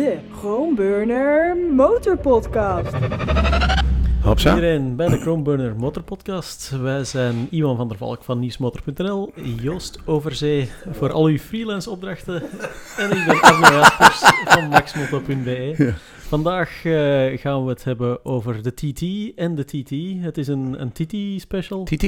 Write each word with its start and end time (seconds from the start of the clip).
de 0.00 0.18
Chromeburner 0.38 1.56
Motorpodcast. 1.56 2.94
Hopsa. 4.22 4.54
Iedereen 4.54 4.96
bij 4.96 5.08
de 5.08 5.18
Chromeburner 5.18 5.76
Motorpodcast. 5.76 6.70
Wij 6.82 7.04
zijn 7.04 7.46
Iwan 7.50 7.76
van 7.76 7.88
der 7.88 7.96
Valk 7.96 8.24
van 8.24 8.38
nieuwsmotor.nl, 8.38 9.32
Joost 9.62 9.98
Overzee 10.04 10.70
voor 10.90 11.12
al 11.12 11.24
uw 11.24 11.38
freelance 11.38 11.90
opdrachten 11.90 12.42
en 12.96 13.10
ik 13.10 13.26
ben 13.26 13.40
Arno 13.40 13.66
Jaspers 13.66 14.20
van 14.44 14.68
maxmoto.be. 14.68 15.94
Vandaag 16.18 16.84
eh, 16.84 17.38
gaan 17.38 17.64
we 17.64 17.70
het 17.70 17.84
hebben 17.84 18.24
over 18.24 18.62
de 18.62 18.74
TT 18.74 19.34
en 19.36 19.54
de 19.54 19.64
TT. 19.64 20.24
Het 20.24 20.38
is 20.38 20.48
een, 20.48 20.80
een 20.80 20.92
TT-special. 20.92 21.84
TT. 21.84 22.06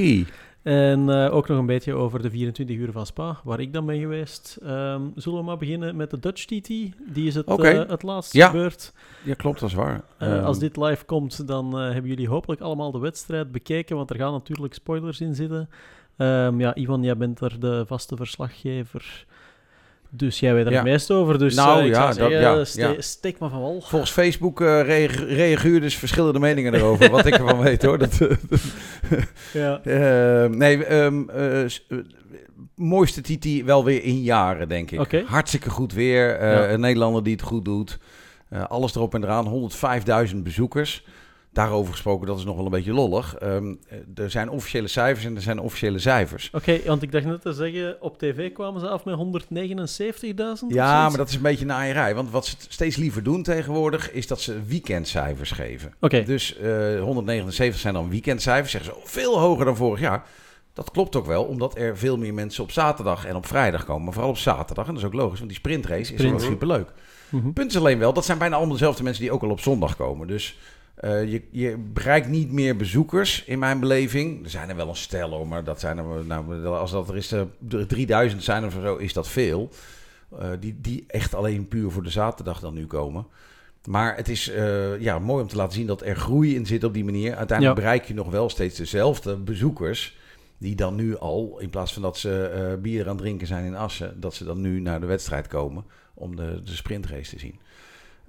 En 0.63 1.09
eh, 1.25 1.35
ook 1.35 1.49
nog 1.49 1.59
een 1.59 1.67
beetje 1.67 1.95
over 1.95 2.23
de 2.23 2.31
24 2.31 2.77
uur 2.77 2.93
van 2.93 3.07
Spa, 3.07 3.41
waar 3.45 3.61
ik 3.61 3.73
dan 3.73 3.87
ben 3.87 3.99
geweest. 4.01 4.59
Ehm, 4.63 5.03
zullen 5.15 5.39
we 5.39 5.45
maar 5.45 5.57
beginnen 5.57 5.97
met 5.97 6.11
de 6.11 6.19
Dutch 6.19 6.45
TT? 6.45 6.67
Die 6.69 7.27
is 7.27 7.35
het, 7.35 7.47
Oké. 7.47 7.69
eh, 7.69 7.89
het 7.89 8.03
laatst 8.03 8.33
Ja. 8.33 8.47
gebeurd. 8.49 8.93
Ja, 9.25 9.35
klopt, 9.35 9.61
dat 9.61 9.69
is 9.69 9.75
waar. 9.75 10.03
Eh, 10.19 10.37
Ehm, 10.37 10.45
als 10.45 10.59
dit 10.59 10.77
live 10.77 11.05
komt, 11.05 11.47
dan 11.47 11.75
hebben 11.75 12.11
jullie 12.11 12.29
hopelijk 12.29 12.61
allemaal 12.61 12.91
de 12.91 12.99
wedstrijd 12.99 13.53
bekeken, 13.53 13.97
want 13.97 14.11
er 14.11 14.17
gaan 14.17 14.33
natuurlijk 14.33 14.75
spoilers 14.75 15.21
in 15.21 15.35
zitten. 15.35 15.69
Ehm, 16.17 16.61
ja, 16.61 16.75
Ivan, 16.75 17.03
jij 17.03 17.17
bent 17.17 17.41
er 17.41 17.61
de 17.61 17.85
vaste 17.87 18.17
verslaggever. 18.17 19.27
Dus 20.15 20.41
jij 20.41 20.55
weet 20.55 20.67
er 20.67 20.73
het 20.73 20.83
meest 20.85 21.11
over. 21.11 21.39
Dus 21.39 21.55
Nou, 21.55 21.79
eh, 21.81 21.87
ik 21.87 21.93
ja, 21.93 22.13
zou 22.13 22.15
zeggen, 22.15 22.67
ste- 22.67 23.03
steek 23.03 23.39
maar 23.39 23.51
van 23.51 23.61
wal. 23.61 23.81
Volgens 23.81 24.11
Facebook 24.11 24.61
eh 24.61 24.67
reage- 24.83 25.25
reaguren 25.25 25.81
dus 25.81 25.97
verschillende 25.97 26.39
meningen 26.39 26.75
erover, 26.75 27.11
wat 27.11 27.27
ik 27.27 27.33
ervan 27.35 27.61
weet 27.61 27.83
hoor. 27.83 27.99
Dat, 27.99 28.19
Ja. 29.53 29.81
Eh, 29.85 30.51
nee, 30.51 30.85
ehm, 30.85 31.29
eh, 31.29 31.63
eh, 31.65 31.71
mooiste 32.75 33.21
TT 33.21 33.65
wel 33.65 33.85
weer 33.85 34.03
in 34.05 34.23
jaren, 34.23 34.69
denk 34.69 34.91
ik. 34.91 34.99
Hartstikke 35.27 35.71
goed 35.71 35.93
weer. 35.93 36.37
eh. 36.37 36.71
Een 36.73 36.81
Nederlander 36.81 37.23
die 37.23 37.33
het 37.33 37.43
goed 37.43 37.65
doet. 37.65 37.99
Eh, 38.49 38.65
alles 38.69 38.95
erop 38.95 39.15
en 39.15 39.23
eraan. 39.25 39.47
105.000 39.47 40.37
bezoekers. 40.43 41.05
Daarover 41.53 41.93
gesproken, 41.93 42.27
dat 42.27 42.39
is 42.39 42.45
nog 42.45 42.57
wel 42.57 42.65
een 42.65 42.71
beetje 42.71 42.93
lollig. 42.93 43.35
Ehm, 43.35 43.75
eh, 43.89 43.99
er 44.25 44.31
zijn 44.31 44.51
officiële 44.51 44.89
cijfers 44.89 45.25
en 45.27 45.37
er 45.37 45.43
zijn 45.43 45.59
officiële 45.59 45.99
cijfers. 45.99 46.51
Oké, 46.53 46.81
want 46.87 47.03
ik 47.03 47.13
dacht 47.13 47.25
net 47.25 47.41
te 47.41 47.53
zeggen, 47.53 48.03
op 48.03 48.19
tv 48.19 48.53
kwamen 48.53 48.81
ze 48.81 48.89
af 48.89 49.05
met 49.05 49.15
179.000 49.15 50.69
of 50.69 50.75
Ja, 50.75 51.09
maar 51.09 51.19
dat 51.19 51.29
is 51.29 51.35
een 51.35 51.43
beetje 51.43 51.65
naaierij. 51.65 52.15
Want 52.15 52.31
wat 52.31 52.47
ze 52.47 52.57
steeds 52.69 52.97
liever 52.97 53.23
doen 53.23 53.43
tegenwoordig, 53.43 54.13
is 54.13 54.27
dat 54.27 54.41
ze 54.41 54.63
weekendcijfers 54.67 55.51
geven. 55.51 55.95
Oké, 56.01 56.23
Dus 56.23 56.57
eh 56.57 57.01
179 57.01 57.81
zijn 57.81 57.95
dan 57.95 58.11
weekendcijfers. 58.11 58.71
Zeggen 58.71 58.93
ze 58.93 58.99
oh, 59.01 59.07
veel 59.07 59.39
hoger 59.39 59.65
dan 59.65 59.77
vorig 59.77 60.01
jaar. 60.01 60.25
Dat 60.73 60.91
klopt 60.91 61.17
ook 61.17 61.27
wel, 61.27 61.45
omdat 61.45 61.77
er 61.77 61.99
veel 61.99 62.19
meer 62.19 62.35
mensen 62.35 62.63
op 62.63 62.71
zaterdag 62.71 63.27
en 63.27 63.37
op 63.37 63.47
vrijdag 63.47 63.85
komen. 63.85 64.05
Maar 64.05 64.13
vooral 64.13 64.31
op 64.31 64.39
zaterdag. 64.39 64.87
En 64.87 64.95
dat 64.95 65.03
is 65.03 65.09
ook 65.09 65.15
logisch, 65.15 65.39
want 65.39 65.51
die 65.51 65.59
sprintrace 65.59 66.15
is 66.15 66.23
wel 66.23 66.41
superleuk. 66.41 66.93
Mhm. 67.29 67.51
Punt 67.51 67.71
is 67.71 67.77
alleen 67.77 67.99
wel, 67.99 68.13
dat 68.13 68.25
zijn 68.25 68.39
bijna 68.39 68.57
allemaal 68.57 68.73
dezelfde 68.73 69.03
mensen 69.03 69.23
die 69.23 69.33
ook 69.33 69.43
al 69.43 69.51
op 69.51 69.61
zondag 69.61 69.97
komen. 69.97 70.27
Dus 70.27 70.59
eh, 71.03 71.33
je, 71.33 71.43
je 71.51 71.77
bereikt 71.93 72.29
niet 72.29 72.53
meer 72.53 72.77
bezoekers 72.77 73.45
in 73.45 73.59
mijn 73.59 73.81
beleving. 73.81 74.45
Er 74.45 74.51
zijn 74.51 74.69
er 74.69 74.77
wel 74.77 74.89
een 74.89 74.97
stel 74.97 75.31
hoor, 75.31 75.49
maar 75.49 75.65
dat 75.65 75.81
zijn 75.81 75.99
er, 75.99 76.25
nou, 76.27 76.67
als 76.67 76.91
dat 76.91 77.09
er 77.09 77.17
is, 77.17 77.33
eh, 77.33 77.41
er 77.71 77.87
3000 77.87 78.43
zijn 78.43 78.65
of 78.65 78.73
zo, 78.73 78.97
is 78.97 79.13
dat 79.13 79.29
veel. 79.29 79.71
Eh, 80.39 80.51
die, 80.61 80.77
die 80.81 81.05
echt 81.07 81.35
alleen 81.35 81.69
puur 81.69 81.91
voor 81.91 82.03
de 82.03 82.11
zaterdag 82.11 82.61
dan 82.61 82.75
nu 82.75 82.87
komen. 82.87 83.27
Maar 83.87 84.17
het 84.17 84.29
is 84.29 84.49
eh, 84.49 85.01
ja, 85.01 85.19
mooi 85.19 85.43
om 85.43 85.49
te 85.49 85.57
laten 85.57 85.73
zien 85.75 85.87
dat 85.87 86.03
er 86.03 86.17
groei 86.17 86.55
in 86.55 86.67
zit 86.67 86.85
op 86.85 86.95
die 86.95 87.05
manier. 87.05 87.37
Uiteindelijk 87.37 87.79
Ja. 87.79 87.85
bereik 87.85 88.05
je 88.05 88.15
nog 88.15 88.31
wel 88.31 88.49
steeds 88.49 88.77
dezelfde 88.77 89.37
bezoekers. 89.37 90.17
Die 90.59 90.75
dan 90.75 90.95
nu 90.95 91.17
al, 91.17 91.59
in 91.59 91.71
plaats 91.71 91.93
van 91.93 92.03
dat 92.03 92.19
ze 92.19 92.45
eh, 92.47 92.83
bier 92.83 93.03
aan 93.03 93.09
het 93.09 93.19
drinken 93.19 93.47
zijn 93.47 93.65
in 93.65 93.75
Assen, 93.75 94.21
dat 94.21 94.35
ze 94.35 94.45
dan 94.45 94.61
nu 94.61 94.81
naar 94.81 95.01
de 95.01 95.07
wedstrijd 95.07 95.47
komen 95.47 95.85
om 96.15 96.37
de, 96.37 96.61
de 96.65 96.75
sprintrace 96.75 97.31
te 97.31 97.39
zien. 97.39 97.59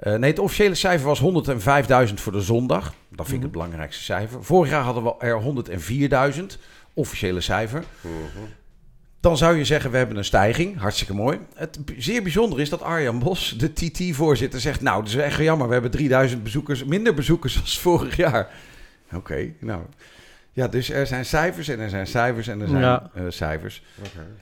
Eh, 0.04 0.14
nee, 0.16 0.30
het 0.30 0.40
officiële 0.40 0.76
cijfer 0.76 1.08
was 1.08 1.20
105.000 1.20 2.22
voor 2.22 2.32
de 2.32 2.42
zondag. 2.42 2.94
Dat 3.10 3.28
vind 3.28 3.28
ik 3.28 3.34
Mhm. 3.34 3.42
het 3.42 3.52
belangrijkste 3.52 4.04
cijfer. 4.04 4.44
Vorig 4.44 4.72
jaar 4.72 4.84
hadden 4.84 5.04
we 5.04 5.14
er 5.20 5.42
104.000, 5.42 6.58
officiële 6.94 7.42
cijfer. 7.42 7.84
Dan 9.20 9.38
zou 9.38 9.58
je 9.58 9.66
zeggen, 9.66 9.92
we 9.92 9.98
hebben 9.98 10.18
een 10.18 10.26
stijging. 10.26 10.78
Hartstikke 10.80 11.14
mooi. 11.14 11.40
Het 11.56 11.80
zeer 11.98 12.24
bijzonder 12.24 12.60
is 12.60 12.70
dat 12.70 12.82
Arjan 12.82 13.20
Bos, 13.20 13.56
de 13.58 13.74
TT-voorzitter, 13.74 14.60
zegt... 14.60 14.82
nou, 14.82 15.00
het 15.00 15.08
is 15.10 15.16
echt 15.16 15.38
jammer, 15.40 15.68
we 15.68 15.74
hebben 15.74 15.92
3000 15.92 16.44
bezoekers, 16.44 16.84
minder 16.84 17.14
bezoekers 17.14 17.54
dan 17.58 17.68
vorig 17.68 18.16
jaar. 18.16 18.48
Oké, 19.14 19.54
nou... 19.60 19.82
Ja, 20.56 20.68
dus 20.68 20.90
er 20.90 21.08
zijn 21.08 21.26
cijfers 21.26 21.68
en 21.68 21.80
er 21.80 21.90
zijn 21.90 22.08
cijfers 22.08 22.48
en 22.48 22.62
er 22.62 22.68
zijn 22.68 22.82
Ja. 22.82 23.10
eh, 23.14 23.24
cijfers. 23.28 23.84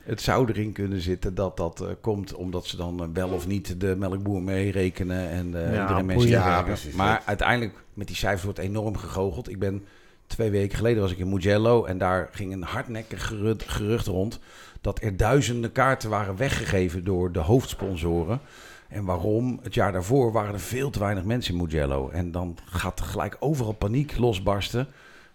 Het 0.04 0.22
zou 0.22 0.50
erin 0.50 0.72
kunnen 0.72 1.02
zitten 1.02 1.36
dat 1.36 1.58
dat 1.58 1.82
eh, 1.82 1.88
komt 2.02 2.34
omdat 2.34 2.66
ze 2.66 2.78
dan 2.78 3.02
eh, 3.02 3.08
wel 3.14 3.30
of 3.30 3.48
niet 3.48 3.80
de 3.80 3.96
melkboer 3.98 4.42
meerekenen 4.42 5.30
en 5.30 5.56
eh 5.56 5.74
Ja, 5.74 5.82
iedereen 5.82 6.06
mensen 6.06 6.30
Ja, 6.30 6.62
precies. 6.62 6.94
Maar 6.94 7.22
uiteindelijk 7.26 7.84
met 7.94 8.08
die 8.08 8.16
cijfers 8.16 8.44
wordt 8.44 8.60
enorm 8.60 8.98
gegoocheld. 8.98 9.50
Ik 9.50 9.60
ben 9.60 9.86
twee 10.28 10.50
weken 10.50 10.78
geleden 10.78 11.02
was 11.02 11.12
ik 11.12 11.18
in 11.18 11.30
Mugello 11.30 11.86
en 11.86 11.98
daar 11.98 12.30
ging 12.32 12.54
een 12.54 12.64
hardnekkig 12.64 13.26
gerucht, 13.28 13.70
gerucht 13.70 14.08
rond 14.08 14.40
dat 14.82 15.02
er 15.02 15.18
duizenden 15.18 15.72
kaarten 15.72 16.10
waren 16.10 16.36
weggegeven 16.36 17.04
door 17.04 17.32
de 17.32 17.40
hoofdsponsoren. 17.40 18.40
En 18.88 19.06
waarom? 19.06 19.60
Het 19.64 19.74
jaar 19.74 19.92
daarvoor 19.92 20.32
waren 20.32 20.54
er 20.54 20.60
veel 20.60 20.90
te 20.90 21.00
weinig 21.00 21.24
mensen 21.24 21.54
in 21.54 21.62
Mugello. 21.64 22.10
En 22.10 22.32
dan 22.32 22.58
gaat 22.66 23.02
gelijk 23.02 23.38
overal 23.40 23.72
paniek 23.74 24.18
losbarsten. 24.18 24.88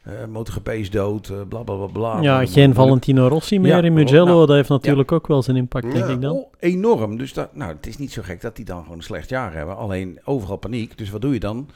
Eh 0.07 0.27
MotoGP 0.27 0.69
is 0.69 0.91
dood, 0.91 1.29
eh, 1.29 1.37
bla 1.49 1.63
bla 1.63 1.75
bla 1.75 1.87
bla. 1.87 2.21
ja, 2.21 2.47
geen. 2.47 2.75
Valentino 2.75 3.29
Rossi 3.29 3.59
meer 3.61 3.77
Ja, 3.77 3.83
in 3.83 3.93
Mugello, 3.93 4.25
nou, 4.25 4.47
dat 4.47 4.57
heeft 4.57 4.69
natuurlijk 4.69 5.13
ook 5.13 5.27
wel 5.27 5.43
zijn 5.43 5.57
impact, 5.57 5.93
denk 5.93 6.07
Ja. 6.07 6.13
ik 6.13 6.21
dan. 6.21 6.37
Oh, 6.37 6.53
enorm. 6.59 7.17
Dus 7.19 7.33
dat, 7.33 7.55
nou, 7.55 7.73
het 7.73 7.87
is 7.87 7.97
niet 7.97 8.13
zo 8.13 8.23
gek 8.25 8.41
dat 8.41 8.57
die 8.57 8.65
dan 8.65 8.83
gewoon 8.83 8.97
een 8.97 9.03
slecht 9.03 9.29
jaar 9.29 9.53
hebben. 9.53 9.77
Alleen 9.77 10.19
overal 10.25 10.57
paniek. 10.57 10.99
Dus 10.99 11.11
wat 11.11 11.21
doe 11.21 11.33
je 11.33 11.41
dan? 11.41 11.69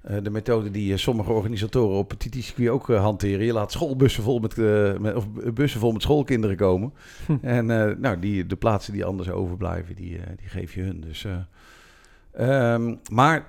Eh, 0.00 0.16
de 0.22 0.30
methode 0.30 0.70
die 0.70 0.96
sommige 0.96 1.32
organisatoren 1.32 1.96
op 1.98 2.10
het 2.10 2.18
TT-circuit 2.18 2.68
ook 2.68 2.86
hanteren. 2.88 3.44
Je 3.46 3.52
laat 3.52 3.72
schoolbussen 3.72 4.22
vol 4.22 4.38
met, 4.38 4.58
eh, 4.58 4.98
met 4.98 5.14
of 5.14 5.26
bussen 5.54 5.80
vol 5.80 5.92
met 5.92 6.02
schoolkinderen 6.02 6.56
komen. 6.56 6.92
Hm. 7.26 7.32
En 7.56 7.66
nou, 8.00 8.18
die, 8.18 8.46
de 8.46 8.56
plaatsen 8.56 8.92
die 8.92 9.04
anders 9.04 9.30
overblijven, 9.30 9.94
die, 9.94 10.20
die 10.36 10.48
geef 10.48 10.74
je 10.74 10.82
hun. 10.82 11.00
Dus, 11.00 11.24
eh, 11.24 12.72
ehm, 12.72 12.94
maar 13.12 13.46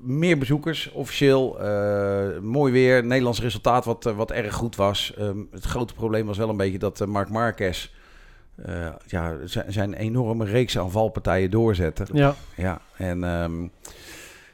meer 0.00 0.38
bezoekers, 0.38 0.90
officieel. 0.92 1.60
eh, 1.60 2.38
mooi 2.40 2.72
weer. 2.72 3.04
Nederlands 3.04 3.40
resultaat 3.40 3.84
wat, 3.84 4.06
eh, 4.06 4.16
wat 4.16 4.30
erg 4.30 4.54
goed 4.54 4.76
was. 4.76 5.14
Ehm, 5.18 5.38
het 5.50 5.64
grote 5.64 5.94
probleem 5.94 6.26
was 6.26 6.38
wel 6.38 6.48
een 6.48 6.56
beetje 6.56 6.78
dat 6.78 7.00
eh, 7.00 7.06
Mark 7.06 7.28
Marquez... 7.28 7.90
eh, 8.56 8.88
ja, 9.06 9.36
zijn, 9.68 9.94
enorme 9.94 10.44
reeks 10.44 10.78
aan 10.78 10.90
valpartijen 10.90 11.50
doorzetten. 11.50 12.06
Ja, 12.12 12.34
Ja, 12.56 12.80
en 12.96 13.24
ehm, 13.24 13.62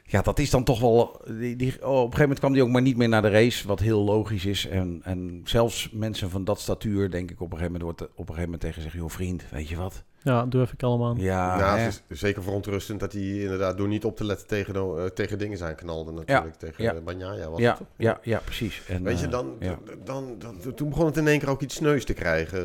ja, 0.07 0.21
dat 0.21 0.39
is 0.39 0.49
dan 0.49 0.63
toch 0.63 0.79
wel. 0.79 1.21
Die, 1.27 1.55
die, 1.55 1.73
op 1.73 1.81
een 1.81 1.95
gegeven 1.97 2.19
moment 2.19 2.39
kwam 2.39 2.53
hij 2.53 2.61
ook 2.61 2.69
maar 2.69 2.81
niet 2.81 2.97
meer 2.97 3.09
naar 3.09 3.21
de 3.21 3.29
race, 3.29 3.67
wat 3.67 3.79
heel 3.79 4.03
logisch 4.03 4.45
is. 4.45 4.67
En, 4.67 5.01
en 5.03 5.41
zelfs 5.43 5.89
mensen 5.91 6.29
van 6.29 6.43
dat 6.43 6.59
statuur, 6.59 7.11
denk 7.11 7.31
ik, 7.31 7.41
op 7.41 7.51
een 7.51 7.57
gegeven 7.57 7.79
moment 7.79 7.99
wordt 7.99 8.01
op 8.01 8.17
een 8.19 8.35
gegeven 8.35 8.43
moment 8.43 8.61
tegen 8.61 8.81
zeggen: 8.81 8.99
joh, 8.99 9.09
vriend, 9.09 9.43
weet 9.51 9.67
je 9.69 9.75
wat? 9.75 10.03
Ja, 10.25 10.45
doe 10.45 10.61
even 10.61 10.77
kalm 10.77 11.03
aan. 11.03 11.15
Ja, 11.17 11.75
het 11.77 12.01
is 12.07 12.19
zeker 12.19 12.43
verontrustend 12.43 12.99
dat 12.99 13.11
hij 13.13 13.21
inderdaad 13.21 13.77
door 13.77 13.87
niet 13.87 14.05
op 14.05 14.17
te 14.17 14.23
letten 14.25 14.47
tegen, 14.47 14.73
de- 14.73 14.93
eh, 14.97 15.05
tegen 15.05 15.37
dingen 15.37 15.57
zijn 15.57 15.75
knalde 15.75 16.11
natuurlijk. 16.11 16.55
tegen 16.55 16.83
ja. 16.83 16.93
ja. 16.93 16.99
Banjaya 16.99 17.49
was 17.49 17.59
ja, 17.59 17.69
het 17.69 17.77
toch? 17.77 17.87
ja, 17.97 18.19
ja, 18.21 18.41
precies. 18.45 18.81
En, 18.87 19.03
Weet 19.03 19.19
je, 19.19 19.25
eh, 19.25 19.31
dan, 19.31 19.55
ja. 19.59 19.77
dan, 20.03 20.35
dan, 20.39 20.73
toen 20.75 20.89
begon 20.89 21.05
het 21.05 21.17
in 21.17 21.27
één 21.27 21.39
keer 21.39 21.49
ook 21.49 21.61
iets 21.61 21.75
sneus 21.75 22.05
te 22.05 22.13
krijgen, 22.13 22.59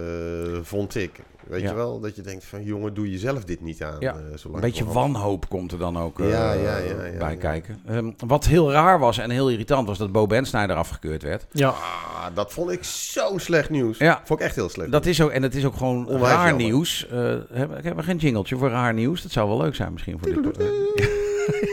eh, 0.52 0.58
vond 0.62 0.94
ik. 0.94 1.20
Weet 1.46 1.60
Ja. 1.62 1.68
je 1.68 1.74
wel, 1.74 2.00
dat 2.00 2.16
je 2.16 2.22
denkt 2.22 2.44
van, 2.44 2.62
jongen, 2.62 2.94
doe 2.94 3.10
jezelf 3.10 3.44
dit 3.44 3.60
niet 3.60 3.82
aan. 3.82 3.96
Ja, 4.00 4.12
eh, 4.14 4.52
Een 4.54 4.60
beetje 4.60 4.84
wanhoop 4.84 5.48
komt 5.48 5.72
er 5.72 5.78
dan 5.78 5.98
ook 5.98 6.20
eh, 6.20 6.30
Ja, 6.30 6.52
ja, 6.52 6.76
ja, 6.78 7.04
ja, 7.04 7.18
bij 7.18 7.32
ja. 7.32 7.38
kijken. 7.38 7.80
Ehm, 7.86 8.10
wat 8.26 8.44
heel 8.44 8.72
raar 8.72 8.98
was 8.98 9.18
en 9.18 9.30
heel 9.30 9.50
irritant 9.50 9.86
was 9.86 9.98
dat 9.98 10.12
Bo 10.12 10.26
Bensnijder 10.26 10.76
afgekeurd 10.76 11.22
werd. 11.22 11.46
Ja, 11.52 11.68
Ah, 11.68 12.26
dat 12.34 12.52
vond 12.52 12.70
ik 12.70 12.84
zo 12.84 13.38
slecht 13.38 13.70
nieuws. 13.70 13.98
Ja. 13.98 14.20
Vond 14.24 14.40
ik 14.40 14.46
echt 14.46 14.54
heel 14.54 14.68
slecht. 14.68 14.90
Dat 14.92 15.06
is 15.06 15.20
ook, 15.22 15.30
en 15.30 15.42
het 15.42 15.54
is 15.54 15.64
ook 15.64 15.76
gewoon 15.76 16.06
Onwijs 16.06 16.32
raar 16.34 16.48
jammer. 16.48 16.64
nieuws. 16.66 17.06
Hebben, 17.52 17.76
hebben 17.76 17.96
we 17.96 18.02
geen 18.02 18.16
jingeltje 18.16 18.56
voor 18.56 18.68
raar 18.68 18.94
nieuws? 18.94 19.22
Dat 19.22 19.30
zou 19.30 19.48
wel 19.48 19.58
leuk 19.58 19.74
zijn 19.74 19.92
misschien 19.92 20.18
voor 20.20 20.42
dit. 20.42 20.56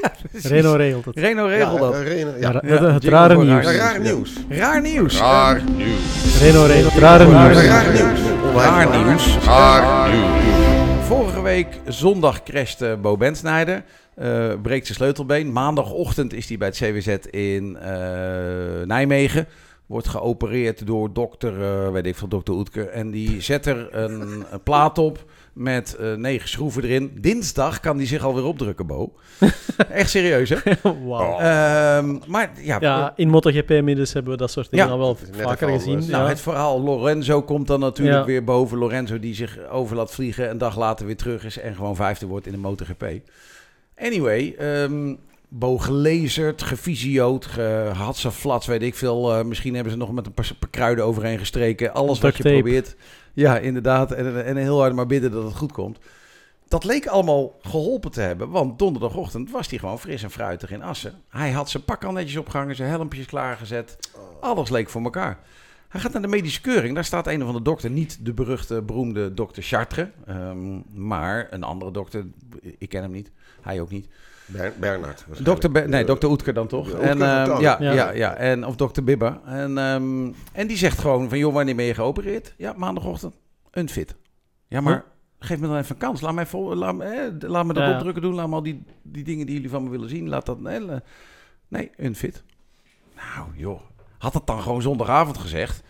ja. 0.02 0.12
Reno 0.50 0.74
regelt 0.74 1.06
het. 1.06 1.18
Reno 1.18 1.46
regel 1.46 1.74
ja, 1.74 1.80
dat. 1.80 1.96
Ja, 1.96 2.14
ja. 2.14 2.62
Ja, 2.64 2.92
het, 2.94 3.04
rare 3.04 3.44
nieuws. 3.44 3.66
raar 3.78 4.00
nieuws. 4.00 4.34
Raar 4.50 4.82
nieuws. 4.82 5.20
Raar 5.20 5.64
nieuws. 5.76 6.40
Reno 6.40 6.64
regelt 6.66 6.94
het 6.94 7.02
rare 7.02 7.26
nieuws. 7.26 7.66
Raar 7.66 7.92
nieuws. 7.92 8.20
Raar 8.54 9.06
nieuws. 9.06 9.38
Raar 9.46 10.10
nieuws. 10.14 11.06
Vorige 11.06 11.42
week 11.42 11.80
zondag 11.86 12.44
crashte 12.44 12.98
Bo 13.02 13.18
Bensnijder. 13.18 13.84
eh 14.16 14.54
breekt 14.62 14.86
zijn 14.86 14.98
sleutelbeen. 14.98 15.52
Maandagochtend 15.52 16.34
is 16.34 16.48
hij 16.48 16.58
bij 16.58 16.68
het 16.68 16.78
CWZ 16.78 17.08
in 17.30 17.78
eh, 17.78 17.92
Nijmegen. 18.86 19.48
Wordt 19.86 20.08
geopereerd 20.08 20.88
door 20.88 21.14
dokter, 21.14 21.62
eh, 21.62 21.92
weet 21.92 22.06
ik 22.06 22.16
veel, 22.16 22.28
dokter 22.28 22.54
Oetker. 22.54 22.88
En 22.88 23.12
die 23.12 23.42
zet 23.42 23.66
er 23.66 23.96
een, 23.96 24.22
een 24.52 24.64
plaat 24.64 24.98
op 24.98 25.26
met 25.58 25.96
eh, 25.96 26.14
negen 26.14 26.50
schroeven 26.50 26.84
erin. 26.84 27.12
Dinsdag 27.22 27.80
kan 27.80 27.98
die 27.98 28.08
zich 28.08 28.24
alweer 28.24 28.44
opdrukken, 28.44 28.88
Bo. 28.88 29.14
Echt 29.90 30.10
serieus, 30.10 30.50
hè? 30.50 30.58
Wauw. 30.82 31.40
Ehm, 31.40 32.18
maar 32.28 32.52
ja, 32.62 32.78
Ja, 32.80 33.14
in 33.16 33.30
MotoGP-middens 33.30 34.14
hebben 34.14 34.32
we 34.32 34.38
dat 34.38 34.52
soort 34.52 34.70
dingen 34.70 34.86
Ja. 34.86 34.92
al 34.92 34.98
wel 34.98 35.18
vaker 35.32 35.70
gezien. 35.70 35.98
Nou, 36.00 36.10
ja. 36.24 36.28
het 36.28 36.40
verhaal 36.42 36.82
Lorenzo 36.82 37.42
komt 37.42 37.68
dan 37.68 37.80
natuurlijk 37.80 38.18
Ja. 38.18 38.26
weer 38.26 38.44
boven. 38.44 38.78
Lorenzo 38.78 39.20
die 39.20 39.36
zich 39.36 39.70
over 39.70 39.96
laat 39.96 40.12
vliegen, 40.12 40.50
een 40.50 40.58
dag 40.58 40.78
later 40.78 41.06
weer 41.06 41.18
terug 41.18 41.46
is 41.46 41.60
en 41.60 41.76
gewoon 41.76 41.96
vijfde 41.96 42.26
wordt 42.26 42.46
in 42.46 42.52
de 42.52 42.58
MotoGP. 42.58 43.06
Anyway, 43.96 44.56
ehm 44.58 45.14
Bo 45.50 45.78
gelezerd, 45.78 46.62
gevisiood, 46.64 47.46
gehatsaflats, 47.46 48.68
weet 48.68 48.82
ik 48.82 48.96
veel. 48.96 49.34
Eh, 49.34 49.46
misschien 49.46 49.74
hebben 49.74 49.92
ze 49.92 49.98
nog 49.98 50.12
met 50.12 50.26
een 50.26 50.34
paar, 50.34 50.52
paar 50.60 50.70
kruiden 50.70 51.06
overheen 51.06 51.40
gestreken. 51.40 51.94
Alles 51.94 52.20
wat 52.20 52.38
je 52.38 52.44
probeert. 52.44 52.96
Ja, 53.38 53.58
inderdaad. 53.58 54.12
En, 54.12 54.46
en 54.46 54.58
heel 54.58 54.80
hard 54.80 54.94
maar 54.94 55.06
bidden 55.06 55.32
dat 55.32 55.44
het 55.44 55.56
goed 55.56 55.72
komt. 55.72 56.00
Dat 56.68 56.84
leek 56.84 57.08
allemaal 57.08 57.58
geholpen 57.62 58.12
te 58.12 58.22
hebben, 58.22 58.50
want 58.50 58.80
donderdagochtend 58.80 59.52
was 59.52 59.70
hij 59.70 59.80
gewoon 59.80 60.00
fris 60.00 60.24
en 60.24 60.32
fruitig 60.32 60.72
in 60.72 60.84
Assen. 60.84 61.22
Hij 61.30 61.52
had 61.52 61.70
zijn 61.70 61.84
pak 61.84 62.04
al 62.04 62.12
netjes 62.12 62.38
opgehangen, 62.38 62.76
zijn 62.76 62.90
helmpjes 62.90 63.26
klaargezet. 63.26 63.98
Alles 64.42 64.70
leek 64.70 64.90
voor 64.90 65.04
elkaar. 65.04 65.40
Hij 65.88 66.02
gaat 66.02 66.14
naar 66.14 66.22
de 66.22 66.28
medische 66.28 66.62
keuring. 66.62 66.96
Daar 66.96 67.06
staat 67.06 67.28
een 67.28 67.42
of 67.42 67.48
andere 67.48 67.64
dokter, 67.64 67.90
niet 67.90 68.26
de 68.26 68.34
beruchte, 68.34 68.82
beroemde 68.82 69.34
dokter 69.34 69.64
Chartres, 69.64 70.08
ehm, 70.26 70.80
maar 70.94 71.48
een 71.50 71.64
andere 71.64 71.92
dokter. 71.92 72.26
Ik 72.78 72.90
ken 72.90 73.02
hem 73.02 73.12
niet, 73.12 73.32
hij 73.62 73.82
ook 73.82 73.90
niet. 73.90 74.08
Ber 74.48 74.74
Bernard. 74.80 75.26
Dokter 75.40 75.72
Be- 75.72 75.80
nee, 75.88 76.06
dokter 76.06 76.30
Oetker 76.30 76.54
dan 76.54 76.68
toch? 76.68 76.88
Oetker 76.88 77.02
en, 77.02 77.18
dan 77.18 77.28
ehm, 77.50 77.62
ja, 77.62 77.78
Ja. 77.80 77.92
ja. 77.94 78.12
Ja, 78.12 78.34
en, 78.36 78.66
of 78.66 78.76
dokter 78.76 79.04
Bibber. 79.04 79.40
En, 79.46 79.78
ehm, 79.78 80.32
en 80.52 80.68
die 80.68 80.78
zegt 80.78 81.00
gewoon 81.00 81.30
van, 81.30 81.38
joh, 81.38 81.54
wanneer 81.54 81.76
ben 81.76 81.86
je 81.86 81.94
geopereerd? 81.94 82.54
Ja, 82.58 82.74
maandagochtend. 82.78 83.36
Unfit. 83.74 84.16
Ja, 84.68 84.82
maar 84.82 85.04
geef 85.40 85.60
me 85.60 85.68
dan 85.68 85.78
even 85.78 85.92
een 85.96 86.02
kans. 86.02 86.22
Laat, 86.22 86.34
mij 86.34 86.46
vol, 86.46 86.76
laat, 86.76 86.96
me- 86.96 87.06
hè, 87.06 87.48
laat 87.48 87.66
me 87.66 87.74
dat 87.74 87.84
Ja. 87.84 87.94
opdrukken 87.94 88.22
doen. 88.22 88.34
Laat 88.34 88.48
me 88.48 88.56
al 88.56 88.64
die, 88.64 88.84
die 89.04 89.24
dingen 89.24 89.46
die 89.46 89.56
jullie 89.56 89.70
van 89.70 89.84
me 89.84 89.90
willen 89.90 90.10
zien. 90.10 90.30
Laat 90.30 90.46
dat... 90.46 90.60
Nee, 90.60 90.82
nee, 91.68 91.92
unfit. 91.98 92.44
Nou, 93.16 93.48
joh. 93.56 93.82
Had 94.18 94.34
het 94.34 94.48
dan 94.48 94.62
gewoon 94.62 94.82
zondagavond 94.82 95.38
gezegd. 95.38 95.84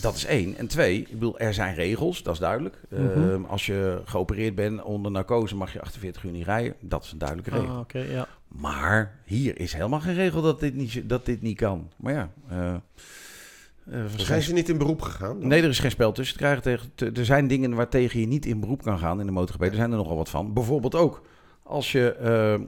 Dat 0.00 0.14
is 0.14 0.24
één. 0.24 0.56
En 0.56 0.66
twee, 0.66 0.98
ik 1.00 1.10
bedoel, 1.10 1.38
er 1.38 1.54
zijn 1.54 1.74
regels, 1.74 2.22
dat 2.22 2.34
is 2.34 2.40
duidelijk. 2.40 2.76
Mhm. 2.88 3.02
Ehm, 3.30 3.44
als 3.44 3.66
je 3.66 4.00
geopereerd 4.04 4.54
bent 4.54 4.82
onder 4.82 5.10
narcose, 5.10 5.56
mag 5.56 5.72
je 5.72 5.80
48 5.80 6.24
uur 6.24 6.30
niet 6.30 6.44
rijden. 6.44 6.74
Dat 6.80 7.04
is 7.04 7.12
een 7.12 7.18
duidelijke 7.18 7.50
regel. 7.50 7.68
Ah, 7.68 7.78
oké, 7.78 7.98
ja. 7.98 8.28
Maar 8.48 9.18
hier 9.24 9.58
is 9.60 9.72
helemaal 9.72 10.00
geen 10.00 10.14
regel 10.14 10.42
dat 10.42 10.60
dit 10.60 10.74
niet, 10.74 11.08
dat 11.08 11.26
dit 11.26 11.42
niet 11.42 11.56
kan. 11.56 11.90
Maar 11.96 12.12
ja, 12.12 12.30
eh, 12.48 12.74
eh, 12.74 14.04
Zijn 14.16 14.42
ze 14.42 14.52
niet 14.52 14.68
in 14.68 14.78
beroep 14.78 15.02
gegaan? 15.02 15.46
nee, 15.46 15.62
er 15.62 15.68
is 15.68 15.78
geen 15.78 15.90
spel 15.90 16.12
tussen 16.12 16.36
te 16.36 16.42
krijgen. 16.42 16.62
Tegen, 16.62 16.90
te- 16.94 17.10
er 17.14 17.24
zijn 17.24 17.46
dingen 17.48 17.74
waartegen 17.74 18.20
je 18.20 18.26
niet 18.26 18.46
in 18.46 18.60
beroep 18.60 18.82
kan 18.82 18.98
gaan 18.98 19.20
in 19.20 19.26
de 19.26 19.32
MotoGP. 19.32 19.62
Er 19.62 19.74
zijn 19.74 19.90
er 19.90 19.96
nogal 19.96 20.16
wat 20.16 20.28
van. 20.30 20.52
Bijvoorbeeld 20.52 20.94
ook 20.94 21.22
als, 21.70 21.92
je, 21.92 22.12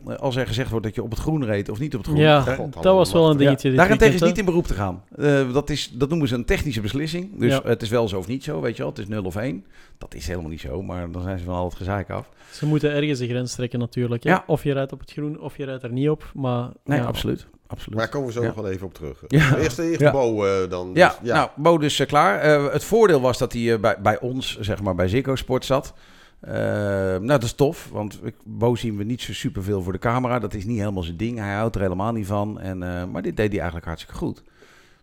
eh, 0.08 0.16
als 0.18 0.36
er 0.36 0.46
gezegd 0.46 0.70
wordt 0.70 0.84
dat 0.86 0.94
je 0.94 1.02
op 1.02 1.10
het 1.10 1.18
groen 1.18 1.44
reed 1.44 1.68
of 1.68 1.78
niet 1.78 1.92
op 1.94 2.00
het 2.00 2.08
groen. 2.08 2.20
Ja, 2.20 2.40
Daar- 2.44 2.56
God, 2.56 2.72
dat 2.82 2.94
was 2.94 3.12
wel 3.12 3.24
een 3.26 3.32
ja, 3.32 3.38
dingetje 3.38 3.68
dit 3.68 3.78
daarentegen 3.78 4.14
is 4.14 4.20
niet 4.20 4.38
in 4.38 4.44
beroep 4.44 4.66
te 4.66 4.74
gaan. 4.74 5.04
Eh, 5.16 5.52
dat, 5.52 5.70
is, 5.70 5.90
dat 5.94 6.08
noemen 6.08 6.28
ze 6.28 6.34
een 6.34 6.44
technische 6.44 6.80
beslissing. 6.80 7.38
Dus 7.38 7.52
Ja. 7.52 7.60
het 7.64 7.82
is 7.82 7.88
wel 7.88 8.08
zo 8.08 8.18
of 8.18 8.26
niet 8.26 8.44
zo, 8.44 8.60
weet 8.60 8.76
je 8.76 8.82
wel. 8.82 8.90
Het 8.90 9.00
is 9.00 9.08
0 9.08 9.24
of 9.24 9.36
1. 9.36 9.64
Dat 9.98 10.14
is 10.14 10.26
helemaal 10.26 10.50
niet 10.50 10.60
zo, 10.60 10.82
maar 10.82 11.10
dan 11.10 11.22
zijn 11.22 11.38
ze 11.38 11.44
van 11.44 11.54
al 11.54 11.64
het 11.64 11.74
gezeik 11.74 12.10
af. 12.10 12.28
Ze 12.50 12.66
moeten 12.66 12.90
ergens 12.92 13.20
een 13.20 13.28
grens 13.28 13.54
trekken 13.54 13.78
natuurlijk. 13.78 14.24
hè. 14.24 14.30
Ja. 14.30 14.44
Of 14.46 14.62
je 14.64 14.72
rijdt 14.72 14.92
op 14.92 15.00
het 15.00 15.12
groen, 15.12 15.40
of 15.40 15.56
je 15.56 15.64
rijdt 15.64 15.82
er 15.82 15.92
niet 15.92 16.08
op. 16.08 16.30
Maar, 16.34 16.68
Nee, 16.84 16.98
ja. 16.98 17.04
absoluut. 17.04 17.46
absoluut. 17.66 17.94
Maar 17.94 18.04
daar 18.04 18.12
komen 18.12 18.28
we 18.28 18.34
zo 18.34 18.40
Ja. 18.40 18.46
nog 18.46 18.56
wel 18.56 18.68
even 18.70 18.86
op 18.86 18.94
terug. 18.94 19.22
Ja. 19.28 19.56
Eerst, 19.56 19.78
eerst 19.78 20.00
Ja. 20.00 20.10
Bo 20.12 20.44
eh, 20.44 20.70
dan. 20.70 20.90
Ja, 20.94 21.16
Dus, 21.22 21.30
nou, 21.32 21.48
Bo 21.56 21.78
dus 21.78 22.06
klaar. 22.06 22.38
Eh, 22.40 22.72
het 22.72 22.84
voordeel 22.84 23.20
was 23.20 23.38
dat 23.38 23.52
hij 23.52 23.80
bij, 23.80 23.96
bij 24.02 24.20
ons, 24.20 24.58
zeg 24.60 24.82
maar, 24.82 24.94
bij 24.94 25.08
Ziggo 25.08 25.34
Sport 25.36 25.64
zat. 25.64 25.94
Eh, 26.42 26.52
nou, 26.54 27.26
dat 27.26 27.42
is 27.42 27.52
tof, 27.52 27.88
want 27.92 28.20
ik, 28.22 28.34
Bo 28.44 28.74
zien 28.74 28.96
we 28.96 29.04
niet 29.04 29.22
zo 29.22 29.32
superveel 29.32 29.82
voor 29.82 29.92
de 29.92 29.98
camera. 29.98 30.38
Dat 30.38 30.54
is 30.54 30.64
niet 30.64 30.78
helemaal 30.78 31.02
zijn 31.02 31.16
ding. 31.16 31.38
Hij 31.38 31.54
houdt 31.54 31.74
er 31.74 31.80
helemaal 31.82 32.12
niet 32.12 32.26
van. 32.26 32.60
En, 32.60 32.82
eh, 32.82 33.04
maar 33.04 33.22
dit 33.22 33.36
deed 33.36 33.48
hij 33.48 33.56
eigenlijk 33.56 33.86
hartstikke 33.86 34.18
goed. 34.18 34.42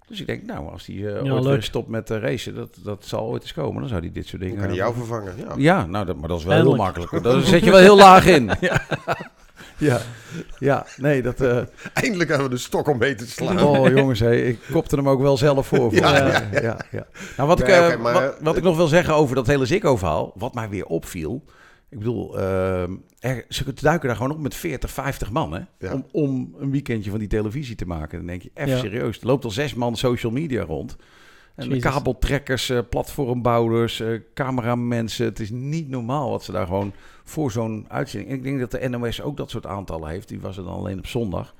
Dus 0.07 0.19
ik 0.19 0.27
denk, 0.27 0.43
nou, 0.45 0.71
als 0.71 0.85
hij 0.85 0.95
eh, 0.95 1.01
Ja, 1.23 1.31
ooit 1.31 1.43
leuk. 1.43 1.53
weer 1.53 1.63
stopt 1.63 1.87
met 1.87 2.09
eh, 2.09 2.17
racen, 2.19 2.55
dat, 2.55 2.77
dat 2.83 3.05
zal 3.05 3.27
ooit 3.27 3.41
eens 3.41 3.53
komen. 3.53 3.79
Dan 3.79 3.89
zou 3.89 4.01
hij 4.01 4.11
dit 4.11 4.27
soort 4.27 4.41
dan 4.41 4.49
dingen... 4.49 4.63
kan 4.63 4.73
hij 4.73 4.83
jou 4.83 4.95
vervangen. 4.95 5.33
Ja. 5.37 5.53
Ja, 5.57 5.85
nou, 5.85 6.05
dat, 6.05 6.17
maar 6.17 6.27
dat 6.27 6.39
is 6.39 6.43
wel 6.45 6.53
Eindelijk. 6.53 6.81
heel 6.81 6.91
makkelijk. 6.93 7.23
Daar 7.23 7.41
zet 7.41 7.63
je 7.63 7.71
wel 7.71 7.79
heel 7.79 7.97
laag 7.97 8.25
in. 8.25 8.49
Ja, 8.59 8.81
ja, 9.79 10.01
ja 10.59 10.85
nee, 10.97 11.21
dat... 11.21 11.41
eh, 11.41 11.61
Eindelijk 11.93 12.29
hebben 12.29 12.47
we 12.49 12.53
de 12.55 12.61
stok 12.61 12.87
om 12.87 12.97
mee 12.97 13.15
te 13.15 13.27
slaan. 13.27 13.59
Oh 13.63 13.87
jongens, 13.89 14.19
hé, 14.19 14.35
ik 14.35 14.59
kopte 14.71 14.95
hem 14.95 15.09
ook 15.09 15.21
wel 15.21 15.37
zelf 15.37 15.67
voor. 15.67 15.77
voor 15.79 15.93
Ja, 15.93 16.17
ja, 16.17 16.27
ja, 16.51 16.61
ja, 16.61 16.77
ja. 16.91 17.07
Nou, 17.37 17.47
wat, 17.49 17.59
ik, 17.59 17.67
Nee, 17.67 17.75
eh, 17.75 17.99
maar- 17.99 18.13
wat, 18.13 18.35
wat 18.41 18.57
ik 18.57 18.63
nog 18.63 18.75
wil 18.75 18.87
zeggen 18.87 19.13
over 19.13 19.35
dat 19.35 19.47
hele 19.47 19.65
Ziggo-verhaal, 19.65 20.31
wat 20.35 20.53
mij 20.53 20.69
weer 20.69 20.85
opviel. 20.85 21.43
Ik 21.89 21.97
bedoel, 21.97 22.39
ehm, 22.39 22.91
er, 23.19 23.45
ze 23.49 23.63
duiken 23.73 24.07
daar 24.07 24.17
gewoon 24.17 24.31
op 24.31 24.39
met 24.39 24.55
40, 24.55 24.91
50 24.91 25.31
man, 25.31 25.53
hè? 25.53 25.59
Ja. 25.79 25.93
Om, 25.93 26.05
om 26.11 26.55
een 26.59 26.71
weekendje 26.71 27.09
van 27.09 27.19
die 27.19 27.27
televisie 27.27 27.75
te 27.75 27.85
maken. 27.85 28.17
Dan 28.17 28.27
denk 28.27 28.41
je, 28.41 28.51
even 28.53 28.71
Ja. 28.71 28.77
serieus, 28.79 29.19
er 29.19 29.27
loopt 29.27 29.43
al 29.45 29.51
zes 29.51 29.73
man 29.73 29.95
social 29.95 30.31
media 30.31 30.63
rond. 30.63 30.95
En 31.59 31.79
kabeltrekkers, 31.79 32.69
eh, 32.69 32.79
platformbouwers, 32.89 33.99
eh 33.99 34.07
cameramensen. 34.33 35.25
Het 35.25 35.39
is 35.39 35.49
niet 35.49 35.89
normaal 35.89 36.29
wat 36.29 36.43
ze 36.43 36.51
daar 36.51 36.67
gewoon 36.67 36.93
voor 37.23 37.51
zo'n 37.51 37.85
uitzending... 37.87 38.31
Ik 38.31 38.43
denk 38.43 38.59
dat 38.59 38.71
de 38.71 38.89
NOS 38.89 39.21
ook 39.21 39.37
dat 39.37 39.49
soort 39.49 39.65
aantallen 39.65 40.09
heeft. 40.09 40.27
Die 40.27 40.39
was 40.39 40.57
er 40.57 40.63
dan 40.63 40.73
alleen 40.73 40.97
op 40.97 41.07
zondag. 41.07 41.53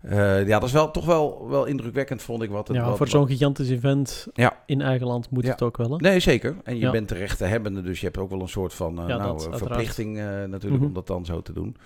Eh, 0.00 0.46
ja, 0.46 0.58
dat 0.58 0.68
is 0.68 0.72
wel, 0.74 0.90
toch 0.90 1.04
wel, 1.04 1.48
wel 1.48 1.64
indrukwekkend, 1.64 2.22
vond 2.22 2.42
ik. 2.42 2.50
Wat 2.50 2.68
het, 2.68 2.76
Ja, 2.76 2.84
wat, 2.88 2.96
voor 2.96 3.08
zo'n 3.08 3.26
gigantisch 3.26 3.70
event 3.70 4.26
Ja. 4.32 4.56
in 4.66 4.80
eigen 4.80 5.06
land 5.06 5.30
moet 5.30 5.44
Ja. 5.44 5.50
het 5.50 5.62
ook 5.62 5.76
wel. 5.76 5.90
Hè? 5.90 5.96
Nee, 5.96 6.20
zeker. 6.20 6.56
En 6.64 6.74
je 6.74 6.80
Ja. 6.80 6.90
bent 6.90 7.08
de 7.08 7.14
rechthebbende, 7.14 7.82
dus 7.82 7.98
je 8.00 8.06
hebt 8.06 8.18
ook 8.18 8.30
wel 8.30 8.40
een 8.40 8.48
soort 8.48 8.74
van 8.74 8.94
nou, 8.94 9.22
dat, 9.22 9.48
verplichting 9.52 10.16
natuurlijk 10.48 10.74
Mhm. 10.80 10.84
om 10.84 10.92
dat 10.92 11.06
dan 11.06 11.24
zo 11.24 11.42
te 11.42 11.52
doen. 11.52 11.76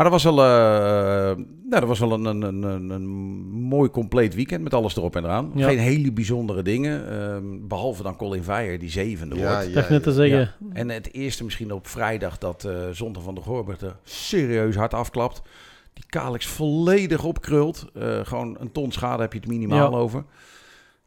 Maar 0.00 0.10
dat 0.10 0.22
was 0.22 0.34
wel, 0.34 0.44
eh, 0.44 1.36
nou, 1.36 1.80
dat 1.80 1.84
was 1.84 1.98
wel 1.98 2.12
een, 2.12 2.24
een, 2.24 2.42
een, 2.62 2.90
een, 2.90 3.08
mooi 3.48 3.90
compleet 3.90 4.34
weekend 4.34 4.62
met 4.62 4.74
alles 4.74 4.96
erop 4.96 5.16
en 5.16 5.24
eraan. 5.24 5.52
Ja. 5.54 5.66
Geen 5.68 5.78
hele 5.78 6.12
bijzondere 6.12 6.62
dingen, 6.62 7.10
ehm, 7.10 7.68
behalve 7.68 8.02
dan 8.02 8.16
Colin 8.16 8.42
Veijer 8.42 8.78
die 8.78 8.90
zevende 8.90 9.36
Ja, 9.36 9.52
wordt. 9.52 9.68
Ik 9.68 9.74
dacht 9.74 9.88
net 9.88 10.02
te 10.02 10.10
ja. 10.10 10.16
zeggen, 10.16 10.54
En 10.72 10.88
het 10.88 11.12
eerste 11.12 11.44
misschien 11.44 11.72
op 11.72 11.86
vrijdag 11.86 12.38
dat 12.38 12.64
eh 12.64 12.88
Zondag 12.92 13.22
van 13.22 13.34
de 13.34 13.40
Gorbert 13.40 13.82
er 13.82 13.96
serieus 14.02 14.76
hard 14.76 14.94
afklapt. 14.94 15.42
Die 15.92 16.04
Kalix 16.06 16.46
volledig 16.46 17.24
opkrult. 17.24 17.86
Eh, 17.94 18.20
gewoon 18.22 18.56
een 18.60 18.72
ton 18.72 18.92
schade 18.92 19.22
heb 19.22 19.32
je 19.32 19.38
het 19.38 19.48
minimaal 19.48 19.90
Ja. 19.90 19.96
over. 19.98 20.24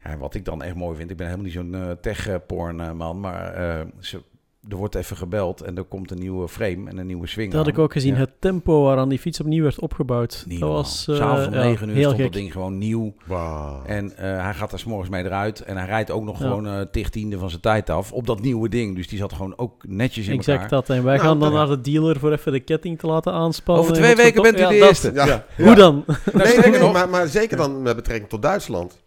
Ja, 0.04 0.16
wat 0.16 0.34
ik 0.34 0.44
dan 0.44 0.62
echt 0.62 0.74
mooi 0.74 0.96
vind, 0.96 1.10
ik 1.10 1.16
ben 1.16 1.26
helemaal 1.26 1.46
niet 1.46 1.54
zo'n 1.54 1.74
eh, 1.74 1.90
tech-porn 2.00 2.80
eh, 2.80 2.92
man, 2.92 3.20
maar 3.20 3.54
eh, 3.54 3.86
ze, 3.98 4.22
er 4.68 4.76
wordt 4.76 4.94
even 4.94 5.16
gebeld 5.16 5.60
en 5.60 5.76
er 5.76 5.84
komt 5.84 6.10
een 6.10 6.18
nieuwe 6.18 6.48
frame 6.48 6.90
en 6.90 6.98
een 6.98 7.06
nieuwe 7.06 7.26
swing 7.26 7.48
dat 7.50 7.56
had 7.58 7.66
aan. 7.66 7.72
ik 7.72 7.78
ook 7.78 7.92
gezien. 7.92 8.12
Ja. 8.14 8.20
Het 8.20 8.30
tempo 8.38 8.82
waaraan 8.82 9.08
die 9.08 9.18
fiets 9.18 9.40
opnieuw 9.40 9.62
werd 9.62 9.80
opgebouwd. 9.80 10.44
Niet 10.46 10.60
dat 10.60 10.68
was 10.70 11.08
eh, 11.08 11.16
S'avonds 11.16 11.46
om 11.46 11.52
ja, 11.54 11.62
9 11.62 11.88
uur 11.88 11.94
heel 11.94 12.02
stond 12.02 12.16
gek. 12.16 12.24
dat 12.24 12.32
ding 12.40 12.52
gewoon 12.52 12.78
nieuw. 12.78 13.14
Wauw. 13.26 13.82
En 13.86 14.16
eh, 14.16 14.42
hij 14.42 14.54
gaat 14.54 14.72
er 14.72 14.78
s'morgens 14.78 15.10
mee 15.10 15.24
eruit. 15.24 15.60
En 15.60 15.76
hij 15.76 15.86
rijdt 15.86 16.10
ook 16.10 16.24
nog 16.24 16.38
Ja. 16.38 16.44
gewoon 16.46 16.66
eh 16.66 16.80
tig 16.90 17.08
tiende 17.10 17.38
van 17.38 17.48
zijn 17.50 17.60
tijd 17.60 17.90
af 17.90 18.12
op 18.12 18.26
dat 18.26 18.40
nieuwe 18.40 18.68
ding. 18.68 18.96
Dus 18.96 19.08
die 19.08 19.18
zat 19.18 19.32
gewoon 19.32 19.52
ook 19.58 19.84
netjes 19.88 20.26
in 20.26 20.36
elkaar. 20.36 20.54
Exact 20.54 20.70
dat. 20.70 20.88
En 20.90 21.04
wij 21.04 21.16
Nou, 21.16 21.28
gaan 21.28 21.40
dan 21.40 21.52
ja. 21.52 21.56
naar 21.58 21.66
de 21.68 21.80
dealer 21.80 22.18
voor 22.18 22.32
even 22.32 22.52
de 22.52 22.60
ketting 22.60 22.98
te 22.98 23.06
laten 23.06 23.32
aanspannen. 23.32 23.82
Over 23.84 23.96
twee 23.96 24.16
weken 24.16 24.42
bent 24.42 24.56
u 24.58 24.60
Ja, 24.60 24.68
de 24.68 24.74
eerste. 24.74 25.12
Ja. 25.24 25.44
Hoe 25.56 25.74
dan? 25.74 26.04
Nou, 26.32 26.60
nee, 26.70 26.90
maar, 26.92 27.08
maar 27.08 27.26
zeker 27.26 27.56
dan 27.56 27.82
met 27.82 27.96
betrekking 27.96 28.28
tot 28.28 28.42
Duitsland. 28.42 29.02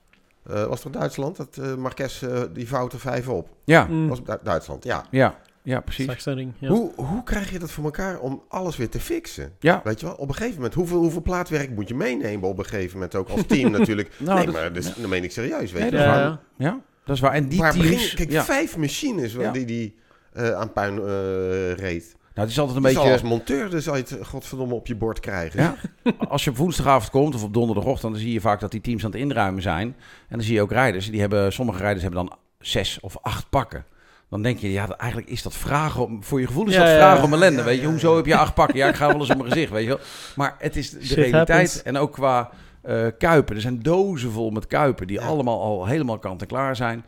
Eh, 0.50 0.66
was 0.66 0.84
het 0.84 0.94
Duitsland 0.94 1.38
dat 1.38 1.58
eh 1.62 1.76
Marquez 1.76 2.24
eh, 2.24 2.42
die 2.54 2.68
fouten 2.68 3.00
vijf 3.00 3.28
op? 3.30 3.48
Ja, 3.64 3.88
Mm, 3.90 4.08
Was 4.08 4.20
Duitsland, 4.44 4.84
ja. 4.84 5.04
ja, 5.12 5.36
ja, 5.68 5.80
precies. 5.80 6.24
Ja. 6.60 6.68
Hoe, 6.68 6.92
hoe 6.96 7.24
krijg 7.24 7.52
je 7.52 7.60
dat 7.60 7.72
voor 7.72 7.84
elkaar 7.84 8.20
om 8.20 8.44
alles 8.48 8.78
weer 8.78 8.90
te 8.90 9.00
fixen? 9.00 9.54
Ja, 9.60 9.82
Weet 9.84 10.00
je 10.00 10.06
wel, 10.06 10.16
op 10.16 10.28
een 10.28 10.34
gegeven 10.36 10.56
moment, 10.56 10.74
hoeveel, 10.74 10.98
hoeveel 11.00 11.22
plaatwerk 11.22 11.70
moet 11.76 11.88
je 11.88 11.96
meenemen 11.96 12.50
op 12.50 12.58
een 12.58 12.66
gegeven 12.66 12.94
moment 12.94 13.16
ook 13.16 13.30
als 13.30 13.42
team 13.48 13.72
natuurlijk? 13.78 14.12
Nou, 14.18 14.36
nee, 14.38 14.46
dat- 14.46 14.56
maar 14.56 14.74
dus, 14.74 14.86
dat 14.96 15.08
meen 15.10 15.24
ik 15.24 15.32
serieus, 15.32 15.72
weet 15.72 15.82
Nee, 15.82 15.92
je 15.92 15.98
Ja, 15.98 16.20
ja. 16.20 16.40
ja, 16.58 16.80
dat 17.06 17.16
is 17.16 17.22
waar. 17.22 17.34
En 17.34 17.48
die 17.48 17.60
maar 17.60 17.72
teams... 17.72 17.90
begin, 17.90 18.16
kijk, 18.16 18.32
ja. 18.32 18.44
vijf 18.44 18.78
machines 18.78 19.34
Ja. 19.34 19.52
die 19.52 19.66
die 19.66 19.96
eh, 20.34 20.52
aan 20.52 20.72
puin 20.74 20.98
eh, 20.98 21.72
reed. 21.74 22.16
Nou, 22.34 22.50
het 22.50 22.50
is 22.50 22.60
altijd 22.60 22.78
een 22.78 22.84
Je 22.90 22.96
zal 22.98 23.04
als 23.04 23.12
beetje... 23.12 23.28
monteur 23.28 23.70
dus 23.70 23.90
uit 23.90 24.18
godverdomme 24.24 24.74
op 24.74 24.88
je 24.88 24.96
bord 24.96 25.20
krijgen. 25.20 25.62
Ja, 25.62 25.76
als 26.30 26.44
je 26.44 26.50
op 26.50 26.58
woensdagavond 26.58 27.10
komt 27.12 27.36
of 27.36 27.44
op 27.44 27.54
donderdagochtend, 27.54 28.12
dan 28.12 28.22
zie 28.22 28.34
je 28.34 28.42
vaak 28.42 28.60
dat 28.60 28.72
die 28.72 28.82
teams 28.82 29.06
aan 29.06 29.12
het 29.12 29.20
inruimen 29.20 29.62
zijn. 29.62 29.88
En 29.88 29.96
dan 30.38 30.42
zie 30.42 30.54
je 30.54 30.62
ook 30.62 30.72
rijders. 30.72 31.10
Die 31.12 31.20
hebben, 31.20 31.54
sommige 31.54 31.80
rijders 31.80 32.02
hebben 32.04 32.26
dan 32.26 32.38
zes 32.60 33.00
of 33.00 33.18
acht 33.22 33.50
pakken. 33.50 33.86
Dan 34.30 34.42
denk 34.42 34.60
je, 34.60 34.72
ja, 34.72 34.98
eigenlijk 34.98 35.32
is 35.32 35.42
dat 35.44 35.54
vragen 35.56 36.04
om, 36.06 36.24
voor 36.24 36.40
je 36.40 36.48
gevoel 36.48 36.68
is 36.68 36.76
dat 36.76 36.88
ja, 36.88 36.96
vragen 36.96 37.24
om 37.24 37.34
ellende, 37.34 37.60
Ja, 37.60 37.66
weet 37.66 37.82
je. 37.82 37.88
Hoezo 37.88 38.16
heb 38.16 38.26
je 38.26 38.36
acht 38.38 38.54
pakken? 38.54 38.78
Ja, 38.78 38.88
ik 38.88 38.96
ga 38.96 39.08
wel 39.08 39.20
eens 39.20 39.30
op 39.30 39.38
mijn 39.38 39.50
gezicht, 39.52 39.72
weet 39.72 39.84
je 39.84 39.88
wel. 39.90 40.00
Maar 40.36 40.56
het 40.60 40.76
is 40.76 40.90
de 40.90 41.06
Shit 41.06 41.16
realiteit. 41.16 41.48
happens. 41.48 41.84
En 41.84 41.98
ook 41.98 42.14
qua 42.14 42.50
eh, 42.82 43.06
kuipen. 43.18 43.56
Er 43.56 43.62
zijn 43.62 43.82
dozen 43.82 44.32
vol 44.32 44.50
met 44.50 44.68
kuipen 44.68 45.08
die 45.08 45.22
allemaal 45.22 45.62
al 45.62 45.86
helemaal 45.86 46.20
kant 46.20 46.42
en 46.42 46.48
klaar 46.48 46.76
zijn. 46.76 47.06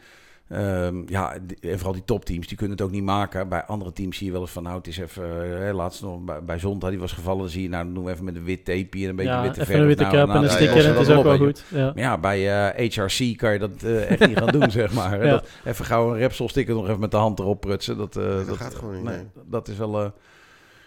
Ehm, 0.50 1.02
ja, 1.06 1.34
en 1.62 1.76
vooral 1.78 1.94
die 1.94 2.04
topteams, 2.06 2.48
die 2.48 2.58
kunnen 2.58 2.78
het 2.78 2.86
ook 2.86 2.92
niet 2.92 3.04
maken. 3.04 3.50
Bij 3.50 3.64
andere 3.66 3.94
teams 3.94 4.18
zie 4.18 4.26
je 4.26 4.32
wel 4.32 4.42
eens 4.42 4.52
van, 4.52 4.64
nou, 4.64 4.78
het 4.78 4.88
is 4.88 4.98
even... 4.98 5.68
eh, 5.68 5.74
laatst 5.74 6.02
nog 6.02 6.20
bij, 6.20 6.44
bij 6.44 6.60
Zonta, 6.60 6.90
die 6.90 7.00
was 7.00 7.12
gevallen. 7.12 7.40
Dan 7.42 7.50
zie 7.50 7.62
je, 7.62 7.70
nou, 7.70 7.84
dan 7.86 7.94
doen 7.94 8.04
we 8.04 8.12
even 8.12 8.24
met 8.26 8.36
een 8.36 8.44
wit 8.44 8.66
tape 8.66 8.98
en 8.98 9.10
een 9.10 9.16
beetje 9.16 9.32
ja, 9.32 9.42
witte 9.42 9.62
even 9.62 9.66
verf. 9.72 9.80
een 9.80 9.88
witte 9.88 10.04
Nou, 10.04 10.16
nou, 10.16 10.30
en 10.30 10.36
een 10.36 10.44
ja, 10.44 10.50
sticker 10.50 10.84
en 10.86 10.92
het 10.92 11.00
is 11.00 11.08
dat 11.08 11.18
ook 11.18 11.24
wel 11.24 11.38
goed. 11.38 11.64
Ja. 11.68 11.86
maar 11.86 11.98
ja, 12.04 12.18
bij 12.18 12.72
eh, 12.76 12.90
HRC 12.96 13.38
kan 13.38 13.54
je 13.54 13.60
dat 13.60 13.84
eh, 13.84 14.10
echt 14.10 14.28
niet 14.28 14.38
gaan 14.38 14.48
doen, 14.60 14.72
zeg 14.82 14.94
maar. 14.94 15.26
Ja. 15.26 15.30
Dat, 15.32 15.48
even 15.66 15.86
gauw 15.86 16.12
een 16.12 16.18
Repsol 16.18 16.50
sticker 16.50 16.74
nog 16.76 16.88
even 16.88 17.00
met 17.00 17.12
de 17.12 17.18
hand 17.18 17.40
erop 17.40 17.62
prutsen. 17.62 17.98
Dat, 17.98 18.16
eh, 18.18 18.24
Dat 18.24 18.48
dat, 18.48 18.58
gaat 18.58 18.76
gewoon 18.76 18.96
niet, 18.96 19.04
nee, 19.04 19.16
nee. 19.18 19.26
Dat 19.46 19.68
is 19.68 19.78
wel... 19.78 20.02
eh, 20.04 20.10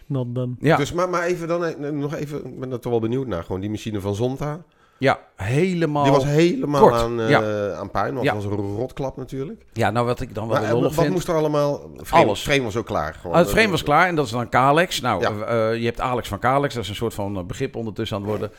Not 0.07 0.35
done. 0.35 0.54
ja, 0.61 0.76
Dus, 0.76 0.92
maar, 0.92 1.09
maar 1.09 1.23
even 1.23 1.49
dan 1.49 1.64
eh, 1.64 1.90
nog 1.90 2.14
even, 2.14 2.45
ik 2.47 2.61
ben 2.61 2.73
er 2.73 2.81
toch 2.81 2.92
wel 2.92 3.00
benieuwd 3.00 3.26
naar. 3.26 3.42
Gewoon 3.45 3.61
die 3.61 3.71
machine 3.71 4.00
van 4.00 4.14
Zonta. 4.14 4.64
Ja, 5.03 5.19
helemaal. 5.37 6.03
Die 6.03 6.13
was 6.13 6.25
helemaal 6.25 6.81
kort, 6.81 6.95
aan, 6.95 7.29
ja. 7.29 7.73
aan 7.75 7.91
puin, 7.91 8.15
want 8.15 8.27
Ja. 8.27 8.35
het 8.35 8.45
was 8.45 8.53
een 8.53 8.59
rotklap 8.77 9.17
natuurlijk. 9.17 9.65
Ja, 9.73 9.91
nou 9.91 10.07
wat 10.07 10.21
ik 10.21 10.35
dan 10.35 10.49
wel 10.49 10.61
Maar, 10.61 10.71
eh, 10.71 10.81
wat 10.81 10.95
vind. 10.95 11.09
moest 11.11 11.29
er 11.29 11.35
allemaal... 11.35 11.91
Frame, 12.05 12.25
Alles. 12.25 12.41
frame 12.43 12.63
was 12.63 12.77
ook 12.77 12.87
klaar. 12.87 13.15
Gewoon. 13.15 13.37
Ah, 13.37 13.43
het 13.43 13.51
frame 13.51 13.69
was 13.71 13.83
klaar 13.83 14.09
en 14.09 14.15
dat 14.15 14.25
is 14.25 14.31
dan 14.31 14.49
Kalex. 14.49 15.01
Nou, 15.01 15.21
Ja. 15.23 15.31
eh, 15.47 15.77
je 15.79 15.85
hebt 15.85 16.01
Alex 16.01 16.29
van 16.29 16.39
Kalex, 16.39 16.75
dat 16.75 16.83
is 16.83 16.89
een 16.89 16.95
soort 16.95 17.15
van 17.15 17.47
begrip 17.47 17.77
ondertussen 17.77 18.17
aan 18.17 18.23
het 18.23 18.31
worden. 18.31 18.51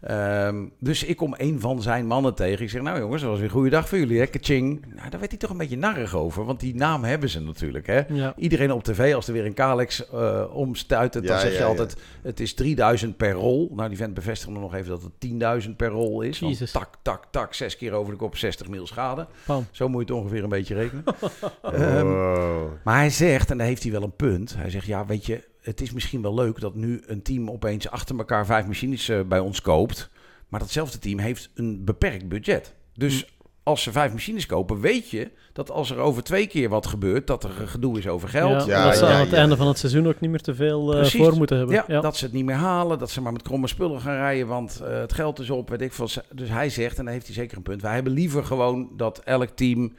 Ehm, 0.00 0.64
dus 0.78 1.04
ik 1.04 1.16
kom 1.16 1.34
een 1.36 1.60
van 1.60 1.82
zijn 1.82 2.06
mannen 2.06 2.34
tegen. 2.34 2.62
Ik 2.64 2.70
zeg, 2.70 2.82
nou 2.82 2.98
jongens, 2.98 3.20
dat 3.22 3.30
was 3.30 3.38
weer 3.40 3.48
een 3.48 3.54
goede 3.54 3.70
dag 3.70 3.88
voor 3.88 3.98
jullie, 3.98 4.18
hè? 4.18 4.26
Kaching. 4.26 4.84
Nou, 4.94 5.10
daar 5.10 5.18
werd 5.18 5.30
hij 5.30 5.40
toch 5.40 5.50
een 5.50 5.56
beetje 5.56 5.76
narrig 5.76 6.14
over, 6.16 6.44
want 6.44 6.60
die 6.60 6.74
naam 6.74 7.04
hebben 7.04 7.28
ze 7.28 7.40
natuurlijk, 7.40 7.86
hè? 7.86 8.00
Ja. 8.08 8.32
Iedereen 8.36 8.72
op 8.72 8.84
tv, 8.84 9.14
als 9.14 9.26
er 9.26 9.32
weer 9.32 9.44
een 9.46 9.54
Kalex 9.54 10.08
eh 10.10 10.44
omstuit, 10.52 11.12
dan 11.12 11.22
Ja, 11.22 11.38
zeg 11.38 11.48
je 11.50 11.54
ja, 11.54 11.62
ja. 11.62 11.66
altijd, 11.68 11.96
het 12.22 12.40
is 12.40 12.54
3000 12.54 13.16
per 13.16 13.32
rol. 13.32 13.72
Nou, 13.74 13.88
die 13.88 13.98
vent 13.98 14.14
bevestigde 14.14 14.58
nog 14.58 14.74
even 14.74 14.88
dat 14.88 15.02
het 15.02 15.62
10.000 15.64 15.76
per 15.76 15.88
rol 15.88 16.20
is. 16.22 16.38
Want 16.38 16.72
tak, 16.72 16.88
tak, 17.02 17.24
tak, 17.30 17.54
zes 17.54 17.76
keer 17.76 17.92
over 17.92 18.12
de 18.12 18.18
kop, 18.18 18.36
60 18.36 18.68
mil 18.68 18.86
schade. 18.86 19.26
Bam. 19.46 19.66
Zo 19.70 19.88
moet 19.88 20.08
je 20.08 20.12
het 20.14 20.22
ongeveer 20.22 20.42
een 20.42 20.48
beetje 20.48 20.74
rekenen. 20.74 21.04
Ehm, 21.62 22.06
Oh. 22.10 22.62
maar 22.84 22.96
hij 22.96 23.10
zegt, 23.10 23.50
en 23.50 23.58
daar 23.58 23.66
heeft 23.66 23.82
hij 23.82 23.92
wel 23.92 24.02
een 24.02 24.16
punt. 24.16 24.54
Hij 24.56 24.70
zegt, 24.70 24.86
ja, 24.86 25.06
weet 25.06 25.26
je, 25.26 25.48
het 25.60 25.80
is 25.80 25.92
misschien 25.92 26.22
wel 26.22 26.34
leuk 26.34 26.60
dat 26.60 26.74
nu 26.74 27.02
een 27.06 27.22
team 27.22 27.50
opeens 27.50 27.88
achter 27.88 28.18
elkaar 28.18 28.46
vijf 28.46 28.66
machines 28.66 29.08
eh, 29.08 29.20
bij 29.20 29.38
ons 29.38 29.60
koopt. 29.60 30.10
Maar 30.48 30.60
datzelfde 30.60 30.98
team 30.98 31.18
heeft 31.18 31.50
een 31.54 31.84
beperkt 31.84 32.28
budget. 32.28 32.74
Dus 32.94 33.26
als 33.62 33.82
ze 33.82 33.92
vijf 33.92 34.12
machines 34.12 34.46
kopen, 34.46 34.80
weet 34.80 35.10
je 35.10 35.30
dat 35.52 35.70
als 35.70 35.90
er 35.90 35.98
over 35.98 36.22
twee 36.22 36.46
keer 36.46 36.68
wat 36.68 36.86
gebeurt, 36.86 37.26
dat 37.26 37.44
er 37.44 37.50
gedoe 37.50 37.98
is 37.98 38.08
over 38.08 38.28
geld. 38.28 38.66
Ja, 38.66 38.78
Ja, 38.78 38.84
dat 38.84 38.96
ze 38.96 39.04
ja, 39.04 39.12
aan 39.12 39.20
het 39.20 39.30
ja. 39.30 39.36
einde 39.36 39.56
van 39.56 39.66
het 39.66 39.78
seizoen 39.78 40.08
ook 40.08 40.20
niet 40.20 40.30
meer 40.30 40.40
te 40.40 40.54
veel 40.54 40.94
eh, 40.94 41.04
voor 41.04 41.36
moeten 41.36 41.56
hebben. 41.56 41.74
Ja, 41.74 41.84
Ja, 41.86 42.00
dat 42.00 42.16
ze 42.16 42.24
het 42.24 42.34
niet 42.34 42.44
meer 42.44 42.54
halen, 42.54 42.98
dat 42.98 43.10
ze 43.10 43.20
maar 43.20 43.32
met 43.32 43.42
kromme 43.42 43.66
spullen 43.66 44.00
gaan 44.00 44.16
rijden, 44.16 44.46
want 44.46 44.80
eh, 44.80 44.98
het 44.98 45.12
geld 45.12 45.38
is 45.38 45.50
op, 45.50 45.68
weet 45.68 45.80
ik 45.80 45.92
veel. 45.92 46.08
Dus 46.34 46.48
hij 46.48 46.70
zegt, 46.70 46.98
en 46.98 47.04
daar 47.04 47.12
heeft 47.12 47.26
hij 47.26 47.34
zeker 47.34 47.56
een 47.56 47.62
punt, 47.62 47.82
wij 47.82 47.94
hebben 47.94 48.12
liever 48.12 48.44
gewoon 48.44 48.88
dat 48.96 49.18
elk 49.18 49.48
team 49.48 49.92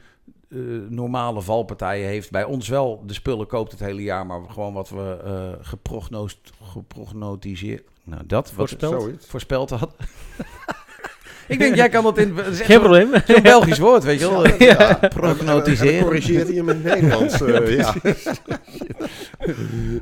eh, 0.52 0.58
normale 0.88 1.42
valpartijen 1.42 2.08
heeft. 2.08 2.30
Bij 2.30 2.44
ons 2.44 2.68
wel 2.68 3.02
de 3.06 3.14
spullen 3.14 3.46
koopt 3.46 3.70
het 3.70 3.80
hele 3.80 4.02
jaar, 4.02 4.26
maar 4.26 4.40
gewoon 4.50 4.72
wat 4.72 4.88
we 4.88 5.18
eh 5.24 5.66
geprognost, 5.66 6.38
geprognotiseerd, 6.62 7.82
nou 8.04 8.22
dat, 8.26 8.46
wat 8.46 8.54
Voorspeld. 8.54 9.02
Zoiets. 9.02 9.26
voorspeld 9.26 9.70
had. 9.70 9.94
ik 11.48 11.58
denk, 11.58 11.74
jij 11.74 11.88
kan 11.88 12.02
dat 12.04 12.18
in... 12.18 12.34
dat 12.34 12.44
Geen 12.56 12.78
probleem. 12.78 13.10
Zo'n 13.26 13.42
Belgisch 13.42 13.78
woord, 13.78 14.04
weet 14.04 14.20
je 14.20 14.30
wel. 14.30 14.46
Ja. 14.58 14.94
Prognostiseren. 15.08 15.92
En 15.92 15.98
dan 15.98 16.04
corrigeert 16.08 16.46
hij 16.48 16.56
hem 16.56 16.68
in 16.68 16.74
het 16.82 16.84
Nederlands. 16.84 17.40
eh, 17.40 17.76
ja. 17.78 17.94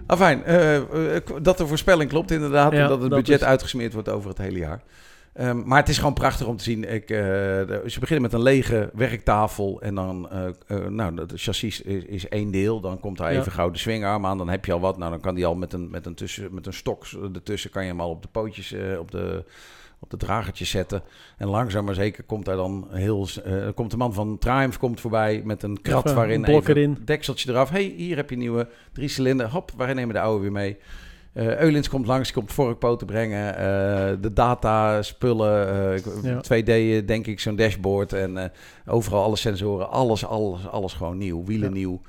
Afijn, 0.07 0.43
dat 1.43 1.59
de 1.59 1.67
voorspelling 1.67 2.11
klopt 2.11 2.31
inderdaad. 2.31 2.73
Ja, 2.73 2.83
en 2.83 2.89
dat 2.89 3.01
het 3.01 3.11
dat 3.11 3.19
budget 3.21 3.41
is- 3.41 3.47
uitgesmeerd 3.47 3.93
wordt 3.93 4.09
over 4.09 4.29
het 4.29 4.39
hele 4.39 4.59
jaar. 4.59 4.81
Ehm, 5.33 5.63
maar 5.67 5.79
het 5.79 5.89
is 5.89 5.99
gewoon 5.99 6.15
prachtig 6.15 6.47
om 6.47 6.57
te 6.57 6.65
zien. 6.65 6.93
Ik, 6.93 7.09
de- 7.09 7.83
ze 7.87 8.01
beginnen 8.01 8.23
met 8.23 8.33
een 8.33 8.43
lege 8.43 8.91
werktafel. 8.95 9.81
En 9.81 9.95
dan, 9.95 10.31
eh, 10.31 10.47
eh, 10.67 10.87
nou, 10.87 11.15
de 11.15 11.27
chassis 11.37 11.81
is, 11.83 12.05
is 12.05 12.29
één 12.29 12.51
deel. 12.51 12.81
Dan 12.81 13.01
komt 13.01 13.19
daar 13.19 13.33
Ja. 13.33 13.39
even 13.39 13.53
gauw 13.53 13.71
de 13.71 13.79
swingarm 13.79 14.27
aan. 14.27 14.39
Dan 14.39 14.49
heb 14.49 14.65
je 14.65 14.73
al 14.73 14.81
wat. 14.81 14.99
Nou, 14.99 15.11
dan 15.11 15.21
kan 15.21 15.35
die 15.35 15.47
al 15.47 15.55
met 15.55 15.73
een, 15.73 15.91
met 15.91 16.07
een, 16.07 16.15
tussen, 16.15 16.55
met 16.55 16.67
een 16.67 16.73
stok 16.73 17.05
ertussen... 17.35 17.71
kan 17.71 17.83
je 17.83 17.89
hem 17.91 18.01
al 18.01 18.11
op 18.11 18.23
de 18.23 18.29
pootjes, 18.29 18.75
op 18.99 19.11
de 19.11 19.45
op 20.03 20.11
de 20.11 20.17
dragertjes 20.17 20.71
zetten. 20.71 21.03
En 21.39 21.49
langzaam 21.49 21.85
maar 21.85 21.95
zeker 21.95 22.25
komt 22.25 22.45
daar 22.45 22.57
dan 22.57 22.87
heel... 22.91 23.29
komt 23.75 23.91
de 23.91 23.97
man 23.97 24.13
van 24.15 24.39
Triumph 24.39 24.79
komt 24.79 25.01
voorbij 25.01 25.43
met 25.45 25.63
een 25.63 25.83
krat 25.83 26.05
Even 26.05 26.17
waarin 26.17 26.35
een 26.45 26.51
blok 26.51 26.69
even 26.69 26.99
dekseltje 27.05 27.51
eraf. 27.51 27.71
hey, 27.71 27.83
hier 27.97 28.17
heb 28.17 28.29
je 28.29 28.35
een 28.35 28.41
nieuwe 28.41 28.69
drie 28.93 29.09
cilinder. 29.09 29.49
Hop, 29.51 29.71
wij 29.77 29.95
nemen 29.95 30.15
de 30.15 30.21
oude 30.21 30.43
weer 30.43 30.53
mee. 30.53 30.77
Eh 31.33 31.61
Eulins 31.61 31.89
komt 31.89 32.07
langs, 32.07 32.25
die 32.29 32.37
komt 32.37 32.53
vorkpoten 32.53 33.07
brengen. 33.07 33.57
eh, 33.57 34.17
de 34.21 34.33
data, 34.33 35.03
spullen, 35.03 35.69
eh, 35.69 35.97
ik- 35.97 36.05
Ja. 36.23 36.41
2D 36.41 37.07
denk 37.07 37.27
ik, 37.27 37.41
zo'n 37.41 37.57
dashboard. 37.57 38.13
En 38.13 38.37
eh, 38.39 38.49
overal 38.87 39.23
alle 39.23 39.37
sensoren, 39.37 39.91
alles, 39.91 40.25
alles, 40.27 40.69
alles 40.69 40.93
gewoon 40.93 41.19
nieuw. 41.19 41.45
Wielen 41.45 41.69
Ja. 41.69 41.75
nieuw. 41.75 42.01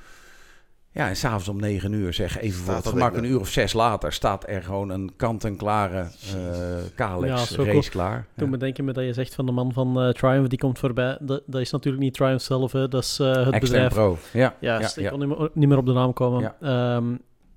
Ja, 0.94 1.08
en 1.08 1.16
s'avonds 1.16 1.48
om 1.48 1.60
9 1.60 1.92
uur, 1.92 2.12
zeg 2.12 2.38
even 2.38 2.54
voor 2.56 2.62
Staat 2.64 2.74
het 2.74 2.84
dat 2.84 2.92
gemak 2.92 3.16
een 3.16 3.24
uur 3.24 3.40
of 3.40 3.48
zes 3.48 3.72
later, 3.72 4.12
staat 4.12 4.48
er 4.48 4.62
gewoon 4.62 4.88
een 4.90 5.12
kant-en-klare 5.16 5.96
eh 5.98 6.06
Ja, 6.34 6.88
Kalex 6.94 7.52
zo 7.52 7.62
race 7.62 7.70
cool. 7.70 7.82
klaar. 7.90 8.26
Toen 8.36 8.46
Ja. 8.46 8.52
bedenk 8.52 8.76
je 8.76 8.82
me 8.82 8.92
dat 8.92 9.04
je 9.04 9.12
zegt 9.12 9.34
van 9.34 9.46
de 9.46 9.52
man 9.52 9.72
van 9.72 10.00
eh, 10.02 10.08
Triumph, 10.08 10.48
die 10.48 10.58
komt 10.58 10.78
voorbij. 10.78 11.16
Dat, 11.20 11.42
dat 11.46 11.60
is 11.60 11.70
natuurlijk 11.70 12.02
niet 12.02 12.14
Triumph 12.14 12.42
zelf, 12.44 12.72
hè. 12.72 12.88
dat 12.88 13.02
is 13.02 13.18
eh, 13.20 13.26
het 13.26 13.36
Extern 13.38 13.60
bedrijf. 13.60 13.92
Pro. 13.92 14.18
Ja, 14.32 14.54
Ja, 14.60 14.80
ja, 14.80 14.86
ik 14.86 14.94
ja. 15.00 15.10
kon 15.10 15.18
niet 15.18 15.28
meer, 15.38 15.50
niet 15.54 15.68
meer 15.68 15.78
op 15.78 15.86
de 15.86 15.92
naam 15.92 16.12
komen. 16.12 16.54
Ehm, 16.60 17.04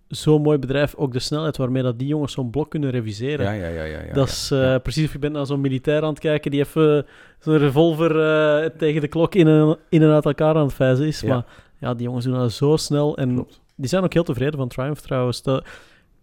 Zo'n 0.07 0.41
mooi 0.41 0.57
bedrijf, 0.57 0.95
ook 0.95 1.13
de 1.13 1.19
snelheid 1.19 1.57
waarmee 1.57 1.83
dat 1.83 1.99
die 1.99 2.07
jongens 2.07 2.33
zo'n 2.33 2.49
blok 2.49 2.69
kunnen 2.69 2.89
reviseren. 2.89 3.45
Ja, 3.45 3.51
ja, 3.51 3.67
ja, 3.67 3.83
ja, 3.83 3.99
ja, 4.07 4.13
dat 4.13 4.27
is 4.27 4.51
eh, 4.51 4.59
Ja. 4.61 4.77
precies 4.77 5.05
of 5.05 5.11
je 5.13 5.19
bent 5.19 5.33
naar 5.33 5.45
zo'n 5.45 5.61
militair 5.61 6.01
aan 6.03 6.09
het 6.09 6.19
kijken 6.19 6.51
die 6.51 6.59
even 6.59 7.05
zo'n 7.39 7.57
revolver 7.57 8.19
eh, 8.19 8.69
tegen 8.77 9.01
de 9.01 9.07
klok 9.07 9.35
in 9.35 9.47
en, 9.47 9.77
in 9.89 10.01
en 10.01 10.09
uit 10.11 10.25
elkaar 10.25 10.55
aan 10.55 10.65
het 10.65 10.73
vijzen 10.73 11.05
is. 11.05 11.19
Ja. 11.21 11.27
Maar 11.27 11.45
ja, 11.79 11.93
die 11.93 12.05
jongens 12.05 12.25
doen 12.25 12.33
dat 12.37 12.51
zo 12.51 12.75
snel. 12.75 13.17
En 13.17 13.33
Klopt. 13.33 13.61
die 13.75 13.89
zijn 13.89 14.03
ook 14.03 14.13
heel 14.13 14.23
tevreden 14.23 14.57
van 14.59 14.67
Triumph 14.67 15.01
trouwens. 15.01 15.41
De- 15.41 15.63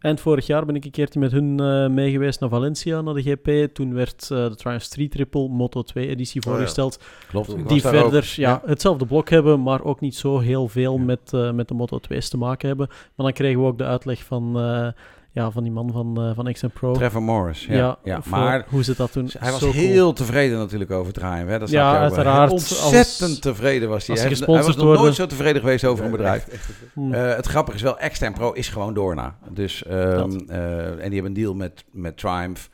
eind 0.03 0.21
vorig 0.21 0.47
jaar 0.47 0.65
ben 0.67 0.75
ik 0.75 0.85
een 0.85 0.91
keertje 0.91 1.21
met 1.21 1.33
hun 1.33 1.61
eh 1.61 1.89
mee 1.89 2.11
geweest 2.11 2.41
naar 2.41 2.49
Valencia, 2.49 3.01
naar 3.01 3.15
de 3.15 3.23
GP. 3.23 3.75
Toen 3.75 3.95
werd 3.95 4.23
eh, 4.31 4.49
de 4.49 4.55
Triumph 4.57 4.85
Street 4.85 5.11
Triple 5.11 5.49
Moto 5.49 5.83
2 5.83 6.09
editie 6.09 6.41
Oh 6.41 6.47
ja. 6.47 6.51
voorgesteld. 6.53 6.99
Klopt. 7.29 7.69
die 7.69 7.81
verder 7.81 8.33
ja, 8.37 8.49
Ja. 8.51 8.63
hetzelfde 8.67 9.07
blok 9.07 9.29
hebben, 9.31 9.63
maar 9.63 9.85
ook 9.85 10.01
niet 10.01 10.15
zo 10.15 10.39
heel 10.39 10.69
veel 10.69 10.97
Ja. 10.99 11.05
met, 11.05 11.33
eh, 11.33 11.51
met 11.53 11.69
de 11.69 11.75
Moto 11.75 11.99
2's 11.99 12.29
te 12.29 12.37
maken 12.39 12.69
hebben. 12.69 12.87
Maar 12.89 13.27
dan 13.27 13.33
kregen 13.33 13.61
we 13.61 13.67
ook 13.67 13.79
de 13.79 13.85
uitleg 13.85 14.25
van, 14.25 14.59
eh, 14.59 14.89
ja, 15.33 15.51
van 15.51 15.63
die 15.63 15.73
man 15.73 15.93
van, 15.93 16.21
eh 16.23 16.35
van 16.35 16.53
X 16.53 16.65
Pro. 16.75 16.93
Trevor 16.93 17.23
Morris. 17.23 17.67
Ja, 17.67 17.99
ja, 18.05 18.23
voor 18.23 18.39
maar 18.39 18.67
hoe 18.69 18.83
zit 18.83 18.97
dat 18.97 19.13
toen? 19.13 19.31
hij 19.39 19.51
was 19.51 19.61
Zo 19.61 19.71
cool. 19.71 19.83
heel 19.83 20.13
tevreden 20.13 20.59
natuurlijk 20.59 20.91
over 20.91 21.13
Triumph. 21.13 21.49
Hè? 21.51 21.59
Dat 21.59 21.71
Ja, 21.71 21.89
snap 21.91 22.01
je 22.01 22.07
ook 22.07 22.15
wel. 22.15 22.25
uiteraard. 22.25 22.51
Ontzettend 22.51 23.31
Als- 23.31 23.39
tevreden 23.39 23.89
was 23.89 24.07
hij. 24.07 24.17
als 24.17 24.25
Hij, 24.39 24.47
hij 24.55 24.65
was 24.65 24.77
nog 24.77 24.85
nooit 24.85 24.97
worden. 24.99 25.15
zo 25.15 25.27
tevreden 25.27 25.61
geweest 25.61 25.85
over 25.85 26.05
een 26.05 26.11
bedrijf. 26.11 26.47
Hm. 26.95 27.13
Eh, 27.13 27.35
het 27.37 27.47
grappige 27.47 27.77
is 27.77 27.83
wel, 27.83 27.99
Extern 27.99 28.33
Pro 28.33 28.53
is 28.53 28.69
gewoon 28.69 28.95
Doorna. 28.95 29.37
Dus, 29.51 29.85
ehm, 29.85 30.39
eh, 30.49 30.87
en 30.87 30.95
die 30.97 31.03
hebben 31.03 31.25
een 31.25 31.33
deal 31.33 31.55
met, 31.55 31.85
met 31.91 32.17
Triumph. 32.17 32.69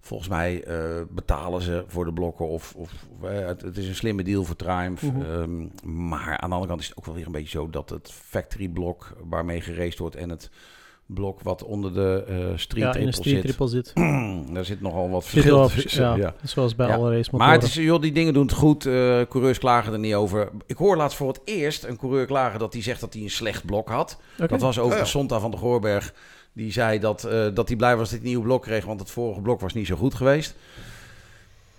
Volgens 0.00 0.28
mij 0.28 0.64
eh, 0.64 0.74
betalen 1.10 1.62
ze 1.62 1.84
voor 1.86 2.04
de 2.04 2.12
blokken. 2.12 2.48
Of, 2.48 2.74
of 2.76 2.90
het, 3.22 3.60
het 3.62 3.76
is 3.76 3.88
een 3.88 3.94
slimme 3.94 4.22
deal 4.22 4.44
voor 4.44 4.56
Triumph. 4.56 5.02
Mhm. 5.02 5.22
Ehm, 5.22 5.60
maar 6.08 6.38
aan 6.38 6.48
de 6.48 6.54
andere 6.54 6.66
kant 6.66 6.80
is 6.80 6.88
het 6.88 6.98
ook 6.98 7.04
wel 7.06 7.14
weer 7.14 7.26
een 7.26 7.32
beetje 7.32 7.48
zo 7.58 7.70
dat 7.70 7.90
het 7.90 8.12
factory 8.24 8.68
blok 8.68 9.16
waarmee 9.28 9.60
geraced 9.60 9.98
wordt 9.98 10.16
en 10.16 10.30
het 10.30 10.50
blok 11.06 11.42
wat 11.42 11.64
onder 11.64 11.94
de 11.94 12.24
eh 12.28 12.36
street 12.56 12.82
ja, 12.84 12.94
in 12.94 13.06
een 13.06 13.12
triple 13.12 13.12
street 13.12 13.34
zit. 13.34 13.42
triple 13.42 13.68
zit. 13.68 13.92
Daar 14.54 14.64
zit 14.64 14.80
nogal 14.80 15.10
wat 15.10 15.24
Zit 15.24 15.30
verschil 15.32 15.68
tussen. 15.68 16.02
ja, 16.02 16.16
ja. 16.16 16.34
Zoals 16.44 16.74
bij 16.74 16.88
Ja. 16.88 16.94
alle 16.94 17.16
race 17.16 17.30
Maar 17.36 17.52
het 17.52 17.62
is, 17.62 17.74
joh, 17.74 18.00
die 18.00 18.12
dingen 18.12 18.32
doen 18.34 18.42
het 18.46 18.52
goed. 18.54 18.86
Eh, 18.86 19.20
coureurs 19.28 19.58
klagen 19.58 19.92
er 19.92 19.98
niet 19.98 20.14
over. 20.14 20.50
Ik 20.66 20.76
hoor 20.76 20.96
laatst 20.96 21.16
voor 21.16 21.28
het 21.28 21.40
eerst 21.44 21.84
een 21.84 21.96
coureur 21.96 22.26
klagen 22.26 22.58
dat 22.58 22.72
hij 22.72 22.82
zegt 22.82 23.00
dat 23.00 23.12
hij 23.12 23.22
een 23.22 23.30
slecht 23.30 23.64
blok 23.66 23.88
had. 23.88 24.20
Dat 24.48 24.60
was 24.60 24.78
over 24.78 24.98
Oh. 24.98 25.04
Sonta 25.04 25.40
van 25.40 25.50
de 25.50 25.56
Goorberg. 25.56 26.14
Die 26.52 26.72
zei 26.72 26.98
dat, 26.98 27.24
eh, 27.24 27.44
dat 27.54 27.68
hij 27.68 27.76
blij 27.76 27.90
was 27.96 27.98
dat 28.00 28.08
hij 28.08 28.18
het 28.18 28.26
nieuwe 28.28 28.44
blok 28.44 28.62
kreeg, 28.62 28.84
want 28.84 29.00
het 29.00 29.10
vorige 29.10 29.40
blok 29.40 29.60
was 29.60 29.74
niet 29.74 29.86
zo 29.86 29.96
goed 29.96 30.14
geweest. 30.14 30.54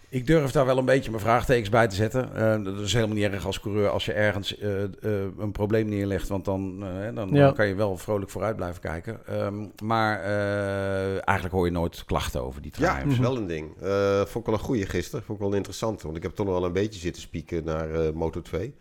Ik 0.09 0.27
durf 0.27 0.51
daar 0.51 0.65
wel 0.65 0.77
een 0.77 0.85
beetje 0.85 1.09
mijn 1.11 1.21
vraagtekens 1.21 1.69
bij 1.69 1.87
te 1.87 1.95
zetten. 1.95 2.35
Eh, 2.35 2.63
dat 2.63 2.79
is 2.79 2.93
helemaal 2.93 3.15
niet 3.15 3.25
erg 3.31 3.45
als 3.45 3.59
coureur 3.59 3.89
als 3.89 4.05
je 4.05 4.13
ergens 4.13 4.57
eh, 4.57 4.83
eh, 4.83 4.89
een 5.37 5.51
probleem 5.51 5.89
neerlegt. 5.89 6.27
Want 6.27 6.45
dan, 6.45 6.79
dan, 7.13 7.29
Ja. 7.31 7.45
dan 7.45 7.53
kan 7.53 7.67
je 7.67 7.75
wel 7.75 7.97
vrolijk 7.97 8.31
vooruit 8.31 8.55
blijven 8.55 8.81
kijken. 8.81 9.19
Ehm, 9.25 9.65
maar 9.83 10.19
eh, 10.23 11.11
eigenlijk 11.11 11.51
hoor 11.51 11.65
je 11.65 11.71
nooit 11.71 12.05
klachten 12.05 12.43
over 12.43 12.61
die 12.61 12.71
Ja, 12.77 12.93
triumphs. 12.93 13.13
Mhm. 13.19 13.27
wel 13.27 13.37
een 13.37 13.47
ding. 13.47 13.81
Eh, 13.81 14.17
vond 14.17 14.35
ik 14.35 14.45
wel 14.45 14.53
een 14.53 14.65
goede 14.65 14.85
gisteren. 14.85 15.25
Vond 15.25 15.39
ik 15.39 15.45
wel 15.45 15.53
interessant. 15.55 16.01
Want 16.01 16.15
ik 16.17 16.23
heb 16.23 16.35
toch 16.35 16.45
nog 16.45 16.55
wel 16.55 16.65
een 16.65 16.73
beetje 16.73 16.99
zitten 16.99 17.21
spieken 17.21 17.63
naar 17.63 17.91
eh 17.91 18.11
Moto 18.13 18.41
2. 18.41 18.73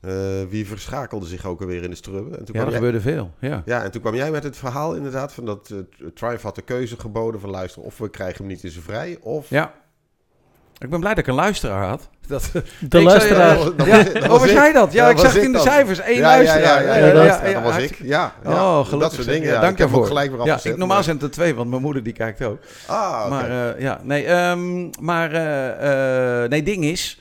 Eh, 0.00 0.12
wie 0.48 0.66
verschakelde 0.66 1.26
zich 1.26 1.46
ook 1.46 1.60
alweer 1.60 1.82
in 1.82 1.90
de 1.90 1.96
strubben. 1.96 2.38
En 2.38 2.44
toen 2.44 2.54
Ja, 2.54 2.60
kwam 2.60 2.64
er 2.64 2.68
jij- 2.70 2.74
gebeurde 2.76 3.00
veel. 3.00 3.30
Ja. 3.40 3.62
Ja, 3.64 3.82
en 3.84 3.90
toen 3.90 4.00
kwam 4.00 4.14
jij 4.14 4.30
met 4.30 4.42
het 4.42 4.56
verhaal 4.56 4.94
inderdaad 4.94 5.32
van 5.32 5.44
dat 5.44 5.74
Triumph 6.14 6.42
had 6.42 6.54
de 6.54 6.62
keuze 6.62 7.00
geboden 7.00 7.40
van 7.40 7.50
luister, 7.50 7.82
of 7.82 7.98
we 7.98 8.08
krijgen 8.10 8.38
hem 8.38 8.46
niet 8.46 8.64
in 8.64 8.70
zijn 8.70 8.84
vrij, 8.84 9.18
of... 9.20 9.50
ja. 9.50 9.82
Ik 10.78 10.90
ben 10.90 11.00
blij 11.00 11.14
dat 11.14 11.18
ik 11.18 11.26
een 11.26 11.34
luisteraar 11.34 11.88
had. 11.88 12.08
Dat, 12.26 12.50
De 12.80 13.02
luisteraar. 13.12 13.56
dat 13.56 13.74
was- 13.76 13.86
Ja, 13.86 14.02
dat 14.02 14.22
oh, 14.22 14.28
was 14.28 14.44
ik. 14.44 14.50
jij 14.50 14.72
dat? 14.72 14.92
Ja, 14.92 15.04
Ja, 15.04 15.10
ik 15.10 15.18
zag 15.18 15.32
het 15.32 15.42
in 15.42 15.52
de 15.52 15.56
dan. 15.58 15.66
cijfers. 15.66 15.98
Eén 15.98 16.04
Ja, 16.14 16.14
ja, 16.14 16.20
luisteraar. 16.22 16.84
Ja, 16.84 16.94
ja, 16.94 16.96
Ja, 16.96 17.06
ja, 17.06 17.12
dat- 17.12 17.40
ja, 17.50 17.52
dat 17.52 17.62
was 17.62 17.76
ik. 17.82 17.98
Ja, 18.02 18.34
ja. 18.44 18.50
Oh, 18.80 18.90
dat 18.98 19.12
soort 19.12 19.26
dingen. 19.26 19.50
Dank 19.60 19.62
ik 19.62 19.62
hem 19.62 19.76
daarvoor. 19.76 20.06
gelijk 20.06 20.36
weer 20.36 20.46
Ja, 20.46 20.56
ik, 20.56 20.64
normaal 20.64 20.86
maar- 20.86 21.04
zijn 21.04 21.16
het 21.16 21.24
er 21.24 21.30
twee, 21.30 21.54
want 21.54 21.70
mijn 21.70 21.82
moeder 21.82 22.02
die 22.02 22.12
kijkt 22.12 22.42
ook. 22.44 22.58
Ah, 22.86 23.20
oké. 23.20 23.28
Maar 23.28 23.74
eh, 23.74 23.80
ja, 23.80 24.00
nee, 24.02 24.24
ehm, 24.24 24.90
maar 25.00 25.32
eh, 25.32 26.42
eh, 26.44 26.50
nee, 26.50 26.62
ding 26.62 26.84
is, 26.84 27.20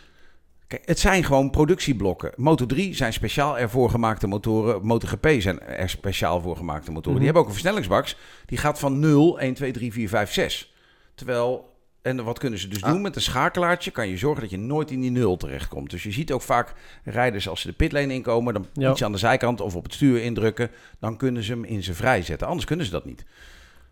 kijk, 0.68 0.82
het 0.86 1.00
zijn 1.00 1.24
gewoon 1.24 1.50
productieblokken. 1.50 2.32
Moto 2.36 2.66
3 2.66 2.96
zijn 2.96 3.14
speciaal 3.14 3.58
ervoor 3.58 3.90
gemaakte 3.90 4.28
motoren. 4.28 4.80
MotoGP 4.86 5.28
zijn 5.38 5.62
er 5.62 5.90
speciaal 5.90 6.42
voor 6.42 6.58
gemaakte 6.58 6.92
motoren. 6.92 7.12
Mhm. 7.12 7.18
Die 7.18 7.26
hebben 7.26 7.42
ook 7.42 7.48
een 7.48 7.54
versnellingsbaks. 7.54 8.18
Die 8.46 8.58
gaat 8.58 8.80
van 8.80 9.00
0, 9.00 9.40
1, 9.40 9.54
2, 9.54 9.72
3, 9.72 9.92
4, 9.94 10.10
5, 10.10 10.32
6. 10.32 10.74
Terwijl, 11.16 11.72
en 12.04 12.24
wat 12.24 12.40
kunnen 12.40 12.60
ze 12.60 12.68
dus 12.68 12.84
Ah. 12.84 12.92
doen 12.92 13.02
met 13.02 13.16
een 13.16 13.22
schakelaartje? 13.22 13.92
Kan 13.92 14.08
je 14.08 14.18
zorgen 14.18 14.42
dat 14.42 14.50
je 14.52 14.58
nooit 14.58 14.92
in 14.92 15.02
die 15.02 15.12
0 15.12 15.38
terechtkomt. 15.38 15.90
Dus 15.90 16.04
je 16.04 16.12
ziet 16.12 16.32
ook 16.32 16.42
vaak 16.42 16.74
rijders 17.04 17.50
als 17.50 17.62
ze 17.62 17.68
de 17.68 17.74
pitlane 17.74 18.14
inkomen, 18.14 18.54
dan 18.54 18.66
Ja. 18.74 18.92
iets 18.92 19.04
aan 19.04 19.12
de 19.12 19.18
zijkant 19.18 19.62
of 19.62 19.76
op 19.76 19.84
het 19.84 19.94
stuur 19.94 20.22
indrukken. 20.24 20.70
Dan 21.00 21.18
kunnen 21.18 21.44
ze 21.44 21.52
hem 21.52 21.64
in 21.64 21.84
zijn 21.84 21.96
vrij 21.96 22.22
zetten. 22.22 22.48
Anders 22.48 22.66
kunnen 22.66 22.86
ze 22.86 22.92
dat 22.92 23.06
niet. 23.06 23.26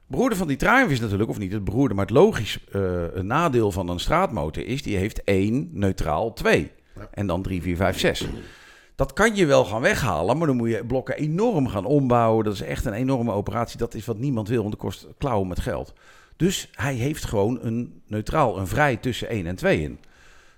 Broeder 0.07 0.37
van 0.37 0.47
die 0.47 0.57
Triumph 0.57 0.91
is 0.91 0.99
natuurlijk, 0.99 1.29
of 1.29 1.37
niet 1.37 1.51
het 1.51 1.63
broeder, 1.63 1.95
maar 1.95 2.05
het 2.05 2.13
logisch 2.15 2.59
eh, 2.71 2.81
nadeel 3.21 3.71
van 3.71 3.89
een 3.89 3.99
straatmotor 3.99 4.65
is, 4.65 4.83
die 4.83 4.97
heeft 4.97 5.23
één, 5.23 5.69
neutraal 5.71 6.33
twee. 6.33 6.71
Ja. 6.95 7.07
En 7.11 7.27
dan 7.27 7.41
drie, 7.41 7.61
vier, 7.61 7.75
vijf, 7.75 7.99
zes. 7.99 8.25
Dat 8.95 9.13
kan 9.13 9.35
je 9.35 9.45
wel 9.45 9.65
gaan 9.65 9.81
weghalen, 9.81 10.37
maar 10.37 10.47
dan 10.47 10.55
moet 10.55 10.69
je 10.69 10.85
blokken 10.85 11.17
enorm 11.17 11.67
gaan 11.67 11.85
ombouwen. 11.85 12.43
Dat 12.45 12.53
is 12.53 12.61
echt 12.61 12.85
een 12.85 12.93
enorme 12.93 13.31
operatie. 13.31 13.77
Dat 13.77 13.93
is 13.93 14.05
wat 14.05 14.17
niemand 14.17 14.47
wil, 14.47 14.59
want 14.61 14.71
dat 14.71 14.81
kost 14.81 15.07
klauwen 15.17 15.47
met 15.47 15.59
geld. 15.59 15.93
Dus 16.41 16.69
hij 16.71 16.93
heeft 16.93 17.25
gewoon 17.25 17.59
een 17.61 18.01
neutraal, 18.07 18.57
een 18.57 18.67
vrij 18.67 18.97
tussen 18.97 19.29
1 19.29 19.45
en 19.45 19.55
2 19.55 19.81
in. 19.81 19.99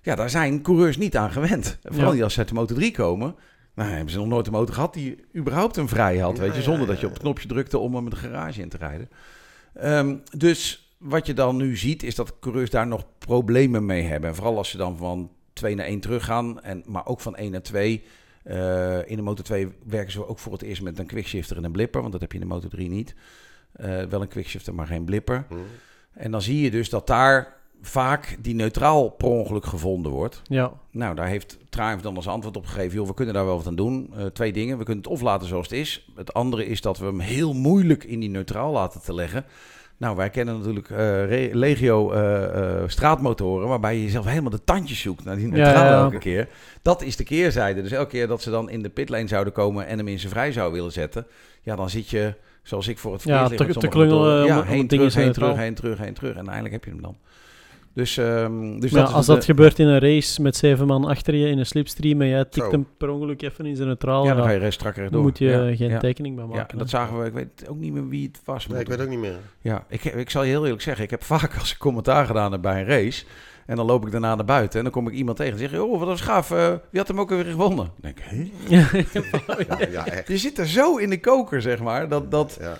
Ja, 0.02 0.16
daar 0.16 0.30
zijn 0.30 0.62
coureurs 0.62 0.98
niet 0.98 1.18
aan 1.18 1.32
gewend. 1.32 1.80
Vooral 1.84 2.12
die 2.12 2.24
als 2.24 2.34
ze 2.34 2.40
uit 2.40 2.48
de 2.48 2.54
Moto 2.54 2.76
3 2.76 2.92
komen. 2.92 3.36
Nou, 3.74 3.90
hebben 3.90 4.10
ze 4.10 4.18
nog 4.18 4.28
nooit 4.28 4.48
een 4.48 4.54
motor 4.54 4.74
gehad 4.74 4.94
die 4.94 5.26
überhaupt 5.36 5.78
een 5.78 5.88
vrij 5.88 6.18
had, 6.18 6.38
weet 6.38 6.56
je. 6.56 6.62
Zonder 6.62 6.88
dat 6.88 7.00
je 7.00 7.06
op 7.06 7.14
het 7.14 7.22
knopje 7.22 7.48
drukte 7.48 7.78
om 7.78 7.96
hem 7.96 8.10
de 8.10 8.16
garage 8.16 8.62
in 8.62 8.70
te 8.70 8.78
rijden. 8.78 9.10
Ehm, 9.74 10.16
dus 10.38 10.94
wat 10.98 11.26
je 11.26 11.34
dan 11.34 11.56
nu 11.56 11.78
ziet, 11.78 12.04
is 12.04 12.16
dat 12.16 12.40
coureurs 12.40 12.70
daar 12.70 12.88
nog 12.88 13.06
problemen 13.18 13.86
mee 13.86 14.04
hebben. 14.04 14.30
En 14.30 14.36
vooral 14.36 14.58
als 14.58 14.70
ze 14.70 14.78
dan 14.78 14.98
van 14.98 15.32
2 15.54 15.76
naar 15.76 15.86
1 15.86 16.00
teruggaan, 16.00 16.62
en, 16.62 16.84
maar 16.86 17.06
ook 17.06 17.20
van 17.20 17.36
1 17.36 17.52
naar 17.52 17.62
2. 17.62 18.04
Eh, 18.44 19.10
in 19.10 19.16
de 19.16 19.22
Moto 19.22 19.44
2 19.44 19.68
werken 19.86 20.12
ze 20.12 20.28
ook 20.28 20.40
voor 20.40 20.52
het 20.52 20.62
eerst 20.62 20.82
met 20.82 21.00
een 21.00 21.06
quickshifter 21.06 21.58
en 21.58 21.64
een 21.64 21.72
blipper, 21.72 22.02
want 22.02 22.12
dat 22.12 22.22
heb 22.22 22.32
je 22.32 22.40
in 22.40 22.48
de 22.48 22.54
Moto 22.54 22.68
3 22.68 22.90
niet. 22.90 23.16
Eh, 23.74 24.04
wel 24.04 24.22
een 24.22 24.28
quickshifter, 24.28 24.74
maar 24.74 24.88
geen 24.88 25.06
blipper. 25.06 25.46
Hm. 25.50 25.56
En 26.14 26.32
dan 26.32 26.42
zie 26.42 26.62
je 26.62 26.72
dus 26.72 26.90
dat 26.90 27.08
daar 27.08 27.54
vaak 27.82 28.38
die 28.40 28.56
neutraal 28.56 29.10
per 29.10 29.28
ongeluk 29.28 29.66
gevonden 29.66 30.12
wordt. 30.12 30.42
Ja, 30.44 30.72
Nou, 30.92 31.16
daar 31.16 31.28
heeft 31.28 31.58
Triumph 31.70 32.04
dan 32.04 32.16
als 32.16 32.28
antwoord 32.28 32.58
op 32.58 32.66
gegeven. 32.66 32.98
Joh, 32.98 33.08
we 33.08 33.14
kunnen 33.14 33.34
daar 33.34 33.46
wel 33.46 33.58
wat 33.58 33.68
aan 33.68 33.76
doen. 33.76 34.14
Eh, 34.18 34.26
twee 34.26 34.54
dingen. 34.54 34.78
We 34.78 34.84
kunnen 34.84 35.04
het 35.04 35.12
of 35.12 35.22
laten 35.22 35.48
zoals 35.48 35.70
het 35.70 35.80
is. 35.80 36.10
Het 36.16 36.34
andere 36.34 36.66
is 36.66 36.82
dat 36.82 36.98
we 36.98 37.06
hem 37.06 37.20
heel 37.20 37.54
moeilijk 37.54 38.04
in 38.04 38.20
die 38.20 38.30
neutraal 38.30 38.72
laten 38.72 39.02
te 39.02 39.14
leggen. 39.14 39.46
Nou, 39.98 40.16
wij 40.16 40.30
kennen 40.30 40.58
natuurlijk 40.58 40.90
eh, 40.90 41.54
legio 41.54 42.12
eh, 42.12 42.44
eh, 42.44 42.84
straatmotoren... 42.88 43.68
waarbij 43.68 43.96
je 43.96 44.04
jezelf 44.04 44.26
helemaal 44.26 44.50
de 44.50 44.64
tandjes 44.64 45.00
zoekt 45.00 45.24
naar 45.24 45.36
die 45.36 45.48
neutraal 45.48 45.86
ja, 45.86 45.90
ja. 45.90 46.04
elke 46.04 46.18
keer. 46.18 46.48
Dat 46.82 47.02
is 47.02 47.16
de 47.16 47.24
keerzijde. 47.24 47.82
Dus 47.82 47.92
elke 47.92 48.10
keer 48.10 48.28
dat 48.28 48.42
ze 48.42 48.50
dan 48.50 48.70
in 48.70 48.82
de 48.82 48.90
pitlane 48.90 49.28
zouden 49.28 49.54
komen... 49.54 49.88
en 49.88 49.98
hem 49.98 50.08
in 50.08 50.20
zijn 50.20 50.32
vrij 50.32 50.52
zouden 50.52 50.78
willen 50.78 50.92
zetten... 50.92 51.28
ja, 51.62 51.76
dan 51.76 51.90
zit 51.90 52.10
je, 52.10 52.34
zoals 52.64 52.88
ik 52.88 52.98
voor 52.98 53.14
het 53.14 53.24
Ja, 53.24 53.48
verkeer 53.48 53.68
lig 53.68 53.76
te- 53.78 53.88
klungelen 53.88 54.42
om- 54.42 54.46
Ja, 54.48 54.64
heen, 54.64 54.88
terug, 54.88 55.14
heen, 55.16 55.32
terug, 55.32 55.56
heen, 55.56 55.74
terug, 55.74 55.98
heen, 55.98 56.14
terug. 56.14 56.30
En 56.32 56.36
uiteindelijk 56.36 56.74
heb 56.74 56.84
je 56.84 56.90
hem 56.92 57.02
dan. 57.02 57.18
Dus, 57.96 58.18
ehm, 58.18 58.80
dus 58.80 58.92
dat 58.92 59.14
als 59.14 59.26
de- 59.26 59.34
dat 59.34 59.46
gebeurt 59.46 59.80
in 59.80 59.88
een 59.88 60.00
race 60.00 60.42
met 60.42 60.56
zeven 60.56 60.88
man 60.88 61.06
achter 61.06 61.36
je 61.36 61.48
in 61.48 61.58
een 61.60 61.66
slipstream 61.66 62.22
en 62.22 62.28
jij 62.28 62.44
tikt 62.46 62.66
Zo. 62.66 62.72
hem 62.72 62.88
per 62.98 63.10
ongeluk 63.10 63.42
even 63.42 63.66
in 63.66 63.76
zijn 63.76 63.88
neutraal, 63.88 64.24
Ja, 64.24 64.30
dan 64.30 64.38
ja, 64.38 64.44
ga 64.44 64.52
je 64.54 64.60
rest 64.60 64.74
strakker 64.74 65.04
dan 65.04 65.12
door. 65.12 65.22
moet 65.22 65.38
je 65.38 65.46
ja, 65.46 65.76
geen 65.76 65.90
ja. 65.90 66.00
tekening 66.00 66.36
bij 66.36 66.46
maken. 66.46 66.60
Ja, 66.62 66.68
en 66.68 66.78
dat 66.78 66.90
zagen 66.90 67.20
we. 67.20 67.26
Ik 67.26 67.34
weet 67.34 67.68
ook 67.70 67.78
niet 67.78 67.94
meer 67.94 68.08
wie 68.08 68.28
het 68.28 68.42
was. 68.46 68.68
Nee, 68.68 68.80
ik 68.82 68.88
weet 68.88 69.02
ook 69.02 69.10
niet 69.10 69.20
meer. 69.20 69.38
Ja, 69.62 69.86
ik, 69.90 70.04
ik 70.04 70.30
zal 70.30 70.44
je 70.44 70.50
heel 70.50 70.64
eerlijk 70.64 70.82
zeggen. 70.82 71.04
Ik 71.04 71.10
heb 71.10 71.24
vaak 71.24 71.58
als 71.60 71.72
ik 71.72 71.78
commentaar 71.78 72.26
gedaan 72.26 72.52
heb 72.52 72.62
bij 72.62 72.80
een 72.82 72.88
race. 72.88 73.26
En 73.66 73.76
dan 73.76 73.86
loop 73.86 74.06
ik 74.06 74.12
daarna 74.12 74.36
naar 74.36 74.46
buiten. 74.46 74.78
En 74.78 74.84
dan 74.84 74.94
kom 74.94 75.08
ik 75.08 75.14
iemand 75.14 75.38
tegen 75.38 75.54
en 75.54 75.60
zeg 75.60 75.72
je... 75.72 75.84
Oh, 75.84 76.00
wat 76.00 76.08
was 76.08 76.22
gaaf. 76.22 76.52
eh, 76.52 76.68
wie 76.68 77.00
had 77.00 77.08
hem 77.08 77.20
ook 77.20 77.30
weer 77.30 77.46
gewonnen? 77.46 77.90
Dan 78.02 78.14
denk 78.14 78.20
ik? 78.20 78.52
Ja, 78.70 79.88
ja 79.92 80.06
echt. 80.08 80.28
Je 80.28 80.38
zit 80.38 80.58
er 80.58 80.68
zo 80.68 80.98
in 80.98 81.10
de 81.10 81.20
koker, 81.20 81.62
zeg 81.62 81.80
maar. 81.82 82.10
Dat, 82.10 82.32
dat, 82.32 82.60
Ja. 82.62 82.74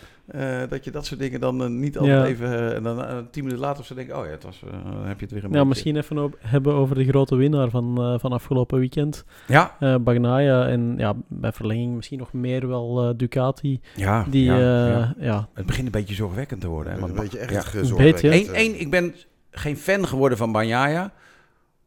eh, 0.64 0.70
dat 0.70 0.84
je 0.84 0.92
dat 0.92 1.06
soort 1.06 1.20
dingen 1.20 1.40
dan 1.40 1.64
eh, 1.64 1.70
niet 1.70 1.98
altijd 1.98 2.18
Ja. 2.18 2.26
even... 2.26 2.76
en 2.76 2.84
dan 2.84 3.28
tien 3.32 3.44
minuten 3.44 3.64
later 3.66 3.80
of 3.80 3.86
zo 3.86 3.96
denk 3.96 4.10
ik... 4.10 4.16
Oh 4.16 4.26
ja, 4.26 4.32
het 4.32 4.44
was, 4.44 4.60
dan 4.84 5.06
heb 5.06 5.20
je 5.20 5.26
het 5.26 5.34
weer 5.34 5.44
een 5.44 5.52
Ja, 5.52 5.64
misschien 5.64 5.96
even 5.98 6.18
op- 6.18 6.38
hebben 6.40 6.74
over 6.74 6.96
de 6.96 7.06
grote 7.06 7.36
winnaar 7.36 7.70
van, 7.70 7.98
eh, 8.02 8.20
van 8.20 8.32
afgelopen 8.32 8.80
weekend. 8.80 9.26
Ja, 9.48 9.76
eh 9.80 9.96
Bagnaia 10.02 10.68
en 10.68 10.94
ja, 10.98 11.14
bij 11.28 11.52
verlenging 11.52 11.96
misschien 11.96 12.20
nog 12.20 12.34
meer 12.34 12.68
wel 12.68 13.14
Ducati. 13.18 13.80
ja, 13.96 14.26
Die, 14.30 14.44
ja, 14.44 14.58
ja, 14.60 14.88
ja. 14.88 15.14
ja. 15.20 15.48
Het 15.54 15.66
begint 15.66 15.86
een 15.86 15.92
beetje 15.92 16.16
zorgwekkend 16.16 16.62
te 16.62 16.68
worden. 16.68 16.94
Hè? 16.94 17.00
Een 17.00 17.06
Want 17.08 17.20
beetje 17.22 17.38
echt 17.40 17.52
ja. 17.54 17.62
gezorgwekkend. 17.62 18.22
beetje. 18.22 18.50
Eén, 18.50 18.56
één, 18.56 18.80
ik 18.80 18.90
ben 18.90 19.14
geen 19.54 19.78
fan 19.78 20.08
geworden 20.08 20.38
van 20.38 20.52
Banjaya. 20.52 21.12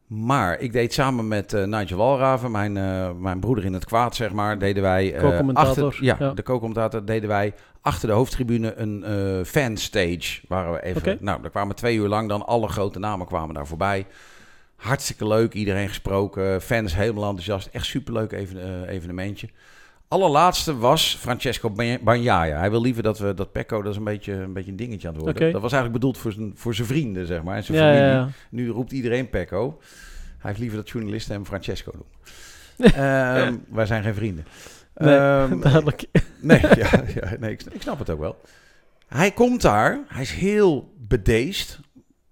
Maar 0.07 0.59
ik 0.59 0.71
deed 0.71 0.93
samen 0.93 1.27
met 1.27 1.53
eh, 1.53 1.63
Nigel 1.63 1.97
Walraven, 1.97 2.51
mijn, 2.51 2.77
eh, 2.77 3.11
mijn 3.19 3.39
broeder 3.39 3.65
in 3.65 3.73
het 3.73 3.85
kwaad, 3.85 4.15
zeg 4.15 4.31
maar, 4.31 4.59
deden 4.59 4.83
wij... 4.83 5.13
eh, 5.13 5.21
achter- 5.55 5.97
Ja, 6.05 6.15
ja. 6.19 6.31
de 6.31 6.43
co-commentator 6.43 7.05
deden 7.05 7.29
wij 7.29 7.53
achter 7.81 8.07
de 8.07 8.13
hoofdtribune 8.13 8.73
een 8.75 9.45
fanstage. 9.45 10.41
Waar 10.47 10.71
we 10.71 10.83
even... 10.83 11.17
Nou, 11.19 11.41
daar 11.41 11.51
kwamen 11.51 11.75
twee 11.75 11.97
uur 11.97 12.07
lang 12.07 12.29
dan 12.29 12.45
alle 12.45 12.67
grote 12.67 12.99
namen 12.99 13.27
kwamen 13.27 13.55
daar 13.55 13.67
voorbij. 13.67 14.05
Hartstikke 14.75 15.27
leuk, 15.27 15.53
iedereen 15.53 15.87
gesproken. 15.87 16.61
Fans 16.61 16.95
helemaal 16.95 17.23
enthousiast. 17.29 17.69
Echt 17.71 17.85
superleuk 17.85 18.31
even, 18.31 18.87
evenementje. 18.87 19.49
Allerlaatste 20.07 20.77
was 20.77 21.15
Francesco 21.19 21.69
Bagnaia. 22.01 22.57
Hij 22.57 22.69
wil 22.69 22.81
liever 22.81 23.03
dat 23.03 23.19
we 23.19 23.33
dat 23.33 23.51
Pecco, 23.51 23.81
dat 23.81 23.91
is 23.91 23.97
een 23.97 24.03
beetje 24.03 24.33
een, 24.33 24.53
beetje 24.53 24.71
een 24.71 24.77
dingetje 24.77 25.07
aan 25.07 25.13
het 25.13 25.23
worden. 25.23 25.51
Dat 25.51 25.61
was 25.61 25.71
eigenlijk 25.71 26.01
bedoeld 26.01 26.17
voor 26.17 26.31
zijn, 26.31 26.51
voor 26.55 26.75
zijn 26.75 26.87
vrienden, 26.87 27.25
zeg 27.27 27.43
maar. 27.43 27.55
En 27.55 27.63
zijn 27.63 27.77
Ja, 27.77 27.83
familie. 27.83 28.09
ja. 28.11 28.29
Nu 28.49 28.69
roept 28.69 28.91
iedereen 28.91 29.29
Pecco. 29.29 29.77
Hij 30.37 30.49
heeft 30.49 30.59
liever 30.59 30.77
dat 30.77 30.89
journalisten 30.89 31.33
hem 31.33 31.45
Francesco 31.45 31.91
noemen. 31.93 32.15
Ehm, 32.95 33.55
wij 33.69 33.85
zijn 33.85 34.03
geen 34.03 34.13
vrienden. 34.13 34.45
Nee, 34.95 35.15
Ehm, 35.15 35.59
duidelijk. 35.69 36.05
nee, 36.41 36.59
ja, 36.81 37.03
ja, 37.15 37.35
nee 37.39 37.51
ik, 37.51 37.61
ik 37.71 37.81
snap 37.81 37.99
het 37.99 38.09
ook 38.09 38.19
wel. 38.19 38.41
Hij 39.07 39.31
komt 39.31 39.61
daar, 39.61 39.99
hij 40.07 40.21
is 40.21 40.31
heel 40.31 40.93
bedeesd. 40.97 41.79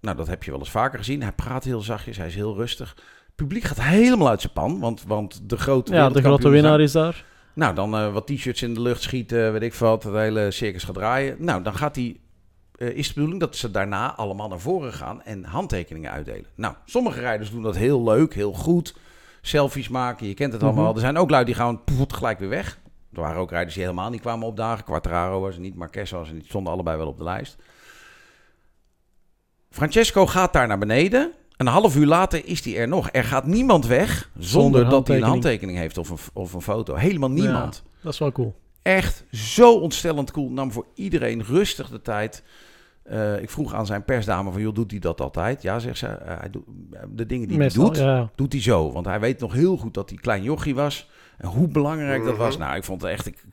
Nou, 0.00 0.16
dat 0.16 0.26
heb 0.26 0.42
je 0.42 0.50
wel 0.50 0.60
eens 0.60 0.70
vaker 0.70 0.98
gezien. 0.98 1.22
Hij 1.22 1.32
praat 1.32 1.64
heel 1.64 1.80
zachtjes, 1.80 2.16
hij 2.16 2.26
is 2.26 2.34
heel 2.34 2.54
rustig. 2.56 2.94
Het 3.26 3.34
publiek 3.34 3.64
gaat 3.64 3.80
helemaal 3.80 4.28
uit 4.28 4.40
zijn 4.40 4.52
pan, 4.52 4.78
want, 4.80 5.02
want 5.06 5.40
de 5.48 5.56
grote 5.56 5.92
Ja, 5.94 6.08
de 6.08 6.20
grote 6.22 6.48
winnaar 6.48 6.80
is 6.80 6.92
daar. 6.92 7.24
Nou, 7.56 7.74
dan 7.74 7.94
eh, 7.94 8.12
wat 8.12 8.26
t-shirts 8.26 8.62
in 8.62 8.74
de 8.74 8.80
lucht 8.80 9.02
schieten, 9.02 9.52
weet 9.52 9.62
ik 9.62 9.74
veel 9.74 9.88
wat, 9.88 10.02
het 10.02 10.14
hele 10.14 10.50
circus 10.50 10.84
gaat 10.84 10.94
draaien. 10.94 11.36
Nou, 11.38 11.62
dan 11.62 11.74
gaat 11.74 11.96
hij, 11.96 12.20
eh, 12.74 12.88
is 12.88 13.08
de 13.08 13.14
bedoeling 13.14 13.40
dat 13.40 13.56
ze 13.56 13.70
daarna 13.70 14.14
allemaal 14.14 14.48
naar 14.48 14.60
voren 14.60 14.92
gaan 14.92 15.22
en 15.22 15.44
handtekeningen 15.44 16.10
uitdelen. 16.10 16.46
Nou, 16.54 16.74
sommige 16.84 17.20
rijders 17.20 17.50
doen 17.50 17.62
dat 17.62 17.76
heel 17.76 18.02
leuk, 18.02 18.34
heel 18.34 18.52
goed. 18.52 18.96
Selfies 19.40 19.88
maken, 19.88 20.26
je 20.26 20.34
kent 20.34 20.52
het 20.52 20.62
allemaal. 20.62 20.84
Mhm. 20.86 20.94
Er 20.94 21.00
zijn 21.00 21.16
ook 21.16 21.30
lui 21.30 21.44
die 21.44 21.54
gaan 21.54 21.84
poef, 21.84 22.12
gelijk 22.12 22.38
weer 22.38 22.48
weg. 22.48 22.78
Er 23.12 23.20
waren 23.20 23.40
ook 23.40 23.50
rijders 23.50 23.74
die 23.74 23.82
helemaal 23.82 24.10
niet 24.10 24.20
kwamen 24.20 24.46
opdagen. 24.46 24.84
Quartararo 24.84 25.40
was 25.40 25.54
er 25.54 25.60
niet, 25.60 25.74
Marquez 25.74 26.10
was 26.10 26.28
er 26.28 26.34
niet. 26.34 26.46
Stonden 26.46 26.72
allebei 26.72 26.96
wel 26.96 27.06
op 27.06 27.18
de 27.18 27.24
lijst. 27.24 27.56
Francesco 29.70 30.26
gaat 30.26 30.52
daar 30.52 30.66
naar 30.66 30.78
beneden. 30.78 31.32
Een 31.56 31.66
half 31.66 31.96
uur 31.96 32.06
later 32.06 32.46
is 32.46 32.64
hij 32.64 32.76
er 32.76 32.88
nog. 32.88 33.08
Er 33.12 33.24
gaat 33.24 33.46
niemand 33.46 33.86
weg 33.86 34.30
zonder, 34.38 34.48
Zonder 34.50 34.88
dat 34.88 35.08
hij 35.08 35.16
een 35.16 35.22
handtekening. 35.22 35.78
heeft 35.78 35.98
of 35.98 36.10
een, 36.10 36.18
of 36.32 36.52
een 36.52 36.60
foto. 36.62 36.94
Helemaal 36.94 37.30
niemand. 37.30 37.82
Dat 38.02 38.12
is 38.12 38.18
wel 38.18 38.32
cool. 38.32 38.54
Echt 38.82 39.24
zo 39.30 39.74
ontstellend 39.78 40.30
cool. 40.30 40.50
Nam 40.50 40.72
voor 40.72 40.86
iedereen 40.94 41.42
rustig 41.42 41.88
de 41.88 42.02
tijd. 42.02 42.42
Eh, 43.02 43.42
ik 43.42 43.50
vroeg 43.50 43.74
aan 43.74 43.86
zijn 43.86 44.04
persdame 44.04 44.52
van, 44.52 44.60
joh, 44.60 44.74
doet 44.74 44.90
hij 44.90 45.00
dat 45.00 45.20
altijd? 45.20 45.62
Ja, 45.62 45.78
zegt 45.78 45.98
ze. 45.98 46.06
eh, 46.06 46.38
hij 46.38 46.50
doet, 46.50 46.64
de 47.14 47.26
dingen 47.26 47.48
die 47.48 47.58
Meestal, 47.58 47.82
hij 47.84 47.92
doet, 47.92 48.02
ja. 48.02 48.30
doet 48.34 48.52
hij 48.52 48.62
zo. 48.62 48.92
Want 48.92 49.06
hij 49.06 49.20
weet 49.20 49.40
nog 49.40 49.52
heel 49.52 49.76
goed 49.76 49.94
dat 49.94 50.08
hij 50.10 50.18
klein 50.18 50.42
jochie 50.42 50.74
was. 50.74 51.10
En 51.38 51.48
hoe 51.48 51.68
belangrijk 51.68 52.24
dat 52.24 52.36
was. 52.36 52.56
Mhm. 52.56 52.64
Nou, 52.64 52.76
ik 52.76 52.84
vond 52.84 53.02
het 53.02 53.10
echt 53.10 53.26
ik, 53.26 53.44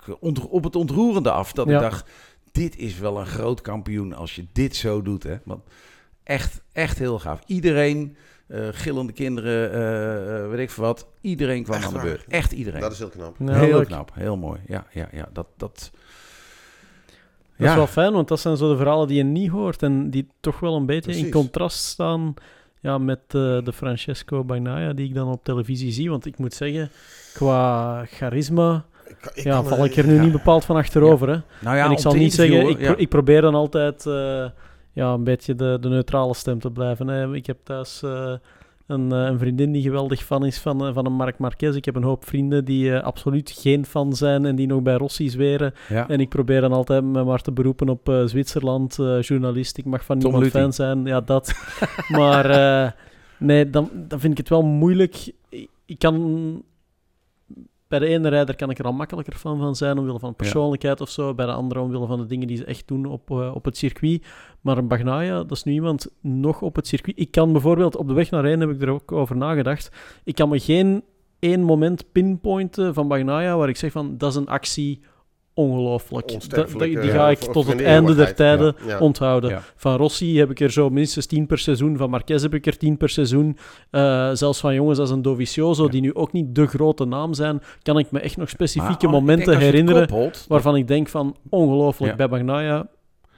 op 0.49 0.63
het 0.63 0.75
ontroerende 0.75 1.31
af. 1.31 1.53
Dat 1.53 1.67
Ja. 1.67 1.73
ik 1.75 1.81
dacht, 1.81 2.09
dit 2.51 2.77
is 2.77 2.99
wel 2.99 3.19
een 3.19 3.25
groot 3.25 3.61
kampioen 3.61 4.13
als 4.13 4.35
je 4.35 4.45
dit 4.53 4.75
zo 4.75 5.01
doet. 5.01 5.23
Hè? 5.23 5.35
Want 5.45 5.61
echt, 6.23 6.61
echt 6.71 6.97
heel 6.97 7.19
gaaf. 7.19 7.39
Iedereen, 7.45 8.15
eh, 8.47 8.61
gillende 8.71 9.13
kinderen, 9.13 9.71
eh, 9.71 10.43
eh, 10.43 10.49
weet 10.49 10.59
ik 10.59 10.69
veel 10.69 10.83
wat. 10.83 11.07
Iedereen 11.21 11.63
kwam 11.63 11.77
Echt 11.77 11.87
aan 11.87 11.93
de 11.93 11.99
beurt. 11.99 12.25
Echt 12.27 12.51
iedereen. 12.51 12.81
Dat 12.81 12.91
is 12.91 12.97
heel 12.99 13.09
knap. 13.09 13.37
Heel 13.37 13.77
leuk. 13.77 13.87
knap, 13.87 14.11
heel 14.13 14.37
mooi. 14.37 14.59
Ja, 14.67 14.85
ja, 14.91 15.07
ja. 15.11 15.29
Dat, 15.33 15.47
dat... 15.57 15.91
Dat 17.57 17.69
is 17.69 17.75
wel 17.75 17.87
fijn, 17.87 18.13
want 18.13 18.27
dat 18.27 18.39
zijn 18.39 18.57
zo 18.57 18.69
de 18.69 18.77
verhalen 18.77 19.07
die 19.07 19.17
je 19.17 19.23
niet 19.23 19.49
hoort 19.49 19.83
en 19.83 20.09
die 20.09 20.27
toch 20.39 20.59
wel 20.59 20.75
een 20.75 20.85
beetje 20.85 21.17
in 21.17 21.31
contrast 21.31 21.83
staan 21.83 22.33
ja, 22.79 22.97
met 22.97 23.19
eh, 23.27 23.33
de 23.63 23.73
Francesco 23.73 24.43
Bagnaia 24.43 24.93
die 24.93 25.07
ik 25.07 25.13
dan 25.13 25.31
op 25.31 25.43
televisie 25.43 25.91
zie. 25.91 26.09
Want 26.09 26.25
ik 26.25 26.37
moet 26.37 26.53
zeggen, 26.53 26.89
qua 27.33 28.05
charisma 28.05 28.85
Ik, 29.07 29.31
ik 29.33 29.43
ja, 29.43 29.63
val 29.63 29.85
ik 29.85 29.95
er 29.95 30.07
nu 30.07 30.13
ja. 30.13 30.21
niet 30.21 30.31
bepaald 30.31 30.65
van 30.65 30.75
achterover. 30.75 31.27
Hè? 31.29 31.37
Nou 31.59 31.77
ja, 31.77 31.85
en 31.85 31.91
ik 31.91 31.99
zal 31.99 32.13
niet 32.13 32.33
zeggen, 32.33 32.67
ik, 32.69 32.77
pro- 32.77 32.95
ik 32.97 33.09
probeer 33.09 33.41
dan 33.41 33.55
altijd 33.55 34.05
eh, 34.05 34.45
ja, 34.93 35.13
een 35.13 35.23
beetje 35.23 35.55
de, 35.55 35.77
de 35.81 35.89
neutrale 35.89 36.33
stem 36.33 36.59
te 36.59 36.71
blijven. 36.71 37.07
Hè. 37.07 37.35
Ik 37.35 37.45
heb 37.45 37.57
thuis 37.63 38.03
eh, 38.03 38.33
een, 38.87 39.11
eh, 39.11 39.25
een 39.25 39.39
vriendin 39.39 39.71
die 39.71 39.81
geweldig 39.81 40.23
fan 40.23 40.45
is 40.45 40.59
van, 40.59 40.85
eh, 40.85 40.93
van 40.93 41.05
een 41.05 41.13
Marc 41.13 41.37
Marquez. 41.37 41.75
Ik 41.75 41.85
heb 41.85 41.95
een 41.95 42.03
hoop 42.03 42.25
vrienden 42.25 42.65
die 42.65 42.97
absoluut 42.97 43.51
geen 43.51 43.85
fan 43.85 44.13
zijn 44.13 44.45
en 44.45 44.55
die 44.55 44.67
nog 44.67 44.81
bij 44.81 44.95
Rossi 44.95 45.29
zweren. 45.29 45.73
ja. 45.89 46.09
En 46.09 46.19
ik 46.19 46.29
probeer 46.29 46.61
dan 46.61 46.71
altijd 46.71 47.03
me 47.03 47.23
maar 47.23 47.41
te 47.41 47.51
beroepen 47.51 47.89
op 47.89 48.21
Zwitserland, 48.25 48.95
journalist. 49.19 49.77
Ik 49.77 49.85
mag 49.85 50.05
van 50.05 50.19
Tom 50.19 50.31
niemand 50.31 50.51
fan 50.51 50.73
zijn, 50.73 51.05
ja, 51.05 51.21
dat. 51.21 51.53
maar 52.17 52.95
nee, 53.37 53.69
dan, 53.69 53.89
dan 53.93 54.19
vind 54.19 54.31
ik 54.31 54.37
het 54.37 54.49
wel 54.49 54.63
moeilijk. 54.63 55.31
Ik 55.85 55.99
kan... 55.99 56.63
Bij 57.93 58.01
de 58.01 58.07
ene 58.07 58.29
rijder 58.29 58.55
kan 58.55 58.69
ik 58.69 58.79
er 58.79 58.85
al 58.85 58.93
makkelijker 58.93 59.37
van, 59.37 59.57
van 59.57 59.75
zijn, 59.75 59.97
omwille 59.97 60.19
van 60.19 60.35
persoonlijkheid 60.35 61.01
of 61.01 61.09
zo. 61.09 61.33
Bij 61.33 61.45
de 61.45 61.51
andere 61.51 61.79
omwille 61.79 62.07
van 62.07 62.19
de 62.19 62.25
dingen 62.25 62.47
die 62.47 62.57
ze 62.57 62.65
echt 62.65 62.87
doen 62.87 63.05
op, 63.05 63.31
eh, 63.31 63.55
op 63.55 63.65
het 63.65 63.77
circuit. 63.77 64.25
Maar 64.61 64.77
een 64.77 64.87
Bagnaia, 64.87 65.37
dat 65.37 65.51
is 65.51 65.63
nu 65.63 65.73
iemand 65.73 66.07
nog 66.21 66.61
op 66.61 66.75
het 66.75 66.87
circuit. 66.87 67.19
Ik 67.19 67.31
kan 67.31 67.51
bijvoorbeeld, 67.51 67.95
op 67.95 68.07
de 68.07 68.13
weg 68.13 68.29
naar 68.29 68.43
heen 68.43 68.59
heb 68.59 68.69
ik 68.69 68.81
er 68.81 68.89
ook 68.89 69.11
over 69.11 69.37
nagedacht. 69.37 69.91
Ik 70.23 70.35
kan 70.35 70.49
me 70.49 70.59
geen 70.59 71.03
één 71.39 71.61
moment 71.61 72.11
pinpointen 72.11 72.93
van 72.93 73.07
Bagnaia 73.07 73.57
waar 73.57 73.69
ik 73.69 73.77
zeg 73.77 73.91
van, 73.91 74.17
dat 74.17 74.29
is 74.29 74.35
een 74.35 74.47
actie 74.47 75.01
ongelooflijk. 75.53 76.27
Da- 76.27 76.33
Onsterfelijk, 76.33 76.93
da- 76.93 77.01
die 77.01 77.09
eh, 77.11 77.15
ga 77.17 77.29
ik 77.29 77.37
tot 77.39 77.55
het 77.63 77.71
in 77.71 77.77
de 77.77 77.83
einde 77.83 78.15
der 78.15 78.35
tijden 78.35 78.75
Ja. 78.87 78.99
onthouden. 78.99 79.49
Ja. 79.49 79.61
Van 79.75 79.95
Rossi 79.95 80.37
heb 80.39 80.51
ik 80.51 80.59
er 80.59 80.71
zo 80.71 80.89
minstens 80.89 81.25
10 81.25 81.45
per 81.45 81.57
seizoen. 81.59 81.97
Van 81.97 82.09
Marquez 82.09 82.41
heb 82.41 82.53
ik 82.53 82.65
er 82.65 82.77
10 82.77 82.97
per 82.97 83.09
seizoen. 83.09 83.57
Eh, 83.89 84.29
zelfs 84.33 84.59
van 84.59 84.73
jongens 84.73 84.99
als 84.99 85.09
een 85.09 85.21
Dovizioso, 85.21 85.83
Ja. 85.83 85.89
die 85.89 86.01
nu 86.01 86.13
ook 86.13 86.31
niet 86.31 86.55
de 86.55 86.67
grote 86.67 87.05
naam 87.05 87.33
zijn, 87.33 87.61
kan 87.81 87.97
ik 87.97 88.11
me 88.11 88.19
echt 88.19 88.37
nog 88.37 88.49
specifieke 88.49 89.05
Maar, 89.05 89.15
oh, 89.15 89.19
momenten 89.21 89.57
herinneren 89.57 90.07
koppelt, 90.07 90.45
waarvan 90.47 90.75
ik 90.75 90.87
denk 90.87 91.07
van 91.09 91.35
ongelooflijk 91.49 92.11
Ja. 92.11 92.17
bij 92.17 92.29
Bagnaia. 92.29 92.87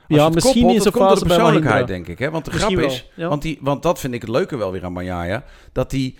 Ja, 0.07 0.25
het 0.25 0.33
misschien 0.33 0.61
koppelt, 0.63 0.83
komt 0.83 0.93
door 0.93 1.07
fase 1.07 1.23
de 1.23 1.29
persoonlijkheid, 1.35 1.87
denk 1.87 2.07
ik. 2.07 2.19
Hè? 2.19 2.29
Want 2.31 2.45
de 2.45 2.51
Misschien 2.51 2.75
grap 2.77 2.87
wel, 2.87 2.95
is, 2.95 3.09
ja. 3.15 3.27
want, 3.27 3.41
die, 3.41 3.57
want 3.61 3.83
dat 3.83 3.99
vind 3.99 4.13
ik 4.13 4.21
het 4.21 4.29
leuke 4.29 4.57
wel 4.57 4.71
weer 4.71 4.85
aan 4.85 4.93
Manjaya, 4.93 5.43
dat 5.71 5.89
die, 5.89 6.17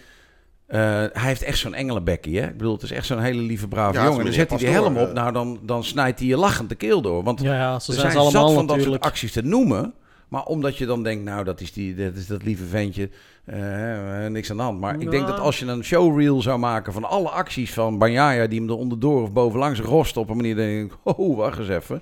eh, 0.67 0.79
hij 0.79 1.09
heeft 1.13 1.43
echt 1.43 1.57
zo'n 1.57 1.73
engelenbekkie. 1.73 2.39
Hè? 2.39 2.47
Ik 2.47 2.57
bedoel, 2.57 2.73
het 2.73 2.83
is 2.83 2.91
echt 2.91 3.05
zo'n 3.05 3.19
hele 3.19 3.41
lieve, 3.41 3.67
brave 3.67 3.93
Ja, 3.93 4.05
jongen. 4.05 4.23
Dan 4.23 4.33
zet 4.33 4.49
hij 4.49 4.59
de 4.59 4.67
helm 4.67 4.97
op, 4.97 5.07
eh. 5.07 5.13
nou 5.13 5.31
dan, 5.31 5.59
dan 5.61 5.83
snijdt 5.83 6.19
hij 6.19 6.27
je 6.27 6.37
lachend 6.37 6.69
de 6.69 6.75
keel 6.75 7.01
door. 7.01 7.23
Want 7.23 7.41
Ja, 7.41 7.73
er 7.73 7.81
zijn 7.81 7.97
zijn 7.99 8.11
ze 8.11 8.17
zat 8.17 8.23
allemaal 8.33 8.45
van 8.45 8.53
dat 8.55 8.65
soort 8.65 8.77
natuurlijk. 8.77 9.03
acties 9.03 9.31
te 9.31 9.41
noemen. 9.41 9.93
Maar 10.27 10.43
omdat 10.43 10.77
je 10.77 10.85
dan 10.85 11.03
denkt, 11.03 11.23
nou, 11.23 11.43
dat 11.43 11.61
is, 11.61 11.73
die, 11.73 11.95
dat, 11.95 12.15
is 12.15 12.27
dat 12.27 12.43
lieve 12.43 12.65
ventje, 12.65 13.09
eh, 13.45 14.25
niks 14.27 14.51
aan 14.51 14.57
de 14.57 14.63
hand. 14.63 14.79
Maar 14.79 14.99
ik 14.99 15.11
denk 15.11 15.27
dat 15.27 15.39
als 15.39 15.59
je 15.59 15.65
een 15.65 15.83
showreel 15.83 16.41
zou 16.41 16.59
maken 16.59 16.93
van 16.93 17.03
alle 17.03 17.29
acties 17.29 17.73
van 17.73 17.97
Banjaya... 17.97 18.47
die 18.47 18.59
hem 18.59 18.69
er 18.69 18.75
onderdoor 18.75 19.21
of 19.21 19.31
bovenlangs 19.31 19.79
rost 19.79 20.17
op 20.17 20.29
een 20.29 20.35
manier... 20.35 20.55
denk 20.55 20.91
ik, 20.91 20.97
oh, 21.17 21.37
wacht 21.37 21.59
eens 21.59 21.69
even. 21.69 22.01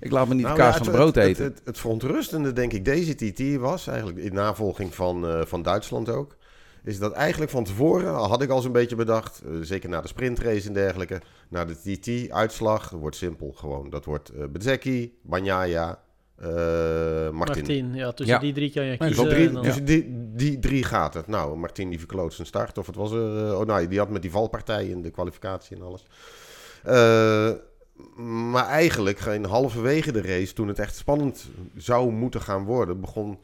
Ik 0.00 0.10
laat 0.10 0.28
me 0.28 0.34
niet 0.34 0.42
Nou 0.42 0.56
de 0.56 0.62
kaas 0.62 0.72
ja, 0.76 0.78
van 0.84 0.86
het- 0.86 0.96
de 0.96 1.00
brood 1.02 1.14
het, 1.14 1.24
eten. 1.24 1.44
Het, 1.44 1.54
het, 1.58 1.66
het 1.66 1.78
verontrustende, 1.78 2.52
denk 2.52 2.72
ik, 2.72 2.84
deze 2.84 3.14
TT 3.14 3.56
was, 3.60 3.86
eigenlijk 3.86 4.18
in 4.18 4.34
navolging 4.34 4.94
van, 4.94 5.26
eh, 5.28 5.40
van 5.44 5.62
Duitsland 5.62 6.08
ook, 6.08 6.36
is 6.84 6.98
dat 6.98 7.12
eigenlijk 7.12 7.50
van 7.50 7.64
tevoren, 7.64 8.14
al 8.14 8.28
had 8.28 8.42
ik 8.42 8.50
al 8.50 8.60
zo'n 8.60 8.72
beetje 8.72 8.96
bedacht, 8.96 9.40
eh, 9.44 9.50
zeker 9.60 9.88
na 9.88 10.00
de 10.00 10.08
sprintrace 10.08 10.66
en 10.68 10.72
dergelijke, 10.74 11.20
na 11.48 11.64
de 11.64 11.74
TT-uitslag, 11.98 12.90
dat 12.90 13.00
wordt 13.00 13.16
simpel 13.16 13.52
gewoon. 13.56 13.90
Dat 13.90 14.04
wordt 14.04 14.28
eh 14.28 14.44
Bezzecchi, 14.52 15.18
Bagnaia, 15.22 15.98
eh 16.36 16.48
Martin. 17.30 17.34
Martin, 17.34 17.94
ja, 17.94 18.12
tussen 18.12 18.34
Ja. 18.34 18.40
die 18.40 18.52
drie 18.52 18.72
kan 18.72 18.82
je 18.82 18.88
Nee, 18.88 18.98
kiezen. 18.98 19.16
Zo'n 19.16 19.28
drie, 19.28 19.50
dan- 19.50 19.62
dus 19.62 19.84
die, 19.84 20.06
die 20.34 20.58
drie 20.58 20.84
gaat 20.84 21.14
het. 21.14 21.26
Nou, 21.26 21.56
Martin 21.56 21.88
die 21.88 21.98
verkloot 21.98 22.34
zijn 22.34 22.46
start. 22.46 22.78
Of 22.78 22.86
het 22.86 22.96
was 22.96 23.12
er... 23.12 23.46
eh, 23.48 23.58
oh, 23.60 23.66
nou, 23.66 23.88
die 23.88 23.98
had 23.98 24.10
met 24.10 24.22
die 24.22 24.30
valpartij 24.30 24.86
in 24.86 25.02
de 25.02 25.10
kwalificatie 25.10 25.76
en 25.76 25.82
alles. 25.82 26.06
Eh, 26.84 27.50
maar 28.52 28.66
eigenlijk, 28.66 29.18
geen 29.18 29.44
halverwege 29.44 30.12
de 30.12 30.22
race, 30.22 30.52
toen 30.52 30.68
het 30.68 30.78
echt 30.78 30.96
spannend 30.96 31.48
zou 31.76 32.10
moeten 32.12 32.40
gaan 32.40 32.64
worden, 32.64 33.00
begon 33.00 33.38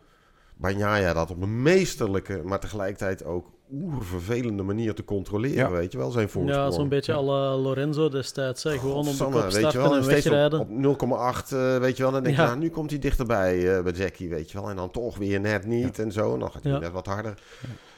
Bagnaia 0.59 1.13
dat 1.13 1.31
op 1.31 1.43
een 1.43 1.63
meesterlijke, 1.63 2.41
maar 2.45 2.61
tegelijkertijd 2.61 3.25
ook 3.25 3.47
oervervelende 3.73 4.63
manier 4.63 4.95
te 4.95 5.05
controleren, 5.05 5.57
Ja. 5.57 5.71
weet 5.71 5.93
je 5.93 5.99
wel, 5.99 6.11
zijn 6.11 6.29
voorsprong. 6.29 6.65
Ja, 6.65 6.71
zo'n 6.71 6.89
beetje 6.89 7.13
alle 7.13 7.57
Lorenzo 7.57 8.09
destijds. 8.09 8.63
Hè. 8.63 8.79
Gewoon 8.79 8.97
op 8.97 9.05
de 9.05 9.41
weet 9.61 9.73
je 9.73 9.79
wel, 9.79 9.97
en 9.97 10.03
steeds 10.05 10.27
op- 10.27 10.33
wegrijden. 10.33 10.61
Op, 10.61 10.69
0,8, 10.71 11.53
eh, 11.53 11.77
weet 11.79 11.97
je 11.97 12.03
wel. 12.03 12.13
Dan 12.13 12.23
denk 12.23 12.37
je, 12.37 12.43
Ja. 12.43 12.49
nou, 12.49 12.59
nu 12.59 12.71
komt 12.71 12.91
hij 12.91 12.99
dichterbij 12.99 13.77
eh 13.77 13.83
bij 13.83 13.93
Jackie, 13.93 14.29
weet 14.29 14.51
je 14.51 14.61
wel. 14.61 14.71
En 14.71 14.77
dan 14.77 14.91
toch 14.91 15.17
weer 15.19 15.41
net 15.41 15.67
niet 15.67 15.99
en 15.99 16.13
zo. 16.13 16.33
En 16.35 16.39
dan 16.41 16.51
gaat 16.51 16.63
hij 16.63 16.73
Ja. 16.73 16.79
net 16.79 16.93
wat 16.93 17.07
harder. 17.07 17.35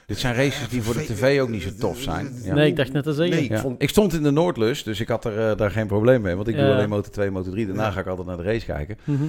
Dit 0.06 0.18
zijn 0.18 0.34
races 0.34 0.68
die 0.68 0.82
voor 0.82 0.94
de 0.94 1.04
tv 1.04 1.40
ook 1.40 1.48
niet 1.48 1.62
zo 1.62 1.70
tof 1.78 1.98
zijn. 1.98 2.40
Ja. 2.42 2.54
Nee, 2.54 2.66
ik 2.68 2.76
dacht 2.76 2.92
net 2.92 3.04
te 3.04 3.12
zeggen. 3.12 3.34
Nee, 3.36 3.44
ik 3.44 3.50
Ja. 3.50 3.58
vond... 3.60 3.82
Ik 3.82 3.88
stond 3.88 4.12
in 4.12 4.22
de 4.22 4.30
Noordlus, 4.30 4.82
dus 4.82 5.00
ik 5.00 5.08
had 5.08 5.24
er 5.24 5.50
eh, 5.50 5.56
daar 5.56 5.70
geen 5.70 5.86
probleem 5.86 6.20
mee. 6.22 6.34
Want 6.34 6.48
ik 6.48 6.56
doe 6.56 6.72
alleen 6.72 6.88
Motor 6.88 7.12
2, 7.12 7.30
Motor 7.30 7.52
3. 7.52 7.66
Daarna 7.66 7.84
Ja. 7.84 7.90
ga 7.90 8.00
ik 8.00 8.06
altijd 8.06 8.26
naar 8.26 8.36
de 8.36 8.42
race 8.42 8.66
kijken. 8.66 8.98
Mhm. 9.04 9.24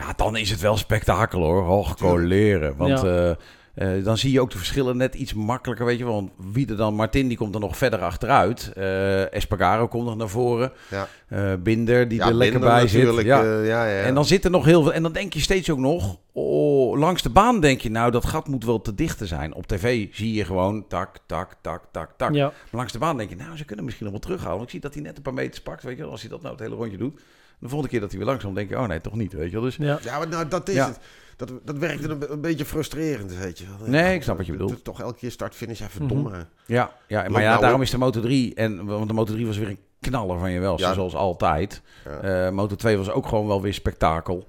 Ja, 0.00 0.12
dan 0.16 0.36
is 0.36 0.50
het 0.50 0.60
wel 0.60 0.76
spektakel 0.76 1.40
hoor. 1.42 1.66
Och, 1.68 1.96
coleren. 1.96 2.76
Want 2.76 3.00
Ja. 3.00 3.36
eh, 3.74 3.96
eh, 3.98 4.04
dan 4.04 4.18
zie 4.18 4.32
je 4.32 4.40
ook 4.40 4.50
de 4.50 4.58
verschillen 4.58 4.96
net 4.96 5.14
iets 5.14 5.34
makkelijker, 5.34 5.86
weet 5.86 5.98
je 5.98 6.04
wel. 6.04 6.14
Want 6.14 6.30
wie 6.52 6.68
er 6.68 6.76
dan, 6.76 6.94
Martin, 6.94 7.28
die 7.28 7.36
komt 7.36 7.54
er 7.54 7.60
nog 7.60 7.76
verder 7.76 8.00
achteruit. 8.00 8.72
Eh 8.76 9.34
Espargaro 9.34 9.88
komt 9.88 10.04
nog 10.04 10.16
naar 10.16 10.28
voren. 10.28 10.72
Ja. 10.90 11.56
Binder, 11.56 12.08
die 12.08 12.18
ja, 12.18 12.26
er 12.26 12.34
lekker 12.34 12.60
bij 12.60 12.88
zit. 12.88 13.20
Ja. 13.22 13.42
ja, 13.42 13.84
ja. 13.86 14.02
En 14.02 14.14
dan 14.14 14.24
zit 14.24 14.44
er 14.44 14.50
nog 14.50 14.64
heel 14.64 14.82
veel. 14.82 14.92
En 14.92 15.02
dan 15.02 15.12
denk 15.12 15.32
je 15.32 15.40
steeds 15.40 15.70
ook 15.70 15.78
nog. 15.78 16.16
Oh, 16.32 16.98
langs 16.98 17.22
de 17.22 17.30
baan 17.30 17.60
denk 17.60 17.80
je, 17.80 17.90
nou, 17.90 18.10
dat 18.10 18.24
gat 18.26 18.48
moet 18.48 18.64
wel 18.64 18.80
te 18.80 18.94
dicht 18.94 19.20
zijn. 19.24 19.54
Op 19.54 19.66
tv 19.66 20.08
zie 20.12 20.34
je 20.34 20.44
gewoon 20.44 20.86
tak, 20.88 21.16
tak, 21.26 21.56
tak, 21.60 21.82
tak, 21.92 22.10
tak. 22.16 22.32
Maar 22.32 22.52
langs 22.70 22.92
de 22.92 22.98
baan 22.98 23.16
denk 23.16 23.30
je, 23.30 23.36
nou, 23.36 23.56
ze 23.56 23.64
kunnen 23.64 23.84
misschien 23.84 24.06
nog 24.06 24.14
wel 24.14 24.24
terughalen. 24.36 24.62
Ik 24.62 24.70
zie 24.70 24.80
dat 24.80 24.94
hij 24.94 25.02
net 25.02 25.16
een 25.16 25.22
paar 25.22 25.34
meters 25.34 25.62
pakt, 25.62 25.82
weet 25.82 25.96
je 25.96 26.02
wel. 26.02 26.10
Als 26.10 26.20
hij 26.20 26.30
dat 26.30 26.40
nou 26.42 26.52
het 26.54 26.62
hele 26.62 26.74
rondje 26.74 26.96
doet. 26.98 27.20
De 27.60 27.68
volgende 27.68 27.88
keer 27.88 28.00
dat 28.00 28.08
hij 28.10 28.18
weer 28.18 28.28
langzaam 28.28 28.54
denk 28.54 28.68
je, 28.68 28.78
oh 28.78 28.86
nee, 28.86 29.00
toch 29.00 29.14
niet, 29.14 29.32
weet 29.32 29.46
je 29.46 29.52
wel. 29.52 29.62
Dus 29.62 29.76
Ja. 29.76 29.98
Ja, 30.02 30.18
maar 30.18 30.28
nou, 30.28 30.48
dat 30.48 30.68
is 30.68 30.74
Ja. 30.74 30.86
het. 30.86 30.98
Dat, 31.36 31.52
dat 31.64 31.78
werkte 31.78 32.08
een, 32.08 32.32
een 32.32 32.40
beetje 32.40 32.64
frustrerend, 32.64 33.34
weet 33.36 33.58
je 33.58 33.64
wel. 33.78 33.88
Nee, 33.88 34.14
ik 34.14 34.22
snap 34.22 34.36
wat 34.36 34.46
je 34.46 34.52
bedoelt. 34.52 34.84
Toch 34.84 35.00
elke 35.00 35.18
keer 35.18 35.30
start-finish, 35.30 35.80
even 35.80 36.04
Mhm. 36.04 36.14
domme. 36.14 36.46
Ja, 36.66 36.92
ja 37.06 37.28
maar 37.28 37.42
ja, 37.42 37.48
nou 37.48 37.60
daarom 37.60 37.82
is 37.82 37.90
de 37.90 37.98
Moto 37.98 38.20
3. 38.20 38.54
En, 38.54 38.84
want 38.84 39.08
de 39.08 39.14
Moto 39.14 39.32
3 39.32 39.46
was 39.46 39.58
weer 39.58 39.68
een 39.68 39.78
knaller 40.00 40.38
van 40.38 40.50
je 40.50 40.60
wel, 40.60 40.78
Ja. 40.78 40.92
zoals 40.92 41.14
altijd. 41.14 41.82
Ja. 42.04 42.46
Eh 42.46 42.50
Moto 42.52 42.74
2 42.74 42.96
was 42.96 43.10
ook 43.10 43.26
gewoon 43.26 43.46
wel 43.46 43.62
weer 43.62 43.74
spektakel. 43.74 44.46